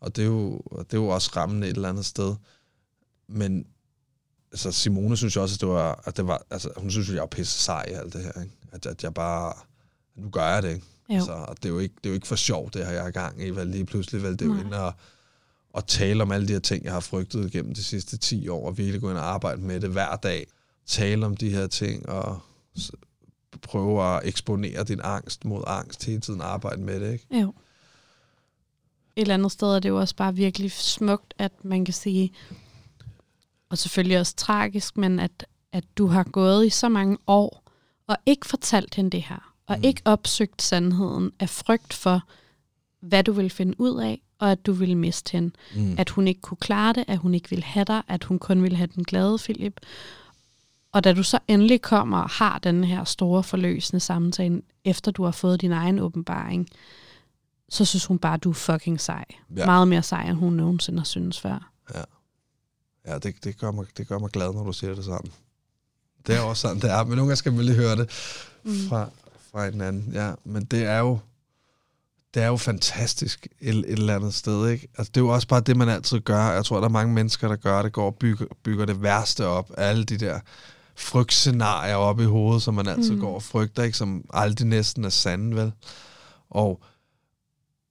Og 0.02 0.16
det 0.16 0.22
er 0.22 0.26
jo, 0.26 0.62
og 0.66 0.86
det 0.92 0.98
er 0.98 1.02
jo 1.02 1.08
også 1.08 1.32
rammende 1.36 1.68
et 1.68 1.76
eller 1.76 1.90
andet 1.90 2.06
sted. 2.06 2.36
Men 3.28 3.66
altså 4.52 4.72
Simone 4.72 5.18
synes 5.18 5.36
jo 5.36 5.42
også, 5.42 5.56
at 5.56 5.62
det 5.62 5.70
var, 5.70 6.02
at 6.06 6.18
det 6.18 6.28
var 6.28 6.42
altså, 6.52 6.70
hun 6.78 6.92
synes 6.92 7.10
jo, 7.10 7.14
jeg 7.14 7.22
var 7.22 7.28
pisse 7.28 7.60
sej 7.60 7.86
i 7.88 7.92
alt 7.92 8.14
det 8.14 8.24
her. 8.24 8.42
Ikke? 8.42 8.54
At, 8.72 8.86
at 8.86 9.04
jeg 9.04 9.14
bare, 9.14 9.54
nu 10.16 10.30
gør 10.30 10.48
jeg 10.54 10.64
det. 10.64 10.70
Ikke? 10.70 10.86
Jo. 11.10 11.16
Altså, 11.16 11.32
og 11.32 11.56
det 11.58 11.66
er, 11.66 11.70
jo 11.70 11.80
ikke, 11.80 11.96
det 11.98 12.06
er 12.06 12.10
jo 12.10 12.14
ikke 12.16 12.28
for 12.28 12.36
sjovt, 12.36 12.74
det 12.74 12.86
her, 12.86 12.92
jeg 12.94 13.04
er 13.04 13.08
i 13.08 13.12
gang 13.12 13.44
i. 13.44 13.50
Vel, 13.50 13.68
lige 13.68 13.86
pludselig, 13.86 14.24
vel, 14.24 14.32
det 14.32 14.42
er 14.42 14.46
jo 14.46 14.54
Nej. 14.54 14.64
ind 14.64 14.74
og, 14.74 14.94
og 15.74 15.88
tale 15.88 16.22
om 16.24 16.32
alle 16.32 16.48
de 16.48 16.54
her 16.54 16.60
ting, 16.60 16.84
jeg 16.84 16.94
har 16.94 17.00
frygtet 17.00 17.52
gennem 17.52 17.74
de 17.74 17.84
sidste 17.84 18.18
10 18.18 18.48
år, 18.48 18.66
og 18.68 18.78
virkelig 18.78 19.02
gå 19.02 19.10
ind 19.10 19.18
og 19.18 19.34
arbejde 19.34 19.62
med 19.62 19.80
det 19.80 19.90
hver 19.90 20.16
dag. 20.16 20.48
Tale 20.90 21.26
om 21.26 21.38
de 21.38 21.50
her 21.50 21.68
ting, 21.68 22.10
og 22.10 22.40
prøve 23.62 24.04
at 24.04 24.22
eksponere 24.28 24.84
din 24.84 25.00
angst 25.04 25.46
mod 25.46 25.64
angst, 25.68 26.06
hele 26.06 26.22
tiden 26.22 26.42
arbejde 26.42 26.82
med 26.82 27.00
det. 27.00 27.14
Ikke? 27.14 27.40
Jo. 27.42 27.54
Et 29.16 29.22
eller 29.22 29.34
andet 29.34 29.52
sted 29.52 29.68
er 29.68 29.80
det 29.80 29.90
jo 29.90 30.00
også 30.00 30.16
bare 30.16 30.36
virkelig 30.36 30.72
smukt, 30.72 31.34
at 31.38 31.66
man 31.66 31.86
kan 31.86 31.94
sige, 31.94 32.32
og 33.70 33.78
selvfølgelig 33.78 34.20
også 34.20 34.36
tragisk, 34.36 34.98
men 34.98 35.20
at, 35.20 35.46
at 35.72 35.84
du 35.98 36.08
har 36.08 36.24
gået 36.24 36.66
i 36.66 36.70
så 36.70 36.90
mange 36.90 37.18
år, 37.28 37.64
og 38.08 38.18
ikke 38.26 38.48
fortalt 38.48 38.96
hende 38.96 39.10
det 39.10 39.22
her, 39.22 39.54
og 39.68 39.78
mm. 39.78 39.84
ikke 39.84 40.02
opsøgt 40.06 40.62
sandheden 40.62 41.32
af 41.40 41.50
frygt 41.50 41.94
for, 41.94 42.22
hvad 43.00 43.24
du 43.24 43.32
vil 43.32 43.50
finde 43.50 43.80
ud 43.80 44.02
af, 44.02 44.22
og 44.40 44.52
at 44.52 44.66
du 44.66 44.72
ville 44.72 44.96
miste 44.96 45.32
hende. 45.32 45.52
Mm. 45.76 45.96
At 45.98 46.10
hun 46.10 46.28
ikke 46.28 46.42
kunne 46.42 46.58
klare 46.58 46.94
det, 46.94 47.06
at 47.08 47.18
hun 47.18 47.34
ikke 47.34 47.50
ville 47.50 47.64
have 47.64 47.86
dig, 47.86 48.02
at 48.08 48.24
hun 48.24 48.40
kun 48.40 48.64
ville 48.64 48.78
have 48.78 48.90
den 48.96 49.04
glade 49.04 49.38
Philip. 49.38 49.80
Og 50.92 51.04
da 51.04 51.14
du 51.14 51.24
så 51.24 51.40
endelig 51.48 51.82
kommer 51.82 52.20
og 52.20 52.30
har 52.30 52.60
den 52.60 52.84
her 52.84 53.04
store 53.04 53.44
forløsende 53.44 54.00
samtale, 54.00 54.62
efter 54.86 55.12
du 55.12 55.24
har 55.24 55.32
fået 55.32 55.62
din 55.62 55.72
egen 55.72 56.00
åbenbaring, 56.00 56.68
så 57.70 57.86
synes 57.86 58.06
hun 58.06 58.20
bare, 58.20 58.34
at 58.34 58.44
du 58.44 58.50
er 58.50 58.54
fucking 58.54 59.02
sej. 59.02 59.26
Ja. 59.30 59.60
Ja. 59.60 59.66
Meget 59.66 59.88
mere 59.88 60.04
sej, 60.04 60.30
end 60.30 60.38
hun 60.38 60.54
nogensinde 60.54 61.00
har 61.00 61.06
syntes 61.06 61.40
før. 61.40 61.72
Ja, 63.08 63.18
det, 63.18 63.44
det, 63.44 63.58
gør 63.58 63.72
mig, 63.72 63.86
det 63.98 64.08
gør 64.08 64.20
mig 64.20 64.30
glad, 64.30 64.54
når 64.54 64.64
du 64.64 64.74
siger 64.74 64.96
det 64.96 65.06
sådan. 65.06 65.32
Det 66.28 66.36
er 66.36 66.42
også 66.42 66.62
sådan, 66.62 66.82
det 66.82 66.92
er. 66.92 67.04
Men 67.04 67.10
nogle 67.10 67.22
gange 67.22 67.36
skal 67.36 67.54
man 67.54 67.66
lige 67.66 67.76
høre 67.76 67.96
det 67.96 68.12
fra, 68.90 69.10
fra 69.52 69.68
en 69.68 69.82
anden. 69.82 70.14
Ja, 70.14 70.34
men 70.44 70.66
det 70.66 70.84
er 70.84 71.00
jo, 71.00 71.20
det 72.34 72.44
er 72.44 72.48
jo 72.48 72.58
fantastisk 72.58 73.48
et, 73.60 73.76
et 73.76 73.86
eller 73.90 74.16
andet 74.16 74.34
sted. 74.34 74.70
Ikke? 74.70 74.88
Altså, 74.98 75.12
det 75.16 75.22
er 75.22 75.26
jo 75.26 75.30
også 75.30 75.48
bare 75.48 75.62
det, 75.62 75.78
man 75.78 75.90
altid 75.90 76.20
gør. 76.20 76.52
Jeg 76.52 76.66
tror, 76.66 76.78
der 76.78 76.86
er 76.86 76.90
mange 76.90 77.14
mennesker, 77.14 77.48
der 77.48 77.56
gør 77.56 77.82
det, 77.82 77.94
går 77.94 78.06
og 78.06 78.16
bygger, 78.16 78.46
bygger 78.64 78.86
det 78.86 79.02
værste 79.02 79.46
op. 79.46 79.72
Alle 79.78 80.04
de 80.04 80.18
der 80.18 80.40
frygtscenarier 81.00 81.96
op 81.96 82.20
i 82.20 82.24
hovedet, 82.24 82.62
som 82.64 82.74
man 82.74 82.88
altid 82.88 83.12
mm. 83.12 83.20
Går 83.20 83.36
og 83.36 83.44
frygter, 83.44 83.84
ikke? 83.84 83.98
som 83.98 84.26
aldrig 84.34 84.68
næsten 84.68 85.06
er 85.06 85.10
sande, 85.10 85.56
vel? 85.56 85.72
Og, 86.50 86.84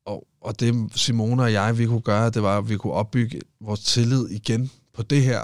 og, 0.07 0.27
og 0.41 0.61
det 0.61 0.93
Simone 0.97 1.43
og 1.43 1.53
jeg, 1.53 1.79
vi 1.79 1.87
kunne 1.87 2.01
gøre, 2.01 2.31
det 2.31 2.43
var, 2.43 2.59
at 2.59 2.69
vi 2.69 2.77
kunne 2.77 2.93
opbygge 2.93 3.41
vores 3.61 3.81
tillid 3.81 4.29
igen 4.29 4.71
på 4.95 5.03
det 5.03 5.23
her. 5.23 5.33
Ja. 5.35 5.43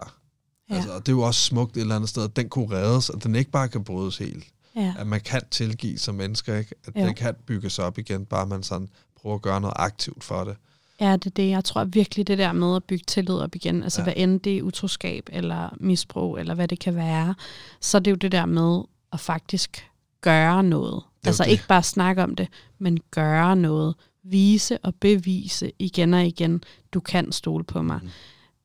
Ja. 0.71 0.75
Altså, 0.75 0.93
og 0.93 1.07
det 1.07 1.13
er 1.13 1.17
jo 1.17 1.23
også 1.23 1.41
smukt 1.41 1.77
et 1.77 1.81
eller 1.81 1.97
andet 1.97 2.11
sted, 2.11 2.25
at 2.25 2.37
den 2.37 2.49
kunne 2.49 2.71
reddes, 2.71 3.11
og 3.11 3.23
den 3.25 3.35
ikke 3.35 3.51
bare 3.51 3.69
kan 3.69 3.85
brydes 3.85 4.19
helt. 4.19 4.45
Ja. 4.77 4.95
At 4.99 5.07
man 5.07 5.21
kan 5.21 5.43
tilgive 5.51 5.99
som 5.99 6.15
mennesker, 6.15 6.57
ikke? 6.57 6.75
At 6.87 6.97
Jo. 6.97 7.07
den 7.07 7.15
kan 7.15 7.35
bygges 7.47 7.79
op 7.79 7.99
igen, 7.99 8.27
bare 8.27 8.47
man 8.47 8.63
sådan 8.63 8.89
prøver 9.21 9.37
at 9.37 9.43
gøre 9.43 9.61
noget 9.61 9.75
aktivt 9.77 10.25
for 10.25 10.45
det. 10.45 10.57
Ja, 11.01 11.13
det 11.13 11.27
er 11.27 11.31
det. 11.31 11.51
Jeg 11.51 11.65
tror 11.65 11.85
virkelig 11.85 12.27
det 12.27 12.39
der 12.39 12.53
med 12.53 12.77
at 12.77 12.85
bygge 12.85 13.05
tillid 13.07 13.35
op 13.35 13.55
igen, 13.55 13.83
altså 13.83 14.01
ja. 14.01 14.05
Hvad 14.05 14.15
end 14.17 14.41
det 14.41 14.59
er 14.59 14.63
utroskab 14.63 15.29
eller 15.33 15.77
misbrug, 15.81 16.39
eller 16.39 16.55
hvad 16.55 16.69
det 16.69 16.79
kan 16.79 16.95
være, 16.95 17.35
så 17.81 17.97
er 17.97 18.01
det 18.01 18.11
jo 18.11 18.17
det 18.17 18.33
der 18.33 18.47
med 18.47 18.83
at 19.13 19.21
faktisk 19.21 19.91
gøre 20.21 20.63
noget. 20.63 21.03
Altså 21.27 21.45
det. 21.45 21.51
ikke 21.51 21.67
bare 21.69 21.83
snakke 21.83 22.23
om 22.23 22.35
det, 22.37 22.49
men 22.79 22.99
gøre 23.11 23.57
noget. 23.57 23.95
Vise 24.27 24.79
og 24.79 24.95
bevise 24.95 25.73
igen 25.79 26.15
og 26.15 26.27
igen, 26.27 26.63
du 26.93 27.01
kan 27.01 27.33
stole 27.33 27.65
på 27.65 27.83
mig. 27.83 28.01
Mm. 28.03 28.09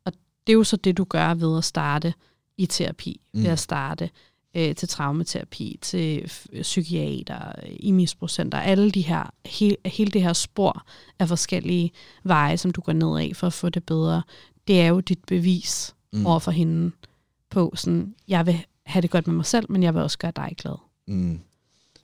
Og 0.06 0.14
det 0.48 0.54
er 0.54 0.58
jo 0.58 0.64
så 0.64 0.78
det, 0.78 0.98
du 0.98 1.04
gør 1.04 1.34
ved 1.34 1.58
at 1.58 1.64
starte 1.64 2.14
i 2.58 2.66
terapi, 2.66 3.22
mm. 3.34 3.40
ved 3.40 3.48
Mm. 3.48 3.52
at 3.54 3.60
starte 3.60 4.10
øh, 4.56 4.76
til 4.76 4.88
traumaterapi, 4.88 5.80
til 5.82 6.20
f- 6.20 6.62
psykiater, 6.62 7.52
i 7.80 7.92
misbrugscenter, 7.92 8.58
alle 8.58 8.92
de 8.92 9.02
her, 9.02 9.34
he, 9.46 9.78
hele 9.86 10.12
det 10.12 10.22
her 10.22 10.34
spor 10.34 10.86
af 11.20 11.28
forskellige 11.28 11.92
veje, 12.24 12.58
som 12.58 12.72
du 12.72 12.82
går 12.82 12.94
ned 12.94 13.18
af 13.20 13.32
for 13.36 13.48
at 13.48 13.54
få 13.54 13.70
det 13.70 13.84
bedre, 13.86 14.24
det 14.68 14.82
er 14.82 14.88
jo 14.88 15.00
dit 15.00 15.24
bevis 15.28 15.96
mm. 16.14 16.26
Over 16.26 16.40
for 16.40 16.52
hende 16.52 16.92
på 17.50 17.74
sådan, 17.76 18.16
jeg 18.28 18.46
vil 18.46 18.66
have 18.86 19.02
det 19.02 19.10
godt 19.10 19.28
med 19.28 19.36
mig 19.36 19.46
selv, 19.46 19.72
men 19.72 19.84
jeg 19.84 19.94
vil 19.94 20.02
også 20.02 20.18
gøre 20.18 20.32
dig 20.36 20.56
glad. 20.58 20.76
Mm. 21.08 21.40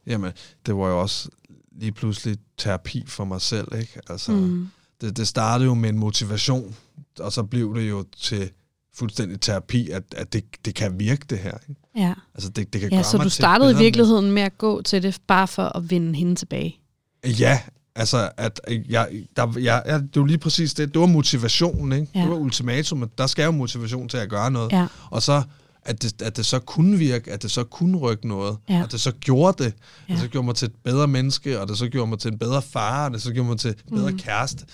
Jamen, 0.07 0.31
det 0.65 0.75
var 0.75 0.87
jo 0.87 1.01
også 1.01 1.29
lige 1.71 1.91
pludselig 1.91 2.37
terapi 2.57 3.03
for 3.07 3.25
mig 3.25 3.41
selv, 3.41 3.67
ikke? 3.79 3.99
Altså. 4.09 4.31
Mm. 4.31 4.69
det, 5.01 5.17
det 5.17 5.27
startede 5.27 5.67
jo 5.67 5.73
med 5.73 5.89
en 5.89 5.97
motivation, 5.97 6.75
og 7.19 7.31
så 7.31 7.43
blev 7.43 7.75
det 7.75 7.89
jo 7.89 8.05
til 8.17 8.51
fuldstændig 8.97 9.41
terapi, 9.41 9.89
at, 9.89 10.03
at 10.17 10.33
det, 10.33 10.43
det 10.65 10.75
kan 10.75 10.99
virke, 10.99 11.25
det 11.29 11.37
her. 11.39 11.57
Ikke? 11.69 11.81
Ja, 11.97 12.13
Altså, 12.35 12.49
det, 12.49 12.73
det 12.73 12.81
kan 12.81 12.89
ja 12.89 12.95
gøre 12.95 13.03
så 13.03 13.17
du 13.17 13.29
startede 13.29 13.71
i 13.71 13.75
virkeligheden 13.77 14.31
med 14.31 14.41
at 14.41 14.57
gå 14.57 14.81
til 14.81 15.03
det, 15.03 15.17
bare 15.27 15.47
for 15.47 15.77
at 15.77 15.89
vinde 15.89 16.15
hende 16.15 16.35
tilbage. 16.35 16.79
Ja, 17.25 17.59
altså, 17.95 18.29
at 18.37 18.59
jeg, 18.89 19.09
der, 19.35 19.53
jeg, 19.59 19.83
jeg, 19.85 20.01
det 20.01 20.19
var 20.21 20.25
lige 20.27 20.37
præcis 20.37 20.73
det. 20.73 20.93
Det 20.93 21.01
var 21.01 21.07
motivationen, 21.07 21.91
ikke? 22.01 22.11
Ja. 22.15 22.21
Det 22.21 22.29
var 22.29 22.35
ultimatumet. 22.35 23.17
Der 23.17 23.27
skal 23.27 23.45
jo 23.45 23.51
motivation 23.51 24.09
til 24.09 24.17
at 24.17 24.29
gøre 24.29 24.51
noget. 24.51 24.71
Ja, 24.71 24.87
Og 25.11 25.21
så, 25.21 25.43
at 25.81 26.01
det, 26.03 26.21
at 26.21 26.37
det 26.37 26.45
så 26.45 26.59
kunne 26.59 26.97
virke, 26.97 27.31
at 27.31 27.41
det 27.43 27.51
så 27.51 27.63
kunne 27.63 27.97
rykke 27.97 28.27
noget, 28.27 28.57
Ja. 28.69 28.83
at 28.83 28.91
det 28.91 29.01
så 29.01 29.11
gjorde 29.11 29.63
det, 29.63 29.73
Ja. 30.09 30.13
at 30.13 30.19
det 30.19 30.19
så 30.19 30.27
gjorde 30.27 30.45
mig 30.45 30.55
til 30.55 30.65
et 30.65 30.75
bedre 30.83 31.07
menneske, 31.07 31.59
og 31.61 31.67
det 31.67 31.77
så 31.77 31.87
gjorde 31.87 32.09
mig 32.09 32.19
til 32.19 32.31
en 32.31 32.39
bedre 32.39 32.61
far, 32.61 33.05
og 33.05 33.11
det 33.13 33.21
så 33.21 33.33
gjorde 33.33 33.49
mig 33.49 33.59
til 33.59 33.69
en 33.69 33.95
bedre 33.97 34.11
mm. 34.11 34.17
kæreste. 34.17 34.65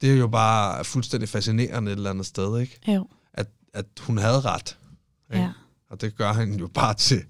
Det 0.00 0.10
er 0.12 0.16
jo 0.16 0.26
bare 0.28 0.84
fuldstændig 0.84 1.28
fascinerende 1.28 1.92
et 1.92 1.96
eller 1.96 2.10
andet 2.10 2.26
sted, 2.26 2.60
ikke? 2.60 2.78
jo, 2.88 3.06
At, 3.72 3.86
hun 4.00 4.18
havde 4.18 4.40
ret. 4.40 4.78
Ikke? 5.32 5.42
ja. 5.44 5.52
Og 5.90 6.00
det 6.00 6.16
gør 6.16 6.32
han 6.32 6.54
jo 6.54 6.66
bare 6.66 6.94
til... 6.94 7.22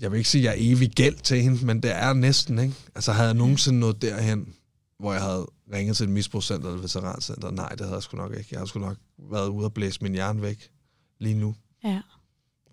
Jeg 0.00 0.10
vil 0.12 0.18
ikke 0.18 0.30
sige, 0.30 0.50
at 0.50 0.58
jeg 0.58 0.64
er 0.68 0.72
evig 0.76 0.90
gæld 0.90 1.16
til 1.16 1.42
hende, 1.42 1.66
men 1.66 1.82
det 1.82 1.90
er 1.96 2.12
næsten, 2.12 2.58
ikke? 2.58 2.74
Altså, 2.94 3.12
havde 3.12 3.26
jeg 3.28 3.34
nogensinde 3.36 3.78
nået 3.80 4.02
derhen, 4.02 4.54
hvor 4.98 5.12
jeg 5.12 5.22
havde 5.22 5.46
ringet 5.72 5.96
til 5.96 6.04
et 6.04 6.10
misbrugscenter 6.10 6.68
eller 6.68 6.80
veterancenter? 6.80 7.50
Nej, 7.50 7.68
det 7.68 7.80
havde 7.80 7.94
jeg 7.94 8.02
sgu 8.02 8.16
nok 8.16 8.30
ikke. 8.36 8.48
Jeg 8.50 8.58
havde 8.58 8.68
sgu 8.68 8.78
nok 8.78 8.96
været 9.18 9.48
ude 9.48 9.64
og 9.64 9.74
blæse 9.74 10.02
min 10.02 10.12
hjerne 10.12 10.42
væk 10.42 10.70
lige 11.18 11.34
nu. 11.34 11.54
ja. 11.84 12.00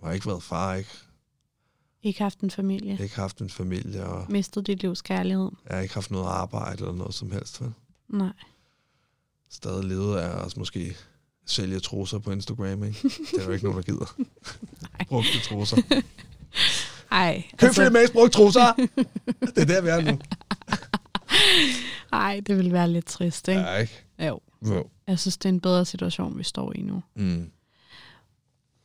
Har 0.03 0.11
ikke 0.11 0.27
været 0.27 0.43
far, 0.43 0.73
ikke? 0.75 0.89
Ikke 2.03 2.23
haft 2.23 2.39
en 2.39 2.51
familie. 2.51 2.97
Ikke 3.01 3.15
haft 3.15 3.39
en 3.41 3.49
familie, 3.49 4.05
og 4.05 4.25
Mistet 4.31 4.67
dit 4.67 4.81
livs 4.81 5.01
kærlighed. 5.01 5.49
jeg 5.69 5.75
har 5.75 5.81
ikke 5.81 5.93
haft 5.93 6.11
noget 6.11 6.25
arbejde 6.27 6.77
eller 6.83 6.93
noget 6.95 7.13
som 7.13 7.31
helst. 7.31 7.61
Vel? 7.61 7.73
Nej. 8.09 8.33
Stadig 9.49 9.83
levet 9.83 10.17
af 10.17 10.29
os 10.29 10.57
måske 10.57 10.97
sælge 11.45 11.79
trusser 11.79 12.19
på 12.19 12.31
Instagram, 12.31 12.83
ikke? 12.83 12.99
Det 13.03 13.41
er 13.41 13.45
jo 13.45 13.51
ikke 13.51 13.65
nogen, 13.65 13.77
der 13.77 13.83
gider. 13.83 14.15
Brugte 15.09 15.39
trusser. 15.43 15.77
Ej, 17.11 17.43
Køb 17.57 17.67
altså... 17.67 17.89
Mads 17.89 18.11
brugt 18.11 18.33
trusser! 18.33 18.73
det 19.39 19.57
er 19.57 19.65
der, 19.65 19.81
vi 19.81 19.89
er 19.89 20.01
nu. 20.01 20.19
ej, 22.13 22.41
det 22.47 22.57
vil 22.57 22.71
være 22.71 22.89
lidt 22.89 23.05
trist, 23.05 23.47
ikke? 23.47 23.65
Ikke? 23.79 24.05
Jo. 24.19 24.39
Jo. 24.65 24.89
Jeg 25.07 25.19
synes, 25.19 25.37
det 25.37 25.49
er 25.49 25.53
en 25.53 25.59
bedre 25.59 25.85
situation, 25.85 26.37
vi 26.37 26.43
står 26.43 26.73
i 26.75 26.81
nu. 26.81 27.03
Mm. 27.15 27.51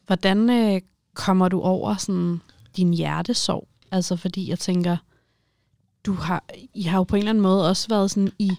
Hvordan 0.07 0.51
øh, 0.51 0.81
kommer 1.15 1.49
du 1.49 1.61
over 1.61 1.97
sådan 1.97 2.41
din 2.77 2.95
hjertesorg? 2.95 3.69
Altså, 3.91 4.17
fordi 4.17 4.51
jeg 4.51 4.59
tænker, 4.59 4.97
du 6.05 6.13
har, 6.13 6.45
I 6.75 6.83
har 6.83 6.99
jo 6.99 7.05
på 7.05 7.17
en 7.17 7.19
eller 7.19 7.31
anden 7.31 7.43
måde 7.43 7.69
også 7.69 7.89
været 7.89 8.11
sådan 8.11 8.33
i 8.39 8.51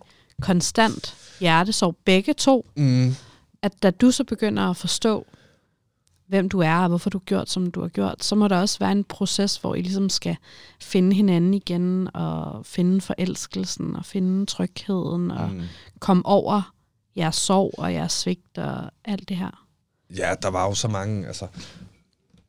konstant 0.42 1.16
hjertesorg, 1.40 1.96
begge 2.06 2.34
to. 2.34 2.70
Mm. 2.76 3.16
At 3.64 3.84
da 3.84 3.90
du 3.92 4.12
så 4.12 4.24
begynder 4.24 4.64
at 4.70 4.78
forstå, 4.78 5.26
hvem 6.28 6.50
du 6.50 6.60
er, 6.60 6.76
og 6.76 6.88
hvorfor 6.88 7.10
du 7.10 7.18
har 7.18 7.24
gjort, 7.26 7.50
som 7.50 7.72
du 7.72 7.82
har 7.82 7.88
gjort, 7.88 8.24
så 8.24 8.36
må 8.36 8.48
der 8.48 8.58
også 8.60 8.80
være 8.80 8.92
en 8.92 9.04
proces, 9.04 9.58
hvor 9.58 9.76
I 9.76 9.82
ligesom 9.82 10.10
skal 10.10 10.36
finde 10.82 11.16
hinanden 11.16 11.54
igen, 11.54 12.16
og 12.16 12.66
finde 12.66 13.02
forelskelsen, 13.02 13.96
og 13.96 14.06
finde 14.06 14.46
trygheden, 14.46 15.32
og 15.32 15.50
Mm. 15.50 15.62
komme 16.00 16.26
over 16.26 16.74
jeres 17.18 17.36
sorg 17.36 17.74
og 17.78 17.94
jeres 17.94 18.12
svigt 18.14 18.58
og 18.58 18.92
alt 19.06 19.30
det 19.30 19.38
her. 19.38 19.66
Ja, 20.18 20.34
der 20.42 20.48
var 20.48 20.66
jo 20.68 20.74
så 20.74 20.88
mange, 20.88 21.28
altså, 21.28 21.48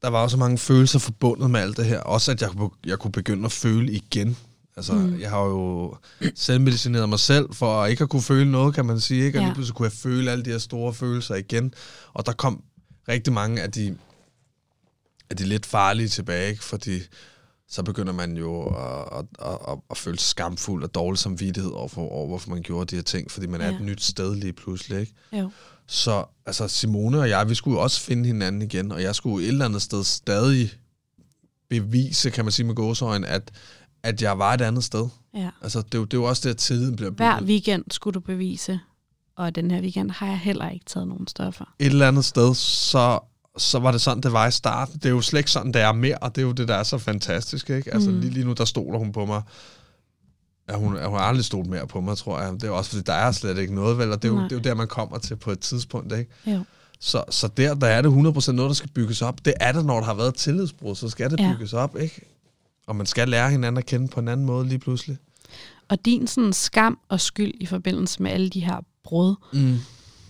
der 0.02 0.08
var 0.08 0.22
jo 0.22 0.28
så 0.28 0.36
mange 0.36 0.58
følelser 0.58 0.98
forbundet 0.98 1.50
med 1.50 1.60
alt 1.60 1.76
det 1.76 1.84
her. 1.86 2.00
Også 2.00 2.30
at 2.32 2.42
jeg, 2.42 2.50
jeg 2.86 2.98
kunne 2.98 3.12
begynde 3.12 3.44
at 3.44 3.52
føle 3.52 3.92
igen. 3.92 4.36
Altså, 4.76 4.92
Mm. 4.92 5.20
jeg 5.20 5.30
har 5.30 5.40
jo 5.42 5.96
selvmedicineret 6.34 7.08
mig 7.08 7.18
selv 7.20 7.54
for 7.54 7.82
at 7.82 7.90
ikke 7.90 8.02
at 8.04 8.10
kunne 8.10 8.22
føle 8.22 8.50
noget, 8.50 8.74
kan 8.74 8.86
man 8.86 9.00
sige. 9.00 9.24
Ikke? 9.24 9.38
Og 9.38 9.42
Ja. 9.42 9.46
lige 9.48 9.54
pludselig 9.54 9.76
kunne 9.76 9.84
jeg 9.86 9.92
føle 9.92 10.30
alle 10.30 10.44
de 10.44 10.50
her 10.50 10.58
store 10.58 10.94
følelser 10.94 11.34
igen. 11.34 11.74
Og 12.12 12.26
der 12.26 12.32
kom 12.32 12.62
rigtig 13.08 13.32
mange 13.32 13.62
af 13.62 13.70
de, 13.72 13.96
af 15.30 15.36
de 15.36 15.44
lidt 15.44 15.66
farlige 15.66 16.08
tilbage, 16.08 16.50
ikke? 16.50 16.64
fordi 16.64 17.00
så 17.68 17.82
begynder 17.82 18.12
man 18.12 18.36
jo 18.36 18.62
at, 18.62 19.18
at, 19.18 19.24
at, 19.38 19.58
at, 19.68 19.78
at 19.90 19.96
føle 19.96 20.18
skamfuld 20.18 20.84
og 20.84 20.94
dårlig 20.94 21.18
samvittighed 21.18 21.70
over, 21.72 21.88
for, 21.88 22.08
over, 22.08 22.26
hvorfor 22.26 22.50
man 22.50 22.62
gjorde 22.62 22.86
de 22.90 22.94
her 22.96 23.02
ting, 23.02 23.30
fordi 23.30 23.46
man 23.46 23.60
er 23.60 23.68
Ja. 23.68 23.74
et 23.74 23.80
nyt 23.80 24.02
sted 24.02 24.34
lige 24.36 24.52
pludselig. 24.52 25.00
Ikke? 25.00 25.12
Jo. 25.32 25.50
Så 25.86 26.24
altså 26.46 26.68
Simone 26.68 27.18
og 27.20 27.28
jeg, 27.28 27.48
vi 27.48 27.54
skulle 27.54 27.80
også 27.80 28.00
finde 28.00 28.26
hinanden 28.26 28.62
igen, 28.62 28.92
og 28.92 29.02
jeg 29.02 29.14
skulle 29.14 29.44
et 29.44 29.48
eller 29.48 29.64
andet 29.64 29.82
sted 29.82 30.04
stadig 30.04 30.72
bevise, 31.70 32.30
kan 32.30 32.44
man 32.44 32.52
sige 32.52 32.66
med 32.66 32.74
gåsøjne, 32.74 33.26
at, 33.26 33.50
at 34.02 34.22
jeg 34.22 34.38
var 34.38 34.54
et 34.54 34.60
andet 34.60 34.84
sted. 34.84 35.08
Ja. 35.34 35.50
Altså, 35.62 35.78
det, 35.82 35.94
er 35.94 35.98
jo- 35.98 36.04
det 36.04 36.14
er 36.16 36.18
jo 36.20 36.24
også 36.24 36.42
det, 36.48 36.50
at 36.54 36.56
tiden 36.58 36.96
bliver 36.96 37.10
Hver 37.10 37.34
bygget. 37.38 37.48
weekend 37.48 37.84
skulle 37.90 38.14
du 38.14 38.20
bevise, 38.20 38.80
og 39.36 39.54
den 39.54 39.70
her 39.70 39.80
weekend 39.80 40.10
har 40.10 40.26
jeg 40.26 40.38
heller 40.38 40.70
ikke 40.70 40.84
taget 40.84 41.08
nogen 41.08 41.28
stoffer. 41.28 41.64
Et 41.78 41.86
eller 41.86 42.08
andet 42.08 42.24
sted, 42.24 42.54
så, 42.54 43.18
så 43.58 43.78
var 43.78 43.92
det 43.92 44.00
sådan, 44.00 44.22
det 44.22 44.32
var 44.32 44.46
i 44.46 44.50
starten. 44.50 44.94
Det 44.94 45.04
er 45.06 45.10
jo 45.10 45.20
slet 45.20 45.40
ikke 45.40 45.50
sådan, 45.50 45.72
det 45.72 45.82
er 45.82 45.92
mere, 45.92 46.18
og 46.18 46.34
det 46.36 46.42
er 46.42 46.46
jo 46.46 46.52
det, 46.52 46.68
der 46.68 46.74
er 46.74 46.82
så 46.82 46.98
fantastisk. 46.98 47.70
Ikke? 47.70 47.94
Altså, 47.94 48.10
Mm. 48.10 48.20
lige, 48.20 48.30
lige 48.30 48.44
nu, 48.44 48.52
der 48.52 48.64
stoler 48.64 48.98
hun 48.98 49.12
på 49.12 49.26
mig. 49.26 49.42
Ja, 50.70 50.76
hun, 50.76 50.88
hun 50.88 50.98
har 50.98 51.24
aldrig 51.24 51.44
stolt 51.44 51.68
mere 51.70 51.86
på 51.86 52.00
mig, 52.00 52.16
tror 52.16 52.40
jeg. 52.40 52.52
Det 52.52 52.64
er 52.64 52.70
også, 52.70 52.90
fordi 52.90 53.02
der 53.02 53.12
er 53.12 53.32
slet 53.32 53.58
ikke 53.58 53.74
noget, 53.74 53.98
vel? 53.98 54.12
Og 54.12 54.22
det 54.22 54.28
er, 54.28 54.32
jo, 54.32 54.38
Nej. 54.38 54.48
det 54.48 54.52
er 54.52 54.56
jo 54.56 54.62
der, 54.62 54.74
man 54.74 54.86
kommer 54.88 55.18
til 55.18 55.36
på 55.36 55.50
et 55.50 55.60
tidspunkt, 55.60 56.12
ikke? 56.12 56.30
Jo. 56.46 56.64
Så, 57.00 57.24
så 57.30 57.48
der, 57.48 57.74
der 57.74 57.86
er 57.86 58.02
det 58.02 58.08
100% 58.08 58.52
noget, 58.52 58.68
der 58.68 58.74
skal 58.74 58.90
bygges 58.90 59.22
op. 59.22 59.44
Det 59.44 59.54
er 59.60 59.72
det, 59.72 59.84
når 59.86 59.96
der 59.98 60.04
har 60.04 60.14
været 60.14 60.28
et 60.28 60.34
tillidsbrud, 60.34 60.94
så 60.94 61.08
skal 61.08 61.30
det 61.30 61.40
ja. 61.40 61.52
bygges 61.52 61.72
op, 61.72 61.96
ikke? 62.00 62.20
Og 62.86 62.96
man 62.96 63.06
skal 63.06 63.28
lære 63.28 63.50
hinanden 63.50 63.78
at 63.78 63.86
kende 63.86 64.08
på 64.08 64.20
en 64.20 64.28
anden 64.28 64.46
måde 64.46 64.68
lige 64.68 64.78
pludselig. 64.78 65.18
Og 65.88 66.04
din 66.04 66.26
sådan 66.26 66.52
skam 66.52 66.98
og 67.08 67.20
skyld 67.20 67.52
i 67.60 67.66
forbindelse 67.66 68.22
med 68.22 68.30
alle 68.30 68.50
de 68.50 68.60
her 68.60 68.80
brud, 69.04 69.34
Mm. 69.52 69.76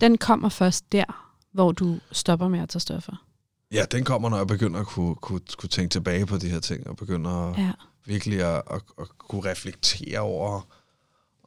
den 0.01 0.17
kommer 0.17 0.49
først 0.49 0.91
der, 0.91 1.29
hvor 1.51 1.71
du 1.71 1.99
stopper 2.11 2.47
med 2.47 2.59
at 2.59 2.69
tage 2.69 2.79
stoffer. 2.79 3.25
Ja, 3.71 3.85
den 3.91 4.03
kommer, 4.03 4.29
når 4.29 4.37
jeg 4.37 4.47
begynder 4.47 4.79
at 4.79 4.85
kunne, 4.87 5.15
kunne, 5.15 5.41
kunne 5.57 5.69
tænke 5.69 5.91
tilbage 5.91 6.25
på 6.25 6.37
de 6.37 6.49
her 6.49 6.59
ting, 6.59 6.87
og 6.87 6.97
begynder 6.97 7.31
at, 7.31 7.57
Ja. 7.57 7.71
virkelig 8.05 8.41
at, 8.41 8.61
at, 8.71 8.81
at 8.99 9.07
kunne 9.17 9.51
reflektere 9.51 10.19
over, 10.19 10.61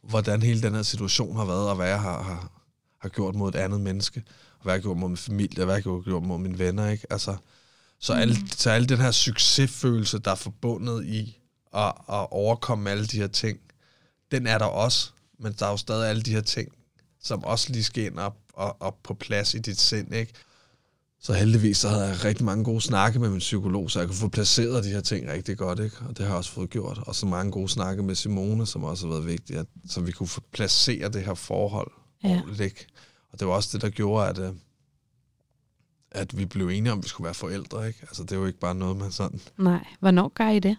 hvordan 0.03 0.43
hele 0.43 0.63
den 0.63 0.75
her 0.75 0.83
situation 0.83 1.37
har 1.37 1.45
været, 1.45 1.69
og 1.69 1.77
hvad 1.77 1.89
jeg 1.89 2.01
har, 2.01 2.23
har, 2.23 2.51
har 2.99 3.09
gjort 3.09 3.35
mod 3.35 3.49
et 3.49 3.55
andet 3.55 3.81
menneske, 3.81 4.23
og 4.59 4.63
hvad 4.63 4.73
jeg 4.75 4.79
har 4.79 4.83
gjort 4.83 4.97
mod 4.97 5.09
min 5.09 5.17
familie, 5.17 5.61
og 5.63 5.65
hvad 5.65 5.75
jeg 5.75 5.83
har 5.85 6.03
gjort 6.03 6.23
mod 6.23 6.39
mine 6.39 6.59
venner. 6.59 6.89
Ikke? 6.89 7.07
Altså, 7.11 7.37
så, 8.07 8.15
mm. 8.15 8.21
alle, 8.21 8.37
så 8.57 8.71
alle 8.71 8.87
den 8.87 8.99
her 8.99 9.11
succesfølelse, 9.11 10.19
der 10.19 10.31
er 10.31 10.35
forbundet 10.35 11.05
i 11.07 11.39
at, 11.75 11.93
at 12.09 12.27
overkomme 12.31 12.91
alle 12.91 13.07
de 13.07 13.17
her 13.17 13.27
ting, 13.27 13.59
den 14.31 14.47
er 14.47 14.59
der 14.59 14.65
også, 14.65 15.11
men 15.39 15.53
der 15.59 15.67
er 15.67 15.71
jo 15.71 15.77
stadig 15.77 16.09
alle 16.09 16.23
de 16.23 16.33
her 16.35 16.41
ting, 16.41 16.69
som 17.23 17.45
også 17.45 17.73
lige 17.73 17.85
skal 17.85 18.05
ind 18.05 18.19
op, 18.19 18.37
og, 18.53 18.77
op 18.81 19.03
på 19.03 19.15
plads 19.15 19.55
i 19.55 19.59
dit 19.59 19.81
sind. 19.81 20.15
Ikke? 20.15 20.33
Så 21.21 21.33
heldigvis 21.33 21.79
så 21.79 21.89
havde 21.89 22.05
jeg 22.05 22.25
rigtig 22.25 22.45
mange 22.45 22.65
gode 22.65 22.81
snakke 22.81 23.19
med 23.19 23.29
min 23.29 23.39
psykolog, 23.39 23.91
så 23.91 23.99
jeg 23.99 24.09
kunne 24.09 24.17
få 24.17 24.29
placeret 24.29 24.85
de 24.85 24.91
her 24.91 25.01
ting 25.01 25.31
rigtig 25.31 25.59
godt, 25.59 25.81
ikke? 25.81 25.97
og 26.09 26.09
det 26.09 26.19
har 26.19 26.27
jeg 26.27 26.37
også 26.37 26.51
fået 26.53 26.71
gjort. 26.71 26.99
Og 27.07 27.15
så 27.15 27.27
mange 27.27 27.53
gode 27.53 27.69
snakke 27.69 28.03
med 28.03 28.15
Simone, 28.15 28.67
som 28.67 28.85
også 28.85 29.07
har 29.07 29.15
været 29.15 29.27
vigtigt, 29.27 29.59
at, 29.59 29.67
så 29.89 30.01
vi 30.01 30.13
kunne 30.13 30.29
få 30.29 30.41
placeret 30.53 31.15
det 31.15 31.23
her 31.25 31.35
forhold 31.35 31.91
Ja. 32.23 32.29
ja. 32.29 32.35
ordentligt. 32.35 32.61
Ikke? 32.61 32.87
Og 33.33 33.41
det 33.41 33.49
var 33.49 33.55
også 33.55 33.71
det, 33.73 33.83
der 33.83 33.89
gjorde, 33.89 34.29
at, 34.29 34.39
øh, 34.39 34.53
at 36.17 36.39
vi 36.39 36.45
blev 36.45 36.69
enige 36.69 36.93
om, 36.93 36.99
at 36.99 37.05
vi 37.05 37.09
skulle 37.09 37.25
være 37.25 37.35
forældre. 37.35 37.87
Ikke? 37.89 37.99
Altså, 38.03 38.23
det 38.23 38.33
er 38.33 38.37
jo 38.37 38.47
ikke 38.47 38.59
bare 38.59 38.75
noget, 38.75 38.97
man 38.97 39.11
sådan... 39.13 39.41
Nej. 39.59 39.87
Hvornår 40.01 40.29
gør 40.29 40.49
I 40.49 40.59
det? 40.59 40.77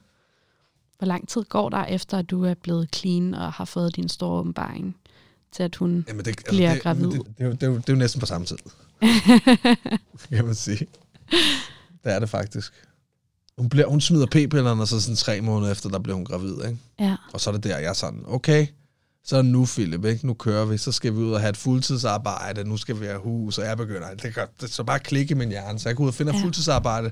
Hvor 0.97 1.07
lang 1.07 1.27
tid 1.27 1.43
går 1.43 1.69
der 1.69 1.85
efter, 1.85 2.17
at 2.17 2.29
du 2.29 2.43
er 2.43 2.53
blevet 2.53 2.95
clean 2.95 3.33
og 3.33 3.53
har 3.53 3.65
fået 3.65 3.95
din 3.95 4.09
store 4.09 4.39
åbenbaring, 4.39 4.95
til 5.51 5.63
at 5.63 5.75
hun... 5.75 6.05
Jamen, 6.07 6.25
det, 6.25 6.35
Bliver 6.49 6.73
det, 6.73 6.81
gravid. 6.81 7.05
Det, 7.11 7.13
det, 7.27 7.37
det, 7.37 7.43
er 7.63 7.67
jo- 7.67 7.77
det 7.77 7.89
er 7.89 7.93
jo 7.93 7.99
næsten 7.99 8.19
på 8.19 8.25
samme 8.25 8.47
tid, 8.47 8.57
kan 10.29 10.45
man 10.45 10.55
sige. 10.55 10.87
Det 12.03 12.13
er 12.13 12.19
det 12.19 12.29
faktisk. 12.29 12.73
Hun, 13.57 13.69
bliver, 13.69 13.87
hun 13.87 14.01
smider 14.01 14.25
p-pillerne, 14.25 14.81
og 14.81 14.87
så 14.87 15.01
sådan 15.01 15.15
tre 15.15 15.41
måneder 15.41 15.71
efter, 15.71 15.89
der 15.89 15.99
bliver 15.99 16.15
hun 16.15 16.25
gravid. 16.25 16.53
Ikke? 16.65 16.77
Ja. 16.99 17.15
Og 17.33 17.41
så 17.41 17.49
er 17.49 17.51
det 17.53 17.63
der, 17.63 17.77
jeg 17.77 17.89
er 17.89 17.93
sådan, 17.93 18.23
okay, 18.27 18.67
så 19.27 19.41
nu, 19.41 19.65
Philip, 19.65 20.05
ikke? 20.05 20.27
nu 20.27 20.33
kører 20.33 20.65
vi, 20.65 20.77
så 20.77 20.91
skal 20.91 21.13
vi 21.13 21.17
ud 21.19 21.31
og 21.31 21.39
have 21.39 21.49
et 21.49 21.57
fuldtidsarbejde, 21.57 22.63
nu 22.63 22.77
skal 22.77 22.99
vi 22.99 23.05
have 23.05 23.19
hus, 23.19 23.57
og 23.57 23.65
jeg 23.65 23.77
begynder, 23.77 24.13
det 24.15 24.33
kan 24.33 24.47
det, 24.61 24.69
så 24.69 24.83
bare 24.83 24.99
klikke 24.99 25.31
i 25.31 25.35
min 25.35 25.49
hjerne, 25.49 25.79
så 25.79 25.89
jeg 25.89 25.95
går 25.95 26.03
ud 26.03 26.07
og 26.09 26.13
finder 26.13 26.33
Ja. 26.35 26.41
fuldtidsarbejde, 26.43 27.11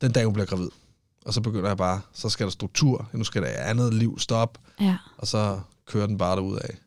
den 0.00 0.12
dag 0.12 0.24
hun 0.24 0.32
bliver 0.32 0.46
gravid. 0.46 0.68
Og 1.26 1.34
så 1.34 1.40
begynder 1.40 1.68
jeg 1.68 1.76
bare, 1.76 2.00
så 2.12 2.28
skal 2.28 2.46
der 2.46 2.50
struktur, 2.50 3.08
nu 3.12 3.24
skal 3.24 3.42
der 3.42 3.48
andet 3.48 3.94
liv 3.94 4.18
stoppe, 4.18 4.60
Ja, 4.80 4.96
og 5.18 5.26
så 5.26 5.60
kører 5.86 6.06
den 6.06 6.18
bare 6.18 6.36
derud 6.36 6.56
af. 6.56 6.78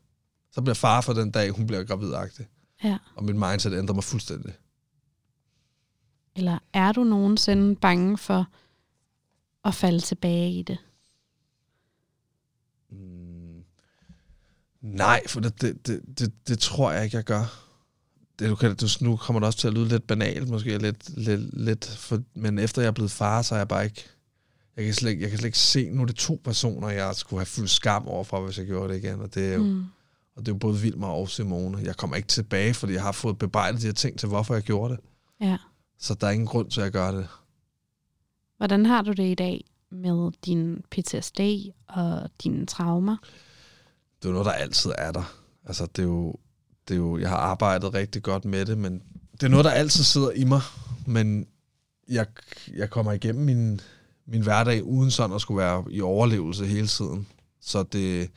Så 0.52 0.62
bliver 0.62 0.76
far 0.76 1.02
for 1.02 1.14
den 1.14 1.32
dag, 1.32 1.50
hun 1.52 1.68
bliver 1.68 1.84
gravidagtig. 1.84 2.46
ja. 2.84 2.98
Og 3.16 3.24
mit 3.24 3.36
mindset 3.36 3.74
ændrer 3.74 3.96
mig 3.96 4.04
fuldstændig. 4.04 4.54
Eller 6.36 6.60
er 6.74 6.92
du 6.92 7.04
nogensinde 7.04 7.76
bange 7.76 8.18
for 8.18 8.48
at 9.66 9.76
falde 9.76 10.00
tilbage 10.00 10.52
i 10.52 10.62
det? 10.62 10.78
Nej, 14.82 15.22
for 15.28 15.40
det, 15.42 15.62
det, 15.62 15.88
det, 15.88 16.02
det, 16.20 16.34
det 16.48 16.60
tror 16.60 16.92
jeg 16.92 17.04
ikke, 17.04 17.18
jeg 17.18 17.24
gør. 17.24 17.68
Det, 18.40 18.50
du 18.50 18.56
kan, 18.56 18.76
du, 18.76 18.88
nu 19.02 19.16
kommer 19.16 19.40
det 19.40 19.48
også 19.48 19.60
til 19.60 19.68
at 19.68 19.74
lyde 19.74 19.88
lidt 19.88 20.08
banalt, 20.08 20.50
måske 20.50 20.78
lidt, 20.78 21.18
lidt, 21.18 21.60
lidt 21.64 21.86
for, 21.86 22.22
men 22.36 22.60
efter 22.60 22.82
jeg 22.82 22.88
er 22.88 22.92
blevet 22.92 23.12
far, 23.12 23.42
så 23.42 23.56
er 23.56 23.60
jeg 23.60 23.68
bare 23.68 23.84
ikke, 23.86 24.06
jeg 24.78 24.86
kan, 24.86 24.94
slet, 24.94 25.10
ikke- 25.12 25.22
jeg 25.22 25.30
kan 25.30 25.40
slet 25.40 25.48
ikke 25.48 25.58
se, 25.58 25.90
nu 25.90 26.02
er 26.02 26.06
det 26.06 26.16
to 26.16 26.42
personer, 26.44 26.90
jeg 26.90 27.16
skulle 27.16 27.40
have 27.40 27.46
fuld 27.46 27.68
skam 27.68 28.08
overfor, 28.08 28.46
hvis 28.46 28.58
jeg 28.58 28.66
gjorde 28.66 28.94
det 28.94 29.04
igen, 29.04 29.20
og 29.22 29.36
det 29.36 29.50
er 29.50 29.54
jo, 29.54 29.64
mm. 29.64 29.84
og 30.36 30.46
det 30.46 30.48
er 30.48 30.56
jo 30.56 30.58
både 30.60 30.80
Vilma 30.80 31.08
og 31.08 31.30
Simone. 31.30 31.78
Jeg 31.84 31.98
kommer 31.98 32.16
ikke 32.16 32.28
tilbage, 32.28 32.74
fordi 32.74 32.94
jeg 32.94 33.02
har 33.02 33.12
fået 33.12 33.38
bebrejdet 33.38 33.82
de 33.82 33.86
her 33.86 33.94
ting 33.94 34.20
til, 34.20 34.30
hvorfor 34.30 34.54
jeg 34.54 34.64
gjorde 34.64 34.94
det. 34.94 35.00
Ja. 35.42 35.58
Så 36.00 36.14
der 36.14 36.28
er 36.28 36.32
ingen 36.32 36.48
grund 36.48 36.72
til 36.72 36.82
at 36.82 36.94
gøre 36.94 37.18
det. 37.18 37.28
Hvordan 38.58 38.86
har 38.86 39.02
du 39.02 39.12
det 39.12 39.32
i 39.32 39.36
dag 39.36 39.66
med 39.92 40.32
din 40.46 40.84
PTSD 40.92 41.40
og 41.88 42.30
dine 42.44 42.66
traumer? 42.66 43.18
Det 44.22 44.26
er 44.26 44.30
jo 44.30 44.34
noget, 44.34 44.46
der 44.46 44.52
altid 44.52 44.92
er 44.98 45.12
der. 45.12 45.34
Altså, 45.66 45.86
det 45.86 46.00
er 46.00 46.08
jo, 46.08 46.36
det 46.88 46.94
er 46.94 46.98
jo, 46.98 47.18
jeg 47.18 47.30
har 47.30 47.38
arbejdet 47.38 47.94
rigtig 47.94 48.24
godt 48.24 48.46
med 48.46 48.66
det, 48.66 48.78
men 48.78 49.02
det 49.32 49.44
er 49.44 49.48
noget, 49.48 49.66
der 49.66 49.72
altid 49.72 50.04
sidder 50.04 50.32
i 50.32 50.44
mig, 50.44 50.62
men 51.06 51.48
jeg, 52.08 52.26
jeg 52.76 52.90
kommer 52.90 53.12
igennem 53.12 53.46
min, 53.46 53.82
min 54.28 54.42
hverdag 54.42 54.84
uden 54.84 55.12
sådan 55.12 55.36
at 55.36 55.42
skulle 55.42 55.58
være 55.58 55.84
i 55.90 56.02
overlevelse 56.02 56.66
hele 56.66 56.88
tiden. 56.88 57.28
Så 57.62 57.84
det, 57.84 58.30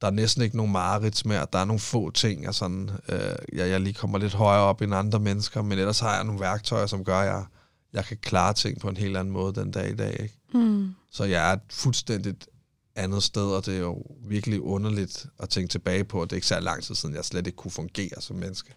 der 0.00 0.06
er 0.06 0.10
næsten 0.10 0.42
ikke 0.42 0.56
nogen 0.56 0.72
mareridt 0.72 1.26
mere. 1.26 1.46
Der 1.52 1.58
er 1.58 1.64
nogle 1.64 1.80
få 1.80 2.10
ting, 2.10 2.44
jeg, 2.44 2.54
sådan, 2.54 2.90
øh, 3.08 3.18
jeg, 3.52 3.68
jeg 3.68 3.80
lige 3.80 3.94
kommer 3.94 4.18
lidt 4.18 4.34
højere 4.34 4.62
op 4.62 4.82
end 4.82 4.94
andre 4.94 5.18
mennesker, 5.18 5.62
men 5.62 5.78
ellers 5.78 6.00
har 6.00 6.14
jeg 6.14 6.24
nogle 6.24 6.40
værktøjer, 6.40 6.86
som 6.86 7.04
gør, 7.04 7.18
at 7.18 7.26
jeg, 7.26 7.44
jeg 7.92 8.04
kan 8.04 8.16
klare 8.16 8.54
ting 8.54 8.80
på 8.80 8.88
en 8.88 8.96
helt 8.96 9.16
anden 9.16 9.32
måde 9.32 9.54
den 9.54 9.70
dag 9.70 9.90
i 9.90 9.96
dag. 9.96 10.20
Ikke? 10.20 10.34
Mm. 10.54 10.94
Så 11.10 11.24
jeg 11.24 11.52
er 11.52 11.56
fuldstændigt 11.70 12.48
andet 12.96 13.22
sted, 13.22 13.46
og 13.46 13.66
det 13.66 13.74
er 13.74 13.80
jo 13.80 14.02
virkelig 14.26 14.62
underligt 14.62 15.26
at 15.38 15.48
tænke 15.48 15.68
tilbage 15.68 16.04
på, 16.04 16.22
at 16.22 16.30
det 16.30 16.34
er 16.34 16.38
ikke 16.38 16.46
så 16.46 16.60
lang 16.60 16.82
tid 16.82 16.94
siden, 16.94 17.14
jeg 17.14 17.24
slet 17.24 17.46
ikke 17.46 17.56
kunne 17.56 17.70
fungere 17.70 18.20
som 18.20 18.36
menneske. 18.36 18.74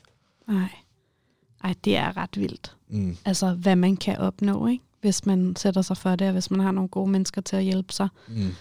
Nej. 0.47 0.69
Ej, 1.63 1.73
det 1.85 1.97
er 1.97 2.17
ret 2.17 2.37
vildt. 2.37 2.75
Mm. 2.87 3.17
Altså, 3.25 3.53
hvad 3.53 3.75
man 3.75 3.97
kan 3.97 4.17
opnå, 4.17 4.67
ikke? 4.67 4.83
Hvis 5.01 5.25
man 5.25 5.55
sætter 5.55 5.81
sig 5.81 5.97
for 5.97 6.15
det, 6.15 6.27
og 6.27 6.33
hvis 6.33 6.51
man 6.51 6.59
har 6.59 6.71
nogle 6.71 6.89
gode 6.89 7.11
mennesker 7.11 7.41
til 7.41 7.55
at 7.55 7.63
hjælpe 7.63 7.93
sig. 7.93 8.07
Mm. 8.27 8.51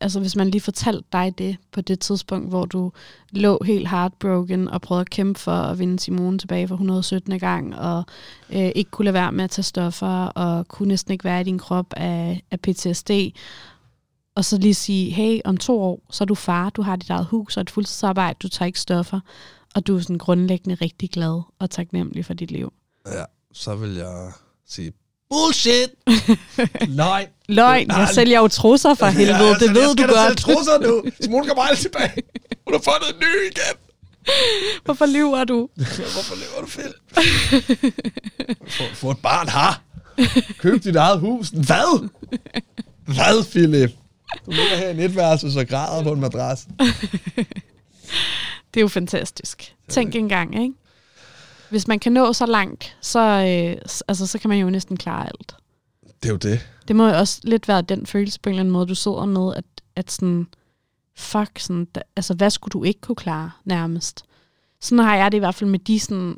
Altså, 0.00 0.20
hvis 0.20 0.36
man 0.36 0.48
lige 0.48 0.60
fortalte 0.60 1.08
dig 1.12 1.38
det 1.38 1.56
på 1.72 1.80
det 1.80 2.00
tidspunkt, 2.00 2.48
hvor 2.48 2.64
du 2.64 2.92
lå 3.30 3.58
helt 3.64 3.88
heartbroken 3.88 4.68
og 4.68 4.82
prøvede 4.82 5.00
at 5.00 5.10
kæmpe 5.10 5.40
for 5.40 5.52
at 5.52 5.78
vinde 5.78 5.98
Simone 5.98 6.38
tilbage 6.38 6.68
for 6.68 6.74
117. 6.74 7.38
gang, 7.38 7.76
og 7.76 8.04
øh, 8.50 8.72
ikke 8.74 8.90
kunne 8.90 9.04
lade 9.04 9.14
være 9.14 9.32
med 9.32 9.44
at 9.44 9.50
tage 9.50 9.62
stoffer, 9.62 10.26
og 10.26 10.68
kunne 10.68 10.88
næsten 10.88 11.12
ikke 11.12 11.24
være 11.24 11.40
i 11.40 11.44
din 11.44 11.58
krop 11.58 11.86
af, 11.96 12.42
af 12.50 12.60
PTSD, 12.60 13.10
og 14.36 14.44
så 14.44 14.58
lige 14.58 14.74
sige, 14.74 15.10
hey, 15.10 15.40
om 15.44 15.56
to 15.56 15.80
år, 15.82 16.00
så 16.10 16.24
er 16.24 16.26
du 16.26 16.34
far, 16.34 16.70
du 16.70 16.82
har 16.82 16.96
dit 16.96 17.10
eget 17.10 17.26
hus 17.26 17.56
og 17.56 17.60
et 17.60 17.70
fuldtidsarbejde, 17.70 18.36
du 18.42 18.48
tager 18.48 18.66
ikke 18.66 18.80
stoffer, 18.80 19.20
og 19.74 19.86
du 19.86 19.96
er 19.96 20.00
sådan 20.00 20.18
grundlæggende 20.18 20.74
rigtig 20.80 21.10
glad 21.10 21.42
og 21.58 21.70
taknemmelig 21.70 22.24
for 22.24 22.34
dit 22.34 22.50
liv. 22.50 22.72
Ja, 23.06 23.24
så 23.52 23.74
vil 23.76 23.94
jeg 23.94 24.32
sige, 24.68 24.92
bullshit! 25.30 25.90
Nej. 26.96 27.28
Løgn, 27.48 27.88
jeg 27.88 28.08
sælger 28.14 28.40
jo 28.40 28.48
trusser 28.48 28.94
for 28.94 29.06
helvede, 29.06 29.38
Ja, 29.38 29.44
det 29.44 29.50
altså, 29.52 29.72
ved 29.72 29.80
jeg 29.80 29.88
du 29.88 29.92
skal 30.02 30.06
godt. 30.08 30.40
sælge 30.40 30.54
trusser 30.56 30.78
nu. 30.86 31.02
Simone 31.20 31.46
kommer 31.46 31.62
aldrig 31.62 31.78
tilbage. 31.78 32.22
Hun 32.66 32.74
har 32.74 32.80
fundet 32.84 33.08
en 33.14 33.20
ny 33.20 33.42
igen. 33.50 33.76
Hvorfor 34.84 35.06
lyver 35.06 35.44
du? 35.44 35.68
Hvorfor 35.76 36.34
lever 36.34 36.60
du, 36.60 36.66
Phil? 36.66 36.94
få, 38.68 38.82
få 38.94 39.10
et 39.10 39.18
barn 39.18 39.48
her. 39.48 39.82
Køb 40.58 40.84
dit 40.84 40.96
eget 40.96 41.20
hus. 41.20 41.48
Hvad? 41.48 42.08
Hvad, 43.04 43.44
Philip? 43.50 43.90
Du 44.46 44.50
ligger 44.50 44.76
her 44.76 44.88
i 44.88 44.90
et 44.90 45.04
etværelse 45.04 45.60
og 45.60 45.66
græder 45.66 46.02
på 46.02 46.12
en 46.12 46.20
madras. 46.20 46.66
Det 48.74 48.80
er 48.80 48.84
jo 48.84 48.88
fantastisk. 48.88 49.74
Tænk 49.88 50.14
engang, 50.14 50.62
ikke? 50.62 50.74
Hvis 51.70 51.88
man 51.88 51.98
kan 51.98 52.12
nå 52.12 52.32
så 52.32 52.46
langt, 52.46 52.96
så, 53.00 53.20
øh, 53.20 53.82
altså, 54.08 54.26
så 54.26 54.38
kan 54.38 54.50
man 54.50 54.58
jo 54.58 54.70
næsten 54.70 54.96
klare 54.96 55.26
alt. 55.26 55.54
Det 56.22 56.28
er 56.28 56.32
jo 56.32 56.36
det. 56.36 56.68
Det 56.88 56.96
må 56.96 57.08
jo 57.08 57.18
også 57.18 57.40
lidt 57.44 57.68
være 57.68 57.82
den 57.82 58.06
følelse 58.06 58.40
på 58.40 58.48
en 58.48 58.52
eller 58.52 58.60
anden 58.60 58.72
måde, 58.72 58.86
du 58.86 58.94
sidder 58.94 59.24
med, 59.24 59.54
at, 59.56 59.64
at 59.96 60.10
sådan, 60.10 60.46
fuck, 61.16 61.58
sådan, 61.58 61.84
da, 61.84 62.00
altså 62.16 62.34
hvad 62.34 62.50
skulle 62.50 62.72
du 62.72 62.84
ikke 62.84 63.00
kunne 63.00 63.16
klare 63.16 63.50
nærmest? 63.64 64.24
Sådan 64.80 65.04
har 65.04 65.16
jeg 65.16 65.32
det 65.32 65.38
i 65.38 65.38
hvert 65.38 65.54
fald 65.54 65.70
med 65.70 65.78
de, 65.78 66.00
sådan, 66.00 66.36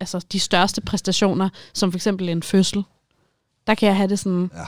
altså, 0.00 0.26
de 0.32 0.40
største 0.40 0.80
præstationer, 0.80 1.48
som 1.74 1.92
for 1.92 1.98
eksempel 1.98 2.28
en 2.28 2.42
fødsel. 2.42 2.84
Der 3.66 3.74
kan 3.74 3.86
jeg 3.86 3.96
have 3.96 4.08
det 4.08 4.18
sådan, 4.18 4.50
Ja. 4.54 4.64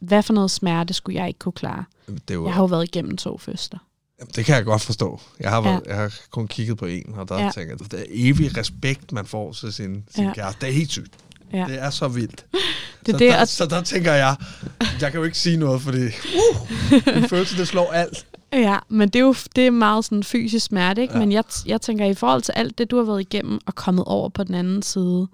Hvad 0.00 0.22
for 0.22 0.32
noget 0.32 0.50
smerte 0.50 0.94
skulle 0.94 1.18
jeg 1.20 1.28
ikke 1.28 1.38
kunne 1.38 1.52
klare? 1.52 1.84
Det, 2.28 2.34
jo, 2.34 2.46
Jeg 2.46 2.54
har 2.54 2.60
jo 2.62 2.66
været 2.66 2.84
igennem 2.84 3.16
to 3.16 3.38
fødsler. 3.38 3.78
Jamen, 4.20 4.30
det 4.36 4.44
kan 4.44 4.54
jeg 4.56 4.64
godt 4.64 4.82
forstå. 4.82 5.20
Jeg 5.40 5.50
har, 5.50 5.60
været, 5.60 5.82
Ja. 5.86 5.92
jeg 5.92 6.02
har 6.02 6.14
kun 6.30 6.48
kigget 6.48 6.78
på 6.78 6.86
en, 6.86 7.14
og 7.16 7.28
der 7.28 7.38
Ja. 7.44 7.50
tænker 7.54 7.76
jeg, 7.80 7.90
det 7.90 8.00
er 8.00 8.04
evig 8.10 8.56
respekt, 8.56 9.12
man 9.12 9.26
får 9.26 9.52
til 9.52 9.72
sin, 9.72 10.04
sin 10.14 10.24
Ja. 10.24 10.32
kæreste. 10.32 10.60
Det 10.60 10.68
er 10.68 10.72
helt 10.72 10.90
sygt. 10.90 11.14
Ja. 11.52 11.64
Det 11.68 11.82
er 11.82 11.90
så 11.90 12.08
vildt. 12.08 12.46
Det 13.06 13.12
så, 13.14 13.18
det, 13.18 13.32
der, 13.32 13.40
og- 13.40 13.48
så 13.48 13.66
der 13.66 13.82
tænker 13.82 14.12
jeg, 14.12 14.36
jeg 15.00 15.10
kan 15.12 15.18
jo 15.18 15.24
ikke 15.24 15.38
sige 15.38 15.56
noget, 15.56 15.82
fordi 15.82 15.98
uh, 16.06 17.16
en 17.16 17.28
følelse, 17.32 17.56
det 17.58 17.68
slår 17.68 17.92
alt. 17.92 18.26
Ja, 18.52 18.78
men 18.88 19.08
det 19.08 19.16
er 19.16 19.24
jo 19.24 19.34
det 19.56 19.66
er 19.66 19.70
meget 19.70 20.04
sådan 20.04 20.22
fysisk 20.24 20.66
smerte, 20.66 21.02
ikke? 21.02 21.14
Ja. 21.14 21.20
Men 21.20 21.32
jeg, 21.32 21.44
jeg 21.66 21.80
tænker, 21.80 22.04
i 22.06 22.14
forhold 22.14 22.42
til 22.42 22.52
alt 22.52 22.78
det, 22.78 22.90
du 22.90 22.96
har 22.96 23.04
været 23.04 23.20
igennem 23.20 23.58
og 23.66 23.74
kommet 23.74 24.04
over 24.04 24.28
på 24.28 24.44
den 24.44 24.54
anden 24.54 24.82
side, 24.82 25.28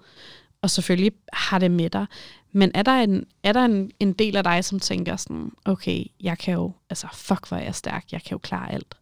og 0.61 0.69
selvfølgelig 0.69 1.11
har 1.33 1.59
det 1.59 1.71
med 1.71 1.89
dig, 1.89 2.05
men 2.53 2.71
er 2.75 2.83
der 2.83 2.91
en, 2.91 3.25
er 3.43 3.53
der 3.53 3.65
en, 3.65 3.91
en 3.99 4.13
del 4.13 4.35
af 4.37 4.43
dig, 4.43 4.65
som 4.65 4.79
tænker 4.79 5.15
sådan, 5.15 5.51
okay, 5.65 6.05
jeg 6.19 6.37
kan 6.37 6.53
jo, 6.53 6.71
altså 6.89 7.07
fuck, 7.13 7.47
hvor 7.47 7.57
er 7.57 7.63
jeg 7.63 7.75
stærk, 7.75 8.05
jeg 8.11 8.21
kan 8.21 8.31
jo 8.31 8.37
klare 8.37 8.71
alt. 8.71 8.95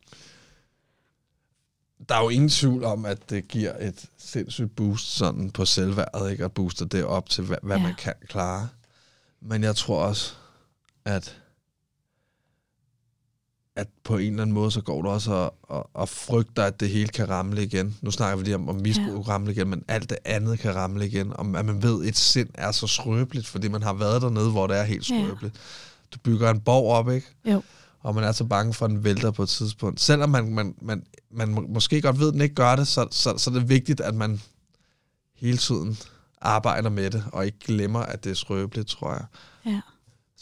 Der 2.09 2.15
er 2.15 2.23
jo 2.23 2.29
ingen 2.29 2.49
tvivl 2.49 2.83
om, 2.83 3.05
at 3.05 3.29
det 3.29 3.47
giver 3.47 3.73
et 3.87 4.05
sindssygt 4.17 4.75
boost 4.75 5.07
sådan 5.15 5.51
på 5.51 5.65
selvværdet, 5.65 6.31
ikke? 6.31 6.45
Og 6.45 6.51
booster 6.51 6.85
det 6.85 7.03
op 7.05 7.29
til, 7.29 7.43
hvad, 7.43 7.57
hvad 7.63 7.77
Ja. 7.77 7.83
man 7.83 7.95
kan 7.95 8.13
klare. 8.27 8.69
Men 9.41 9.63
jeg 9.63 9.75
tror 9.75 10.03
også, 10.03 10.33
at 11.05 11.40
at 13.81 13.87
på 14.03 14.17
en 14.17 14.29
eller 14.29 14.41
anden 14.41 14.53
måde, 14.53 14.71
så 14.71 14.81
går 14.81 15.01
du 15.01 15.09
også 15.09 15.31
og, 15.31 15.53
og, 15.63 15.89
og 15.93 16.09
frygter, 16.09 16.63
at 16.63 16.79
det 16.79 16.89
hele 16.89 17.07
kan 17.09 17.29
ramle 17.29 17.63
igen. 17.63 17.97
Nu 18.01 18.11
snakker 18.11 18.37
vi 18.37 18.43
lige 18.43 18.55
om, 18.55 18.69
om 18.69 18.75
misbrug 18.75 19.25
ja. 19.27 19.33
ramle 19.33 19.51
igen, 19.51 19.67
men 19.69 19.83
alt 19.87 20.09
det 20.09 20.17
andet 20.25 20.59
kan 20.59 20.75
ramle 20.75 21.07
igen. 21.07 21.33
Om 21.35 21.55
at 21.55 21.65
man 21.65 21.83
ved, 21.83 22.01
at 22.03 22.07
et 22.09 22.17
sind 22.17 22.49
er 22.53 22.71
så 22.71 22.87
skrøbeligt, 22.87 23.47
fordi 23.47 23.67
man 23.67 23.83
har 23.83 23.93
været 23.93 24.21
dernede, 24.21 24.51
hvor 24.51 24.67
det 24.67 24.77
er 24.77 24.83
helt 24.83 25.09
Ja. 25.09 25.23
skrøbeligt. 25.25 25.55
Du 26.13 26.19
bygger 26.23 26.49
en 26.49 26.59
borg 26.59 26.91
op, 26.91 27.09
ikke? 27.09 27.27
Jo. 27.45 27.61
og 27.99 28.15
man 28.15 28.23
er 28.23 28.31
så 28.31 28.43
bange 28.45 28.73
for, 28.73 28.85
at 28.85 28.91
den 28.91 29.03
vælter 29.03 29.31
på 29.31 29.43
et 29.43 29.49
tidspunkt. 29.49 30.01
Selvom 30.01 30.29
man, 30.29 30.53
man, 30.53 30.75
man, 30.81 31.03
man 31.31 31.49
må- 31.49 31.65
måske 31.69 32.01
godt 32.01 32.19
ved, 32.19 32.27
at 32.27 32.33
den 32.33 32.41
ikke 32.41 32.55
gør 32.55 32.75
det, 32.75 32.87
så, 32.87 33.07
så, 33.11 33.33
så 33.37 33.49
er 33.49 33.53
det 33.53 33.69
vigtigt, 33.69 34.01
at 34.01 34.15
man 34.15 34.41
hele 35.35 35.57
tiden 35.57 35.97
arbejder 36.41 36.89
med 36.89 37.09
det, 37.09 37.23
og 37.33 37.45
ikke 37.45 37.59
glemmer, 37.59 37.99
at 37.99 38.23
det 38.23 38.29
er 38.29 38.33
skrøbeligt, 38.35 38.87
tror 38.87 39.11
jeg. 39.13 39.25
Ja. 39.65 39.81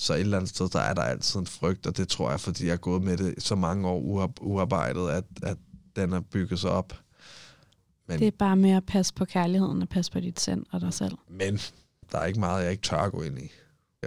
Så 0.01 0.13
et 0.13 0.19
eller 0.19 0.37
andet 0.37 0.49
sted, 0.49 0.69
der 0.69 0.79
er 0.79 0.93
der 0.93 1.01
altid 1.01 1.39
en 1.39 1.47
frygt, 1.47 1.87
og 1.87 1.97
det 1.97 2.07
tror 2.07 2.29
jeg, 2.29 2.39
fordi 2.39 2.65
jeg 2.65 2.73
er 2.73 2.77
gået 2.77 3.03
med 3.03 3.17
det 3.17 3.43
så 3.43 3.55
mange 3.55 3.87
år 3.87 3.99
uar- 3.99 4.41
uarbejdet, 4.41 5.09
at, 5.09 5.23
at 5.43 5.57
den 5.95 6.13
er 6.13 6.19
bygget 6.19 6.59
sig 6.59 6.71
op. 6.71 6.93
Men, 8.07 8.19
Det 8.19 8.27
er 8.27 8.31
bare 8.39 8.55
med 8.55 8.71
at 8.71 8.85
passe 8.85 9.13
på 9.13 9.25
kærligheden 9.25 9.81
og 9.81 9.89
passe 9.89 10.11
på 10.11 10.19
dit 10.19 10.39
sind 10.39 10.65
og 10.71 10.81
dig 10.81 10.93
selv. 10.93 11.17
men 11.29 11.59
der 12.11 12.19
er 12.19 12.25
ikke 12.25 12.39
meget, 12.39 12.63
jeg 12.63 12.71
ikke 12.71 12.83
tør 12.83 12.97
at 12.97 13.11
gå 13.11 13.21
ind 13.21 13.39
i. 13.39 13.51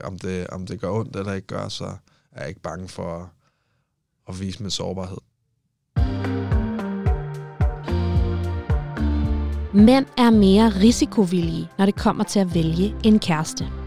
Om 0.04 0.18
det, 0.18 0.46
om 0.46 0.66
det 0.66 0.80
gør 0.80 0.90
ondt 0.90 1.16
eller 1.16 1.32
ikke 1.32 1.46
gør, 1.46 1.68
så 1.68 1.84
er 2.32 2.40
jeg 2.40 2.48
ikke 2.48 2.60
bange 2.60 2.88
for 2.88 3.18
at, 3.22 3.28
at 4.28 4.40
vise 4.40 4.62
min 4.62 4.70
sårbarhed. 4.70 5.18
Mænd 9.74 10.06
er 10.18 10.30
mere 10.30 10.68
risikovillige, 10.68 11.68
når 11.78 11.86
det 11.86 11.94
kommer 11.96 12.24
til 12.24 12.38
at 12.40 12.54
vælge 12.54 12.96
en 13.04 13.18
kæreste. 13.18 13.81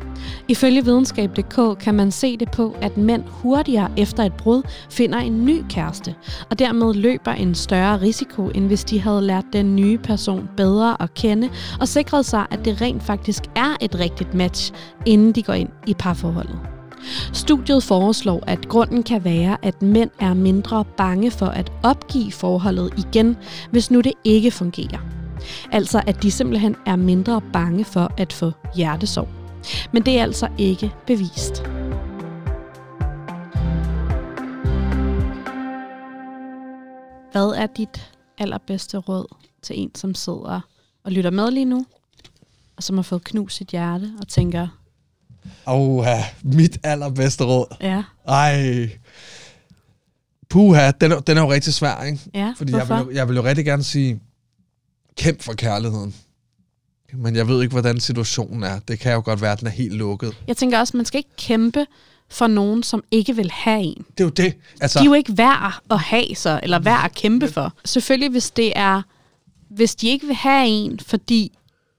Ifølge 0.47 0.85
videnskab.dk 0.85 1.79
kan 1.79 1.95
man 1.95 2.11
se 2.11 2.37
det 2.37 2.51
på, 2.51 2.75
at 2.81 2.97
mænd 2.97 3.23
hurtigere 3.27 3.91
efter 3.97 4.23
et 4.23 4.33
brud 4.33 4.61
finder 4.89 5.19
en 5.19 5.45
ny 5.45 5.63
kæreste, 5.69 6.15
og 6.49 6.59
dermed 6.59 6.93
løber 6.93 7.31
en 7.31 7.55
større 7.55 8.01
risiko, 8.01 8.49
end 8.49 8.67
hvis 8.67 8.83
de 8.83 8.99
havde 9.01 9.21
lært 9.21 9.45
den 9.53 9.75
nye 9.75 9.97
person 9.97 10.49
bedre 10.57 11.01
at 11.01 11.13
kende, 11.13 11.49
og 11.79 11.87
sikret 11.87 12.25
sig, 12.25 12.45
at 12.51 12.65
det 12.65 12.81
rent 12.81 13.03
faktisk 13.03 13.43
er 13.55 13.77
et 13.81 13.99
rigtigt 13.99 14.33
match, 14.33 14.73
inden 15.05 15.31
de 15.31 15.43
går 15.43 15.53
ind 15.53 15.69
i 15.87 15.93
parforholdet. 15.93 16.59
Studiet 17.33 17.83
foreslår, 17.83 18.43
at 18.47 18.69
grunden 18.69 19.03
kan 19.03 19.23
være, 19.23 19.57
at 19.63 19.81
mænd 19.81 20.09
er 20.19 20.33
mindre 20.33 20.85
bange 20.97 21.31
for 21.31 21.45
at 21.45 21.71
opgive 21.83 22.31
forholdet 22.31 22.93
igen, 22.97 23.37
hvis 23.71 23.91
nu 23.91 24.01
det 24.01 24.13
ikke 24.23 24.51
fungerer. 24.51 24.99
Altså 25.71 26.01
at 26.07 26.23
de 26.23 26.31
simpelthen 26.31 26.75
er 26.85 26.95
mindre 26.95 27.41
bange 27.53 27.85
for 27.85 28.11
at 28.17 28.33
få 28.33 28.51
hjertesorg. 28.75 29.44
Men 29.93 30.05
det 30.05 30.19
er 30.19 30.23
altså 30.23 30.47
ikke 30.57 30.91
bevist. 31.07 31.63
Hvad 37.31 37.53
er 37.57 37.67
dit 37.77 38.11
allerbedste 38.37 38.97
råd 38.97 39.35
til 39.61 39.79
en, 39.79 39.95
som 39.95 40.15
sidder 40.15 40.61
og 41.03 41.11
lytter 41.11 41.31
med 41.31 41.51
lige 41.51 41.65
nu, 41.65 41.85
og 42.77 42.83
som 42.83 42.95
har 42.97 43.03
fået 43.03 43.23
knust 43.23 43.55
sit 43.57 43.67
hjerte 43.67 44.11
og 44.21 44.27
tænker, 44.27 44.67
Åh, 45.67 46.05
mit 46.43 46.77
allerbedste 46.83 47.43
råd. 47.43 47.75
ja, 47.81 48.03
Ej. 48.27 48.89
Puha, 50.49 50.91
den 50.91 51.11
er, 51.11 51.19
den 51.19 51.37
er 51.37 51.41
jo 51.41 51.51
rigtig 51.51 51.73
svær, 51.73 52.03
ikke? 52.03 52.19
ja, 52.33 52.53
Fordi 52.57 52.73
jeg 52.73 52.89
vil, 52.89 52.95
jo, 52.97 53.11
jeg 53.11 53.27
vil 53.27 53.35
jo 53.35 53.43
rigtig 53.43 53.65
gerne 53.65 53.83
sige, 53.83 54.19
kæmp 55.17 55.41
for 55.41 55.53
kærligheden. 55.53 56.15
Men 57.17 57.35
jeg 57.35 57.47
ved 57.47 57.61
ikke, 57.61 57.71
hvordan 57.71 57.99
situationen 57.99 58.63
er. 58.63 58.79
Det 58.87 58.99
kan 58.99 59.13
jo 59.13 59.21
godt 59.25 59.41
være, 59.41 59.51
at 59.51 59.59
den 59.59 59.67
er 59.67 59.71
helt 59.71 59.93
lukket. 59.93 60.35
Jeg 60.47 60.57
tænker 60.57 60.79
også, 60.79 60.97
man 60.97 61.05
skal 61.05 61.17
ikke 61.17 61.35
kæmpe 61.37 61.85
for 62.29 62.47
nogen, 62.47 62.83
som 62.83 63.03
ikke 63.11 63.35
vil 63.35 63.51
have 63.51 63.81
en. 63.81 64.05
Det 64.17 64.19
er 64.19 64.23
jo 64.23 64.29
det. 64.29 64.53
Altså, 64.81 64.99
De 64.99 65.03
er 65.03 65.09
jo 65.09 65.13
ikke 65.13 65.37
værd 65.37 65.81
at 65.91 65.99
have 65.99 66.35
sig, 66.35 66.59
eller 66.63 66.79
værd 66.79 67.05
at 67.05 67.15
kæmpe 67.15 67.47
for. 67.47 67.73
Selvfølgelig, 67.85 68.29
hvis 68.29 68.51
det 68.51 68.73
er, 68.75 69.01
hvis 69.69 69.95
de 69.95 70.07
ikke 70.07 70.27
vil 70.27 70.35
have 70.35 70.67
en, 70.67 70.99
fordi 70.99 71.51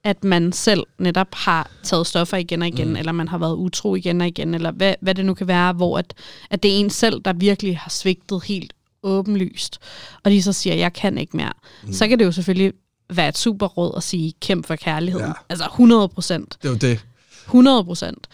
at 0.03 0.23
man 0.23 0.51
selv 0.51 0.83
netop 0.99 1.27
har 1.33 1.71
taget 1.83 2.07
stoffer 2.07 2.37
igen 2.37 2.61
og 2.61 2.67
igen, 2.67 2.89
mm. 2.89 2.95
eller 2.95 3.11
man 3.11 3.27
har 3.27 3.37
været 3.37 3.55
utro 3.55 3.95
igen 3.95 4.21
og 4.21 4.27
igen, 4.27 4.53
eller 4.53 4.71
hvad, 4.71 4.95
hvad 5.01 5.15
det 5.15 5.25
nu 5.25 5.33
kan 5.33 5.47
være, 5.47 5.73
hvor 5.73 5.97
at, 5.97 6.13
at 6.49 6.63
det 6.63 6.71
er 6.71 6.79
en 6.79 6.89
selv, 6.89 7.21
der 7.25 7.33
virkelig 7.33 7.77
har 7.77 7.89
svigtet 7.89 8.43
helt 8.43 8.73
åbenlyst, 9.03 9.79
og 10.23 10.31
de 10.31 10.43
så 10.43 10.53
siger, 10.53 10.75
jeg 10.75 10.93
kan 10.93 11.17
ikke 11.17 11.37
mere, 11.37 11.53
mm. 11.83 11.93
så 11.93 12.07
kan 12.07 12.19
det 12.19 12.25
jo 12.25 12.31
selvfølgelig 12.31 12.73
være 13.09 13.29
et 13.29 13.37
super 13.37 13.67
råd 13.67 13.93
at 13.97 14.03
sige, 14.03 14.33
kæmp 14.41 14.65
for 14.65 14.75
kærligheden. 14.75 15.27
Ja. 15.27 15.33
Altså 15.49 15.65
100 15.65 16.07
procent. 16.07 16.57
det 16.61 16.67
er 16.67 16.71
jo 16.71 16.77
det. 16.77 17.05
100 17.45 17.83
procent. 17.83 18.27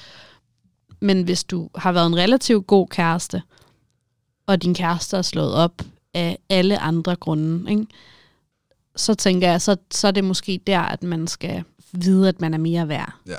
Men 0.99 1.23
hvis 1.23 1.43
du 1.43 1.69
har 1.75 1.91
været 1.91 2.07
en 2.07 2.15
relativt 2.15 2.67
god 2.67 2.87
kæreste, 2.87 3.41
og 4.47 4.63
din 4.63 4.73
kæreste 4.73 5.17
er 5.17 5.21
slået 5.21 5.53
op 5.53 5.81
af 6.13 6.37
alle 6.49 6.79
andre 6.79 7.15
grunde, 7.15 7.71
ikke? 7.71 7.85
så 8.95 9.15
tænker 9.15 9.51
jeg, 9.51 9.61
så, 9.61 9.75
så 9.91 10.07
er 10.07 10.11
det 10.11 10.23
måske 10.23 10.59
der, 10.67 10.79
at 10.79 11.03
man 11.03 11.27
skal 11.27 11.63
vide, 11.91 12.27
at 12.27 12.41
man 12.41 12.53
er 12.53 12.57
mere 12.57 12.87
værd. 12.87 13.13
Ja. 13.27 13.37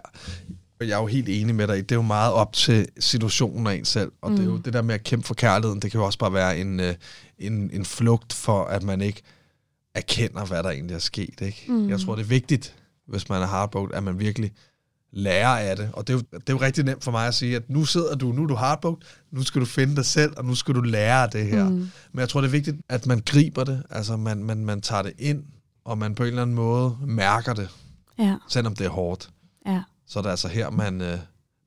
Og 0.80 0.88
Jeg 0.88 0.96
er 0.96 1.00
jo 1.00 1.06
helt 1.06 1.28
enig 1.28 1.54
med 1.54 1.68
dig. 1.68 1.76
Det 1.76 1.92
er 1.92 1.96
jo 1.96 2.02
meget 2.02 2.32
op 2.32 2.52
til 2.52 2.86
situationen 2.98 3.66
af 3.66 3.74
en 3.74 3.84
selv. 3.84 4.12
Og 4.22 4.30
mm. 4.30 4.36
det 4.36 4.46
er 4.46 4.50
jo 4.50 4.56
det 4.56 4.72
der 4.72 4.82
med 4.82 4.94
at 4.94 5.04
kæmpe 5.04 5.26
for 5.26 5.34
kærligheden. 5.34 5.82
Det 5.82 5.90
kan 5.90 6.00
jo 6.00 6.06
også 6.06 6.18
bare 6.18 6.32
være 6.32 6.58
en, 6.58 6.80
øh, 6.80 6.94
en, 7.38 7.70
en 7.72 7.84
flugt 7.84 8.32
for, 8.32 8.64
at 8.64 8.82
man 8.82 9.00
ikke 9.00 9.22
erkender, 9.94 10.44
hvad 10.44 10.62
der 10.62 10.70
egentlig 10.70 10.94
er 10.94 10.98
sket. 10.98 11.40
Ikke? 11.40 11.64
Mm. 11.68 11.88
Jeg 11.88 12.00
tror, 12.00 12.14
det 12.14 12.22
er 12.22 12.26
vigtigt, 12.26 12.74
hvis 13.06 13.28
man 13.28 13.42
er 13.42 13.46
heartbroken, 13.46 13.94
at 13.94 14.02
man 14.02 14.18
virkelig 14.18 14.52
lærer 15.12 15.70
af 15.70 15.76
det. 15.76 15.90
Og 15.92 16.06
det 16.06 16.12
er, 16.12 16.16
jo, 16.18 16.38
det 16.38 16.48
er 16.48 16.52
jo 16.52 16.60
rigtig 16.60 16.84
nemt 16.84 17.04
for 17.04 17.10
mig 17.10 17.26
at 17.26 17.34
sige, 17.34 17.56
at 17.56 17.70
nu 17.70 17.84
sidder 17.84 18.14
du, 18.14 18.32
nu 18.32 18.42
er 18.42 18.46
du 18.46 18.56
heartbroken, 18.56 19.02
nu 19.30 19.42
skal 19.42 19.60
du 19.60 19.66
finde 19.66 19.96
dig 19.96 20.04
selv, 20.04 20.32
og 20.36 20.44
nu 20.44 20.54
skal 20.54 20.74
du 20.74 20.80
lære 20.80 21.22
af 21.22 21.30
det 21.30 21.46
her. 21.46 21.68
Mm. 21.68 21.88
Men 22.12 22.20
jeg 22.20 22.28
tror, 22.28 22.40
det 22.40 22.48
er 22.48 22.52
vigtigt, 22.52 22.76
at 22.88 23.06
man 23.06 23.22
griber 23.26 23.64
det. 23.64 23.82
Altså, 23.90 24.16
man, 24.16 24.44
man, 24.44 24.64
man 24.64 24.80
tager 24.80 25.02
det 25.02 25.12
ind, 25.18 25.44
og 25.84 25.98
man 25.98 26.14
på 26.14 26.22
en 26.22 26.28
eller 26.28 26.42
anden 26.42 26.56
måde 26.56 26.96
mærker 27.06 27.54
det, 27.54 27.68
Ja, 28.18 28.36
selvom 28.48 28.74
det 28.76 28.86
er 28.86 28.90
hårdt 28.90 29.30
ja, 29.66 29.82
så 30.06 30.18
er 30.18 30.22
det 30.22 30.30
altså 30.30 30.48
her, 30.48 30.70
man, 30.70 31.00
øh, 31.00 31.18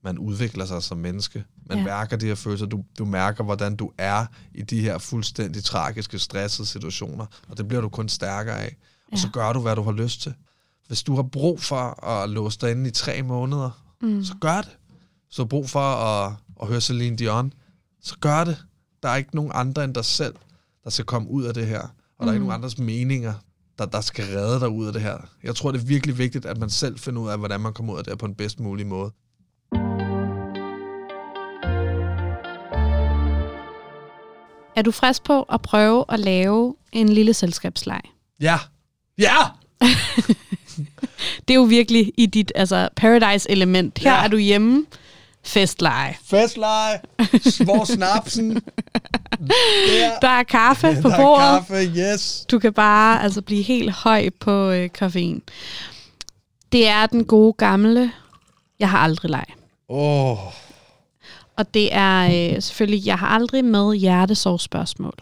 man 0.08 0.18
udvikler 0.18 0.66
sig 0.66 0.84
som 0.84 0.98
menneske. 0.98 1.44
Man 1.70 1.78
Ja. 1.78 1.84
mærker 1.84 2.18
de 2.18 2.26
her 2.26 2.36
følelser. 2.36 2.66
Du, 2.66 2.84
du 3.00 3.06
mærker, 3.06 3.44
hvordan 3.44 3.76
du 3.76 3.92
er 3.98 4.26
i 4.54 4.62
de 4.62 4.82
her 4.82 4.98
fuldstændig 4.98 5.64
tragiske, 5.64 6.20
stressede 6.20 6.68
situationer. 6.68 7.26
Og 7.50 7.58
det 7.58 7.68
bliver 7.68 7.82
du 7.82 7.90
kun 7.90 8.10
stærkere 8.10 8.60
af. 8.62 8.76
Og 9.08 9.12
Ja. 9.12 9.18
så 9.18 9.30
gør 9.34 9.54
du, 9.54 9.60
hvad 9.62 9.76
du 9.76 9.82
har 9.84 9.92
lyst 9.92 10.22
til. 10.22 10.34
Hvis 10.88 11.04
du 11.04 11.16
har 11.16 11.24
brug 11.24 11.62
for 11.62 12.06
at 12.06 12.30
låse 12.30 12.60
dig 12.62 12.72
inde 12.72 12.90
i 12.90 12.92
tre 12.92 13.22
måneder, 13.24 13.84
mm. 14.02 14.24
så 14.24 14.34
gør 14.42 14.62
det. 14.62 14.78
Hvis 15.28 15.36
du 15.36 15.42
har 15.42 15.48
brug 15.48 15.70
for 15.70 15.80
at, 15.80 16.34
at 16.62 16.68
høre 16.68 16.82
Celine 16.82 17.16
Dion, 17.18 17.54
så 18.02 18.16
gør 18.22 18.44
det. 18.44 18.58
Der 19.04 19.10
er 19.10 19.16
ikke 19.16 19.36
nogen 19.36 19.52
andre 19.54 19.84
end 19.84 19.94
dig 19.96 20.06
selv, 20.06 20.36
der 20.84 20.90
skal 20.90 21.06
komme 21.06 21.30
ud 21.30 21.44
af 21.44 21.54
det 21.54 21.68
her. 21.68 21.82
Og 21.82 21.90
mm. 22.20 22.26
der 22.26 22.28
er 22.28 22.34
ikke 22.34 22.46
nogen 22.46 22.60
andres 22.60 22.78
meninger, 22.78 23.34
der, 23.80 23.86
der 23.86 24.02
skal 24.02 24.26
redde 24.26 24.60
dig 24.60 24.70
ud 24.70 24.88
af 24.88 24.94
det 24.94 25.02
her. 25.02 25.18
Jeg 25.44 25.56
tror, 25.56 25.72
det 25.72 25.82
er 25.82 25.86
virkelig 25.86 26.18
vigtigt, 26.18 26.46
at 26.46 26.58
man 26.58 26.70
selv 26.70 27.00
finder 27.00 27.22
ud 27.22 27.30
af, 27.30 27.38
hvordan 27.38 27.62
man 27.62 27.74
kommer 27.74 27.94
ud 27.94 27.98
af 27.98 28.04
det 28.04 28.12
her 28.12 28.18
på 28.18 28.28
den 28.28 28.36
bedst 28.36 28.60
mulige 28.60 28.86
måde. 28.88 29.12
Er 34.78 34.82
du 34.82 34.92
frisk 34.92 35.24
på 35.24 35.42
at 35.42 35.62
prøve 35.62 36.06
at 36.10 36.20
lave 36.20 36.76
en 36.92 37.10
lille 37.10 37.34
selskabsleg? 37.34 38.02
Ja! 38.42 38.58
Ja! 39.18 39.36
Det 41.48 41.54
er 41.54 41.56
jo 41.56 41.64
virkelig 41.64 42.14
i 42.18 42.26
dit 42.26 42.52
altså, 42.56 42.90
paradise-element. 42.96 43.98
Her 44.00 44.12
Ja. 44.14 44.24
er 44.24 44.28
du 44.28 44.38
hjemme. 44.38 44.86
Festleje. 45.44 46.18
Festleje! 46.26 47.00
Svår 47.42 47.86
snapsen! 47.86 48.54
Der, 48.56 50.20
Der 50.22 50.28
er 50.28 50.44
kaffe 50.44 50.98
på 51.02 51.10
der 51.10 51.16
er 51.16 51.22
bordet. 51.22 51.46
kaffe, 51.68 51.74
yes! 51.98 52.46
Du 52.52 52.60
kan 52.60 52.74
bare 52.74 53.24
altså, 53.24 53.42
blive 53.42 53.62
helt 53.64 53.92
høj 53.92 54.30
på 54.40 54.70
øh, 54.70 54.90
koffein. 54.90 55.42
Det 56.72 56.88
er 56.88 57.06
den 57.06 57.26
gode 57.26 57.54
gamle, 57.54 58.12
jeg 58.80 58.90
har 58.90 58.98
aldrig 58.98 59.32
leg. 59.32 59.46
Åh, 59.90 60.32
oh, 60.32 60.38
Og 61.58 61.74
det 61.74 61.90
er 61.92 62.26
øh, 62.56 62.62
selvfølgelig, 62.62 63.06
jeg 63.06 63.20
har 63.20 63.28
aldrig 63.28 63.66
med 63.66 63.96
hjertesorgspørgsmål. 63.96 65.14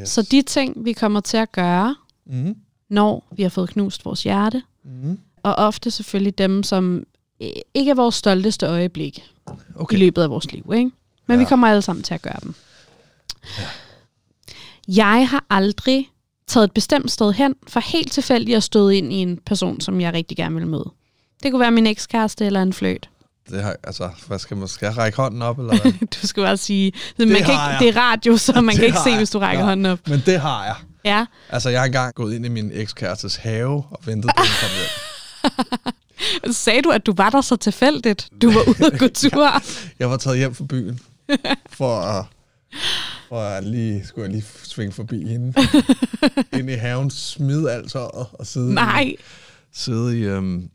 yes. 0.00 0.08
Så 0.08 0.22
de 0.22 0.42
ting, 0.42 0.84
vi 0.84 0.92
kommer 0.92 1.20
til 1.20 1.36
at 1.36 1.52
gøre, 1.52 1.96
Mm, 2.30 2.56
når 2.88 3.26
vi 3.36 3.42
har 3.42 3.48
fået 3.48 3.68
knust 3.70 4.04
vores 4.04 4.22
hjerte, 4.22 4.62
mm. 4.84 5.18
og 5.42 5.54
ofte 5.54 5.90
selvfølgelig 5.90 6.38
dem, 6.38 6.62
som 6.62 7.04
øh, 7.42 7.48
ikke 7.74 7.90
er 7.90 7.94
vores 7.94 8.14
stolteste 8.14 8.66
øjeblik 8.66 9.24
okay. 9.76 9.96
i 9.96 10.00
løbet 10.00 10.22
af 10.22 10.30
vores 10.30 10.52
liv. 10.52 10.72
Ikke? 10.74 10.90
Men 11.26 11.34
ja. 11.34 11.36
vi 11.36 11.44
kommer 11.44 11.68
alle 11.68 11.82
sammen 11.82 12.02
til 12.02 12.14
at 12.14 12.22
gøre 12.22 12.38
dem. 12.42 12.54
Ja. 13.58 13.64
Jeg 14.88 15.28
har 15.28 15.44
aldrig 15.50 16.08
taget 16.46 16.64
et 16.64 16.72
bestemt 16.72 17.10
sted 17.10 17.32
hen, 17.32 17.54
for 17.66 17.80
helt 17.80 18.12
tilfældigt 18.12 18.56
at 18.56 18.62
støde 18.62 18.96
ind 18.96 19.12
i 19.12 19.16
en 19.16 19.36
person, 19.36 19.80
som 19.80 20.00
jeg 20.00 20.12
rigtig 20.12 20.36
gerne 20.36 20.54
vil 20.54 20.66
møde. 20.66 20.90
Det 21.42 21.50
kunne 21.50 21.60
være 21.60 21.70
min 21.70 21.86
ekskæreste 21.86 22.46
eller 22.46 22.62
en 22.62 22.72
fløjt. 22.72 23.08
Det 23.50 23.62
har, 23.62 23.76
altså, 23.84 24.10
hvad 24.26 24.38
skal 24.38 24.56
man, 24.56 24.68
skal 24.68 24.86
jeg 24.86 24.96
række 24.98 25.16
hånden 25.16 25.42
op, 25.42 25.58
eller 25.58 25.80
hvad? 25.82 25.92
Du 26.22 26.26
skal 26.26 26.42
bare 26.42 26.56
sige, 26.56 26.92
man 27.18 27.28
kan 27.28 27.36
ikke, 27.36 27.52
jeg. 27.52 27.76
det 27.80 27.88
er 27.88 27.96
radio, 27.96 28.36
så 28.36 28.52
man 28.60 28.64
Det 28.68 28.74
kan 28.76 28.84
ikke 28.84 28.98
se, 29.04 29.10
jeg. 29.10 29.16
hvis 29.18 29.30
du 29.30 29.38
rækker 29.38 29.60
Ja. 29.62 29.68
hånden 29.68 29.86
op. 29.86 29.98
Men 30.08 30.22
det 30.26 30.40
har 30.40 30.64
jeg. 30.64 30.74
Ja. 31.04 31.26
Altså, 31.50 31.68
jeg 31.70 31.80
har 31.80 31.86
engang 31.86 32.14
gået 32.14 32.34
ind 32.34 32.46
i 32.46 32.48
min 32.48 32.70
ekskærestes 32.74 33.36
have 33.36 33.68
og 33.90 34.00
ventet 34.06 34.30
på, 34.36 34.42
at 34.42 34.48
kom 34.60 34.70
hjem. 34.78 36.52
Sagde 36.54 36.82
du, 36.82 36.90
at 36.90 37.06
du 37.06 37.14
var 37.16 37.30
der 37.30 37.40
så 37.40 37.56
tilfældigt? 37.56 38.28
Du 38.42 38.52
var 38.52 38.60
ude 38.68 38.86
at 38.92 38.98
gå 38.98 39.08
tur. 39.08 39.62
Jeg 39.98 40.10
var 40.10 40.16
taget 40.16 40.38
hjem 40.38 40.54
fra 40.54 40.64
byen, 40.64 41.00
for 41.70 41.96
at, 42.00 42.24
for 43.28 43.40
at 43.40 43.64
lige, 43.64 44.06
skulle 44.06 44.24
jeg 44.24 44.32
lige 44.32 44.44
svinge 44.64 44.92
forbi 44.92 45.28
hende. 45.28 45.54
Ind 46.52 46.70
i 46.70 46.74
haven, 46.74 47.10
smide 47.10 47.72
alt 47.72 47.92
tøjet 47.92 48.26
og 48.32 48.46
sidde, 48.46 48.74
Nej. 48.74 49.00
i, 49.02 49.16
sidde 49.74 50.18
i, 50.18 50.22
øhm, 50.22 50.68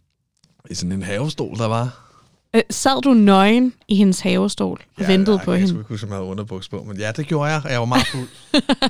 i 0.69 0.76
sådan 0.76 0.91
en 0.91 1.03
havestol, 1.03 1.57
der 1.57 1.67
var. 1.67 2.11
Øh, 2.55 2.61
sad 2.69 3.01
du 3.01 3.13
nøgen 3.13 3.73
i 3.87 3.95
hendes 3.95 4.19
havestol 4.19 4.81
og 4.97 5.07
ventede 5.07 5.37
jeg, 5.37 5.45
på 5.45 5.51
jeg, 5.51 5.59
hende? 5.59 5.61
Jeg 5.61 5.67
skulle 5.67 5.81
ikke 5.81 5.89
huske, 5.89 6.05
om 6.05 6.09
jeg 6.09 6.17
havde 6.17 6.29
underbuks 6.29 6.69
på, 6.69 6.83
men 6.83 6.97
ja, 6.97 7.11
det 7.11 7.27
gjorde 7.27 7.51
jeg, 7.51 7.61
og 7.65 7.71
jeg 7.71 7.79
var 7.79 7.85
meget 7.85 8.07
fuld. 8.07 8.27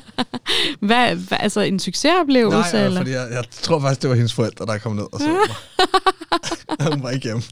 Hvad, 0.88 1.16
hvad, 1.16 1.38
altså 1.41 1.62
en 1.62 1.80
succesoplevelse? 1.80 2.74
Nej, 2.74 2.86
eller? 2.86 2.99
fordi 2.99 3.12
jeg, 3.12 3.28
jeg 3.32 3.43
tror 3.51 3.80
faktisk, 3.80 4.01
det 4.01 4.09
var 4.09 4.16
hendes 4.16 4.34
forældre, 4.34 4.66
der 4.66 4.78
kom 4.78 4.95
ned 4.95 5.05
og 5.12 5.20
så 5.20 5.28
mig. 5.28 6.91
hun 6.93 7.03
var 7.03 7.09
ikke 7.09 7.24
hjemme. 7.24 7.43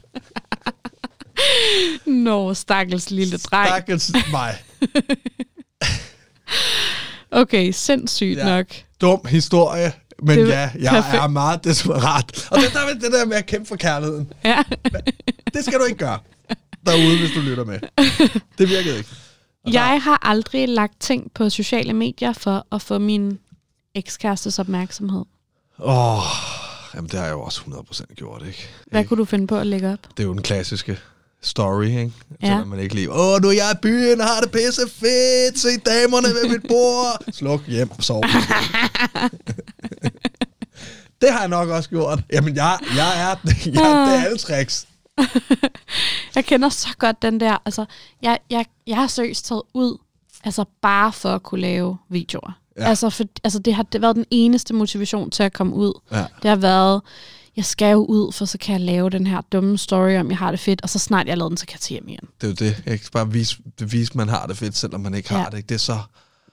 Nå, 2.24 2.54
stakkels 2.54 3.10
lille 3.10 3.38
dreng. 3.38 3.68
Stakkels 3.68 4.12
mig. 4.30 4.54
Okay, 7.30 7.72
sindssygt 7.72 8.38
ja. 8.38 8.48
Ja. 8.48 8.56
nok. 8.56 8.66
Dum 9.00 9.20
historie, 9.28 9.92
men 10.22 10.38
Det 10.38 10.54
er 10.54 10.58
ja, 10.60 10.70
jeg 10.80 10.90
perfekt. 11.02 11.22
er 11.22 11.28
meget 11.28 11.64
desperat. 11.64 12.48
Og 12.50 12.58
det 12.60 12.72
der, 12.72 12.86
med- 12.94 13.00
det 13.00 13.12
der 13.12 13.24
med 13.26 13.36
at 13.36 13.46
kæmpe 13.46 13.68
for 13.68 13.76
kærligheden, 13.76 14.32
Ja. 14.44 14.62
det 15.54 15.64
skal 15.64 15.78
du 15.78 15.84
ikke 15.84 15.98
gøre 15.98 16.18
derude, 16.86 17.18
hvis 17.18 17.30
du 17.34 17.40
lytter 17.40 17.64
med. 17.64 17.78
Det 18.58 18.68
virkede 18.68 18.98
ikke. 18.98 19.08
Og 19.64 19.72
der- 19.72 19.80
Jeg 19.80 20.02
har 20.02 20.18
aldrig 20.28 20.68
lagt 20.68 21.00
ting 21.00 21.32
på 21.34 21.50
sociale 21.50 21.92
medier 21.92 22.32
for 22.32 22.66
at 22.72 22.82
få 22.82 22.98
min 22.98 23.38
ekskærestes 23.94 24.58
opmærksomhed. 24.58 25.24
Åh, 25.78 26.16
oh, 26.18 26.22
jamen 26.94 27.10
det 27.10 27.18
har 27.18 27.26
jeg 27.26 27.32
jo 27.32 27.40
også 27.40 27.60
100% 27.60 28.14
gjort, 28.14 28.42
ikke? 28.46 28.68
Hvad 28.86 29.00
Ikke? 29.00 29.08
kunne 29.08 29.18
du 29.18 29.24
finde 29.24 29.46
på 29.46 29.56
at 29.58 29.66
lægge 29.66 29.92
op? 29.92 29.98
Det 30.16 30.22
er 30.22 30.26
jo 30.26 30.32
den 30.32 30.42
klassiske 30.42 30.98
story, 31.42 31.84
ikke? 31.84 32.12
Ja. 32.42 32.64
Man 32.64 32.78
ikke 32.78 32.94
lige, 32.94 33.12
åh, 33.12 33.42
nu 33.42 33.48
er 33.48 33.52
jeg 33.52 33.70
i 33.74 33.78
byen, 33.82 34.20
har 34.20 34.40
det 34.40 34.50
pisse 34.50 34.82
fedt, 34.88 35.58
se 35.58 35.68
damerne 35.86 36.28
ved 36.28 36.48
mit 36.48 36.62
bord. 36.68 37.24
Sluk 37.32 37.66
hjem, 37.66 38.00
sov. 38.00 38.22
det 41.20 41.32
har 41.32 41.40
jeg 41.40 41.48
nok 41.48 41.68
også 41.68 41.90
gjort. 41.90 42.20
Jamen, 42.32 42.56
jeg, 42.56 42.78
jeg 42.96 43.20
er, 43.20 43.36
jeg, 43.44 43.54
det 43.64 43.76
er 43.76 44.24
alle 44.24 44.38
tricks. 44.38 44.86
Jeg 46.34 46.44
kender 46.44 46.68
så 46.68 46.88
godt 46.98 47.22
den 47.22 47.40
der, 47.40 47.56
altså, 47.64 47.84
jeg, 48.22 48.38
jeg, 48.50 48.66
jeg 48.86 48.96
har 48.96 49.06
seriøst 49.06 49.46
taget 49.46 49.62
ud, 49.74 49.98
altså 50.44 50.64
bare 50.82 51.12
for 51.12 51.34
at 51.34 51.42
kunne 51.42 51.60
lave 51.60 51.96
videoer. 52.08 52.52
Ja. 52.76 52.82
Ja. 52.82 52.88
Altså, 52.88 53.10
for, 53.10 53.24
altså, 53.44 53.58
det 53.58 53.74
har 53.74 53.82
det 53.82 54.02
været 54.02 54.16
den 54.16 54.24
eneste 54.30 54.74
motivation 54.74 55.30
til 55.30 55.42
at 55.42 55.52
komme 55.52 55.74
ud. 55.74 56.00
Ja. 56.12 56.24
Det 56.42 56.48
har 56.48 56.56
været, 56.56 57.02
jeg 57.56 57.64
skal 57.64 57.92
jo 57.92 58.04
ud, 58.04 58.32
for 58.32 58.44
så 58.44 58.58
kan 58.58 58.72
jeg 58.72 58.80
lave 58.80 59.10
den 59.10 59.26
her 59.26 59.40
dumme 59.52 59.78
story, 59.78 60.16
om 60.16 60.30
jeg 60.30 60.38
har 60.38 60.50
det 60.50 60.60
fedt, 60.60 60.82
og 60.82 60.88
så 60.90 60.98
snart 60.98 61.26
jeg 61.26 61.32
har 61.32 61.36
lavet 61.36 61.50
den, 61.50 61.56
så 61.56 61.66
kan 61.66 61.74
jeg 61.74 61.80
tage 61.80 61.94
hjem 62.00 62.08
igen. 62.08 62.28
Det 62.40 62.46
er 62.46 62.66
jo 62.66 62.70
det. 62.70 62.82
Jeg 62.86 63.00
kan 63.00 63.08
bare 63.12 63.32
vise, 63.32 63.56
vise, 63.80 64.16
man 64.16 64.28
har 64.28 64.46
det 64.46 64.56
fedt, 64.56 64.76
selvom 64.76 65.00
man 65.00 65.14
ikke 65.14 65.34
Ja. 65.34 65.40
har 65.40 65.50
det. 65.50 65.56
Ikke? 65.56 65.66
Det 65.68 65.74
er 65.74 65.78
så... 65.78 65.98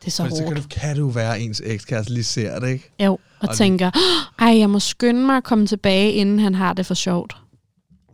Det 0.01 0.07
er 0.07 0.11
så 0.11 0.23
fordi 0.23 0.35
så 0.35 0.43
kan, 0.43 0.47
hårdt. 0.53 0.63
det, 0.63 0.69
kan 0.69 0.95
det 0.95 1.01
jo 1.01 1.05
være, 1.07 1.39
ens 1.41 1.61
ekskæreste 1.65 2.13
lige 2.13 2.23
ser 2.23 2.59
det, 2.59 2.67
ikke? 2.69 2.91
Jo, 2.99 3.11
og, 3.13 3.19
Og 3.49 3.55
tænker, 3.55 3.91
ej, 4.39 4.57
jeg 4.59 4.69
må 4.69 4.79
skynde 4.79 5.25
mig 5.25 5.37
at 5.37 5.43
komme 5.43 5.67
tilbage, 5.67 6.11
inden 6.11 6.39
han 6.39 6.55
har 6.55 6.73
det 6.73 6.85
for 6.85 6.93
sjovt. 6.93 7.37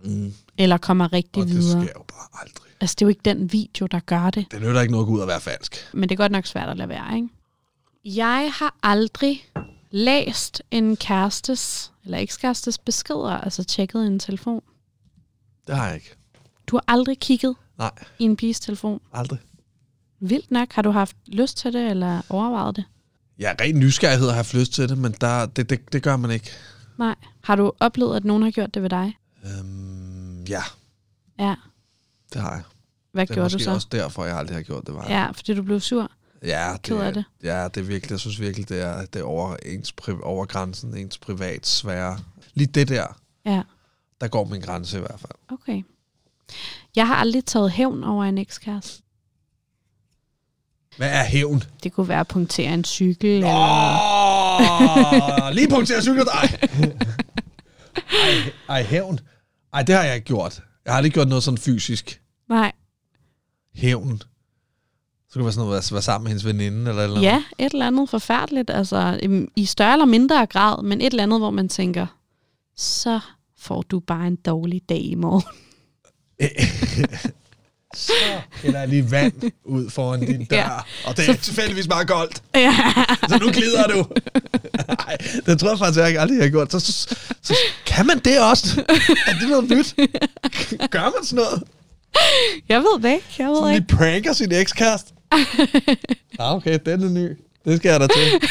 Mm. 0.06 0.34
Eller 0.58 0.78
kommer 0.78 1.14
rigtig 1.14 1.42
Og 1.42 1.48
det 1.48 1.56
videre. 1.58 1.84
sker 1.84 1.94
jo 1.96 2.04
bare 2.08 2.42
aldrig. 2.42 2.64
Altså, 2.82 2.96
det 3.00 3.02
er 3.02 3.06
jo 3.06 3.10
ikke 3.10 3.22
den 3.26 3.52
video, 3.54 3.86
der 3.86 4.00
gør 4.00 4.30
det. 4.30 4.46
Det 4.52 4.62
nytter 4.62 4.82
ikke 4.82 4.92
noget 4.92 5.04
at 5.04 5.08
gå 5.08 5.14
ud 5.14 5.20
og 5.20 5.28
være 5.28 5.42
falsk. 5.42 5.76
Men 5.94 6.10
det 6.10 6.16
er 6.16 6.18
godt 6.18 6.32
nok 6.32 6.46
svært 6.46 6.70
at 6.70 6.78
lade 6.78 6.90
være, 6.90 7.16
ikke? 7.16 7.28
Jeg 8.06 8.52
har 8.54 8.76
aldrig 8.84 9.46
læst 9.92 10.62
en 10.72 10.96
kærestes, 10.98 11.92
eller 12.06 12.18
ekskærestes 12.18 12.78
beskeder, 12.78 13.30
altså 13.30 13.64
tjekket 13.64 14.08
en 14.08 14.20
telefon. 14.20 14.62
Det 15.68 15.76
har 15.76 15.86
jeg 15.86 15.96
ikke. 15.96 16.16
Du 16.68 16.76
har 16.76 16.84
aldrig 16.88 17.20
kigget 17.20 17.56
Nej, 17.78 17.92
i 18.20 18.24
en 18.24 18.38
piges 18.38 18.60
telefon. 18.60 19.02
aldrig. 19.14 19.40
Vildt 20.20 20.52
nok. 20.52 20.74
Har 20.74 20.82
du 20.82 20.92
haft 20.92 21.16
lyst 21.28 21.58
til 21.58 21.74
det, 21.74 21.90
eller 21.90 22.22
overvejet 22.30 22.76
det? 22.76 22.84
Ja, 23.40 23.54
ren 23.62 23.80
nysgerrighed 23.80 24.28
har 24.28 24.36
haft 24.36 24.54
lyst 24.54 24.74
til 24.74 24.90
det, 24.90 24.98
men 24.98 25.16
der, 25.22 25.46
det, 25.46 25.70
det, 25.70 25.94
det 25.94 26.04
gør 26.04 26.18
man 26.18 26.32
ikke. 26.32 26.50
Nej. 26.98 27.16
Har 27.44 27.56
du 27.56 27.72
oplevet, 27.80 28.16
at 28.16 28.26
nogen 28.26 28.44
har 28.44 28.52
gjort 28.52 28.74
det 28.74 28.82
ved 28.82 28.90
dig? 28.90 29.18
Øhm, 29.46 30.44
ja, 30.44 30.62
Ja. 31.40 31.56
det 32.34 32.42
har 32.42 32.52
jeg. 32.54 32.64
Hvad 33.12 33.26
Det 33.28 33.32
er 33.32 33.36
gjorde 33.36 33.50
du 33.50 33.60
så? 33.60 33.72
også 33.74 33.88
derfor, 33.92 34.26
jeg 34.26 34.38
aldrig 34.38 34.56
har 34.58 34.62
gjort 34.64 34.88
det. 34.88 34.96
Var. 34.96 35.06
Ja, 35.10 35.32
fordi 35.32 35.54
du 35.54 35.62
blev 35.64 35.80
sur. 35.80 36.12
Ja 36.44 36.78
ked 36.84 36.98
af 36.98 37.14
det. 37.14 37.26
Ja, 37.44 37.64
det 37.68 37.78
er 37.82 37.86
virkelig, 37.86 38.12
jeg 38.12 38.20
synes 38.20 38.40
virkelig, 38.40 38.70
det 38.70 38.82
er, 38.82 39.06
det 39.06 39.20
er 39.20 39.24
over, 39.24 39.56
ens, 39.66 39.94
pri- 40.02 40.24
over 40.24 40.46
grænsen, 40.46 40.98
ens 40.98 41.18
privatsfære. 41.18 42.20
Lige 42.54 42.68
det 42.68 42.88
der, 42.88 43.08
Ja, 43.46 43.62
der 44.22 44.28
går 44.28 44.46
min 44.46 44.62
grænse 44.62 44.98
i 44.98 45.00
hvert 45.00 45.20
fald. 45.20 45.32
okay. 45.50 45.84
Jeg 46.96 47.08
har 47.08 47.16
aldrig 47.16 47.46
taget 47.46 47.72
hævn 47.72 48.04
over 48.04 48.24
en 48.26 48.38
ekskæreste. 48.38 49.04
Hvad 50.98 51.10
er 51.10 51.24
hævn? 51.24 51.64
Det 51.84 51.94
kunne 51.94 52.08
være 52.08 52.20
at 52.20 52.28
punktere 52.28 52.74
en 52.74 52.84
cykel, 52.86 53.30
eller... 53.30 53.50
Åh, 55.50 55.54
lige 55.56 55.68
punkter 55.70 56.02
cyklet. 56.02 56.28
Ej. 56.34 56.60
ej, 58.20 58.52
ej, 58.70 58.84
hævn. 58.84 59.20
Ej, 59.74 59.84
det 59.84 59.96
har 59.96 60.04
jeg 60.04 60.16
ikke 60.16 60.26
gjort. 60.26 60.62
Jeg 60.86 60.94
har 60.94 60.98
aldrig 60.98 61.14
gjort 61.14 61.28
noget 61.28 61.44
sådan 61.44 61.58
fysisk. 61.58 62.22
Nej. 62.50 62.72
Hævn. 63.76 64.22
Så 65.34 65.40
kan 65.40 65.40
det 65.40 65.46
være 65.46 65.54
sådan 65.54 65.66
noget, 65.68 65.78
at 65.78 65.92
være 65.92 66.02
sammen 66.02 66.24
med 66.24 66.30
hendes 66.30 66.46
veninde, 66.46 66.90
eller 66.90 67.02
et 67.02 67.04
eller 67.04 67.18
andet. 67.18 67.28
Ja, 67.30 67.44
et 67.66 67.74
eller 67.74 67.88
andet 67.88 68.10
forfærdeligt. 68.10 68.70
Altså, 68.70 69.20
øhm, 69.24 69.48
i 69.56 69.66
større 69.66 69.94
eller 69.94 70.06
mindre 70.06 70.46
grad, 70.46 70.84
men 70.84 71.02
et 71.02 71.06
eller 71.06 71.24
andet, 71.24 71.40
hvor 71.40 71.50
man 71.52 71.70
tænker, 71.70 72.06
så 72.78 73.20
får 73.60 73.82
du 73.82 74.00
bare 74.00 74.28
en 74.28 74.36
dårlig 74.36 74.82
dag 74.90 75.02
i 75.02 75.16
morgen. 75.16 75.44
Så 77.96 78.14
hælder 78.54 78.80
jeg 78.80 78.88
lige 78.88 79.12
vand 79.12 79.34
ud 79.66 79.90
foran 79.90 80.20
din 80.20 80.46
dør, 80.46 80.58
Ja. 80.58 80.70
og 81.10 81.18
det 81.18 81.30
er 81.30 81.34
tilfældigvis 81.34 81.88
meget 81.88 82.08
koldt. 82.08 82.44
Ja. 82.56 82.74
Så 83.30 83.38
nu 83.42 83.52
glider 83.52 83.88
du. 83.88 84.06
Nej, 84.88 85.18
det 85.46 85.60
tror 85.60 85.70
jeg 85.70 85.78
faktisk, 85.80 86.00
jeg 86.00 86.22
aldrig 86.22 86.42
har 86.42 86.50
gjort. 86.50 86.72
Så, 86.72 86.80
så, 86.80 87.16
så, 87.42 87.56
kan 87.86 88.06
man 88.08 88.20
det 88.20 88.40
også? 88.40 88.84
Er 89.28 89.34
det 89.40 89.50
noget 89.50 89.70
nyt? 89.70 89.96
Gør 90.92 91.02
man 91.04 91.24
sådan 91.26 91.36
noget? 91.46 91.64
Jeg 92.70 92.80
ved 92.80 93.02
det 93.04 93.10
ikke. 93.16 93.26
Jeg 93.40 93.48
ved 93.48 93.56
Sådan 93.56 93.74
ikke. 93.74 93.88
lige 93.88 93.98
pranker 93.98 94.34
sin 94.34 94.52
ekskæreste? 94.52 95.14
ah, 96.40 96.56
okay, 96.56 96.80
den 96.86 97.04
er 97.04 97.10
ny. 97.10 97.38
Det 97.66 97.78
skal 97.78 97.90
jeg 97.90 98.00
da 98.00 98.08
til. 98.08 98.50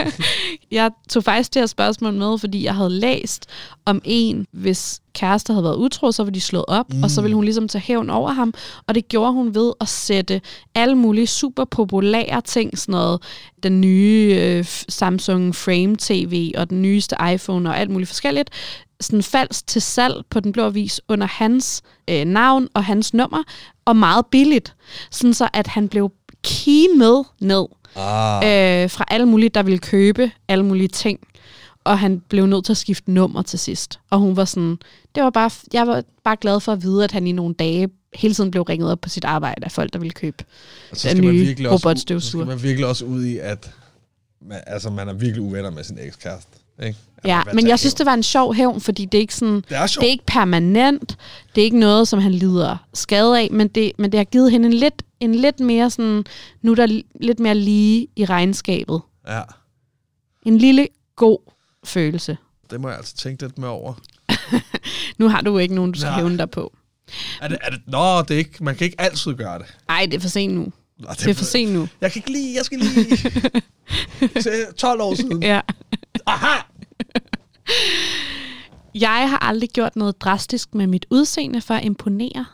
Jeg 0.70 0.90
tog 1.08 1.24
faktisk 1.24 1.54
det 1.54 1.62
her 1.62 1.66
spørgsmål 1.66 2.14
med, 2.14 2.38
fordi 2.38 2.64
jeg 2.64 2.74
havde 2.74 2.90
læst 2.90 3.46
om 3.84 4.02
en, 4.04 4.46
hvis 4.52 5.00
kæreste 5.14 5.52
havde 5.52 5.64
været 5.64 5.76
utro, 5.76 6.12
så 6.12 6.24
var 6.24 6.30
de 6.30 6.40
slået 6.40 6.64
op, 6.68 6.92
mm. 6.92 7.02
og 7.02 7.10
så 7.10 7.22
ville 7.22 7.34
hun 7.34 7.44
ligesom 7.44 7.68
tage 7.68 7.82
hævn 7.82 8.10
over 8.10 8.30
ham. 8.30 8.54
Og 8.86 8.94
det 8.94 9.08
gjorde 9.08 9.32
hun 9.32 9.54
ved 9.54 9.72
at 9.80 9.88
sætte 9.88 10.40
alle 10.74 10.94
mulige 10.94 11.26
super 11.26 11.64
populære 11.64 12.40
ting, 12.40 12.78
sådan 12.78 12.92
noget, 12.92 13.22
den 13.62 13.80
nye 13.80 14.36
øh, 14.40 14.64
Samsung 14.88 15.56
Frame 15.56 15.96
TV 15.98 16.52
og 16.56 16.70
den 16.70 16.82
nyeste 16.82 17.16
iPhone 17.34 17.68
og 17.70 17.78
alt 17.78 17.90
muligt 17.90 18.08
forskelligt, 18.08 18.50
sådan 19.00 19.22
falsk 19.22 19.66
til 19.66 19.82
salg 19.82 20.24
på 20.30 20.40
den 20.40 20.52
blå 20.52 20.64
avis 20.64 21.00
under 21.08 21.26
hans 21.26 21.82
øh, 22.10 22.24
navn 22.24 22.68
og 22.74 22.84
hans 22.84 23.14
nummer, 23.14 23.42
og 23.84 23.96
meget 23.96 24.26
billigt. 24.26 24.74
Sådan 25.10 25.34
så, 25.34 25.48
at 25.52 25.66
han 25.66 25.88
blev 25.88 26.12
kimet 26.42 27.24
ned 27.40 27.66
Ah, 27.96 28.82
øh, 28.84 28.90
fra 28.90 29.04
alle 29.08 29.26
mulige, 29.26 29.48
der 29.48 29.62
ville 29.62 29.78
købe 29.78 30.30
alle 30.48 30.64
mulige 30.64 30.88
ting. 30.88 31.20
Og 31.84 31.98
han 31.98 32.20
blev 32.28 32.46
nødt 32.46 32.64
til 32.64 32.72
at 32.72 32.76
skifte 32.76 33.10
nummer 33.12 33.42
til 33.42 33.58
sidst. 33.58 34.00
Og 34.10 34.18
hun 34.18 34.36
var 34.36 34.44
sådan, 34.44 34.78
det 35.14 35.22
var 35.22 35.30
bare, 35.30 35.50
jeg 35.72 35.86
var 35.86 36.02
bare 36.24 36.36
glad 36.40 36.60
for 36.60 36.72
at 36.72 36.82
vide, 36.82 37.04
at 37.04 37.12
han 37.12 37.26
i 37.26 37.32
nogle 37.32 37.54
dage 37.54 37.88
hele 38.14 38.34
tiden 38.34 38.50
blev 38.50 38.62
ringet 38.62 38.90
op 38.92 39.00
på 39.00 39.08
sit 39.08 39.24
arbejde 39.24 39.64
af 39.64 39.72
folk, 39.72 39.92
der 39.92 39.98
ville 39.98 40.12
købe. 40.12 40.44
og 40.90 40.96
så 40.96 41.08
den 41.08 41.24
man 41.24 41.34
nye 41.34 41.40
virkelig 41.44 41.68
også, 41.68 41.88
robotstøvsuger. 41.88 42.44
så 42.44 42.48
skal 42.50 42.56
man 42.56 42.62
virkelig 42.62 42.86
også 42.86 43.04
ud 43.04 43.24
i, 43.24 43.38
at 43.38 43.70
man, 44.42 44.60
altså, 44.66 44.90
man 44.90 45.08
er 45.08 45.12
virkelig 45.12 45.42
uvenner 45.42 45.70
med 45.70 45.84
sin 45.84 45.98
ekskæreste. 46.00 46.50
Ikke? 46.82 46.98
Ja, 47.24 47.42
men 47.54 47.66
jeg 47.68 47.78
synes, 47.78 47.94
det 47.94 48.06
var 48.06 48.14
en 48.14 48.22
sjov 48.22 48.54
hævn, 48.54 48.80
fordi 48.80 49.04
det 49.04 49.18
er 49.18 49.22
ikke 49.22 49.34
sådan, 49.34 49.54
Det 49.54 49.64
er 49.70 49.86
det 49.86 49.96
er 49.98 50.02
ikke 50.02 50.26
permanent, 50.26 51.16
det 51.54 51.60
er 51.60 51.64
ikke 51.64 51.78
noget, 51.78 52.08
som 52.08 52.18
han 52.20 52.32
lider 52.32 52.76
skade 52.94 53.38
af, 53.40 53.48
men 53.50 53.68
det, 53.68 53.92
men 53.98 54.12
det 54.12 54.18
har 54.18 54.24
givet 54.24 54.50
hende 54.50 54.66
en 54.66 54.72
lidt, 54.72 55.02
en 55.20 55.34
lidt 55.34 55.60
mere 55.60 55.90
sådan, 55.90 56.24
nu 56.62 56.70
er 56.70 56.74
der 56.76 56.86
li- 56.86 57.10
lidt 57.20 57.40
mere 57.40 57.54
lige 57.54 58.06
i 58.16 58.24
regnskabet. 58.24 59.00
Ja, 59.28 59.42
En 60.46 60.58
lille 60.58 60.88
god 61.16 61.38
følelse. 61.84 62.36
det 62.70 62.80
må 62.80 62.88
jeg 62.88 62.96
altså 62.96 63.16
tænke 63.16 63.42
lidt 63.42 63.58
med 63.58 63.68
over. 63.68 63.94
Nu 65.18 65.28
har 65.28 65.40
du 65.40 65.58
ikke 65.58 65.74
nogen, 65.74 65.92
du 65.92 65.98
skal 65.98 66.10
Nej. 66.10 66.18
hævne 66.18 66.38
dig 66.38 66.50
på. 66.50 66.72
Er 67.42 67.48
det, 67.48 67.58
er 67.62 67.70
det, 67.70 67.80
nå, 67.86 68.22
det 68.22 68.30
er 68.30 68.38
ikke, 68.38 68.64
man 68.64 68.76
kan 68.76 68.84
ikke 68.84 69.00
altid 69.00 69.34
gøre 69.34 69.58
det. 69.58 69.66
Ej, 69.88 70.06
det 70.10 70.14
er 70.14 70.20
for 70.20 70.28
sent 70.28 70.54
nu. 70.54 70.72
Nå, 70.98 71.08
Det 71.18 71.26
er 71.26 71.34
for 71.34 71.44
sent 71.44 71.72
nu. 71.72 71.88
Jeg 72.00 72.12
kan 72.12 72.18
ikke 72.18 72.30
lige, 72.32 72.56
jeg 72.56 72.64
skal 72.64 72.78
lige... 72.78 73.16
Se, 74.42 74.50
12 74.78 75.00
år 75.00 75.14
siden. 75.14 75.42
Ja. 75.42 75.60
Aha! 76.26 76.60
Jeg 78.94 79.30
har 79.30 79.38
aldrig 79.38 79.70
gjort 79.70 79.96
noget 79.96 80.20
drastisk 80.20 80.74
med 80.74 80.86
mit 80.86 81.06
udseende 81.10 81.60
for 81.60 81.74
at 81.74 81.84
imponere 81.84 82.46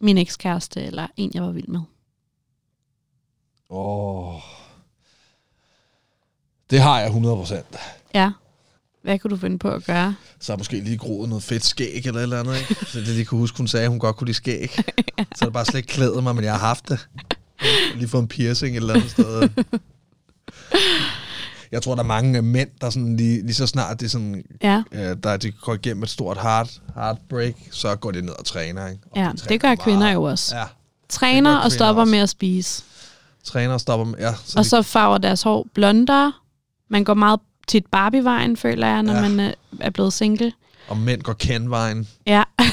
min 0.00 0.18
ekskæreste 0.18 0.82
eller 0.82 1.06
en, 1.16 1.30
jeg 1.34 1.42
var 1.42 1.50
vild 1.50 1.68
med. 1.68 1.80
Åh. 3.70 4.34
Det 6.70 6.80
har 6.80 7.00
jeg 7.00 7.10
100%. 7.10 7.78
Ja. 8.14 8.32
Hvad 9.02 9.18
kunne 9.18 9.30
du 9.30 9.36
finde 9.36 9.58
på 9.58 9.68
at 9.70 9.84
gøre? 9.84 10.14
Så 10.40 10.52
har 10.52 10.56
måske 10.56 10.80
lige 10.80 10.98
groet 10.98 11.28
noget 11.28 11.44
fedt 11.44 11.64
skæg 11.64 12.06
eller 12.06 12.18
et 12.18 12.22
eller 12.22 12.40
andet, 12.40 12.60
ikke? 12.60 12.74
Så 12.84 12.98
det 12.98 13.08
lige 13.08 13.24
kunne 13.24 13.38
huske, 13.38 13.58
hun 13.58 13.68
sagde, 13.68 13.84
at 13.84 13.90
hun 13.90 13.98
godt 13.98 14.16
kunne 14.16 14.26
lide 14.26 14.36
skæg. 14.36 14.70
Så 15.18 15.38
har 15.38 15.46
det 15.46 15.52
bare 15.52 15.64
slet 15.64 15.78
ikke 15.78 15.92
klædet 15.92 16.22
mig, 16.22 16.34
men 16.34 16.44
jeg 16.44 16.52
har 16.52 16.66
haft 16.66 16.88
det. 16.88 17.08
Lige 17.94 18.08
fået 18.08 18.22
en 18.22 18.28
piercing 18.28 18.76
et 18.76 18.80
eller 18.80 18.94
andet 18.94 19.10
sted. 19.10 19.48
Jeg 21.74 21.82
tror, 21.82 21.94
der 21.94 22.02
er 22.02 22.06
mange 22.06 22.38
øh, 22.38 22.44
mænd, 22.44 22.68
der 22.80 22.90
sådan 22.90 23.16
lige, 23.16 23.42
lige 23.42 23.54
så 23.54 23.66
snart 23.66 24.00
det 24.00 24.10
sådan, 24.10 24.42
Ja, 24.62 24.82
øh, 24.92 25.16
der 25.22 25.36
de 25.36 25.50
går 25.50 25.74
igennem 25.74 26.02
et 26.02 26.10
stort 26.10 26.38
heart, 26.42 26.80
heartbreak, 26.94 27.54
så 27.70 27.96
går 27.96 28.10
de 28.10 28.22
ned 28.22 28.32
og 28.38 28.44
træner. 28.44 28.86
Ikke? 28.88 29.00
Og 29.10 29.18
ja 29.18 29.24
de 29.26 29.32
det 29.32 29.40
træner 29.40 29.58
gør 29.58 29.68
meget. 29.68 29.78
kvinder 29.80 30.10
jo 30.10 30.22
også. 30.22 30.56
Ja, 30.56 30.64
Træner 31.08 31.56
og 31.56 31.72
stopper 31.72 32.02
også. 32.02 32.10
med 32.10 32.18
at 32.18 32.28
spise. 32.28 32.82
træner 33.44 33.74
og 33.74 33.80
stopper 33.80 34.04
med. 34.06 34.18
Ja, 34.18 34.34
så 34.44 34.58
Og 34.58 34.64
de, 34.64 34.68
så 34.68 34.82
farver 34.82 35.18
deres 35.18 35.42
hår 35.42 35.66
blondere. 35.74 36.32
Man 36.90 37.04
går 37.04 37.14
meget 37.14 37.40
tit 37.68 37.86
Barbie-vejen, 37.92 38.56
føler 38.56 38.86
jeg, 38.86 39.02
når 39.02 39.14
Ja. 39.14 39.20
man 39.28 39.40
er- 39.40 39.54
er 39.80 39.90
blevet 39.90 40.12
single. 40.12 40.52
og 40.88 40.96
mænd 40.96 41.22
går 41.22 41.32
kenvejen. 41.32 42.08
Ja, 42.26 42.42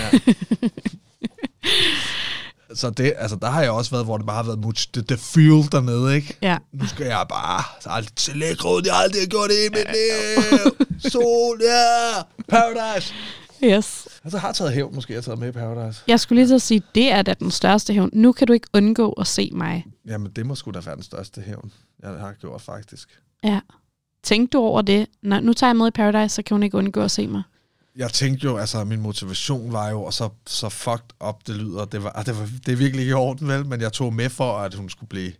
Så 2.75 2.89
det, 2.89 3.13
altså, 3.17 3.37
der 3.41 3.49
har 3.49 3.61
jeg 3.61 3.71
også 3.71 3.91
været, 3.91 4.05
hvor 4.05 4.17
det 4.17 4.25
bare 4.25 4.35
har 4.35 4.43
været 4.43 4.59
much, 4.59 4.89
the, 4.93 5.03
the 5.07 5.17
feel 5.17 5.71
dernede, 5.71 6.15
ikke? 6.15 6.37
ja. 6.41 6.57
Nu 6.73 6.87
skal 6.87 7.05
jeg 7.05 7.25
bare 7.29 7.63
så 7.81 7.89
aldrig 7.89 8.15
til 8.15 8.37
lækkerud, 8.37 8.81
jeg 8.85 8.93
har 8.93 9.01
aldrig 9.01 9.27
gjort 9.29 9.49
det 9.49 9.55
i 9.65 9.69
mit 9.69 9.87
liv. 9.87 10.87
Sol, 11.11 11.61
ja, 11.61 12.21
Paradise. 12.47 13.13
Yes. 13.63 14.07
Altså, 14.23 14.37
har 14.37 14.51
taget 14.51 14.73
hævn, 14.73 14.95
måske 14.95 15.13
jeg 15.13 15.17
har 15.17 15.21
taget 15.21 15.39
med 15.39 15.47
i 15.47 15.51
Paradise. 15.51 16.03
Jeg 16.07 16.19
skulle 16.19 16.43
lige 16.43 16.55
at 16.55 16.61
sige, 16.61 16.83
det 16.95 17.11
er 17.11 17.21
da 17.21 17.33
den 17.33 17.51
største 17.51 17.93
hævn. 17.93 18.09
Nu 18.13 18.31
kan 18.31 18.47
du 18.47 18.53
ikke 18.53 18.67
undgå 18.73 19.11
at 19.11 19.27
se 19.27 19.49
mig. 19.53 19.85
Jamen, 20.07 20.31
det 20.31 20.45
må 20.45 20.55
sgu 20.55 20.71
da 20.71 20.79
være 20.79 20.95
den 20.95 21.03
største 21.03 21.41
hævn, 21.41 21.71
jeg 22.03 22.09
har 22.09 22.33
gjort, 22.33 22.61
faktisk. 22.61 23.09
Ja. 23.43 23.59
Tænk 24.23 24.53
du 24.53 24.59
over 24.59 24.81
det? 24.81 25.07
Når, 25.23 25.39
nu 25.39 25.53
tager 25.53 25.69
jeg 25.69 25.75
med 25.75 25.87
i 25.87 25.91
Paradise, 25.91 26.35
så 26.35 26.43
kan 26.43 26.55
hun 26.55 26.63
ikke 26.63 26.77
undgå 26.77 27.01
at 27.01 27.11
se 27.11 27.27
mig. 27.27 27.43
Jeg 27.95 28.11
tænkte 28.13 28.43
jo, 28.45 28.57
altså, 28.57 28.83
min 28.83 29.01
motivation 29.01 29.73
var 29.73 29.89
jo, 29.89 30.03
og 30.03 30.13
så, 30.13 30.29
så 30.47 30.69
fucked 30.69 31.09
up 31.27 31.35
det 31.47 31.55
lyder, 31.55 31.85
det, 31.85 32.03
var, 32.03 32.23
det, 32.25 32.39
var, 32.39 32.49
det 32.65 32.71
er 32.71 32.75
virkelig 32.75 33.01
ikke 33.01 33.11
i 33.11 33.13
orden, 33.13 33.47
vel? 33.47 33.65
Men 33.65 33.81
jeg 33.81 33.93
tog 33.93 34.13
med 34.13 34.29
for, 34.29 34.57
at 34.57 34.73
hun 34.73 34.89
skulle 34.89 35.09
blive 35.09 35.31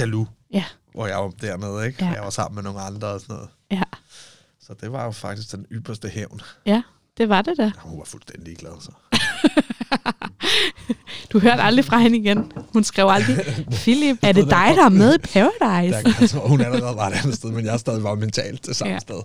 jaloux, 0.00 0.28
Ja, 0.52 0.64
hvor 0.92 1.06
jeg 1.06 1.16
var 1.18 1.30
dernede, 1.40 1.86
ikke? 1.86 2.04
Ja. 2.04 2.10
Jeg 2.12 2.22
var 2.22 2.30
sammen 2.30 2.54
med 2.54 2.62
nogle 2.62 2.80
andre 2.80 3.08
og 3.08 3.20
sådan 3.20 3.34
noget. 3.34 3.48
ja. 3.70 3.82
Så 4.60 4.74
det 4.80 4.92
var 4.92 5.04
jo 5.04 5.10
faktisk 5.10 5.52
den 5.52 5.66
ypperste 5.72 6.08
hævn. 6.08 6.40
Ja, 6.66 6.82
det 7.18 7.28
var 7.28 7.42
det 7.42 7.54
da. 7.58 7.62
Ja, 7.62 7.70
Hun 7.78 7.98
var 7.98 8.04
fuldstændig 8.04 8.56
glad, 8.56 8.72
så. 8.80 8.90
Du 11.32 11.38
hørte 11.38 11.62
aldrig 11.62 11.84
fra 11.84 11.98
hende 11.98 12.18
igen. 12.18 12.52
Hun 12.72 12.84
skrev 12.84 13.06
aldrig, 13.08 13.36
Philip, 13.70 14.18
er 14.22 14.32
det 14.32 14.44
dig, 14.44 14.72
der 14.76 14.84
er 14.84 14.88
med 14.88 15.14
i 15.14 15.18
Paradise? 15.18 16.20
Jeg 16.20 16.30
tror, 16.30 16.48
hun 16.48 16.60
allerede 16.60 16.96
var 16.96 17.06
et 17.08 17.12
andet 17.14 17.34
sted, 17.34 17.50
men 17.50 17.64
jeg 17.64 17.80
stadig 17.80 18.02
var 18.02 18.14
mentalt 18.14 18.62
til 18.62 18.74
samme 18.74 18.92
Ja. 18.92 18.98
sted. 18.98 19.20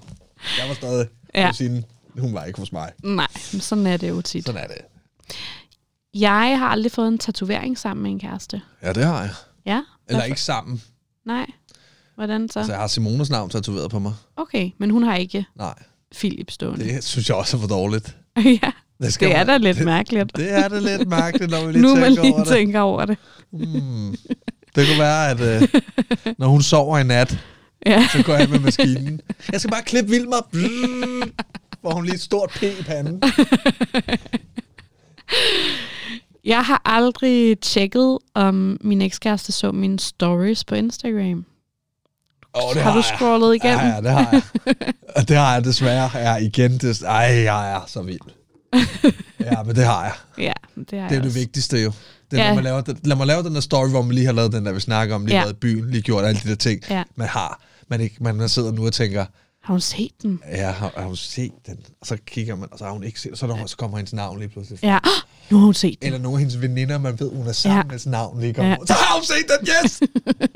Jeg 0.59 0.67
var 0.67 0.73
stadig 0.75 1.07
Ja. 1.35 1.41
ja. 1.45 1.51
sin, 1.51 1.85
hun 2.19 2.33
var 2.33 2.43
ikke 2.45 2.59
hos 2.59 2.71
mig. 2.71 2.91
Nej, 3.03 3.27
men 3.53 3.61
sådan 3.61 3.87
er 3.87 3.97
det 3.97 4.09
jo 4.09 4.21
tit. 4.21 4.45
Sådan 4.45 4.63
er 4.63 4.67
det. 4.67 4.77
Jeg 6.13 6.59
har 6.59 6.67
aldrig 6.67 6.91
fået 6.91 7.07
en 7.07 7.17
tatovering 7.17 7.77
sammen 7.77 8.03
med 8.03 8.11
en 8.11 8.19
kæreste. 8.19 8.61
Ja, 8.83 8.93
det 8.93 9.05
har 9.05 9.21
jeg. 9.21 9.29
Ja? 9.65 9.81
Eller 10.09 10.23
ikke 10.23 10.41
sammen. 10.41 10.81
Nej. 11.25 11.45
Hvordan 12.15 12.49
så? 12.49 12.59
Altså, 12.59 12.71
jeg 12.73 12.79
har 12.81 12.87
Simones 12.87 13.29
navn 13.29 13.49
tatoveret 13.49 13.91
på 13.91 13.99
mig. 13.99 14.13
Okay, 14.37 14.69
men 14.77 14.89
hun 14.89 15.03
har 15.03 15.15
ikke 15.15 15.45
Nej, 15.55 15.73
Philip 16.15 16.51
stående. 16.51 16.85
det 16.85 17.03
synes 17.03 17.29
jeg 17.29 17.37
også 17.37 17.57
er 17.57 17.61
for 17.61 17.67
dårligt. 17.67 18.17
ja, 18.63 18.71
Det, 19.01 19.13
skal 19.13 19.27
det 19.27 19.35
er 19.35 19.39
man- 19.39 19.47
da 19.47 19.57
lidt 19.57 19.77
det, 19.77 19.85
mærkeligt. 19.85 20.35
Det 20.35 20.51
er 20.53 20.67
det 20.67 20.83
lidt 20.83 21.07
mærkeligt, 21.07 21.51
når 21.51 21.65
vi 21.65 21.71
lige 21.71 21.81
nu 21.87 21.95
man 21.95 22.03
tænker 22.15 22.21
lige 22.21 22.33
over 22.33 22.43
det. 22.43 22.47
tænker 22.53 22.79
over 22.79 23.05
det. 23.05 23.17
Hmm. 23.51 24.15
Det 24.75 24.87
kunne 24.87 24.99
være, 24.99 25.29
at 25.29 25.39
øh, 25.63 25.81
når 26.37 26.47
hun 26.47 26.61
sover 26.61 26.97
i 26.97 27.03
nat, 27.03 27.39
Ja. 27.85 28.07
så 28.11 28.23
går 28.23 28.33
jeg 28.35 28.49
med 28.49 28.59
maskinen. 28.59 29.21
Jeg 29.51 29.59
skal 29.61 29.71
bare 29.71 29.81
klippe 29.83 30.09
Vilmer. 30.09 30.37
Hvor 31.81 31.91
hun 31.93 32.05
lige 32.05 32.15
et 32.15 32.21
stort 32.21 32.49
P 32.49 32.63
i 32.63 32.83
panden. 32.83 33.21
Jeg 36.45 36.61
har 36.65 36.81
aldrig 36.85 37.59
tjekket, 37.59 38.17
om 38.33 38.77
min 38.81 39.01
ekskæreste 39.01 39.51
så 39.51 39.71
mine 39.71 39.99
stories 39.99 40.63
på 40.63 40.75
Instagram. 40.75 41.45
Oh, 42.53 42.73
det 42.73 42.81
har, 42.81 42.91
du 42.91 42.97
jeg. 42.97 43.03
scrollet 43.03 43.55
igennem? 43.55 43.79
Ja, 43.79 43.95
ja, 43.95 44.01
det 44.01 44.11
har 44.11 44.29
jeg. 44.31 44.41
Og 45.15 45.27
det 45.27 45.35
har 45.37 45.53
jeg 45.53 45.63
desværre. 45.63 46.09
Ja, 46.17 46.35
igen. 46.35 46.77
Det, 46.77 47.01
ej, 47.01 47.17
jeg 47.21 47.73
er 47.73 47.81
så 47.87 48.01
vild. 48.01 48.19
Ja, 49.39 49.63
men 49.63 49.75
det 49.75 49.85
har 49.85 50.03
jeg. 50.03 50.13
Ja, 50.45 50.53
det 50.75 50.75
har 50.77 50.83
Det 50.85 50.99
er 50.99 51.15
jeg 51.15 51.23
det 51.23 51.35
vigtigste 51.35 51.77
jo. 51.77 51.91
Det 52.31 52.39
er, 52.39 52.43
Ja. 52.43 52.49
ja. 52.49 52.55
man 52.55 52.63
laver, 52.63 52.81
den- 52.81 52.99
lad 53.03 53.15
mig 53.15 53.27
lave 53.27 53.43
den 53.43 53.55
der 53.55 53.61
story, 53.61 53.89
hvor 53.89 54.01
man 54.01 54.15
lige 54.15 54.25
har 54.25 54.33
lavet 54.33 54.51
den 54.51 54.65
der, 54.65 54.71
vi 54.71 54.79
snakker 54.79 55.15
om, 55.15 55.25
lige 55.25 55.35
Ja. 55.35 55.39
ja. 55.39 55.45
været 55.45 55.55
i 55.55 55.59
byen, 55.59 55.89
lige 55.91 56.01
gjort 56.01 56.25
alle 56.25 56.39
de 56.43 56.49
der 56.49 56.55
ting, 56.55 56.81
Ja. 56.89 57.03
man 57.15 57.27
har. 57.27 57.61
Man, 57.87 58.01
ikke, 58.01 58.15
man, 58.23 58.35
man 58.35 58.49
sidder 58.49 58.71
nu 58.71 58.85
og 58.85 58.93
tænker, 58.93 59.25
Har 59.69 59.73
hun 59.73 59.81
set 59.81 60.11
den? 60.21 60.41
ja, 60.47 60.71
har, 60.71 60.93
har 60.97 61.05
hun 61.05 61.15
set 61.15 61.51
den? 61.67 61.77
Og 62.01 62.07
så 62.07 62.17
kigger 62.25 62.55
man, 62.55 62.69
og 62.71 62.77
så 62.77 62.85
har 62.85 62.91
hun 62.91 63.03
ikke 63.03 63.19
set, 63.21 63.31
og 63.31 63.37
så, 63.37 63.47
er 63.47 63.55
der, 63.55 63.65
så 63.65 63.77
kommer 63.77 63.97
hendes 63.97 64.13
navn 64.13 64.39
lige 64.39 64.49
pludselig. 64.49 64.79
Ja, 64.83 64.99
nu 65.49 65.57
har 65.57 65.65
hun 65.65 65.73
set 65.73 65.97
den. 66.01 66.05
Eller 66.07 66.19
nogle 66.19 66.35
af 66.35 66.39
hendes 66.39 66.61
veninder, 66.61 66.97
man 66.97 67.19
ved, 67.19 67.35
hun 67.35 67.47
er 67.47 67.51
sammen 67.51 67.77
Ja. 67.77 67.81
hendes 67.83 68.05
navn 68.05 68.39
ligger. 68.41 68.63
Ja. 68.65 68.75
Så 68.87 68.93
har 68.93 69.15
hun 69.15 69.23
set 69.23 69.45
den, 69.59 69.67
yes! 69.85 69.91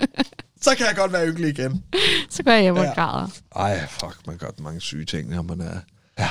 så 0.65 0.69
kan 0.77 0.85
jeg 0.85 0.95
godt 0.95 1.11
være 1.13 1.27
ynglig 1.27 1.49
igen. 1.49 1.83
Så 2.29 2.43
går 2.43 2.51
jeg 2.51 2.61
hjem 2.61 2.75
og 2.75 2.83
Ja. 2.83 2.93
græder. 2.93 3.27
Ej, 3.55 3.87
fuck, 3.87 4.27
man 4.27 4.37
gør 4.37 4.47
mange 4.59 4.81
syge 4.81 5.05
ting, 5.05 5.29
når 5.29 5.41
man 5.41 5.61
er... 5.61 5.79
Ja. 6.19 6.29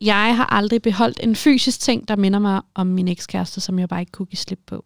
Jeg 0.00 0.36
har 0.36 0.44
aldrig 0.52 0.82
beholdt 0.82 1.20
en 1.22 1.36
fysisk 1.36 1.80
ting, 1.80 2.08
der 2.08 2.16
minder 2.16 2.38
mig 2.38 2.60
om 2.74 2.86
min 2.86 3.08
ekskæreste, 3.08 3.60
som 3.60 3.78
jeg 3.78 3.88
bare 3.88 4.00
ikke 4.00 4.12
kunne 4.12 4.26
give 4.26 4.38
slip 4.38 4.60
på. 4.66 4.84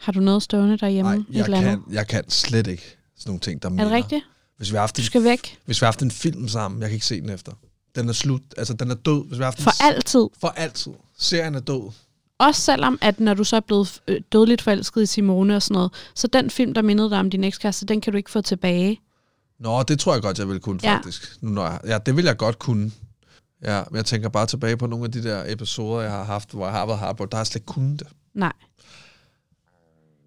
Har 0.00 0.12
du 0.12 0.20
noget 0.20 0.42
stående 0.42 0.78
derhjemme? 0.78 1.10
Nej, 1.16 1.24
jeg 1.32 1.46
kan, 1.62 1.82
jeg 1.90 2.06
kan 2.08 2.30
slet 2.30 2.66
ikke 2.66 2.96
sådan 3.16 3.30
nogle 3.30 3.40
ting, 3.40 3.62
der 3.62 3.68
Er 3.68 3.70
minder. 3.70 3.84
det 3.84 3.92
rigtigt? 3.92 4.24
Hvis 4.60 4.70
vi 4.70 4.74
har 4.76 4.80
haft 4.80 4.96
Du 4.96 5.02
en, 5.02 5.06
skal 5.06 5.24
væk. 5.24 5.58
hvis 5.64 5.80
vi 5.80 5.84
har 5.84 5.86
haft 5.86 6.02
en 6.02 6.10
film 6.10 6.48
sammen, 6.48 6.80
jeg 6.80 6.88
kan 6.88 6.94
ikke 6.94 7.06
se 7.06 7.20
den 7.20 7.30
efter. 7.30 7.52
Den 7.94 8.08
er 8.08 8.12
slut, 8.12 8.40
altså 8.56 8.74
den 8.74 8.90
er 8.90 8.94
død. 8.94 9.26
Hvis 9.26 9.38
vi 9.38 9.42
har 9.42 9.46
haft 9.46 9.58
en 9.58 9.64
For 9.64 9.84
altid. 9.84 10.26
For 10.40 10.48
altid. 10.48 10.92
Serien 11.18 11.54
er 11.54 11.60
død. 11.60 11.90
Også 12.38 12.60
selvom, 12.60 12.98
at 13.00 13.20
når 13.20 13.34
du 13.34 13.44
så 13.44 13.56
er 13.56 13.60
blevet 13.60 14.00
øh, 14.08 14.20
dødeligt 14.32 14.62
forelsket 14.62 15.02
i 15.02 15.06
Simone 15.06 15.56
og 15.56 15.62
sådan 15.62 15.74
noget, 15.74 15.92
så 16.14 16.26
den 16.26 16.50
film, 16.50 16.74
der 16.74 16.82
mindede 16.82 17.10
dig 17.10 17.18
om 17.18 17.30
din 17.30 17.44
ekskæreste, 17.44 17.86
den 17.86 18.00
kan 18.00 18.12
du 18.12 18.16
ikke 18.16 18.30
få 18.30 18.40
tilbage. 18.40 19.00
Nå, 19.60 19.82
det 19.82 19.98
tror 20.00 20.12
jeg 20.12 20.22
godt, 20.22 20.38
jeg 20.38 20.48
vil 20.48 20.60
kunne, 20.60 20.80
Ja. 20.82 20.96
faktisk. 20.96 21.36
Nu, 21.40 21.50
når 21.50 21.64
jeg, 21.66 21.80
ja, 21.86 21.98
det 21.98 22.16
vil 22.16 22.24
jeg 22.24 22.36
godt 22.36 22.58
kunne. 22.58 22.90
Ja, 23.64 23.82
men 23.90 23.96
jeg 23.96 24.04
tænker 24.04 24.28
bare 24.28 24.46
tilbage 24.46 24.76
på 24.76 24.86
nogle 24.86 25.04
af 25.04 25.12
de 25.12 25.22
der 25.22 25.44
episoder, 25.46 26.00
jeg 26.00 26.10
har 26.10 26.24
haft, 26.24 26.50
hvor 26.50 26.64
jeg 26.66 26.72
har 26.74 26.86
været 26.86 26.98
hardboard. 26.98 27.30
Der 27.30 27.36
har 27.36 27.40
jeg 27.40 27.46
slet 27.46 27.56
ikke 27.56 27.66
kunnet 27.66 28.00
det. 28.00 28.08
Nej. 28.34 28.52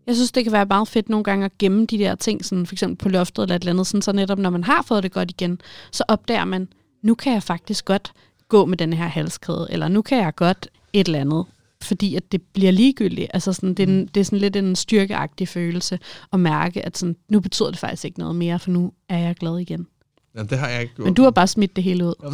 Jeg 0.08 0.16
synes, 0.16 0.32
det 0.32 0.44
kan 0.44 0.54
være 0.54 0.66
meget 0.66 0.88
fedt 0.88 1.10
nogle 1.10 1.24
gange 1.24 1.46
at 1.46 1.58
gemme 1.58 1.86
de 1.86 1.98
der 1.98 2.16
ting, 2.16 2.46
sådan 2.46 2.66
for 2.66 2.74
eksempel 2.76 2.98
på 2.98 3.10
loftet 3.10 3.44
eller 3.44 3.56
et 3.56 3.60
eller 3.60 3.72
andet, 3.72 3.88
sådan, 3.88 4.02
så 4.02 4.12
netop 4.12 4.38
når 4.40 4.50
man 4.50 4.64
har 4.64 4.82
fået 4.82 5.04
det 5.04 5.12
godt 5.12 5.32
igen, 5.32 5.62
så 5.92 6.04
opdager 6.08 6.46
man, 6.46 6.68
nu 7.02 7.16
kan 7.16 7.34
jeg 7.34 7.44
faktisk 7.44 7.86
godt 7.86 8.12
gå 8.50 8.66
med 8.66 8.78
den 8.78 8.94
her 8.94 9.08
halskæde, 9.08 9.68
eller 9.70 9.88
nu 9.88 10.02
kan 10.02 10.18
jeg 10.18 10.36
godt 10.36 10.68
et 10.94 11.08
eller 11.08 11.20
andet, 11.20 11.46
fordi 11.82 12.16
at 12.16 12.32
det 12.32 12.42
bliver 12.42 12.72
ligegyldigt. 12.72 13.32
Altså 13.34 13.54
sådan, 13.54 13.74
det, 13.74 13.84
er 13.90 13.94
en, 13.94 14.08
det 14.08 14.20
er 14.22 14.26
sådan 14.26 14.40
lidt 14.40 14.56
en 14.56 14.76
styrkeagtig 14.76 15.48
følelse 15.48 16.00
at 16.34 16.40
mærke, 16.40 16.86
at 16.86 16.98
sådan, 16.98 17.16
nu 17.30 17.40
betyder 17.40 17.70
det 17.70 17.80
faktisk 17.80 18.06
ikke 18.06 18.20
noget 18.20 18.36
mere, 18.36 18.60
for 18.60 18.70
nu 18.72 18.92
er 19.10 19.18
jeg 19.18 19.36
glad 19.36 19.58
igen. 19.58 19.88
Jamen, 20.36 20.50
det 20.50 20.58
har 20.60 20.68
jeg 20.68 20.82
ikke 20.82 20.96
gjort. 20.96 21.06
Men 21.06 21.14
du 21.14 21.24
har 21.24 21.32
bare 21.32 21.48
smidt 21.48 21.76
det 21.76 21.84
hele 21.84 22.06
ud. 22.06 22.14
Ah! 22.26 22.34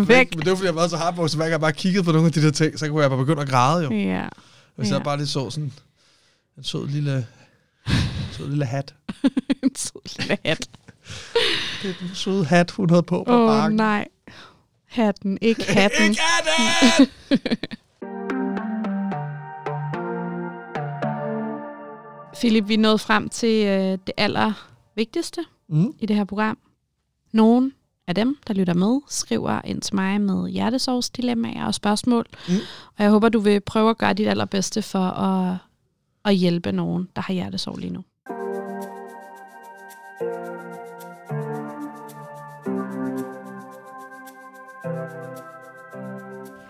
Væk! 0.08 0.34
Men 0.36 0.40
det 0.44 0.50
var, 0.50 0.56
fordi 0.56 0.66
jeg 0.66 0.74
var 0.74 0.88
så 0.88 0.96
hardboard, 0.96 1.28
så 1.28 1.36
hver 1.36 1.44
gang 1.44 1.52
jeg 1.52 1.60
bare 1.60 1.72
kiggede 1.72 2.04
på 2.04 2.12
nogle 2.12 2.26
af 2.26 2.32
de 2.32 2.42
der 2.42 2.50
ting, 2.50 2.78
så 2.78 2.88
kunne 2.88 3.00
jeg 3.02 3.10
bare 3.10 3.18
begynde 3.18 3.42
at 3.42 3.48
græde 3.48 3.84
jo. 3.84 3.90
Ja. 3.92 4.24
Hvis 4.76 4.90
Ja. 4.90 4.94
jeg 4.94 5.02
bare 5.04 5.16
lige 5.16 5.26
så 5.26 5.50
sådan 5.50 5.72
en 6.58 6.64
sød 6.64 6.88
lille, 6.88 7.26
sød 8.32 8.48
lille 8.48 8.64
hat. 8.64 8.94
En 9.62 9.74
sød 9.76 10.18
lille 10.18 10.38
hat. 10.44 10.68
Det 11.82 11.90
er 11.90 11.94
den 12.00 12.14
søde 12.14 12.44
hat, 12.44 12.70
hun 12.70 12.90
havde 12.90 13.02
på 13.02 13.24
på 13.26 13.32
Åh 13.32 13.40
oh, 13.40 13.46
bakken. 13.48 13.76
nej. 13.76 14.08
Hatten, 14.84 15.38
ikke 15.40 15.64
hatten. 15.64 16.10
Ikke 16.10 16.22
hatten! 16.22 17.08
Philip, 22.40 22.68
vi 22.68 22.74
er 22.74 22.78
nået 22.78 23.00
frem 23.00 23.28
til 23.28 23.66
øh, 23.66 23.98
det 24.06 24.12
aller 24.16 24.68
vigtigste 24.96 25.44
mm. 25.68 25.94
i 25.98 26.06
det 26.06 26.16
her 26.16 26.24
program. 26.24 26.58
Nogen 27.32 27.72
af 28.06 28.14
dem, 28.14 28.36
der 28.46 28.54
lytter 28.54 28.74
med, 28.74 29.00
skriver 29.08 29.60
ind 29.64 29.80
til 29.80 29.94
mig 29.94 30.20
med 30.20 30.48
hjertesovsdilemmaer 30.48 31.66
og 31.66 31.74
spørgsmål. 31.74 32.26
Mm. 32.48 32.54
Og 32.96 33.04
jeg 33.04 33.10
håber, 33.10 33.28
du 33.28 33.40
vil 33.40 33.60
prøve 33.60 33.90
at 33.90 33.98
gøre 33.98 34.12
dit 34.14 34.28
allerbedste 34.28 34.82
for 34.82 34.98
at, 34.98 35.58
at 36.24 36.34
hjælpe 36.34 36.72
nogen, 36.72 37.08
der 37.16 37.22
har 37.22 37.32
hjertesorg 37.34 37.78
lige 37.78 37.92
nu. 37.92 38.04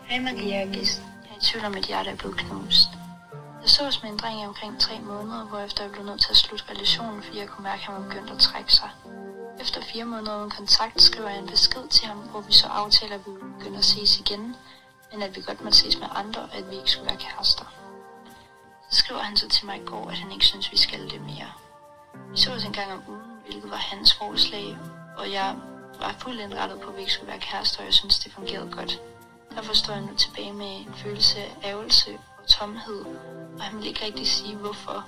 Hej 0.09 0.21
Maria 0.21 0.67
og 0.67 0.73
Gis. 0.73 1.03
Jeg 1.25 1.31
er 1.31 1.37
i 1.37 1.41
tvivl 1.41 1.65
om, 1.65 1.75
at 1.75 1.85
hjerte 1.85 2.11
er 2.11 2.17
blevet 2.17 2.37
knust. 2.37 2.89
Jeg 3.63 3.71
sås 3.71 4.03
med 4.03 4.11
en 4.11 4.17
dreng 4.17 4.43
i 4.43 4.47
omkring 4.47 4.81
tre 4.81 5.01
måneder, 5.01 5.45
hvorefter 5.45 5.83
jeg 5.83 5.93
blev 5.93 6.05
nødt 6.05 6.21
til 6.21 6.31
at 6.31 6.37
slutte 6.37 6.65
relationen, 6.71 7.23
fordi 7.23 7.39
jeg 7.39 7.49
kunne 7.49 7.63
mærke, 7.63 7.81
at 7.81 7.87
han 7.87 7.95
var 7.95 8.09
begyndt 8.09 8.31
at 8.31 8.39
trække 8.39 8.73
sig. 8.73 8.91
Efter 9.61 9.81
fire 9.93 10.05
måneder 10.05 10.39
uden 10.39 10.51
kontakt 10.51 11.03
skriver 11.03 11.29
jeg 11.29 11.39
en 11.39 11.47
besked 11.47 11.89
til 11.89 12.07
ham, 12.07 12.19
hvor 12.19 12.41
vi 12.41 12.53
så 12.53 12.67
aftaler, 12.67 13.15
at 13.15 13.27
vi 13.27 13.31
ville 13.31 13.55
begynde 13.59 13.79
at 13.79 13.85
ses 13.85 14.21
igen, 14.21 14.57
men 15.13 15.23
at 15.23 15.37
vi 15.37 15.41
godt 15.47 15.61
måtte 15.65 15.79
ses 15.79 15.99
med 15.99 16.09
andre, 16.15 16.41
og 16.43 16.57
at 16.59 16.71
vi 16.71 16.77
ikke 16.77 16.91
skulle 16.91 17.07
være 17.11 17.21
kærester. 17.27 17.82
Så 18.93 18.99
skriver 18.99 19.21
han 19.21 19.37
så 19.37 19.49
til 19.49 19.67
mig 19.67 19.77
i 19.77 19.85
går, 19.85 20.11
at 20.11 20.17
han 20.17 20.33
ikke 20.33 20.45
synes, 20.45 20.73
vi 20.73 20.77
skal 20.77 21.11
det 21.11 21.21
mere. 21.21 21.53
Vi 22.31 22.37
sås 22.37 22.65
en 22.65 22.73
gang 22.73 22.93
om 22.93 23.03
ugen, 23.09 23.37
hvilket 23.47 23.71
var 23.71 23.77
hans 23.77 24.15
forslag, 24.15 24.77
og 25.19 25.33
jeg 25.33 25.57
var 26.01 26.15
fuldt 26.19 26.41
indrettet 26.41 26.81
på, 26.81 26.91
at 26.91 26.97
vi 26.97 27.01
ikke 27.01 27.13
skulle 27.13 27.31
være 27.31 27.41
kærester, 27.41 27.79
og 27.81 27.85
jeg 27.85 27.95
synes, 27.95 28.19
det 28.19 28.33
fungerede 28.33 28.71
godt. 28.73 29.01
Derfor 29.55 29.75
står 29.75 29.93
jeg 29.93 30.03
nu 30.03 30.15
tilbage 30.15 30.53
med 30.53 30.77
en 30.77 30.95
følelse 30.95 31.39
af 31.39 31.57
ærgelse 31.65 32.19
og 32.39 32.49
tomhed, 32.49 33.05
og 33.59 33.63
han 33.63 33.75
ville 33.75 33.89
ikke 33.89 34.05
rigtig 34.05 34.27
sige, 34.27 34.57
hvorfor. 34.57 35.05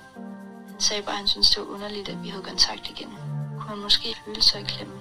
Han 0.71 0.79
sagde 0.79 1.03
bare, 1.03 1.11
at 1.11 1.17
han 1.17 1.27
syntes, 1.27 1.49
det 1.49 1.59
var 1.59 1.73
underligt, 1.73 2.09
at 2.09 2.23
vi 2.23 2.29
havde 2.29 2.43
kontakt 2.43 2.89
igen. 2.89 3.17
Kunne 3.59 3.69
han 3.69 3.77
måske 3.77 4.17
føle 4.25 4.41
sig 4.41 4.61
i 4.61 4.63
klemme? 4.63 4.93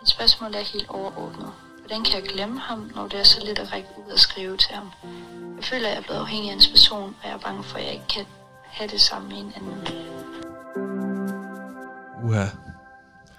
Mit 0.00 0.10
spørgsmål 0.10 0.54
er 0.54 0.60
helt 0.60 0.88
overordnet. 0.88 1.52
Hvordan 1.88 2.04
kan 2.04 2.14
jeg 2.14 2.28
glemme 2.28 2.60
ham, 2.60 2.90
når 2.94 3.08
det 3.08 3.20
er 3.20 3.24
så 3.24 3.42
lidt 3.46 3.58
at 3.58 3.72
række 3.72 3.88
ud 3.98 4.12
og 4.12 4.18
skrive 4.18 4.56
til 4.56 4.70
ham? 4.74 4.88
Jeg 5.56 5.64
føler, 5.64 5.88
at 5.88 5.90
jeg 5.90 5.98
er 5.98 6.02
blevet 6.02 6.20
afhængig 6.20 6.48
af 6.48 6.54
hans 6.54 6.68
person, 6.68 7.14
og 7.22 7.28
jeg 7.28 7.32
er 7.32 7.38
bange 7.38 7.62
for, 7.62 7.78
at 7.78 7.84
jeg 7.84 7.92
ikke 7.92 8.08
kan 8.14 8.24
have 8.64 8.90
det 8.90 9.00
sammen 9.00 9.28
med 9.28 9.38
en 9.38 9.52
anden. 9.56 9.78
Uha. 12.24 12.46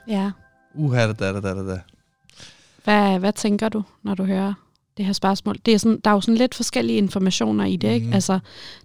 Ja. 0.07 0.31
Uha, 0.73 1.07
da, 1.07 1.13
da, 1.13 1.31
da, 1.33 1.53
da, 1.53 1.69
da. 1.69 1.79
Hvad, 2.83 3.19
hvad 3.19 3.33
tænker 3.33 3.69
du, 3.69 3.83
når 4.03 4.15
du 4.15 4.23
hører 4.23 4.53
det 4.97 5.05
her 5.05 5.13
spørgsmål? 5.13 5.55
Det 5.65 5.73
er 5.73 5.77
sådan, 5.77 5.99
der 6.03 6.09
er 6.09 6.15
jo 6.15 6.21
sådan 6.21 6.35
lidt 6.35 6.55
forskellige 6.55 6.97
informationer 6.97 7.65
i 7.65 7.75
det, 7.75 7.93
ikke? 7.93 8.05
Mhm. 8.05 8.13
Altså, 8.13 8.39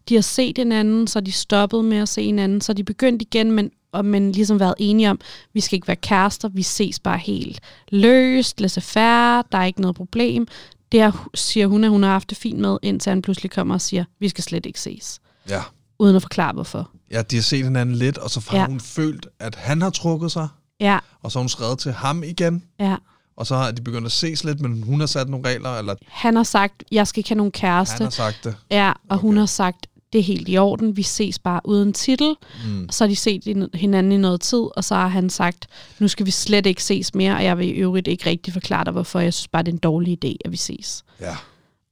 de 0.09 0.15
har 0.15 0.23
set 0.23 0.59
en 0.59 0.73
anden, 0.73 1.07
så 1.07 1.21
de 1.21 1.33
stoppet 1.33 1.85
med 1.85 1.99
at 1.99 2.09
se 2.09 2.23
en 2.23 2.39
anden, 2.39 2.61
så 2.61 2.73
de 2.73 2.85
begyndt 2.85 3.23
igen, 3.23 3.53
men, 3.53 3.71
og, 3.95 4.05
men 4.05 4.33
ligesom 4.33 4.61
været 4.61 4.75
enige 4.79 5.11
om, 5.11 5.21
vi 5.53 5.61
skal 5.61 5.77
ikke 5.77 5.87
være 5.89 5.97
kærester, 5.97 6.49
vi 6.49 6.63
ses 6.63 7.01
bare 7.01 7.19
helt 7.19 7.61
løst, 7.93 8.61
laissez-faire, 8.61 9.43
der 9.53 9.59
er 9.59 9.65
ikke 9.65 9.81
noget 9.81 9.97
problem. 9.97 10.47
Det 10.93 11.01
her, 11.01 11.29
siger 11.35 11.67
hun, 11.67 11.85
at 11.85 11.91
hun 11.91 12.03
har 12.03 12.11
haft 12.11 12.31
det 12.31 12.39
fint 12.39 12.59
med, 12.59 12.79
indtil 12.83 13.11
han 13.11 13.23
pludselig 13.23 13.51
kommer 13.51 13.75
og 13.75 13.81
siger, 13.81 14.05
vi 14.21 14.29
skal 14.29 14.45
slet 14.45 14.67
ikke 14.67 14.81
ses. 14.81 15.21
Ja. 15.49 15.63
Uden 15.99 16.17
at 16.17 16.23
forklare, 16.23 16.53
hvorfor. 16.53 16.91
ja, 17.11 17.23
de 17.23 17.37
har 17.37 17.43
set 17.43 17.65
hinanden 17.65 17.95
lidt, 17.95 18.19
og 18.19 18.31
så 18.31 18.41
har 18.51 18.59
Ja. 18.59 18.67
hun 18.67 18.81
følt, 18.81 19.27
at 19.41 19.55
han 19.55 19.83
har 19.83 19.91
trukket 19.91 20.33
sig, 20.33 20.49
Ja, 20.81 20.99
og 21.23 21.33
så 21.33 21.39
har 21.39 21.43
hun 21.43 21.49
skrevet 21.49 21.79
til 21.79 21.93
ham 21.93 22.23
igen, 22.23 22.63
ja. 22.81 22.97
og 23.37 23.47
så 23.47 23.57
har 23.57 23.71
de 23.71 23.83
begyndt 23.83 24.07
at 24.07 24.13
ses 24.13 24.45
lidt, 24.45 24.61
men 24.61 24.83
hun 24.83 25.01
har 25.01 25.07
sat 25.07 25.29
nogle 25.29 25.49
regler, 25.49 25.79
eller 25.79 25.95
Han 26.09 26.37
har 26.37 26.43
sagt, 26.43 26.85
jeg 26.93 27.07
skal 27.07 27.21
ikke 27.21 27.31
have 27.31 27.37
nogen 27.37 27.53
han 27.55 27.61
kæreste. 27.61 28.03
har 28.05 28.11
sagt 28.11 28.41
det. 28.45 28.57
Ja, 28.71 28.89
og 28.89 28.95
okay. 29.11 29.21
hun 29.21 29.37
har 29.37 29.47
sagt, 29.47 29.87
det 30.15 30.19
er 30.19 30.23
helt 30.23 30.49
i 30.49 30.59
orden, 30.59 30.97
vi 30.97 31.03
ses 31.03 31.39
bare 31.39 31.61
uden 31.65 31.93
titel. 31.93 32.35
Mm. 32.67 32.89
Så 32.91 33.05
har 33.05 33.09
de 33.09 33.17
set 33.17 33.45
hin- 33.45 33.69
hinanden 33.75 34.13
i 34.13 34.17
noget 34.17 34.41
tid, 34.41 34.63
og 34.77 34.85
så 34.85 34.95
har 34.95 35.09
han 35.09 35.31
sagt, 35.31 35.67
nu 35.99 36.09
skal 36.09 36.27
vi 36.27 36.31
slet 36.31 36.67
ikke 36.67 36.83
ses 36.85 37.15
mere, 37.15 37.35
og 37.37 37.45
jeg 37.45 37.59
vil 37.59 37.67
i 37.69 37.71
øvrigt 37.71 38.09
ikke 38.09 38.31
rigtig 38.31 38.53
forklare 38.53 38.85
dig, 38.85 38.93
hvorfor 38.93 39.21
jeg 39.21 39.35
synes 39.35 39.49
bare, 39.49 39.63
det 39.63 39.69
er 39.69 39.73
en 39.73 39.79
dårlig 39.79 40.25
idé, 40.25 40.37
at 40.45 40.53
vi 40.53 40.57
ses. 40.57 41.05
Ja. 41.21 41.37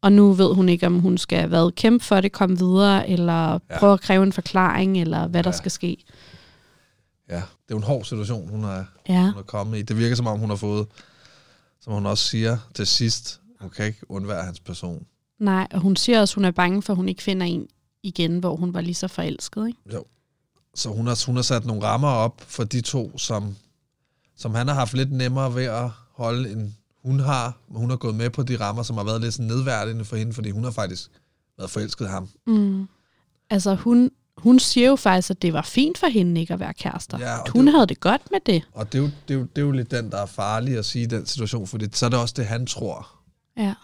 Og 0.03 0.13
nu 0.13 0.33
ved 0.33 0.55
hun 0.55 0.69
ikke, 0.69 0.87
om 0.87 0.99
hun 0.99 1.19
skal 1.19 1.49
hvad, 1.49 1.73
kæmpe 1.73 2.05
for 2.05 2.21
det, 2.21 2.33
komme 2.33 2.59
videre, 2.59 3.09
eller 3.09 3.53
Ja. 3.53 3.79
prøve 3.79 3.93
at 3.93 4.01
kræve 4.01 4.23
en 4.23 4.33
forklaring, 4.33 5.01
eller 5.01 5.27
hvad 5.27 5.43
der 5.43 5.51
Ja. 5.51 5.57
skal 5.57 5.71
ske. 5.71 5.97
Ja, 7.31 7.35
det 7.37 7.43
er 7.43 7.45
jo 7.71 7.77
en 7.77 7.83
hård 7.83 8.05
situation, 8.05 8.49
hun 8.49 8.65
er, 8.65 8.85
Ja, 9.09 9.23
hun 9.23 9.39
er 9.39 9.43
kommet 9.47 9.79
i. 9.79 9.83
Det 9.83 9.99
virker 9.99 10.17
som 10.17 10.27
om, 10.27 10.39
hun 10.39 10.49
har 10.49 10.57
fået, 10.57 10.87
som 11.81 11.93
hun 11.93 12.07
også 12.07 12.25
siger 12.29 12.59
til 12.75 12.87
sidst, 12.87 13.41
hun 13.61 13.71
kan 13.71 13.87
ikke 13.87 14.11
undvære 14.11 14.43
hans 14.45 14.61
person. 14.61 15.07
nej, 15.41 15.67
og 15.73 15.81
hun 15.81 15.97
siger 15.97 16.21
også, 16.21 16.33
at 16.33 16.35
hun 16.35 16.45
er 16.45 16.51
bange 16.51 16.83
for, 16.83 16.93
at 16.93 16.97
hun 16.97 17.09
ikke 17.09 17.23
finder 17.23 17.47
en 17.47 17.67
igen, 18.03 18.39
hvor 18.39 18.57
hun 18.57 18.75
var 18.75 18.81
lige 18.81 18.95
så 18.95 19.09
forelsket. 19.09 19.67
Ikke? 19.67 19.99
Så 20.75 20.89
hun 20.89 21.07
har, 21.07 21.27
hun 21.27 21.37
har 21.37 21.43
sat 21.43 21.65
nogle 21.67 21.83
rammer 21.83 22.09
op 22.09 22.41
for 22.41 22.65
de 22.65 22.81
to, 22.81 23.19
som, 23.19 23.57
som 24.37 24.55
han 24.55 24.69
har 24.69 24.75
haft 24.75 24.95
lidt 24.95 25.13
nemmere 25.13 25.55
ved 25.55 25.65
at 25.65 25.91
holde, 26.15 26.53
end 26.53 26.73
hun 27.05 27.21
har. 27.21 27.57
Hun 27.69 27.91
har 27.91 27.97
gået 27.97 28.15
med 28.15 28.31
på 28.31 28.43
de 28.43 28.57
rammer, 28.61 28.83
som 28.83 28.97
har 28.97 29.05
været 29.05 29.21
lidt 29.21 29.35
sådan 29.35 29.47
nedværdigende 29.47 30.05
for 30.05 30.17
hende, 30.17 30.33
fordi 30.33 30.51
hun 30.51 30.65
har 30.65 30.71
faktisk 30.71 31.11
været 31.59 31.71
forelsket 31.71 32.09
ham. 32.09 32.29
Mm. 32.47 32.89
Altså, 33.51 33.75
hun, 33.75 34.11
hun 34.37 34.59
siger 34.59 34.89
jo 34.89 34.97
faktisk, 34.97 35.31
at 35.31 35.43
det 35.43 35.53
var 35.53 35.63
fint 35.63 35.99
for 35.99 36.07
hende 36.07 36.41
ikke 36.41 36.55
at 36.55 36.61
være 36.61 36.75
kærester. 36.75 37.19
Ja, 37.19 37.41
At 37.43 37.49
hun 37.49 37.67
det- 37.67 37.75
havde 37.75 37.87
det 37.87 38.01
godt 38.01 38.23
med 38.31 38.41
det. 38.47 38.63
Og 38.73 38.93
det 38.93 38.99
er, 38.99 39.03
jo, 39.03 39.11
det, 39.29 39.35
er 39.35 39.39
jo, 39.39 39.47
det 39.57 39.59
er 39.59 39.63
jo 39.67 39.71
lidt 39.71 39.91
den, 39.91 40.11
der 40.11 40.19
er 40.19 40.27
farlig 40.27 40.79
at 40.79 40.85
sige 40.85 41.03
i 41.03 41.07
den 41.07 41.27
situation, 41.27 41.67
fordi 41.67 41.87
så 41.93 42.07
er 42.07 42.11
det 42.11 42.19
også 42.19 42.35
det, 42.37 42.47
han 42.47 42.67
tror. 42.67 43.09
Ja, 43.57 43.75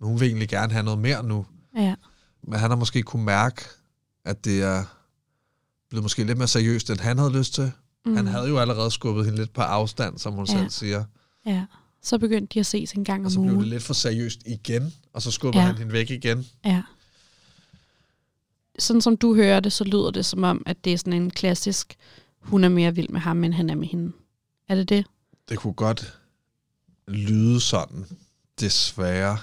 Men 0.00 0.08
hun 0.08 0.20
vil 0.20 0.28
egentlig 0.28 0.48
gerne 0.48 0.72
have 0.72 0.84
noget 0.84 0.98
mere 1.00 1.22
nu. 1.22 1.46
ja, 1.76 1.94
Men 2.46 2.58
han 2.58 2.70
har 2.70 2.76
måske 2.76 3.02
kunne 3.02 3.24
mærke, 3.24 3.62
at 4.24 4.44
det 4.44 4.62
er 4.62 4.84
blevet 5.88 6.02
måske 6.04 6.24
lidt 6.24 6.38
mere 6.38 6.48
seriøst, 6.48 6.90
end 6.90 7.00
han 7.00 7.18
havde 7.18 7.32
lyst 7.38 7.54
til. 7.54 7.72
Mm. 8.06 8.16
Han 8.16 8.26
havde 8.26 8.48
jo 8.48 8.58
allerede 8.58 8.90
skubbet 8.90 9.24
hende 9.24 9.38
lidt 9.38 9.52
på 9.52 9.60
afstand, 9.60 10.18
som 10.18 10.32
hun 10.34 10.46
Ja. 10.46 10.52
selv 10.58 10.70
siger. 10.70 11.04
ja. 11.46 11.64
Så 12.02 12.18
begyndte 12.18 12.54
de 12.54 12.60
at 12.60 12.66
ses 12.66 12.92
en 12.92 13.04
gang 13.04 13.20
Og 13.20 13.24
om 13.26 13.30
så 13.30 13.40
blev 13.40 13.50
det 13.50 13.56
ugen. 13.56 13.68
lidt 13.68 13.82
for 13.82 13.94
seriøst 13.94 14.40
igen, 14.46 14.94
og 15.12 15.22
så 15.22 15.30
skubber 15.30 15.60
Ja. 15.60 15.66
han 15.66 15.78
hende 15.78 15.92
væk 15.92 16.10
igen. 16.10 16.46
Ja. 16.64 16.82
Sådan 18.78 19.00
som 19.02 19.16
du 19.16 19.34
hører 19.34 19.60
det, 19.60 19.72
så 19.72 19.84
lyder 19.84 20.10
det 20.10 20.26
som 20.26 20.44
om, 20.44 20.62
at 20.66 20.84
det 20.84 20.92
er 20.92 20.96
sådan 20.98 21.12
en 21.12 21.30
klassisk, 21.30 21.96
hun 22.40 22.64
er 22.64 22.68
mere 22.68 22.94
vild 22.94 23.08
med 23.08 23.20
ham, 23.20 23.44
end 23.44 23.54
han 23.54 23.70
er 23.70 23.74
med 23.74 23.86
hende. 23.88 24.12
Er 24.68 24.74
det 24.74 24.88
det? 24.88 25.06
Det 25.48 25.58
kunne 25.58 25.72
godt 25.74 26.18
lyde 27.08 27.60
sådan, 27.60 28.06
desværre. 28.60 29.38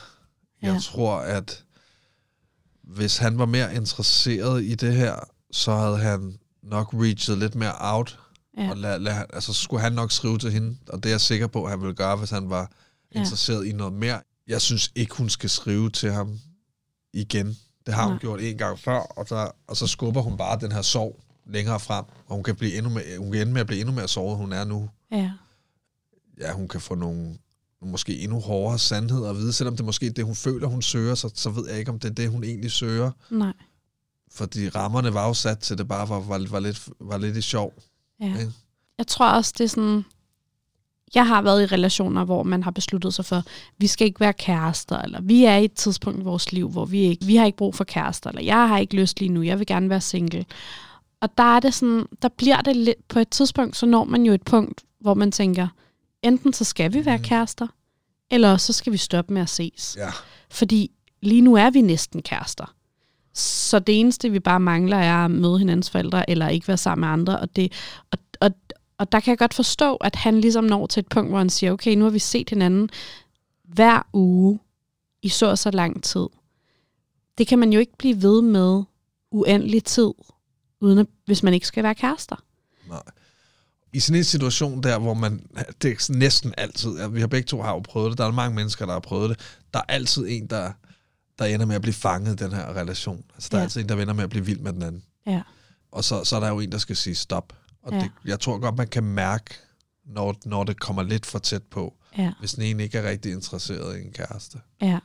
Jeg 0.62 0.74
Ja. 0.74 0.80
tror, 0.80 1.16
at 1.18 1.64
hvis 2.84 3.18
han 3.18 3.38
var 3.38 3.45
mere 3.45 3.76
interesseret 3.76 4.64
i 4.64 4.76
det 4.76 4.93
her, 4.95 5.15
så 5.51 5.76
havde 5.76 5.97
han 5.97 6.38
nok 6.64 6.93
reachet 6.93 7.38
lidt 7.38 7.55
mere 7.55 7.73
out. 7.80 8.19
Ja. 8.57 8.69
Og 8.69 8.77
lad, 8.77 8.99
lad, 8.99 9.26
altså, 9.34 9.53
så 9.53 9.61
skulle 9.61 9.81
han 9.81 9.93
nok 9.93 10.11
skrive 10.11 10.38
til 10.38 10.51
hende, 10.51 10.77
og 10.89 11.03
det 11.03 11.10
er 11.10 11.14
jeg 11.14 11.22
sikker 11.22 11.47
på, 11.47 11.64
at 11.64 11.69
han 11.72 11.81
ville 11.81 11.95
gøre, 11.95 12.15
hvis 12.15 12.30
han 12.30 12.49
var 12.49 12.72
Ja. 13.15 13.19
interesseret 13.19 13.65
i 13.65 13.72
noget 13.72 13.93
mere. 13.93 14.22
Jeg 14.47 14.61
synes 14.61 14.91
ikke, 14.95 15.15
hun 15.15 15.30
skal 15.30 15.49
skrive 15.49 15.89
til 15.89 16.11
ham 16.11 16.39
igen. 17.14 17.57
Det 17.85 17.93
har 17.93 18.03
hun 18.03 18.11
Nej. 18.14 18.19
gjort 18.19 18.41
en 18.41 18.57
gang 18.57 18.80
før, 18.80 18.99
og, 18.99 19.30
der, 19.30 19.47
og 19.68 19.77
så 19.77 19.88
skubber 19.88 20.22
hun 20.22 20.38
bare 20.38 20.60
den 20.60 20.72
her 20.72 20.81
sorg 20.81 21.19
længere 21.45 21.80
frem, 21.80 22.05
og 22.27 22.35
hun 22.35 22.43
kan, 22.43 22.55
blive 22.55 22.77
endnu 22.77 22.89
mere, 22.91 23.18
hun 23.18 23.31
kan 23.31 23.41
ende 23.41 23.53
med 23.53 23.61
at 23.61 23.68
blive 23.68 23.80
endnu 23.80 23.95
mere 23.95 24.07
såret, 24.07 24.38
hun 24.38 24.53
er 24.53 24.64
nu. 24.64 24.89
Ja. 25.11 25.31
Ja, 26.39 26.51
hun 26.53 26.68
kan 26.68 26.81
få 26.81 26.95
nogle 26.95 27.38
måske 27.85 28.19
endnu 28.19 28.39
hårdere 28.39 28.80
sandheder 28.80 29.30
at 29.30 29.38
vide, 29.38 29.53
selvom 29.53 29.76
det 29.76 29.85
måske 29.85 30.05
er 30.05 30.11
det, 30.11 30.26
hun 30.26 30.35
føler, 30.35 30.68
hun 30.68 30.81
søger, 30.81 31.15
så, 31.15 31.30
så 31.35 31.49
ved 31.49 31.69
jeg 31.69 31.80
ikke, 31.80 31.91
om 31.91 31.99
det 31.99 32.10
er 32.10 32.14
det, 32.14 32.30
hun 32.30 32.43
egentlig 32.43 32.72
søger. 32.72 33.11
Nej. 33.30 33.53
Fordi 34.31 34.69
rammerne 34.69 35.14
var 35.14 35.27
jo 35.27 35.34
sat 35.34 35.60
til, 35.60 35.77
det 35.77 35.88
bare 35.88 36.10
var, 36.10 36.19
var, 36.19 36.47
var, 36.49 36.60
lidt, 36.60 36.89
var 36.99 37.18
lidt 37.18 37.38
i 37.38 37.41
sjov. 37.41 37.73
Ja. 38.19 38.26
Ikke? 38.26 38.51
Jeg 38.97 39.07
tror 39.07 39.30
også, 39.30 39.53
det 39.57 39.64
er 39.64 39.68
sådan... 39.68 40.05
Jeg 41.15 41.27
har 41.27 41.41
været 41.41 41.64
i 41.64 41.65
relationer, 41.65 42.26
hvor 42.26 42.43
man 42.43 42.64
har 42.64 42.72
besluttet 42.72 43.14
sig 43.14 43.26
for, 43.26 43.43
vi 43.77 43.88
skal 43.88 44.07
ikke 44.07 44.19
være 44.19 44.34
kærester, 44.34 45.01
eller 45.01 45.22
vi 45.22 45.45
er 45.45 45.55
i 45.55 45.65
et 45.65 45.73
tidspunkt 45.73 46.19
i 46.19 46.23
vores 46.23 46.51
liv, 46.51 46.69
hvor 46.69 46.85
vi 46.85 46.99
ikke, 46.99 47.26
vi 47.26 47.35
har 47.35 47.45
ikke 47.45 47.57
brug 47.57 47.76
for 47.76 47.84
kærester, 47.84 48.30
eller 48.30 48.41
jeg 48.41 48.68
har 48.68 48.77
ikke 48.77 48.95
lyst 48.95 49.19
lige 49.19 49.30
nu, 49.30 49.41
jeg 49.41 49.60
vil 49.60 49.68
gerne 49.68 49.89
være 49.89 50.01
single. 50.01 50.45
Og 51.22 51.30
der 51.38 51.55
er 51.55 51.60
det 51.60 51.73
sådan, 51.73 52.05
der 52.22 52.30
bliver 52.38 52.61
det 52.61 52.76
lidt, 52.76 53.07
på 53.07 53.19
et 53.19 53.30
tidspunkt, 53.30 53.77
så 53.77 53.85
når 53.85 54.03
man 54.03 54.26
jo 54.26 54.34
et 54.34 54.41
punkt, 54.41 54.84
hvor 54.99 55.14
man 55.14 55.31
tænker, 55.31 55.68
enten 56.24 56.54
så 56.54 56.64
skal 56.64 56.94
vi 56.94 57.06
være 57.06 57.20
kærester, 57.20 57.68
eller 58.32 58.58
så 58.58 58.74
skal 58.74 58.94
vi 58.94 58.98
stoppe 58.98 59.34
med 59.34 59.41
at 59.41 59.50
ses. 59.50 59.95
Ja. 60.00 60.10
Fordi 60.50 60.91
lige 61.22 61.41
nu 61.41 61.56
er 61.56 61.70
vi 61.70 61.82
næsten 61.82 62.22
kærester. 62.22 62.76
Så 63.34 63.80
det 63.80 64.00
eneste, 64.00 64.30
vi 64.30 64.40
bare 64.40 64.60
mangler, 64.60 64.98
er 64.98 65.26
at 65.26 65.32
møde 65.32 65.60
hinandens 65.60 65.90
forældre, 65.90 66.30
eller 66.30 66.50
ikke 66.50 66.68
være 66.68 66.78
sammen 66.78 67.02
med 67.02 67.14
andre. 67.14 67.40
Og, 67.40 67.56
det, 67.56 67.74
og, 68.12 68.18
og, 68.40 68.52
og 68.98 69.12
der 69.12 69.20
kan 69.20 69.32
jeg 69.32 69.38
godt 69.38 69.54
forstå, 69.54 69.95
at 69.95 70.16
han 70.16 70.41
ligesom 70.41 70.64
når 70.64 70.88
til 70.88 71.00
et 71.00 71.08
punkt, 71.08 71.32
hvor 71.32 71.38
han 71.38 71.50
siger, 71.50 71.72
okay, 71.72 71.95
nu 71.95 72.04
har 72.04 72.12
vi 72.12 72.20
set 72.20 72.50
hinanden 72.50 72.90
hver 73.64 74.08
uge 74.14 74.60
i 75.22 75.30
så 75.30 75.45
og 75.45 75.58
så 75.58 75.72
lang 75.72 76.04
tid. 76.04 76.28
Det 77.38 77.48
kan 77.48 77.60
man 77.60 77.74
jo 77.74 77.80
ikke 77.80 77.98
blive 77.98 78.22
ved 78.22 78.41
med 78.41 78.84
uendelig 79.32 79.84
tid, 79.84 80.12
uden 80.82 80.98
at, 80.98 81.08
hvis 81.26 81.44
man 81.44 81.54
ikke 81.54 81.68
skal 81.68 81.84
være 81.84 81.95
kærester. 81.95 82.36
Nej. 82.88 83.02
I 83.94 83.99
sådan 83.99 84.18
en 84.18 84.24
situation 84.24 84.84
der, 84.84 84.99
hvor 84.99 85.14
man, 85.14 85.45
det 85.82 85.91
er 85.91 86.14
næsten 86.14 86.53
altid, 86.57 87.07
vi 87.10 87.20
har 87.20 87.28
begge 87.28 87.48
to 87.48 87.61
har 87.61 87.72
jo 87.72 87.80
prøvet 87.80 88.10
det, 88.11 88.18
der 88.18 88.26
er 88.26 88.32
mange 88.32 88.56
mennesker, 88.56 88.86
der 88.86 88.94
har 88.94 88.99
prøvet 88.99 89.30
det, 89.30 89.40
der 89.74 89.80
er 89.80 89.84
altid 89.94 90.26
en, 90.30 90.48
der, 90.48 90.72
der 91.40 91.45
ender 91.45 91.65
med 91.65 91.76
at 91.76 91.82
blive 91.82 91.94
fanget 91.94 92.41
i 92.41 92.44
den 92.44 92.53
her 92.53 92.76
relation. 92.76 93.24
Altså 93.34 93.49
der 93.52 93.57
er 93.57 93.61
Ja. 93.61 93.64
altid 93.64 93.82
en, 93.82 93.90
der 93.90 93.95
ender 94.02 94.14
med 94.14 94.24
at 94.24 94.30
blive 94.30 94.45
vild 94.45 94.60
med 94.60 94.74
den 94.74 94.84
anden. 94.84 95.03
Ja. 95.28 95.41
Og 95.91 96.03
så, 96.03 96.24
så 96.24 96.36
er 96.36 96.40
der 96.40 96.48
jo 96.49 96.60
en, 96.60 96.72
der 96.72 96.78
skal 96.78 96.95
sige 96.95 97.15
stop. 97.15 97.53
Og 97.84 97.94
Ja. 97.94 97.99
det, 97.99 98.11
jeg 98.26 98.40
tror 98.40 98.57
godt, 98.60 98.78
man 98.78 98.88
kan 98.88 99.03
mærke, 99.03 99.56
når, 100.06 100.36
når 100.45 100.64
det 100.64 100.80
kommer 100.80 101.03
lidt 101.03 101.26
for 101.26 101.40
tæt 101.40 101.64
på, 101.64 101.94
Ja. 102.18 102.32
hvis 102.40 102.53
den 102.53 102.64
ene 102.64 102.84
ikke 102.84 102.98
er 102.98 103.10
rigtig 103.10 103.32
interesseret 103.32 103.98
i 103.98 104.02
en 104.06 104.11
kæreste. 104.14 104.57
Ja. 104.82 104.99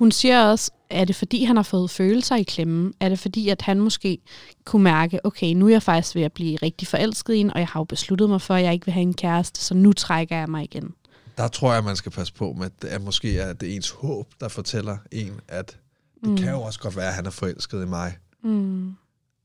Hun 0.00 0.12
siger 0.12 0.44
også, 0.44 0.70
er 0.90 1.04
det 1.04 1.16
fordi, 1.16 1.44
han 1.44 1.56
har 1.56 1.62
fået 1.62 1.90
følelser 1.90 2.36
i 2.36 2.42
klemmen? 2.42 2.94
Er 3.00 3.08
det 3.08 3.18
fordi, 3.18 3.48
at 3.48 3.62
han 3.62 3.80
måske 3.80 4.18
kunne 4.64 4.82
mærke, 4.82 5.26
okay, 5.26 5.52
nu 5.54 5.66
er 5.66 5.70
jeg 5.70 5.82
faktisk 5.82 6.14
ved 6.14 6.22
at 6.22 6.32
blive 6.32 6.56
rigtig 6.62 6.88
forelsket 6.88 7.34
i 7.34 7.38
en, 7.38 7.50
og 7.50 7.58
jeg 7.58 7.68
har 7.68 7.80
jo 7.80 7.84
besluttet 7.84 8.28
mig 8.28 8.42
for, 8.42 8.54
at 8.54 8.62
jeg 8.62 8.72
ikke 8.72 8.86
vil 8.86 8.92
have 8.92 9.02
en 9.02 9.14
kæreste, 9.14 9.60
så 9.60 9.74
nu 9.74 9.92
trækker 9.92 10.36
jeg 10.36 10.48
mig 10.48 10.64
igen. 10.64 10.94
Der 11.36 11.48
tror 11.48 11.72
jeg, 11.72 11.84
man 11.84 11.96
skal 11.96 12.12
passe 12.12 12.32
på 12.32 12.52
med, 12.52 12.66
at 12.66 12.82
det 12.82 12.94
er 12.94 12.98
måske 12.98 13.38
er 13.38 13.52
det 13.52 13.76
ens 13.76 13.90
håb, 13.90 14.28
der 14.40 14.48
fortæller 14.48 14.98
en, 15.12 15.40
at 15.48 15.78
det 16.20 16.28
mm. 16.28 16.36
kan 16.36 16.50
jo 16.50 16.62
også 16.62 16.80
godt 16.80 16.96
være, 16.96 17.08
at 17.08 17.14
han 17.14 17.26
er 17.26 17.30
forelsket 17.30 17.82
i 17.82 17.86
mig. 17.86 18.16
Mm. 18.42 18.94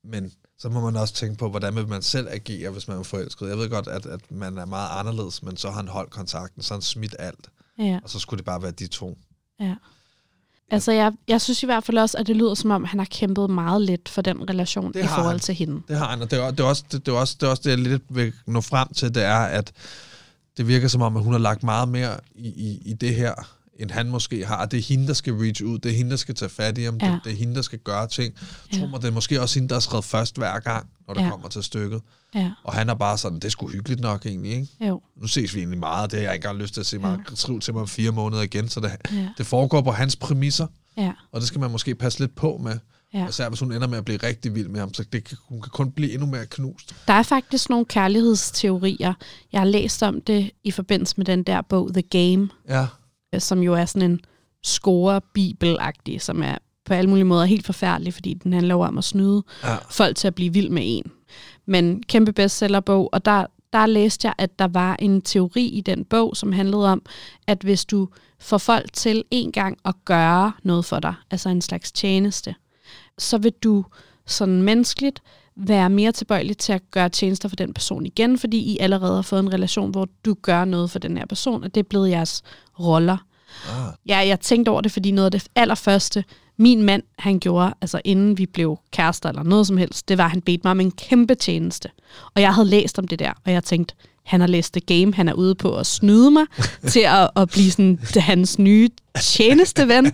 Men 0.04 0.32
så 0.58 0.70
må 0.70 0.82
man 0.82 0.96
også 0.96 1.14
tænke 1.14 1.38
på, 1.38 1.50
hvordan 1.50 1.76
vil 1.76 1.88
man 1.88 2.02
selv 2.02 2.28
agere, 2.32 2.70
hvis 2.70 2.88
man 2.88 2.98
er 2.98 3.04
forelsket. 3.04 3.50
Jeg 3.50 3.58
ved 3.58 3.70
godt, 3.70 3.88
at, 3.88 4.06
at 4.06 4.32
man 4.32 4.58
er 4.58 4.66
meget 4.66 5.00
anderledes, 5.00 5.44
men 5.44 5.58
så 5.58 5.70
har 5.70 5.76
han 5.76 5.88
holdt 5.88 6.10
kontakten, 6.12 6.62
så 6.62 6.74
har 6.74 6.78
han 6.78 6.82
smidt 6.82 7.16
alt. 7.20 7.50
Ja, 7.80 8.00
Og 8.04 8.10
så 8.10 8.20
skulle 8.20 8.38
det 8.38 8.46
bare 8.46 8.62
være 8.62 8.72
de 8.72 8.88
to. 8.88 9.18
ja. 9.60 9.76
Altså, 10.72 10.92
jeg, 10.92 11.12
jeg 11.28 11.42
synes 11.42 11.64
i 11.64 11.66
hvert 11.66 11.84
fald 11.84 11.98
også, 11.98 12.18
at 12.18 12.28
det 12.28 12.36
lyder 12.36 12.54
som 12.54 12.72
om, 12.72 12.84
han 12.84 13.00
har 13.00 13.08
kæmpet 13.12 13.50
meget 13.50 13.82
lidt 13.82 14.10
for 14.10 14.22
den 14.22 14.50
relation 14.50 14.94
Det 14.94 15.04
i 15.04 15.08
forhold 15.08 15.30
han. 15.30 15.40
til 15.40 15.56
hende. 15.56 15.82
Det 15.88 15.98
har 15.98 16.06
han, 16.10 16.22
og 16.22 16.32
det 16.32 16.40
er, 16.44 16.52
det 16.52 16.60
er, 16.60 16.64
også, 16.64 16.84
det, 16.92 17.06
det, 17.06 17.12
er 17.12 17.16
også, 17.16 17.36
det 17.40 17.46
er 17.46 17.50
også 17.50 17.62
det, 17.66 17.70
jeg 17.70 17.78
lidt 17.80 18.04
vil 18.10 18.34
nå 18.48 18.62
frem 18.62 18.88
til, 18.94 19.16
det 19.16 19.24
er, 19.24 19.38
at 19.40 19.72
det 20.58 20.68
virker 20.68 20.88
som 20.88 21.02
om, 21.02 21.18
at 21.18 21.24
hun 21.24 21.34
har 21.34 21.40
lagt 21.40 21.64
meget 21.64 21.90
mere 21.90 22.18
i, 22.36 22.48
i, 22.48 22.82
i 22.86 22.94
det 22.94 23.16
her, 23.16 23.34
end 23.80 23.92
han 23.92 24.10
måske 24.10 24.46
har. 24.46 24.66
Det 24.66 24.78
er 24.80 24.84
hende, 24.84 25.08
der 25.08 25.14
skal 25.14 25.34
reach 25.34 25.64
ud. 25.64 25.80
Det 25.80 25.92
er 25.92 25.96
hende, 25.96 26.12
der 26.12 26.18
skal 26.18 26.36
tage 26.36 26.50
fat 26.50 26.78
i 26.78 26.84
ham. 26.84 26.98
Ja. 27.02 27.08
Det, 27.12 27.20
det 27.24 27.32
er 27.32 27.36
hende, 27.38 27.56
der 27.56 27.62
skal 27.62 27.80
gøre 27.80 28.08
ting. 28.08 28.34
Ja. 28.74 28.80
Tror 28.80 28.88
mig, 28.88 29.02
det 29.02 29.08
er 29.08 29.12
måske 29.12 29.42
også 29.42 29.56
hende, 29.60 29.70
der 29.70 29.76
har 29.76 29.80
skrevet 29.80 30.06
først 30.06 30.38
hver 30.38 30.60
gang, 30.60 30.90
når 31.08 31.14
det 31.14 31.22
Ja. 31.22 31.26
ja. 31.26 31.32
kommer 31.32 31.50
til 31.50 31.64
stykket. 31.64 32.02
Ja, 32.36 32.52
Og 32.64 32.74
han 32.74 32.90
er 32.90 32.94
bare 32.94 33.18
sådan, 33.18 33.36
det 33.36 33.46
er 33.46 33.50
sgu 33.50 33.68
hyggeligt 33.68 34.02
nok 34.02 34.26
egentlig, 34.26 34.52
ikke? 34.52 34.68
jo. 34.88 35.02
Nu 35.22 35.28
ses 35.28 35.54
vi 35.56 35.60
egentlig 35.60 35.80
meget, 35.80 36.12
det 36.12 36.20
har 36.20 36.24
jeg 36.26 36.34
ikke 36.34 36.46
engang 36.46 36.62
lyst 36.62 36.74
til 36.74 36.82
at 36.82 36.86
se 36.88 36.98
mig 36.98 37.20
skrive 37.36 37.60
til 37.60 37.74
mig 37.74 37.82
om 37.82 37.88
fire 37.88 38.12
måneder 38.12 38.42
igen, 38.42 38.70
så 38.70 38.80
det, 38.80 38.92
Ja. 39.12 39.28
det 39.38 39.46
foregår 39.46 39.82
på 39.82 39.92
hans 39.92 40.16
præmisser, 40.16 40.68
Ja, 40.98 41.12
og 41.32 41.40
det 41.42 41.48
skal 41.48 41.60
man 41.60 41.72
måske 41.72 41.96
passe 41.96 42.20
lidt 42.20 42.36
på 42.36 42.60
med. 42.64 42.72
ja. 43.14 43.20
Ja. 43.20 43.28
Især 43.28 43.50
hvis 43.50 43.60
hun 43.60 43.72
ender 43.72 43.88
med 43.88 43.98
at 43.98 44.06
blive 44.06 44.18
rigtig 44.24 44.56
vild 44.56 44.68
med 44.68 44.80
ham, 44.80 44.94
så 44.94 45.04
det, 45.14 45.24
kan- 45.24 45.38
hun 45.50 45.62
kan 45.62 45.70
kun 45.70 45.92
blive 45.92 46.12
endnu 46.12 46.28
mere 46.28 46.46
knust. 46.46 46.96
Der 47.08 47.14
er 47.14 47.24
faktisk 47.24 47.70
nogle 47.70 47.86
kærlighedsteorier. 47.86 49.14
Jeg 49.52 49.62
har 49.62 49.66
læst 49.66 50.04
om 50.04 50.22
det 50.22 50.52
i 50.64 50.72
forbindelse 50.72 51.14
med 51.18 51.26
den 51.26 51.44
der 51.44 51.62
bog, 51.62 51.94
The 51.94 52.02
Game, 52.02 52.50
Ja, 52.70 52.88
som 53.40 53.60
jo 53.60 53.74
er 53.74 53.86
sådan 53.86 54.12
en 54.12 54.20
score-bibel-agtig, 54.64 56.22
som 56.22 56.44
er 56.44 56.58
på 56.86 56.94
alle 56.94 57.10
mulige 57.10 57.26
måder 57.26 57.46
helt 57.46 57.66
forfærdelig, 57.66 58.14
fordi 58.14 58.34
den 58.34 58.54
handler 58.54 58.76
om 58.76 58.98
at 58.98 59.04
snyde 59.04 59.44
ja. 59.64 59.76
folk 59.90 60.16
til 60.16 60.28
at 60.28 60.36
blive 60.36 60.54
vild 60.54 60.70
med 60.70 60.82
en. 60.86 61.12
Men 61.66 62.04
kæmpe 62.04 62.34
bestsellerbog, 62.34 63.10
og 63.14 63.26
der, 63.26 63.46
der 63.74 63.86
læste 63.86 64.28
jeg, 64.28 64.36
at 64.38 64.60
der 64.60 64.68
var 64.68 64.96
en 65.00 65.22
teori 65.22 65.66
i 65.66 65.82
den 65.82 66.06
bog, 66.06 66.38
som 66.38 66.52
handlede 66.52 66.92
om, 66.92 67.02
at 67.48 67.62
hvis 67.62 67.86
du 67.86 68.10
får 68.40 68.58
folk 68.58 68.94
til 68.94 69.24
en 69.32 69.52
gang 69.52 69.78
at 69.86 69.96
gøre 70.06 70.52
noget 70.64 70.86
for 70.86 71.00
dig, 71.00 71.14
altså 71.32 71.50
en 71.50 71.62
slags 71.62 71.92
tjeneste, 71.92 72.56
så 73.18 73.38
vil 73.38 73.54
du 73.64 73.86
sådan 74.26 74.62
menneskeligt 74.62 75.22
være 75.58 75.90
mere 75.90 76.12
tilbøjelig 76.12 76.58
til 76.58 76.74
at 76.74 76.92
gøre 76.92 77.10
tjenester 77.10 77.50
for 77.50 77.56
den 77.56 77.74
person 77.74 78.06
igen, 78.06 78.38
fordi 78.38 78.58
I 78.58 78.78
allerede 78.80 79.16
har 79.16 79.22
fået 79.22 79.40
en 79.40 79.54
relation, 79.54 79.92
hvor 79.92 80.08
du 80.26 80.36
gør 80.42 80.66
noget 80.66 80.92
for 80.92 81.00
den 81.00 81.18
her 81.18 81.26
person, 81.26 81.64
og 81.64 81.76
det 81.76 81.80
er 81.80 81.90
blevet 81.90 82.10
jeres 82.10 82.44
roller. 82.80 83.18
Ah, 83.70 83.94
Ja, 84.08 84.18
jeg 84.18 84.40
tænkte 84.40 84.70
over 84.70 84.82
det, 84.82 84.92
fordi 84.92 85.12
noget 85.12 85.26
af 85.26 85.32
det 85.32 85.48
allerførste, 85.56 86.24
min 86.58 86.84
mand, 86.84 87.04
han 87.20 87.40
gjorde, 87.40 87.74
altså 87.82 88.02
inden 88.06 88.38
vi 88.38 88.46
blev 88.46 88.80
kærester 88.92 89.30
eller 89.30 89.44
noget 89.44 89.68
som 89.68 89.78
helst, 89.78 90.10
det 90.10 90.18
var, 90.18 90.26
at 90.26 90.32
han 90.32 90.42
bedte 90.42 90.62
mig 90.64 90.72
om 90.72 90.80
en 90.80 90.92
kæmpe 90.92 91.36
tjeneste. 91.36 91.90
Og 92.36 92.42
jeg 92.42 92.54
havde 92.54 92.68
læst 92.68 93.00
om 93.00 93.08
det 93.08 93.20
der, 93.20 93.34
og 93.46 93.52
jeg 93.52 93.64
tænkte, 93.64 93.96
han 94.26 94.40
har 94.40 94.48
læst 94.48 94.74
The 94.74 94.82
Game, 94.82 95.14
han 95.14 95.30
er 95.30 95.34
ude 95.34 95.56
på 95.56 95.78
at 95.78 95.86
snyde 95.86 96.32
mig 96.32 96.46
til 96.92 97.00
at, 97.00 97.30
at 97.36 97.50
blive 97.50 97.72
sådan 97.72 98.00
hans 98.16 98.60
nye 98.60 98.90
tjeneste 99.22 99.88
ven. 99.88 100.12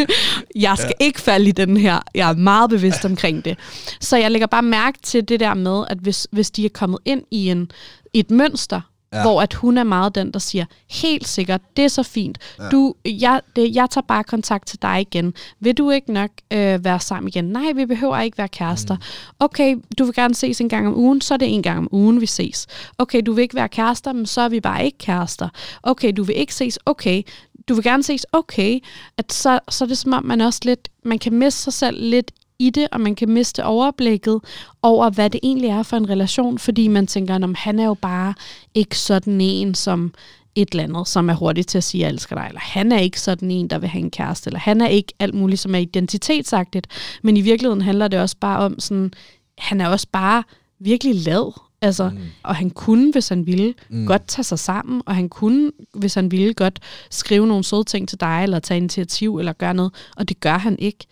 jeg 0.54 0.78
skal 0.78 0.94
ikke 1.00 1.20
falde 1.20 1.48
i 1.48 1.52
den 1.52 1.76
her. 1.76 2.00
Jeg 2.14 2.30
er 2.30 2.36
meget 2.36 2.70
bevidst 2.70 3.04
omkring 3.04 3.44
det. 3.44 3.58
Så 4.00 4.16
jeg 4.16 4.30
lægger 4.30 4.46
bare 4.46 4.62
mærke 4.62 4.98
til 5.02 5.28
det 5.28 5.40
der 5.40 5.54
med, 5.54 5.84
at 5.90 5.98
hvis, 5.98 6.28
hvis 6.30 6.50
de 6.50 6.64
er 6.64 6.70
kommet 6.74 6.98
ind 7.04 7.22
i 7.30 7.50
en, 7.50 7.70
et 8.14 8.30
mønster, 8.30 8.80
Ja. 9.14 9.22
Hvor 9.22 9.42
at 9.42 9.54
hun 9.54 9.78
er 9.78 9.84
meget 9.84 10.14
den, 10.14 10.30
der 10.30 10.38
siger, 10.38 10.64
helt 10.90 11.28
sikkert, 11.28 11.60
det 11.76 11.84
er 11.84 11.88
så 11.88 12.02
fint. 12.02 12.38
Ja. 12.58 12.68
Du, 12.68 12.94
jeg, 13.04 13.40
det, 13.56 13.74
jeg 13.74 13.90
tager 13.90 14.06
bare 14.08 14.24
kontakt 14.24 14.66
til 14.66 14.82
dig 14.82 15.00
igen. 15.00 15.34
Vil 15.60 15.78
du 15.78 15.90
ikke 15.90 16.12
nok 16.12 16.30
øh, 16.52 16.84
være 16.84 17.00
sammen 17.00 17.28
igen? 17.28 17.44
Nej, 17.44 17.72
vi 17.74 17.86
behøver 17.86 18.20
ikke 18.20 18.38
være 18.38 18.48
kærester. 18.48 18.94
Mm. 18.94 19.02
Okay, 19.38 19.76
du 19.98 20.04
vil 20.04 20.14
gerne 20.14 20.34
ses 20.34 20.60
en 20.60 20.68
gang 20.68 20.86
om 20.86 20.98
ugen, 20.98 21.20
så 21.20 21.34
er 21.34 21.38
det 21.38 21.54
en 21.54 21.62
gang 21.62 21.78
om 21.78 21.88
ugen, 21.92 22.20
vi 22.20 22.26
ses. 22.26 22.66
Okay, 22.98 23.22
du 23.26 23.32
vil 23.32 23.42
ikke 23.42 23.54
være 23.54 23.68
kærester, 23.68 24.12
men 24.12 24.26
så 24.26 24.40
er 24.40 24.48
vi 24.48 24.60
bare 24.60 24.84
ikke 24.84 24.98
kærester. 24.98 25.48
Okay, 25.82 26.12
du 26.16 26.22
vil 26.22 26.36
ikke 26.36 26.54
ses, 26.54 26.78
okay. 26.86 27.22
Du 27.68 27.74
vil 27.74 27.84
gerne 27.84 28.02
ses, 28.02 28.26
okay. 28.32 28.78
At 29.18 29.32
så, 29.32 29.60
så 29.68 29.84
er 29.84 29.88
det 29.88 29.98
som 29.98 30.12
om, 30.12 30.24
man 30.24 30.40
også 30.40 30.60
lidt, 30.64 30.88
man 31.04 31.18
kan 31.18 31.32
miste 31.32 31.60
sig 31.60 31.72
selv 31.72 32.10
lidt 32.10 32.30
i 32.58 32.70
det, 32.70 32.88
og 32.92 33.00
man 33.00 33.14
kan 33.14 33.30
miste 33.30 33.64
overblikket 33.64 34.40
over, 34.82 35.10
hvad 35.10 35.30
det 35.30 35.40
egentlig 35.42 35.70
er 35.70 35.82
for 35.82 35.96
en 35.96 36.10
relation, 36.10 36.58
fordi 36.58 36.88
man 36.88 37.06
tænker, 37.06 37.34
at 37.34 37.56
han 37.56 37.78
er 37.78 37.84
jo 37.84 37.94
bare 37.94 38.34
ikke 38.74 38.98
sådan 38.98 39.40
en, 39.40 39.74
som 39.74 40.14
et 40.54 40.68
eller 40.70 40.84
andet, 40.84 41.08
som 41.08 41.30
er 41.30 41.34
hurtigt 41.34 41.68
til 41.68 41.78
at 41.78 41.84
sige, 41.84 42.02
jeg 42.02 42.10
elsker 42.10 42.36
dig, 42.36 42.46
eller 42.48 42.60
han 42.60 42.92
er 42.92 42.98
ikke 42.98 43.20
sådan 43.20 43.50
en, 43.50 43.70
der 43.70 43.78
vil 43.78 43.88
have 43.88 44.00
en 44.00 44.10
kæreste, 44.10 44.48
eller 44.48 44.60
han 44.60 44.80
er 44.80 44.86
ikke 44.86 45.12
alt 45.18 45.34
muligt, 45.34 45.60
som 45.60 45.74
er 45.74 45.78
identitetsagtigt, 45.78 46.86
men 47.22 47.36
i 47.36 47.40
virkeligheden 47.40 47.82
handler 47.82 48.08
det 48.08 48.20
også 48.20 48.36
bare 48.40 48.58
om 48.58 48.80
sådan, 48.80 49.12
han 49.58 49.80
er 49.80 49.88
også 49.88 50.06
bare 50.12 50.42
virkelig 50.78 51.14
lad, 51.14 51.52
altså, 51.82 52.08
mm. 52.08 52.18
og 52.42 52.56
han 52.56 52.70
kunne, 52.70 53.12
hvis 53.12 53.28
han 53.28 53.46
ville, 53.46 53.74
mm. 53.90 54.06
godt 54.06 54.28
tage 54.28 54.44
sig 54.44 54.58
sammen, 54.58 55.02
og 55.06 55.14
han 55.14 55.28
kunne, 55.28 55.70
hvis 55.94 56.14
han 56.14 56.30
ville, 56.30 56.54
godt 56.54 56.80
skrive 57.10 57.46
nogle 57.46 57.64
søde 57.64 57.84
ting 57.84 58.08
til 58.08 58.20
dig, 58.20 58.40
eller 58.42 58.58
tage 58.58 58.78
initiativ, 58.78 59.38
eller 59.38 59.52
gøre 59.52 59.74
noget, 59.74 59.92
og 60.16 60.28
det 60.28 60.40
gør 60.40 60.58
han 60.58 60.78
ikke. 60.78 61.06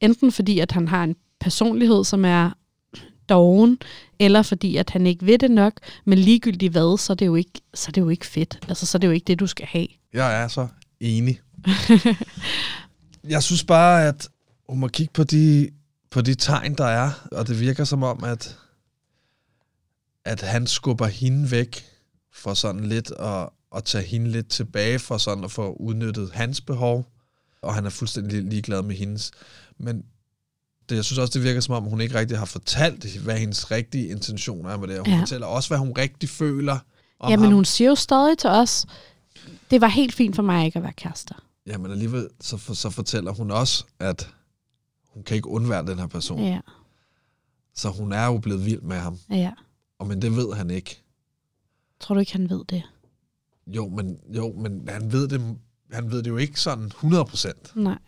Enten 0.00 0.32
fordi, 0.32 0.58
at 0.58 0.72
han 0.72 0.88
har 0.88 1.04
en 1.04 1.16
personlighed, 1.40 2.04
som 2.04 2.24
er 2.24 2.50
doven, 3.28 3.78
eller 4.18 4.42
fordi, 4.42 4.76
at 4.76 4.90
han 4.90 5.06
ikke 5.06 5.26
ved 5.26 5.38
det 5.38 5.50
nok, 5.50 5.72
men 6.04 6.18
ligegyldigt 6.18 6.72
hvad, 6.72 6.98
så 6.98 7.12
er 7.12 7.14
det 7.14 7.26
jo 7.26 7.34
ikke, 7.34 7.60
så 7.74 7.84
er 7.88 7.92
det 7.92 8.00
jo 8.00 8.08
ikke 8.08 8.26
fedt. 8.26 8.58
Altså, 8.68 8.86
så 8.86 8.98
er 8.98 9.00
det 9.00 9.08
jo 9.08 9.12
ikke 9.12 9.24
det, 9.24 9.40
du 9.40 9.46
skal 9.46 9.66
have. 9.66 9.86
Jeg 10.12 10.42
er 10.42 10.48
så 10.48 10.68
enig. 11.00 11.40
jeg 13.34 13.42
synes 13.42 13.64
bare, 13.64 14.08
at 14.08 14.28
hun 14.68 14.78
må 14.78 14.88
kigge 14.88 15.12
på 15.12 15.24
de, 15.24 15.70
på 16.10 16.20
de 16.20 16.34
tegn, 16.34 16.74
der 16.74 16.84
er, 16.84 17.10
og 17.32 17.48
det 17.48 17.60
virker 17.60 17.84
som 17.84 18.02
om, 18.02 18.24
at, 18.24 18.58
at 20.24 20.40
han 20.40 20.66
skubber 20.66 21.06
hende 21.06 21.50
væk 21.50 21.84
for 22.32 22.54
sådan 22.54 22.84
lidt 22.84 23.10
at, 23.10 23.48
at 23.76 23.84
tage 23.84 24.04
hende 24.04 24.30
lidt 24.30 24.48
tilbage 24.48 24.98
for 24.98 25.18
sådan 25.18 25.44
at 25.44 25.50
få 25.50 25.72
udnyttet 25.72 26.30
hans 26.32 26.60
behov, 26.60 27.06
og 27.62 27.74
han 27.74 27.86
er 27.86 27.90
fuldstændig 27.90 28.42
ligeglad 28.42 28.82
med 28.82 28.96
hendes. 28.96 29.30
Men 29.78 30.04
det, 30.88 30.96
jeg 30.96 31.04
synes 31.04 31.18
også, 31.18 31.38
det 31.38 31.42
virker 31.42 31.60
som 31.60 31.74
om, 31.74 31.84
hun 31.84 32.00
ikke 32.00 32.14
rigtig 32.18 32.38
har 32.38 32.44
fortalt, 32.44 33.18
hvad 33.18 33.38
hendes 33.38 33.70
rigtige 33.70 34.08
intentioner 34.08 34.70
er 34.70 34.76
med 34.76 34.88
det. 34.88 34.98
Hun 34.98 35.06
ja. 35.08 35.20
fortæller 35.20 35.46
også, 35.46 35.68
hvad 35.68 35.78
hun 35.78 35.92
rigtig 35.98 36.28
føler 36.28 36.78
om 37.18 37.30
Ja, 37.30 37.36
men 37.36 37.44
ham. 37.44 37.54
hun 37.54 37.64
siger 37.64 37.88
jo 37.88 37.94
stadig 37.94 38.38
til 38.38 38.50
os, 38.50 38.86
det 39.70 39.80
var 39.80 39.88
helt 39.88 40.14
fint 40.14 40.36
for 40.36 40.42
mig 40.42 40.66
ikke 40.66 40.76
at 40.76 40.82
være 40.82 40.92
kærester. 40.92 41.34
Ja, 41.66 41.78
men 41.78 41.90
alligevel 41.90 42.28
så, 42.40 42.56
for, 42.56 42.74
så 42.74 42.90
fortæller 42.90 43.32
hun 43.32 43.50
også, 43.50 43.84
at 43.98 44.30
hun 45.06 45.22
kan 45.22 45.36
ikke 45.36 45.48
undvære 45.48 45.86
den 45.86 45.98
her 45.98 46.06
person. 46.06 46.40
Ja. 46.44 46.60
Så 47.74 47.88
hun 47.88 48.12
er 48.12 48.26
jo 48.26 48.38
blevet 48.38 48.64
vild 48.66 48.80
med 48.80 48.96
ham. 48.96 49.18
Ja. 49.30 49.52
Og 49.98 50.06
men 50.06 50.22
det 50.22 50.36
ved 50.36 50.52
han 50.52 50.70
ikke. 50.70 51.02
Tror 52.00 52.14
du 52.14 52.20
ikke, 52.20 52.32
han 52.32 52.50
ved 52.50 52.64
det? 52.64 52.82
Jo, 53.66 53.88
men, 53.88 54.18
jo, 54.36 54.52
men 54.52 54.88
han 54.88 55.12
ved 55.12 55.28
det, 55.28 55.56
han 55.92 56.10
ved 56.10 56.22
det 56.22 56.30
jo 56.30 56.36
ikke 56.36 56.60
sådan 56.60 56.84
100 56.84 57.24
procent. 57.24 57.76
Nej. 57.76 57.98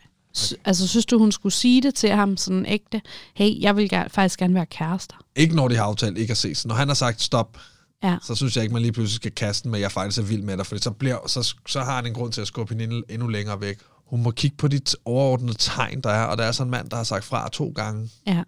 Altså, 0.65 0.87
synes 0.87 1.05
du, 1.05 1.19
hun 1.19 1.31
skulle 1.31 1.53
sige 1.53 1.81
det 1.81 1.95
til 1.95 2.09
ham 2.09 2.37
sådan 2.37 2.65
ægte? 2.65 3.01
Hey, 3.33 3.61
jeg 3.61 3.75
vil 3.75 3.89
gerne, 3.89 4.09
faktisk 4.09 4.39
gerne 4.39 4.53
være 4.53 4.65
kærester. 4.65 5.15
Ikke 5.35 5.55
når 5.55 5.67
de 5.67 5.75
har 5.75 5.83
aftalt 5.83 6.17
ikke 6.17 6.31
at 6.31 6.37
ses. 6.37 6.65
Når 6.65 6.75
han 6.75 6.87
har 6.87 6.95
sagt 6.95 7.21
stop, 7.21 7.57
ja. 8.03 8.17
så 8.23 8.35
synes 8.35 8.55
jeg 8.55 8.63
ikke, 8.63 8.73
man 8.73 8.81
lige 8.81 8.91
pludselig 8.91 9.15
skal 9.15 9.31
kaste 9.31 9.63
den 9.63 9.71
med, 9.71 9.79
at 9.79 9.83
jeg 9.83 9.91
faktisk 9.91 10.19
er 10.19 10.23
vild 10.23 10.43
med 10.43 10.57
dig, 10.57 10.65
for 10.65 10.77
så, 10.77 10.91
bliver, 10.91 11.27
så, 11.27 11.55
så 11.67 11.81
har 11.81 11.95
han 11.95 12.05
en 12.05 12.13
grund 12.13 12.31
til 12.31 12.41
at 12.41 12.47
skubbe 12.47 12.75
hende 12.75 13.03
endnu, 13.09 13.27
længere 13.27 13.61
væk. 13.61 13.79
Hun 14.05 14.23
må 14.23 14.31
kigge 14.31 14.57
på 14.57 14.67
de 14.67 14.79
overordnede 15.05 15.57
tegn, 15.59 16.01
der 16.01 16.09
er, 16.09 16.23
og 16.23 16.37
der 16.37 16.43
er 16.43 16.51
sådan 16.51 16.67
en 16.67 16.71
mand, 16.71 16.89
der 16.89 16.97
har 16.97 17.03
sagt 17.03 17.25
fra 17.25 17.49
to 17.49 17.71
gange. 17.75 18.09
Ja. 18.27 18.43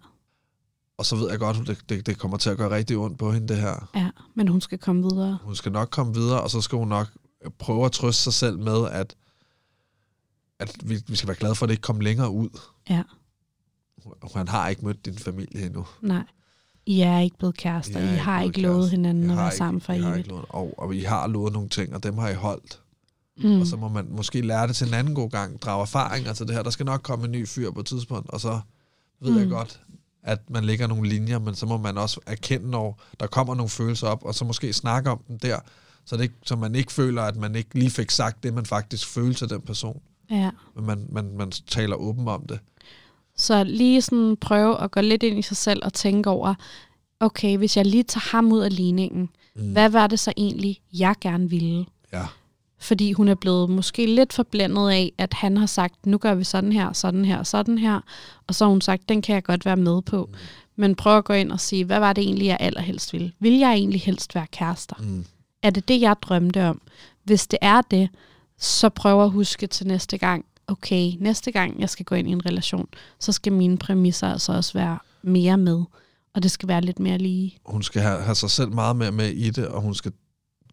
Og 0.98 1.06
så 1.06 1.16
ved 1.16 1.30
jeg 1.30 1.38
godt, 1.38 1.56
at 1.56 1.66
det, 1.66 1.78
det, 1.88 2.06
det 2.06 2.18
kommer 2.18 2.36
til 2.36 2.50
at 2.50 2.56
gøre 2.56 2.70
rigtig 2.70 2.96
ondt 2.96 3.18
på 3.18 3.32
hende, 3.32 3.48
det 3.48 3.56
her. 3.56 3.88
Ja, 3.96 4.08
men 4.34 4.48
hun 4.48 4.60
skal 4.60 4.78
komme 4.78 5.02
videre. 5.02 5.38
Hun 5.42 5.56
skal 5.56 5.72
nok 5.72 5.88
komme 5.90 6.14
videre, 6.14 6.40
og 6.40 6.50
så 6.50 6.60
skal 6.60 6.78
hun 6.78 6.88
nok 6.88 7.08
prøve 7.58 7.84
at 7.84 7.92
trøste 7.92 8.22
sig 8.22 8.32
selv 8.32 8.58
med, 8.58 8.88
at 8.90 9.14
at 10.58 10.76
vi, 10.84 11.02
vi 11.06 11.16
skal 11.16 11.28
være 11.28 11.36
glade 11.36 11.54
for, 11.54 11.66
at 11.66 11.68
det 11.68 11.72
ikke 11.72 11.82
kommer 11.82 12.02
længere 12.02 12.30
ud. 12.30 12.48
Ja. 12.90 13.02
Han 14.34 14.48
har 14.48 14.68
ikke 14.68 14.84
mødt 14.84 15.04
din 15.04 15.18
familie 15.18 15.66
endnu. 15.66 15.86
Nej. 16.02 16.22
I 16.86 17.00
er 17.00 17.18
ikke 17.18 17.38
blevet 17.38 17.56
kærester. 17.56 18.00
I, 18.00 18.14
I 18.14 18.16
har 18.16 18.42
ikke 18.42 18.60
lovet 18.60 18.76
kærester. 18.76 18.96
hinanden 18.96 19.30
at 19.30 19.36
være 19.36 19.46
ikke, 19.46 19.56
sammen 19.56 19.80
for 19.80 19.92
evigt. 19.92 20.32
Og, 20.32 20.74
og 20.78 20.94
I 20.94 21.00
har 21.00 21.26
lovet 21.26 21.52
nogle 21.52 21.68
ting, 21.68 21.94
og 21.94 22.02
dem 22.02 22.18
har 22.18 22.28
I 22.28 22.34
holdt. 22.34 22.80
Mm. 23.36 23.60
Og 23.60 23.66
så 23.66 23.76
må 23.76 23.88
man 23.88 24.06
måske 24.10 24.40
lære 24.40 24.66
det 24.66 24.76
til 24.76 24.88
en 24.88 24.94
anden 24.94 25.14
god 25.14 25.30
gang, 25.30 25.62
drage 25.62 25.82
erfaringer 25.82 26.32
til 26.32 26.46
det 26.46 26.54
her. 26.54 26.62
Der 26.62 26.70
skal 26.70 26.86
nok 26.86 27.02
komme 27.02 27.24
en 27.24 27.32
ny 27.32 27.48
fyr 27.48 27.70
på 27.70 27.80
et 27.80 27.86
tidspunkt, 27.86 28.30
og 28.30 28.40
så 28.40 28.60
ved 29.20 29.32
mm. 29.32 29.38
jeg 29.38 29.48
godt, 29.48 29.80
at 30.22 30.50
man 30.50 30.64
lægger 30.64 30.86
nogle 30.86 31.08
linjer, 31.08 31.38
men 31.38 31.54
så 31.54 31.66
må 31.66 31.76
man 31.76 31.98
også 31.98 32.20
erkende, 32.26 32.70
når 32.70 33.02
der 33.20 33.26
kommer 33.26 33.54
nogle 33.54 33.70
følelser 33.70 34.06
op, 34.06 34.24
og 34.24 34.34
så 34.34 34.44
måske 34.44 34.72
snakke 34.72 35.10
om 35.10 35.20
dem 35.28 35.38
der, 35.38 35.58
så, 36.04 36.16
det 36.16 36.22
ikke, 36.22 36.34
så 36.44 36.56
man 36.56 36.74
ikke 36.74 36.92
føler, 36.92 37.22
at 37.22 37.36
man 37.36 37.54
ikke 37.54 37.78
lige 37.78 37.90
fik 37.90 38.10
sagt 38.10 38.42
det, 38.42 38.54
man 38.54 38.66
faktisk 38.66 39.06
følte 39.06 39.38
til 39.38 39.50
den 39.50 39.60
person. 39.60 40.02
Ja. 40.30 40.50
Men 40.76 40.86
man, 40.86 41.06
man, 41.08 41.36
man 41.36 41.50
taler 41.50 41.96
åben 41.96 42.28
om 42.28 42.46
det. 42.46 42.58
Så 43.36 43.64
lige 43.64 44.02
sådan 44.02 44.36
prøve 44.40 44.80
at 44.80 44.90
gå 44.90 45.00
lidt 45.00 45.22
ind 45.22 45.38
i 45.38 45.42
sig 45.42 45.56
selv 45.56 45.80
og 45.84 45.92
tænke 45.92 46.30
over, 46.30 46.54
okay, 47.20 47.56
hvis 47.56 47.76
jeg 47.76 47.86
lige 47.86 48.02
tager 48.02 48.30
ham 48.30 48.52
ud 48.52 48.60
af 48.60 48.76
ligningen, 48.76 49.28
mm. 49.56 49.72
hvad 49.72 49.88
var 49.88 50.06
det 50.06 50.20
så 50.20 50.32
egentlig, 50.36 50.80
jeg 50.92 51.14
gerne 51.20 51.50
ville? 51.50 51.86
Ja. 52.12 52.26
Fordi 52.78 53.12
hun 53.12 53.28
er 53.28 53.34
blevet 53.34 53.70
måske 53.70 54.06
lidt 54.06 54.32
forblændet 54.32 54.90
af, 54.90 55.12
at 55.18 55.34
han 55.34 55.56
har 55.56 55.66
sagt, 55.66 56.06
nu 56.06 56.18
gør 56.18 56.34
vi 56.34 56.44
sådan 56.44 56.72
her, 56.72 56.92
sådan 56.92 57.24
her, 57.24 57.42
sådan 57.42 57.78
her. 57.78 58.00
Og 58.46 58.54
så 58.54 58.64
har 58.64 58.70
hun 58.70 58.80
sagt, 58.80 59.08
den 59.08 59.22
kan 59.22 59.34
jeg 59.34 59.44
godt 59.44 59.64
være 59.64 59.76
med 59.76 60.02
på. 60.02 60.28
Mm. 60.32 60.38
Men 60.76 60.94
prøv 60.94 61.18
at 61.18 61.24
gå 61.24 61.32
ind 61.32 61.52
og 61.52 61.60
sige, 61.60 61.84
hvad 61.84 61.98
var 61.98 62.12
det 62.12 62.24
egentlig, 62.24 62.46
jeg 62.46 62.56
allerhelst 62.60 63.12
ville? 63.12 63.32
Vil 63.38 63.52
jeg 63.52 63.72
egentlig 63.72 64.00
helst 64.00 64.34
være 64.34 64.46
kærester? 64.52 64.96
Mm. 64.98 65.24
Er 65.62 65.70
det 65.70 65.88
det, 65.88 66.00
jeg 66.00 66.16
drømte 66.22 66.68
om? 66.68 66.80
Hvis 67.24 67.46
det 67.46 67.58
er 67.62 67.80
det, 67.80 68.08
så 68.58 68.88
prøv 68.88 69.24
at 69.24 69.30
huske 69.30 69.66
til 69.66 69.86
næste 69.86 70.18
gang, 70.18 70.44
okay, 70.66 71.12
næste 71.20 71.52
gang 71.52 71.80
jeg 71.80 71.90
skal 71.90 72.04
gå 72.04 72.14
ind 72.14 72.28
i 72.28 72.32
en 72.32 72.46
relation, 72.46 72.88
så 73.20 73.32
skal 73.32 73.52
mine 73.52 73.78
præmisser 73.78 74.28
altså 74.28 74.52
også 74.52 74.72
være 74.72 74.98
mere 75.22 75.56
med, 75.56 75.82
og 76.34 76.42
det 76.42 76.50
skal 76.50 76.68
være 76.68 76.80
lidt 76.80 76.98
mere 76.98 77.18
lige. 77.18 77.58
Hun 77.66 77.82
skal 77.82 78.02
have, 78.02 78.22
have 78.22 78.34
sig 78.34 78.50
selv 78.50 78.72
meget 78.72 78.96
mere 78.96 79.12
med 79.12 79.28
i 79.28 79.50
det, 79.50 79.68
og 79.68 79.80
hun 79.80 79.94
skal 79.94 80.12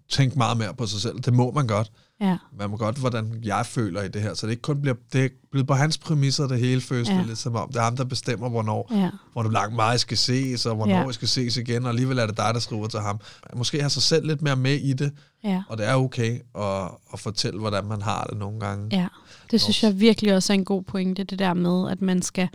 tænke 0.10 0.38
meget 0.38 0.58
mere 0.58 0.74
på 0.74 0.86
sig 0.86 1.02
selv. 1.02 1.20
Det 1.20 1.34
må 1.34 1.52
man 1.52 1.68
godt. 1.68 1.92
Ja. 2.22 2.38
Man 2.58 2.70
må 2.70 2.78
godt, 2.78 2.98
hvordan 2.98 3.40
jeg 3.44 3.66
føler 3.66 4.02
i 4.02 4.08
det 4.08 4.22
her. 4.22 4.34
Så 4.34 4.46
det 4.46 4.52
ikke 4.52 4.62
kun 4.62 4.82
bliver, 4.82 4.96
det 5.14 5.26
er 5.26 5.30
blevet 5.52 5.68
på 5.68 5.74
hans 5.74 5.98
præmisser, 5.98 6.48
det 6.48 6.60
hele 6.60 6.82
føles 6.82 7.10
ja. 7.10 7.24
lidt 7.28 7.38
som 7.38 7.56
om. 7.56 7.68
Det 7.68 7.78
er 7.78 7.84
ham, 7.84 7.98
der 7.98 8.04
bestemmer, 8.04 8.50
hvornår, 8.50 8.88
ja. 8.92 9.10
hvor 9.34 9.44
langt 9.44 9.76
meget 9.76 10.00
skal 10.00 10.18
ses, 10.18 10.66
og 10.66 10.76
hvornår 10.76 11.06
ja. 11.06 11.12
skal 11.12 11.28
ses 11.28 11.58
igen, 11.58 11.84
og 11.84 11.90
alligevel 11.90 12.18
er 12.18 12.26
det 12.26 12.38
dig, 12.38 12.54
der 12.54 12.60
skriver 12.60 12.88
til 12.88 13.00
ham. 13.00 13.20
Måske 13.56 13.80
have 13.80 13.90
sig 13.90 14.04
selv 14.04 14.28
lidt 14.28 14.42
mere 14.42 14.56
med 14.56 14.76
i 14.76 14.94
det, 14.94 15.14
ja. 15.44 15.64
og 15.70 15.78
det 15.78 15.88
er 15.88 15.96
okay 15.96 16.40
at, 16.58 16.92
at 17.14 17.20
fortælle, 17.20 17.60
hvordan 17.60 17.86
man 17.86 18.02
har 18.02 18.24
det 18.24 18.38
nogle 18.38 18.60
gange. 18.60 18.88
Ja, 18.92 19.08
det 19.52 19.62
synes 19.62 19.84
jeg 19.84 20.00
virkelig 20.00 20.36
også 20.36 20.54
er 20.54 20.58
en 20.58 20.66
god 20.66 20.84
pointe, 20.84 21.24
det 21.24 21.40
der 21.40 21.54
med, 21.54 21.92
at 21.92 22.02
man 22.02 22.22
skal 22.22 22.50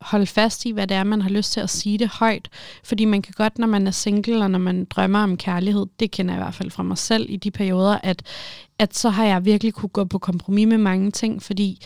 holde 0.00 0.26
fast 0.26 0.66
i, 0.66 0.70
hvad 0.70 0.86
det 0.86 0.96
er, 0.96 1.04
man 1.04 1.22
har 1.22 1.30
lyst 1.30 1.52
til 1.52 1.60
at 1.60 1.70
sige 1.70 1.98
det 1.98 2.08
højt. 2.08 2.48
Fordi 2.84 3.04
man 3.04 3.22
kan 3.22 3.34
godt, 3.36 3.58
når 3.58 3.66
man 3.66 3.86
er 3.86 3.90
single, 3.90 4.42
og 4.42 4.50
når 4.50 4.58
man 4.58 4.84
drømmer 4.84 5.18
om 5.18 5.36
kærlighed, 5.36 5.86
det 6.00 6.10
kender 6.10 6.34
jeg 6.34 6.40
i 6.40 6.44
hvert 6.44 6.54
fald 6.54 6.70
fra 6.70 6.82
mig 6.82 6.98
selv 6.98 7.26
i 7.28 7.36
de 7.36 7.50
perioder, 7.50 7.98
at, 8.02 8.22
at 8.78 8.96
så 8.96 9.10
har 9.10 9.24
jeg 9.24 9.44
virkelig 9.44 9.74
kunne 9.74 9.88
gå 9.88 10.04
på 10.04 10.18
kompromis 10.18 10.68
med 10.68 10.78
mange 10.78 11.10
ting, 11.10 11.42
fordi 11.42 11.80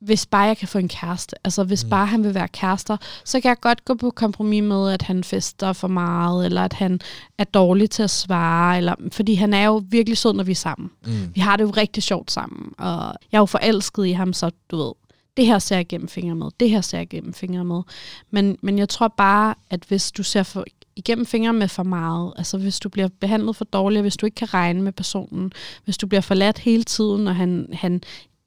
hvis 0.00 0.26
bare 0.26 0.42
jeg 0.42 0.56
kan 0.56 0.68
få 0.68 0.78
en 0.78 0.88
kæreste, 0.88 1.36
altså 1.44 1.64
hvis 1.64 1.84
mm. 1.84 1.90
bare 1.90 2.06
han 2.06 2.24
vil 2.24 2.34
være 2.34 2.48
kærester, 2.48 2.96
så 3.24 3.40
kan 3.40 3.48
jeg 3.48 3.60
godt 3.60 3.84
gå 3.84 3.94
på 3.94 4.10
kompromis 4.10 4.62
med, 4.62 4.90
at 4.92 5.02
han 5.02 5.24
fester 5.24 5.72
for 5.72 5.88
meget, 5.88 6.46
eller 6.46 6.62
at 6.62 6.72
han 6.72 7.00
er 7.38 7.44
dårlig 7.44 7.90
til 7.90 8.02
at 8.02 8.10
svare, 8.10 8.76
eller, 8.76 8.94
fordi 9.12 9.34
han 9.34 9.54
er 9.54 9.64
jo 9.64 9.82
virkelig 9.88 10.18
sød, 10.18 10.32
når 10.32 10.44
vi 10.44 10.52
er 10.52 10.56
sammen. 10.56 10.90
Mm. 11.06 11.34
Vi 11.34 11.40
har 11.40 11.56
det 11.56 11.64
jo 11.64 11.70
rigtig 11.70 12.02
sjovt 12.02 12.30
sammen, 12.30 12.72
og 12.78 13.14
jeg 13.32 13.38
er 13.38 13.40
jo 13.40 13.46
forelsket 13.46 14.06
i 14.06 14.12
ham, 14.12 14.32
så 14.32 14.50
du 14.70 14.76
ved, 14.76 14.92
det 15.36 15.46
her 15.46 15.58
ser 15.58 15.76
jeg 15.76 15.86
gennem 15.86 16.08
fingre 16.08 16.34
med, 16.34 16.46
det 16.60 16.70
her 16.70 16.80
ser 16.80 16.98
jeg 16.98 17.08
gennem 17.08 17.32
fingre 17.32 17.64
med. 17.64 17.82
Men, 18.30 18.56
men 18.62 18.78
jeg 18.78 18.88
tror 18.88 19.08
bare, 19.08 19.54
at 19.70 19.84
hvis 19.88 20.12
du 20.12 20.22
ser 20.22 20.42
for, 20.42 20.64
igennem 20.96 21.26
fingre 21.26 21.52
med 21.52 21.68
for 21.68 21.82
meget, 21.82 22.32
altså 22.36 22.58
hvis 22.58 22.80
du 22.80 22.88
bliver 22.88 23.08
behandlet 23.20 23.56
for 23.56 23.64
dårligt, 23.64 24.02
hvis 24.02 24.16
du 24.16 24.26
ikke 24.26 24.34
kan 24.34 24.54
regne 24.54 24.82
med 24.82 24.92
personen, 24.92 25.52
hvis 25.84 25.98
du 25.98 26.06
bliver 26.06 26.20
forladt 26.20 26.58
hele 26.58 26.84
tiden, 26.84 27.28
og 27.28 27.36
han, 27.36 27.68
han 27.72 28.02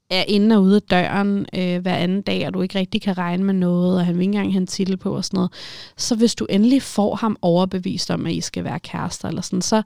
er 0.10 0.24
inde 0.28 0.56
og 0.56 0.64
ude 0.64 0.76
af 0.76 0.82
døren 0.82 1.46
øh, 1.56 1.82
hver 1.82 1.96
anden 1.96 2.22
dag, 2.22 2.48
og 2.48 2.54
du 2.54 2.62
ikke 2.62 2.80
rigtig 2.80 3.02
kan 3.02 3.18
regne 3.18 3.44
med 3.44 3.54
noget, 3.54 4.00
og 4.00 4.06
han 4.06 4.16
vil 4.16 4.22
ikke 4.22 4.30
engang 4.30 4.54
have 4.54 4.62
en 4.62 4.68
titel 4.68 4.98
på 4.98 5.16
og 5.16 5.26
sådan 5.26 5.38
noget, 5.38 5.52
så 5.98 6.16
hvis 6.16 6.36
du 6.36 6.46
endelig 6.50 6.82
får 6.82 7.16
ham 7.16 7.38
overbevist 7.42 8.12
om, 8.12 8.26
at 8.26 8.34
I 8.34 8.42
skal 8.42 8.64
være 8.64 8.80
kærester, 8.80 9.28
eller 9.28 9.42
sådan, 9.42 9.62
så, 9.62 9.82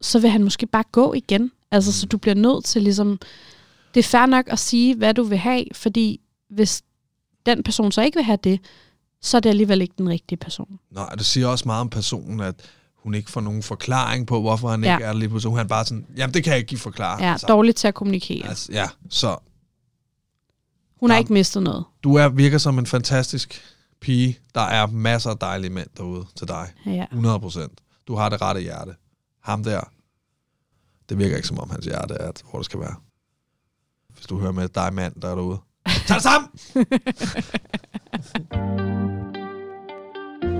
så 0.00 0.18
vil 0.18 0.30
han 0.30 0.44
måske 0.44 0.66
bare 0.66 0.84
gå 0.92 1.12
igen. 1.12 1.52
Altså, 1.70 1.92
så 1.92 2.06
du 2.06 2.18
bliver 2.18 2.34
nødt 2.34 2.64
til 2.64 2.82
ligesom... 2.82 3.18
Det 3.96 4.04
er 4.04 4.08
fair 4.08 4.26
nok 4.26 4.44
at 4.48 4.58
sige, 4.58 4.96
hvad 4.96 5.14
du 5.14 5.22
vil 5.22 5.38
have, 5.38 5.64
fordi 5.72 6.20
hvis 6.50 6.82
den 7.46 7.62
person 7.62 7.92
så 7.92 8.02
ikke 8.02 8.16
vil 8.16 8.24
have 8.24 8.38
det, 8.44 8.60
så 9.20 9.36
er 9.36 9.40
det 9.40 9.50
alligevel 9.50 9.82
ikke 9.82 9.94
den 9.98 10.08
rigtige 10.08 10.36
person. 10.38 10.78
Nej, 10.90 11.08
det 11.14 11.26
siger 11.26 11.46
også 11.46 11.62
meget 11.66 11.80
om 11.80 11.90
personen, 11.90 12.40
at 12.40 12.54
hun 12.96 13.14
ikke 13.14 13.30
får 13.30 13.40
nogen 13.40 13.62
forklaring 13.62 14.26
på, 14.26 14.40
hvorfor 14.40 14.68
han 14.68 14.84
Ja. 14.84 14.94
ikke 14.96 15.04
er 15.04 15.12
der 15.12 15.18
lige 15.18 15.28
på. 15.28 15.40
Så 15.40 15.48
hun 15.48 15.58
er 15.58 15.64
bare 15.64 15.84
sådan, 15.84 16.06
jamen 16.16 16.34
det 16.34 16.44
kan 16.44 16.50
jeg 16.50 16.60
ikke 16.60 16.76
forklare. 16.76 17.22
Ja, 17.24 17.32
altså, 17.32 17.46
dårligt 17.46 17.76
til 17.76 17.88
at 17.88 17.94
kommunikere. 17.94 18.48
altså, 18.48 18.72
ja, 18.72 18.88
så 19.10 19.36
Hun 21.00 21.10
har 21.10 21.18
ikke 21.18 21.32
mistet 21.32 21.62
noget. 21.62 21.84
du 22.04 22.14
er, 22.14 22.28
virker 22.28 22.58
som 22.58 22.78
en 22.78 22.86
fantastisk 22.86 23.62
pige. 24.00 24.38
Der 24.54 24.60
er 24.60 24.86
masser 24.86 25.30
af 25.30 25.38
dejlige 25.38 25.70
mænd 25.70 25.88
derude 25.96 26.26
til 26.36 26.48
dig. 26.48 26.68
Ja. 26.86 27.04
100 27.04 27.40
procent. 27.40 27.80
Du 28.08 28.14
har 28.14 28.28
det 28.28 28.42
rette 28.42 28.60
hjerte. 28.60 28.94
Ham 29.42 29.64
der, 29.64 29.80
det 31.08 31.18
virker 31.18 31.36
ikke 31.36 31.48
som 31.48 31.58
om 31.58 31.70
hans 31.70 31.84
hjerte 31.84 32.14
er, 32.14 32.32
hvor 32.50 32.58
det 32.58 32.64
skal 32.66 32.80
være. 32.80 32.94
Hvis 34.16 34.26
du 34.26 34.38
hører 34.38 34.52
med 34.52 34.68
dig 34.68 34.94
mand, 34.94 35.12
der 35.22 35.28
er 35.30 35.34
derude. 35.34 35.58
Tag 36.06 36.14
det 36.14 36.22
sammen! 36.22 36.48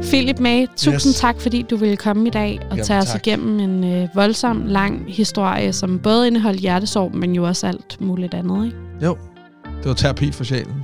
Philip 0.03 0.39
May, 0.39 0.67
tusind 0.67 0.95
Yes. 0.95 1.05
yes. 1.05 1.21
tak, 1.21 1.41
fordi 1.41 1.63
du 1.63 1.77
ville 1.77 1.97
komme 1.97 2.27
i 2.27 2.31
dag 2.31 2.59
og 2.63 2.69
Jamen, 2.71 2.85
tage 2.85 2.99
os 3.01 3.07
tak. 3.07 3.27
igennem 3.27 3.59
en 3.61 3.85
øh, 3.85 4.09
voldsom, 4.15 4.63
lang 4.67 5.05
historie, 5.15 5.73
som 5.73 5.99
både 5.99 6.27
indeholdt 6.27 6.61
hjertesorg, 6.61 7.15
men 7.15 7.35
jo 7.35 7.45
også 7.47 7.67
alt 7.67 8.01
muligt 8.01 8.35
andet. 8.35 8.65
Ikke? 8.67 8.77
Jo, 9.03 9.19
det 9.65 9.85
var 9.85 9.95
terapi 9.95 10.33
for 10.33 10.45
sjælen. 10.45 10.83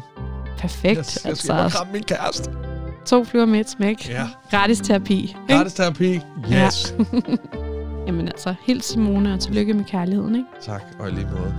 Perfekt. 0.58 0.96
Jeg, 0.96 0.96
jeg 0.96 1.04
skal 1.36 1.52
altså, 1.52 1.78
kramme 1.78 1.92
min 1.92 2.02
kæreste. 2.02 2.50
to 3.06 3.24
flyver 3.24 3.46
med 3.46 3.60
et 3.60 3.70
smæk. 3.70 4.08
Ja. 4.08 4.28
Gratis 4.50 4.80
terapi. 4.80 5.36
Gratis 5.48 5.74
terapi. 5.74 6.14
Yes. 6.14 6.22
Ja. 6.50 6.68
Jamen 8.06 8.28
altså, 8.28 8.54
helt 8.66 8.84
Simone, 8.84 9.34
og 9.34 9.40
tillykke 9.40 9.74
med 9.74 9.84
kærligheden. 9.84 10.34
Ikke? 10.34 10.48
tak, 10.62 10.82
og 10.98 11.08
i 11.08 11.12
lige 11.12 11.26
måde. 11.26 11.54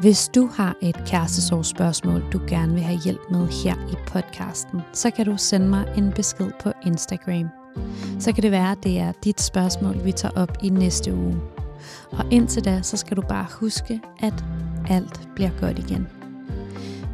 Hvis 0.00 0.28
du 0.28 0.46
har 0.46 0.76
et 0.82 0.96
kærestesorgsspørgsmål, 1.06 2.24
du 2.32 2.40
gerne 2.48 2.72
vil 2.72 2.82
have 2.82 3.00
hjælp 3.04 3.20
med 3.30 3.48
her 3.64 3.74
i 3.92 3.94
podcasten, 4.06 4.80
så 4.92 5.10
kan 5.10 5.26
du 5.26 5.36
sende 5.36 5.68
mig 5.68 5.92
en 5.96 6.12
besked 6.16 6.50
på 6.62 6.72
Instagram. 6.86 7.48
Så 8.18 8.32
kan 8.32 8.42
det 8.42 8.50
være, 8.50 8.72
at 8.72 8.78
det 8.82 8.98
er 8.98 9.12
dit 9.24 9.40
spørgsmål, 9.40 10.04
vi 10.04 10.12
tager 10.12 10.42
op 10.42 10.58
i 10.62 10.68
næste 10.68 11.14
uge. 11.14 11.40
Og 12.10 12.24
indtil 12.30 12.64
da, 12.64 12.82
så 12.82 12.96
skal 12.96 13.16
du 13.16 13.22
bare 13.22 13.46
huske, 13.50 14.00
at 14.20 14.44
alt 14.88 15.28
bliver 15.34 15.50
godt 15.60 15.78
igen. 15.78 16.08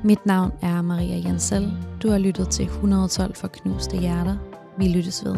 Mit 0.05 0.27
navn 0.27 0.53
er 0.63 0.83
Maria 0.83 1.29
Jensel. 1.29 1.73
Du 2.03 2.11
har 2.11 2.19
lyttet 2.19 2.49
til 2.49 2.65
112 2.65 3.35
for 3.35 3.49
knuste 3.49 3.97
hjerter. 3.97 4.37
Vi 4.79 4.89
lyttes 4.89 5.25
ved. 5.25 5.37